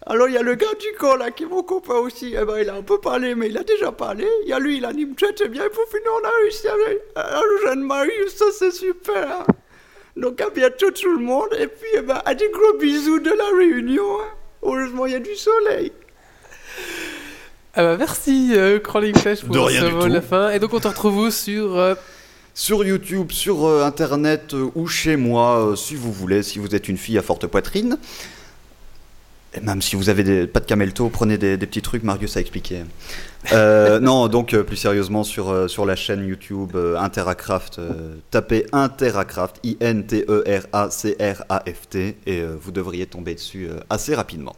Alors 0.07 0.27
il 0.27 0.35
y 0.35 0.37
a 0.37 0.43
le 0.43 0.53
gars 0.55 0.73
du 0.79 0.87
corps 0.99 1.17
là 1.17 1.31
qui 1.31 1.43
est 1.43 1.47
mon 1.47 1.63
copain 1.63 1.95
aussi, 1.95 2.35
eh 2.39 2.45
ben, 2.45 2.59
il 2.61 2.69
a 2.69 2.75
un 2.75 2.83
peu 2.83 2.99
parlé, 2.99 3.33
mais 3.33 3.47
il 3.47 3.57
a 3.57 3.63
déjà 3.63 3.91
parlé. 3.91 4.27
Il 4.43 4.49
y 4.49 4.53
a 4.53 4.59
lui, 4.59 4.77
il 4.77 4.85
anime 4.85 5.15
très 5.15 5.33
très 5.33 5.49
bien, 5.49 5.65
et 5.65 5.69
pour 5.69 5.83
finir 5.89 6.11
on 6.21 6.27
a 6.27 6.31
réussi 6.43 6.67
avec 6.67 7.01
le 7.15 7.67
jeune 7.67 7.81
Marius, 7.81 8.35
ça 8.35 8.45
c'est 8.57 8.71
super. 8.71 9.39
hein. 9.41 9.45
Donc 10.15 10.39
à 10.41 10.49
bientôt 10.49 10.91
tout 10.91 11.11
le 11.11 11.23
monde, 11.23 11.49
et 11.59 11.67
puis 11.67 11.89
eh 11.97 12.01
ben, 12.01 12.21
à 12.23 12.35
des 12.35 12.49
gros 12.49 12.77
bisous 12.79 13.19
de 13.19 13.31
la 13.31 13.57
réunion. 13.57 14.19
hein. 14.21 14.27
Heureusement 14.61 15.05
il 15.07 15.13
y 15.13 15.15
a 15.15 15.19
du 15.19 15.35
soleil. 15.35 15.91
Ah 17.73 17.83
bah 17.83 17.97
merci, 17.97 18.51
euh, 18.55 18.79
Crawling 18.79 19.17
Flash, 19.17 19.41
pour 19.43 19.53
De 19.53 19.59
rien 19.59 19.81
ce 19.81 19.85
mot 19.87 20.07
de 20.07 20.13
la 20.13 20.21
fin. 20.21 20.49
Et 20.51 20.59
donc, 20.59 20.73
on 20.73 20.79
te 20.79 20.87
retrouve 20.87 21.29
sur. 21.29 21.77
euh, 21.77 21.95
Sur 22.53 22.85
YouTube, 22.85 23.31
sur 23.33 23.65
euh, 23.65 23.83
Internet 23.83 24.53
euh, 24.53 24.69
ou 24.75 24.87
chez 24.87 25.17
moi, 25.17 25.59
euh, 25.71 25.75
si 25.75 25.95
vous 25.95 26.13
voulez, 26.13 26.41
si 26.41 26.57
vous 26.57 26.73
êtes 26.73 26.87
une 26.87 26.95
fille 26.97 27.17
à 27.17 27.21
forte 27.21 27.47
poitrine. 27.47 27.97
Et 29.55 29.61
même 29.61 29.81
si 29.81 29.95
vous 29.95 30.09
avez 30.09 30.23
des, 30.23 30.47
pas 30.47 30.59
de 30.59 30.65
camelto, 30.65 31.07
prenez 31.09 31.37
des, 31.37 31.55
des 31.57 31.65
petits 31.65 31.81
trucs, 31.81 32.03
Marius 32.03 32.35
a 32.35 32.41
expliqué. 32.41 32.83
Euh, 33.53 33.99
non, 33.99 34.27
donc 34.27 34.53
euh, 34.53 34.63
plus 34.63 34.75
sérieusement 34.75 35.23
sur, 35.23 35.49
euh, 35.49 35.67
sur 35.69 35.85
la 35.85 35.95
chaîne 35.95 36.27
YouTube 36.27 36.75
Interacraft, 36.75 37.79
tapez 38.31 38.65
Interacraft, 38.73 39.59
I-N-T-E-R-A-C-R-A-F-T, 40.95 42.17
et 42.25 42.41
euh, 42.41 42.55
vous 42.59 42.71
devriez 42.71 43.05
tomber 43.05 43.35
dessus 43.35 43.69
assez 43.89 44.15
rapidement. 44.15 44.55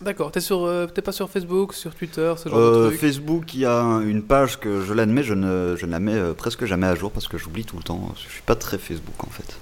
D'accord, 0.00 0.30
t'es 0.30 0.40
sur, 0.40 0.64
euh, 0.64 0.86
pas 0.86 1.10
sur 1.10 1.28
Facebook, 1.28 1.74
sur 1.74 1.92
Twitter, 1.94 2.32
ce 2.36 2.48
genre 2.48 2.58
Euh, 2.58 2.82
de 2.84 2.86
trucs 2.90 3.00
Facebook, 3.00 3.52
il 3.54 3.60
y 3.60 3.64
a 3.64 3.80
un- 3.80 4.00
une 4.02 4.22
page 4.22 4.60
que 4.60 4.82
je 4.84 4.92
l'admets, 4.94 5.24
je 5.24 5.34
ne, 5.34 5.74
je 5.76 5.86
ne 5.86 5.90
la 5.90 5.98
mets 5.98 6.14
euh, 6.14 6.34
presque 6.34 6.64
jamais 6.66 6.86
à 6.86 6.94
jour 6.94 7.10
parce 7.10 7.26
que 7.26 7.36
j'oublie 7.36 7.64
tout 7.64 7.76
le 7.76 7.82
temps. 7.82 8.14
Je 8.14 8.30
suis 8.30 8.42
pas 8.42 8.54
très 8.54 8.78
Facebook 8.78 9.24
en 9.26 9.30
fait. 9.30 9.56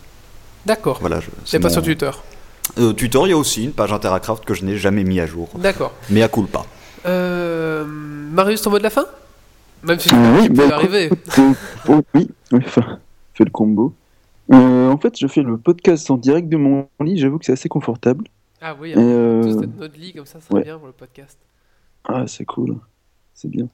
D'accord. 0.66 0.98
Voilà, 1.00 1.20
je, 1.20 1.28
T'es 1.50 1.58
pas 1.58 1.70
sur 1.70 1.82
Twitter 1.82 2.10
Euh, 2.78 2.92
Twitter, 2.92 3.18
il 3.24 3.30
y 3.30 3.32
a 3.32 3.36
aussi 3.36 3.64
une 3.64 3.72
page 3.72 3.92
Interacraft 3.92 4.44
que 4.44 4.54
je 4.54 4.64
n'ai 4.64 4.76
jamais 4.76 5.04
mis 5.04 5.20
à 5.20 5.26
jour. 5.26 5.48
D'accord. 5.56 5.92
Mais 6.10 6.22
à 6.22 6.28
coule 6.28 6.46
pas. 6.46 6.66
Euh, 7.06 7.84
Marius, 7.86 8.62
ton 8.62 8.70
mot 8.70 8.78
de 8.78 8.82
la 8.82 8.90
fin? 8.90 9.06
Même 9.84 9.98
si 9.98 10.08
Euh, 10.12 10.36
tu 10.36 10.42
oui, 10.42 10.48
bah, 10.50 10.74
arriver. 10.74 11.10
euh, 11.38 11.52
oh, 11.88 12.02
oui, 12.14 12.28
oui, 12.52 12.60
enfin, 12.66 12.98
fais 13.34 13.44
le 13.44 13.50
combo. 13.50 13.92
Euh, 14.52 14.90
en 14.90 14.98
fait, 14.98 15.18
je 15.18 15.26
fais 15.26 15.42
le 15.42 15.56
podcast 15.58 16.10
en 16.10 16.16
direct 16.16 16.48
de 16.48 16.56
mon 16.56 16.88
lit, 17.00 17.18
j'avoue 17.18 17.38
que 17.38 17.44
c'est 17.44 17.52
assez 17.52 17.68
confortable. 17.68 18.24
Ah 18.60 18.74
oui, 18.80 18.92
tous 18.94 19.00
euh, 19.00 19.62
être 19.62 19.76
notre 19.78 19.98
lit, 19.98 20.12
comme 20.12 20.26
ça, 20.26 20.40
ça 20.40 20.54
ouais. 20.54 20.62
bien 20.62 20.78
pour 20.78 20.86
le 20.86 20.92
podcast. 20.92 21.38
Ah, 22.04 22.24
c'est 22.26 22.44
cool. 22.44 22.76
C'est 23.34 23.48
bien. 23.48 23.68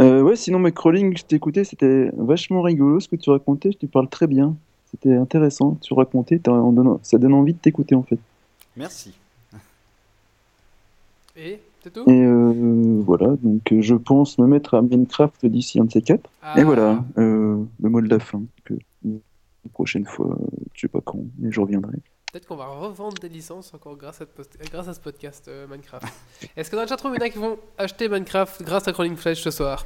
Euh, 0.00 0.20
ouais, 0.22 0.34
sinon, 0.36 0.58
mes 0.58 0.72
crawling, 0.72 1.16
je 1.16 1.22
t'écoutais, 1.24 1.64
c'était 1.64 2.10
vachement 2.16 2.62
rigolo 2.62 2.98
ce 3.00 3.08
que 3.08 3.16
tu 3.16 3.30
racontais, 3.30 3.70
je 3.72 3.78
te 3.78 3.86
parle 3.86 4.08
très 4.08 4.26
bien. 4.26 4.56
C'était 4.90 5.14
intéressant, 5.16 5.76
tu 5.80 5.92
racontais, 5.94 6.38
t'as- 6.38 6.52
on 6.52 6.72
donne- 6.72 6.98
ça 7.02 7.18
donne 7.18 7.34
envie 7.34 7.52
de 7.54 7.58
t'écouter 7.58 7.94
en 7.94 8.02
fait. 8.02 8.18
Merci. 8.76 9.12
Et 11.36 11.60
c'est 11.82 11.92
tout? 11.92 12.08
Et 12.10 12.22
euh, 12.24 13.00
voilà, 13.04 13.34
donc 13.42 13.62
je 13.80 13.94
pense 13.94 14.38
me 14.38 14.46
mettre 14.46 14.74
à 14.74 14.82
Minecraft 14.82 15.44
d'ici 15.46 15.78
un 15.80 15.84
de 15.84 15.92
ces 15.92 16.02
quatre. 16.02 16.30
Ah. 16.42 16.58
Et 16.58 16.64
voilà, 16.64 17.04
euh, 17.18 17.62
le 17.82 17.88
mot 17.88 18.00
de 18.00 18.08
la 18.08 18.18
fin. 18.18 18.42
Que 18.64 18.74
une 19.04 19.20
prochaine 19.72 20.06
fois, 20.06 20.28
euh, 20.40 20.46
je 20.74 20.82
sais 20.82 20.88
pas 20.88 21.00
quand, 21.04 21.18
mais 21.38 21.50
je 21.52 21.60
reviendrai. 21.60 21.98
Peut-être 22.32 22.46
qu'on 22.46 22.56
va 22.56 22.66
revendre 22.66 23.18
des 23.18 23.28
licences 23.28 23.72
encore 23.74 23.96
grâce 23.96 24.16
à, 24.20 24.24
ce 24.24 24.30
post- 24.30 24.56
grâce 24.70 24.88
à 24.88 24.94
ce 24.94 25.00
podcast 25.00 25.46
euh, 25.48 25.66
Minecraft. 25.68 26.06
Est-ce 26.56 26.70
que 26.70 26.76
dans 26.76 26.82
le 26.82 26.88
chatroom, 26.88 27.14
il 27.14 27.18
y 27.20 27.22
en 27.22 27.26
a 27.26 27.30
qui 27.30 27.38
vont 27.38 27.56
acheter 27.78 28.08
Minecraft 28.08 28.62
grâce 28.62 28.86
à 28.88 28.92
Crawling 28.92 29.16
Flash 29.16 29.42
ce 29.42 29.50
soir? 29.50 29.84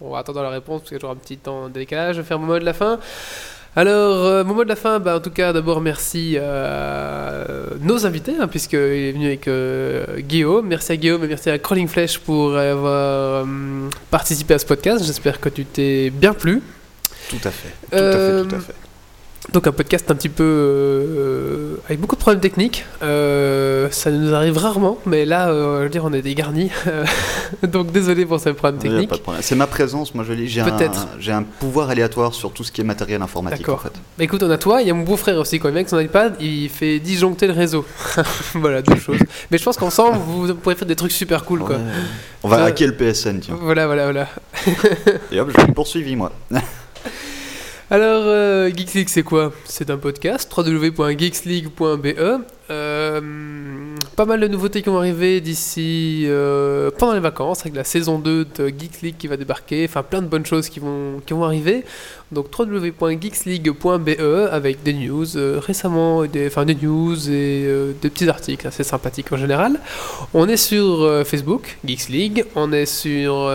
On 0.00 0.10
va 0.10 0.18
attendre 0.18 0.40
la 0.42 0.48
réponse 0.50 0.80
parce 0.80 0.88
qu'il 0.88 0.94
y 0.94 0.96
a 0.96 1.00
toujours 1.00 1.14
un 1.14 1.18
petit 1.18 1.36
temps 1.36 1.68
de 1.68 1.74
décalage. 1.74 2.16
Je 2.16 2.20
vais 2.22 2.26
faire 2.26 2.38
mon 2.38 2.46
mot 2.46 2.58
de 2.58 2.64
la 2.64 2.72
fin. 2.72 2.98
Alors, 3.76 4.26
euh, 4.26 4.42
mon 4.44 4.54
mot 4.54 4.64
de 4.64 4.68
la 4.68 4.74
fin, 4.76 4.98
bah, 4.98 5.16
en 5.16 5.20
tout 5.20 5.30
cas, 5.30 5.52
d'abord 5.52 5.80
merci 5.80 6.36
à 6.38 7.44
nos 7.80 8.04
invités, 8.04 8.32
hein, 8.40 8.48
puisqu'il 8.48 8.76
est 8.78 9.12
venu 9.12 9.26
avec 9.26 9.46
euh, 9.46 10.04
Guillaume. 10.18 10.66
Merci 10.66 10.92
à 10.92 10.96
Guillaume 10.96 11.22
et 11.24 11.28
merci 11.28 11.50
à 11.50 11.58
Crawling 11.58 11.86
Flash 11.86 12.18
pour 12.18 12.56
avoir 12.56 13.44
euh, 13.44 13.88
participé 14.10 14.54
à 14.54 14.58
ce 14.58 14.66
podcast. 14.66 15.04
J'espère 15.04 15.38
que 15.40 15.48
tu 15.48 15.64
t'es 15.64 16.10
bien 16.10 16.34
plu. 16.34 16.62
Tout 17.28 17.36
à 17.44 17.50
fait. 17.50 17.68
Tout 17.90 17.96
à 17.96 17.98
Euh, 17.98 18.42
fait, 18.42 18.48
tout 18.48 18.56
à 18.56 18.58
fait. 18.58 18.74
Donc 19.52 19.66
un 19.66 19.72
podcast 19.72 20.08
un 20.10 20.14
petit 20.14 20.28
peu 20.28 20.44
euh, 20.44 21.76
avec 21.86 21.98
beaucoup 21.98 22.14
de 22.14 22.20
problèmes 22.20 22.40
techniques. 22.40 22.84
Euh, 23.02 23.88
ça 23.90 24.10
nous 24.10 24.32
arrive 24.34 24.56
rarement, 24.58 24.98
mais 25.06 25.24
là, 25.24 25.48
euh, 25.48 25.78
je 25.78 25.82
veux 25.84 25.88
dire, 25.88 26.04
on 26.04 26.12
est 26.12 26.22
dégarnis. 26.22 26.70
Donc 27.62 27.90
désolé 27.90 28.26
pour 28.26 28.38
ces 28.38 28.52
problèmes 28.52 28.80
Il 28.84 28.90
techniques. 28.90 29.22
C'est 29.40 29.56
ma 29.56 29.66
présence, 29.66 30.14
moi 30.14 30.24
je 30.28 30.34
dis, 30.34 30.46
j'ai 30.46 30.60
un, 30.60 30.66
un 30.68 31.42
pouvoir 31.42 31.90
aléatoire 31.90 32.34
sur 32.34 32.52
tout 32.52 32.62
ce 32.64 32.70
qui 32.70 32.82
est 32.82 32.84
matériel 32.84 33.22
informatique 33.22 33.68
en 33.68 33.72
D'accord. 33.72 33.82
fait. 33.82 33.92
Bah 34.18 34.24
écoute, 34.24 34.42
on 34.42 34.50
a 34.50 34.58
toi, 34.58 34.82
il 34.82 34.88
y 34.88 34.90
a 34.90 34.94
mon 34.94 35.04
beau-frère 35.04 35.38
aussi, 35.38 35.58
quand 35.58 35.68
même, 35.68 35.76
avec 35.76 35.88
son 35.88 35.98
iPad, 35.98 36.36
il 36.40 36.68
fait 36.68 37.00
disjoncter 37.00 37.46
le 37.46 37.54
réseau. 37.54 37.84
voilà, 38.54 38.82
deux 38.82 38.96
choses. 38.96 39.20
Mais 39.50 39.58
je 39.58 39.64
pense 39.64 39.78
qu'ensemble, 39.78 40.18
vous 40.18 40.54
pourrez 40.54 40.76
faire 40.76 40.86
des 40.86 40.96
trucs 40.96 41.12
super 41.12 41.44
cool, 41.44 41.60
quoi. 41.60 41.76
On 42.42 42.48
va 42.48 42.64
hacker 42.64 42.88
le 42.88 42.94
PSN, 42.94 43.40
tiens. 43.40 43.58
Voilà, 43.60 43.86
voilà, 43.86 44.04
voilà. 44.04 44.28
Et 45.32 45.40
hop, 45.40 45.50
je 45.56 45.66
l'ai 45.66 45.72
poursuivi 45.72 46.14
moi. 46.14 46.30
Alors, 47.92 48.22
euh, 48.24 48.70
Geeks 48.72 48.94
League, 48.94 49.08
c'est 49.08 49.24
quoi? 49.24 49.52
C'est 49.64 49.90
un 49.90 49.96
podcast, 49.96 50.48
www.geeksleague.be. 50.56 52.40
Euh, 52.70 53.20
pas 54.14 54.26
mal 54.26 54.38
de 54.38 54.46
nouveautés 54.46 54.80
qui 54.80 54.88
vont 54.88 54.98
arriver 54.98 55.40
d'ici 55.40 56.22
euh, 56.26 56.92
pendant 56.96 57.14
les 57.14 57.20
vacances, 57.20 57.62
avec 57.62 57.74
la 57.74 57.82
saison 57.82 58.20
2 58.20 58.44
de 58.44 58.68
Geeks 58.68 59.02
League 59.02 59.16
qui 59.18 59.26
va 59.26 59.36
débarquer, 59.36 59.86
enfin 59.88 60.04
plein 60.04 60.22
de 60.22 60.28
bonnes 60.28 60.46
choses 60.46 60.68
qui 60.68 60.78
vont, 60.78 61.20
qui 61.26 61.32
vont 61.32 61.42
arriver. 61.42 61.84
Donc 62.30 62.56
www.geeksleague.be 62.56 64.20
avec 64.52 64.84
des 64.84 64.92
news 64.92 65.36
euh, 65.36 65.58
récemment, 65.58 66.24
des, 66.26 66.46
enfin 66.46 66.64
des 66.64 66.76
news 66.76 67.28
et 67.28 67.66
des 68.00 68.08
petits 68.08 68.28
articles 68.28 68.68
assez 68.68 68.84
sympathiques 68.84 69.32
en 69.32 69.36
général. 69.36 69.80
On 70.32 70.48
est 70.48 70.56
sur 70.56 71.26
Facebook, 71.26 71.76
Geeks 71.84 72.08
League, 72.08 72.44
on 72.54 72.72
est 72.72 72.86
sur 72.86 73.52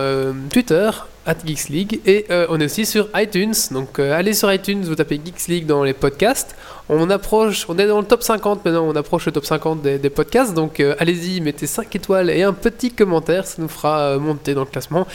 Twitter, 0.52 0.90
at 1.26 1.36
Geeks 1.44 1.68
League, 1.68 2.00
et 2.06 2.26
euh, 2.30 2.46
on 2.48 2.60
est 2.60 2.64
aussi 2.64 2.86
sur 2.86 3.08
iTunes. 3.14 3.54
Donc 3.70 3.98
euh, 3.98 4.16
allez 4.16 4.32
sur 4.32 4.52
iTunes, 4.52 4.82
vous 4.82 4.94
tapez 4.94 5.20
Geeks 5.22 5.48
League 5.48 5.66
dans 5.66 5.84
les 5.84 5.92
podcasts. 5.92 6.56
On 6.88 7.10
approche, 7.10 7.66
on 7.68 7.78
est 7.78 7.86
dans 7.86 8.00
le 8.00 8.06
top 8.06 8.22
50 8.22 8.64
maintenant, 8.64 8.86
on 8.86 8.94
approche 8.96 9.26
le 9.26 9.32
top 9.32 9.44
50 9.44 9.82
des, 9.82 9.98
des 9.98 10.10
podcasts. 10.10 10.54
Donc 10.54 10.80
euh, 10.80 10.94
allez-y, 10.98 11.40
mettez 11.40 11.66
5 11.66 11.94
étoiles 11.94 12.30
et 12.30 12.42
un 12.42 12.52
petit 12.52 12.92
commentaire, 12.92 13.46
ça 13.46 13.60
nous 13.60 13.68
fera 13.68 14.18
monter 14.18 14.54
dans 14.54 14.62
le 14.62 14.66
classement 14.66 15.06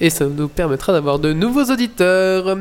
et 0.00 0.10
ça 0.10 0.26
nous 0.26 0.48
permettra 0.48 0.92
d'avoir 0.92 1.18
de 1.18 1.32
nouveaux 1.32 1.64
auditeurs. 1.64 2.58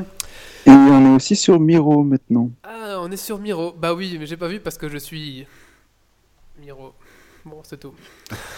Et 0.65 0.71
on 0.71 1.13
est 1.13 1.15
aussi 1.15 1.35
sur 1.35 1.59
Miro 1.59 2.03
maintenant. 2.03 2.51
Ah, 2.63 2.99
on 3.01 3.11
est 3.11 3.17
sur 3.17 3.39
Miro. 3.39 3.73
Bah 3.77 3.93
oui, 3.93 4.17
mais 4.19 4.25
j'ai 4.25 4.37
pas 4.37 4.47
vu 4.47 4.59
parce 4.59 4.77
que 4.77 4.87
je 4.87 4.97
suis 4.97 5.47
Miro. 6.61 6.93
Bon, 7.49 7.61
c'est 7.63 7.79
tout. 7.79 7.93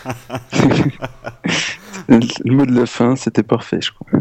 le 2.10 2.52
mot 2.52 2.66
de 2.66 2.74
la 2.78 2.86
fin, 2.86 3.16
c'était 3.16 3.44
parfait, 3.44 3.80
je 3.82 3.92
crois. 3.92 4.20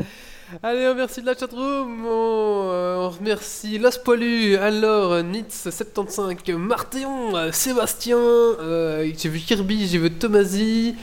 Allez, 0.62 0.86
on 0.86 0.90
remercie 0.90 1.20
de 1.22 1.26
la 1.26 1.36
chatroom. 1.36 2.04
On, 2.06 2.68
euh, 2.72 2.96
on 2.98 3.10
remercie 3.10 3.78
Los 3.78 3.98
Poilus, 4.04 4.56
alors 4.56 5.14
Nitz75, 5.22 6.54
Martéon, 6.56 7.52
Sébastien. 7.52 8.16
euh, 8.18 9.10
j'ai 9.16 9.28
vu 9.28 9.38
Kirby, 9.38 9.86
j'ai 9.86 9.98
vu 9.98 10.10
Tomasi. 10.12 10.96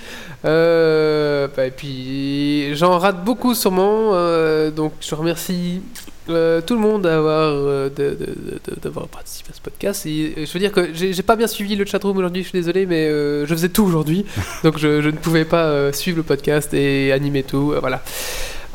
euh, 0.46 1.48
bah, 1.56 1.66
et 1.66 1.72
puis 1.72 2.76
j'en 2.76 2.98
rate 3.00 3.24
beaucoup 3.24 3.54
sûrement. 3.54 4.12
euh, 4.14 4.70
donc 4.72 4.94
je 5.02 5.16
remercie 5.16 5.82
euh, 6.30 6.62
tout 6.62 6.74
le 6.76 6.80
monde 6.82 7.04
d'avoir 7.04 7.50
euh, 7.54 7.90
de- 7.90 8.10
de- 8.12 8.26
de- 8.76 8.82
d'avoir 8.82 9.08
participé 9.08 9.50
à 9.52 9.54
ce 9.56 9.62
podcast. 9.62 10.06
Et, 10.06 10.34
euh, 10.38 10.46
je 10.46 10.52
veux 10.54 10.60
dire 10.60 10.72
que 10.72 10.94
j'ai 10.94 11.14
j'ai 11.14 11.24
pas 11.24 11.36
bien 11.36 11.48
suivi 11.48 11.76
le 11.76 11.86
chatroom 11.86 12.18
aujourd'hui, 12.18 12.44
je 12.44 12.50
suis 12.50 12.58
désolé, 12.60 12.86
mais 12.86 13.08
euh, 13.08 13.46
je 13.46 13.54
faisais 13.54 13.70
tout 13.70 13.84
aujourd'hui. 13.84 14.26
donc 14.64 14.78
je, 14.78 15.02
je 15.02 15.10
ne 15.10 15.18
pouvais 15.18 15.46
pas 15.46 15.66
euh, 15.66 15.92
suivre 15.92 16.18
le 16.18 16.24
podcast 16.24 16.74
et 16.74 17.12
animer 17.12 17.44
tout. 17.44 17.74
voilà. 17.80 18.02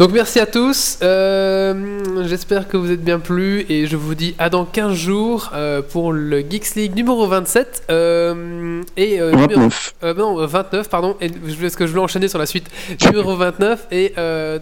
Donc 0.02 0.10
merci 0.14 0.40
à 0.40 0.46
tous, 0.46 0.98
euh, 1.02 2.24
j'espère 2.26 2.66
que 2.66 2.76
vous 2.76 2.90
êtes 2.90 3.04
bien 3.04 3.20
plu 3.20 3.64
et 3.68 3.86
je 3.86 3.96
vous 3.96 4.16
dis 4.16 4.34
à 4.36 4.50
dans 4.50 4.64
15 4.64 4.94
jours 4.94 5.52
euh, 5.54 5.80
pour 5.80 6.12
le 6.12 6.40
Geeks 6.40 6.74
League 6.74 6.96
numéro 6.96 7.24
27 7.28 7.84
euh, 7.88 8.82
et 8.96 9.20
euh, 9.20 9.30
numéro- 9.30 9.60
29. 9.60 9.94
euh, 10.02 10.14
non, 10.14 10.40
euh, 10.40 10.46
29 10.46 10.88
pardon, 10.88 11.14
et 11.20 11.26
est-ce 11.26 11.76
que 11.76 11.86
je 11.86 11.92
vais 11.92 12.00
enchaîner 12.00 12.26
sur 12.26 12.40
la 12.40 12.46
suite 12.46 12.66
numéro 13.06 13.36
29 13.36 13.86
et 13.92 14.12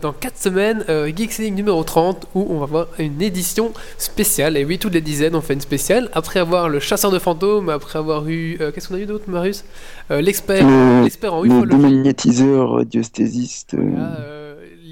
dans 0.02 0.12
4 0.12 0.36
semaines 0.36 0.84
Geeks 1.16 1.38
League 1.38 1.54
numéro 1.54 1.82
30 1.84 2.26
où 2.34 2.46
on 2.50 2.58
va 2.58 2.66
voir 2.66 2.86
une 2.98 3.22
édition 3.22 3.72
spéciale 3.96 4.58
et 4.58 4.66
oui 4.66 4.78
toutes 4.78 4.92
les 4.92 5.00
dizaines 5.00 5.34
on 5.34 5.40
fait 5.40 5.54
une 5.54 5.62
spéciale 5.62 6.10
après 6.12 6.40
avoir 6.40 6.68
le 6.68 6.80
chasseur 6.80 7.10
de 7.10 7.18
fantômes, 7.18 7.70
après 7.70 7.98
avoir 7.98 8.28
eu 8.28 8.58
qu'est-ce 8.74 8.88
qu'on 8.88 8.96
a 8.96 9.00
eu 9.00 9.06
d'autre 9.06 9.24
Marius? 9.28 9.64
L'expert, 10.10 10.66
Le, 10.66 11.04
l'expert 11.04 11.32
en 11.32 11.40
le 11.42 11.48
ufologie. 11.48 11.76
démagnétiseur 11.78 12.72
radiesthésiste. 12.72 13.72
euh, 13.72 13.88
Ah, 13.96 14.18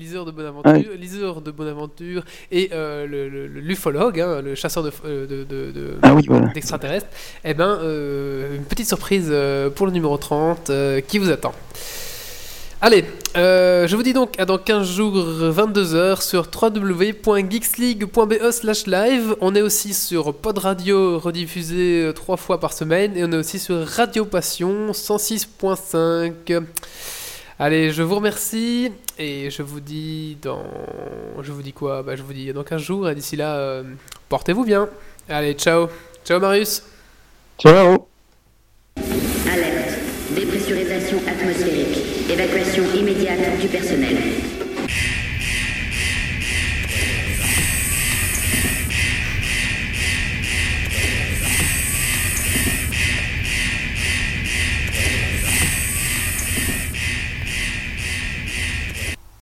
liseur 0.09 0.25
de 0.25 0.31
Bonaventure, 0.31 0.73
Ouais. 0.73 0.87
liseur 0.97 1.41
de 1.43 1.51
Bonaventure 1.51 2.25
et 2.51 2.71
euh, 2.73 3.07
le, 3.07 3.29
le- 3.29 3.47
le- 3.47 3.61
l'ufologue, 3.61 4.19
hein, 4.21 4.41
le 4.41 4.55
chasseur 4.55 4.83
de, 4.83 4.91
euh, 5.05 5.27
de- 5.27 5.45
de- 5.45 5.71
de- 5.71 5.99
Ah 6.03 6.15
oui, 6.15 6.23
voilà. 6.27 6.47
d'extraterrestres. 6.49 7.09
Eh 7.45 7.53
ben, 7.53 7.79
euh, 7.83 8.57
une 8.57 8.65
petite 8.65 8.89
surprise 8.89 9.29
euh, 9.31 9.69
pour 9.69 9.85
le 9.85 9.93
numéro 9.93 10.17
30 10.17 10.71
euh, 10.71 11.01
qui 11.03 11.19
vous 11.19 11.31
attend. 11.31 11.53
Allez, 12.81 13.05
je 13.35 13.95
vous 13.97 14.03
dis 14.05 14.13
donc 14.13 14.39
à 14.39 14.45
dans 14.47 14.57
15 14.57 14.87
jours 14.89 15.15
22h 15.17 16.23
sur 16.23 16.47
www.geeksleague.be 16.63 18.51
slash 18.53 18.87
live. 18.87 19.35
On 19.41 19.55
est 19.57 19.63
aussi 19.63 19.93
sur 19.93 20.33
Pod 20.33 20.59
Radio 20.59 21.19
rediffusé 21.19 22.13
trois 22.15 22.37
fois 22.37 22.61
par 22.61 22.73
semaine 22.73 23.17
et 23.17 23.25
on 23.25 23.33
est 23.33 23.37
aussi 23.37 23.59
sur 23.59 23.85
Radio 23.85 24.25
Passion 24.25 24.93
106.5. 24.93 26.63
Allez, 27.61 27.91
je 27.91 28.05
vous 28.05 28.15
remercie 28.15 28.93
et 29.19 29.51
je 29.51 29.63
vous 29.63 29.81
dis 29.81 30.39
dans... 30.41 30.63
Je 31.43 31.51
vous 31.51 31.63
dis 31.63 31.73
quoi? 31.73 32.05
Bah, 32.05 32.15
Je 32.15 32.23
vous 32.23 32.33
dis 32.33 32.53
dans 32.53 32.63
15 32.63 32.81
jours 32.81 33.11
et 33.11 33.17
d'ici 33.17 33.35
là, 33.35 33.57
euh, 33.57 33.83
portez-vous 34.29 34.65
bien. 34.65 34.89
Allez, 35.29 35.55
ciao. 35.55 35.89
Ciao 36.25 36.39
Marius. 36.39 36.85
Ciao 37.59 38.07
Alerte. 38.97 39.99
Dépressurisation 40.37 41.19
atmosphérique. 41.27 42.31
Évacuation 42.31 42.85
immédiate 42.95 43.59
du 43.61 43.67
personnel. 43.67 44.17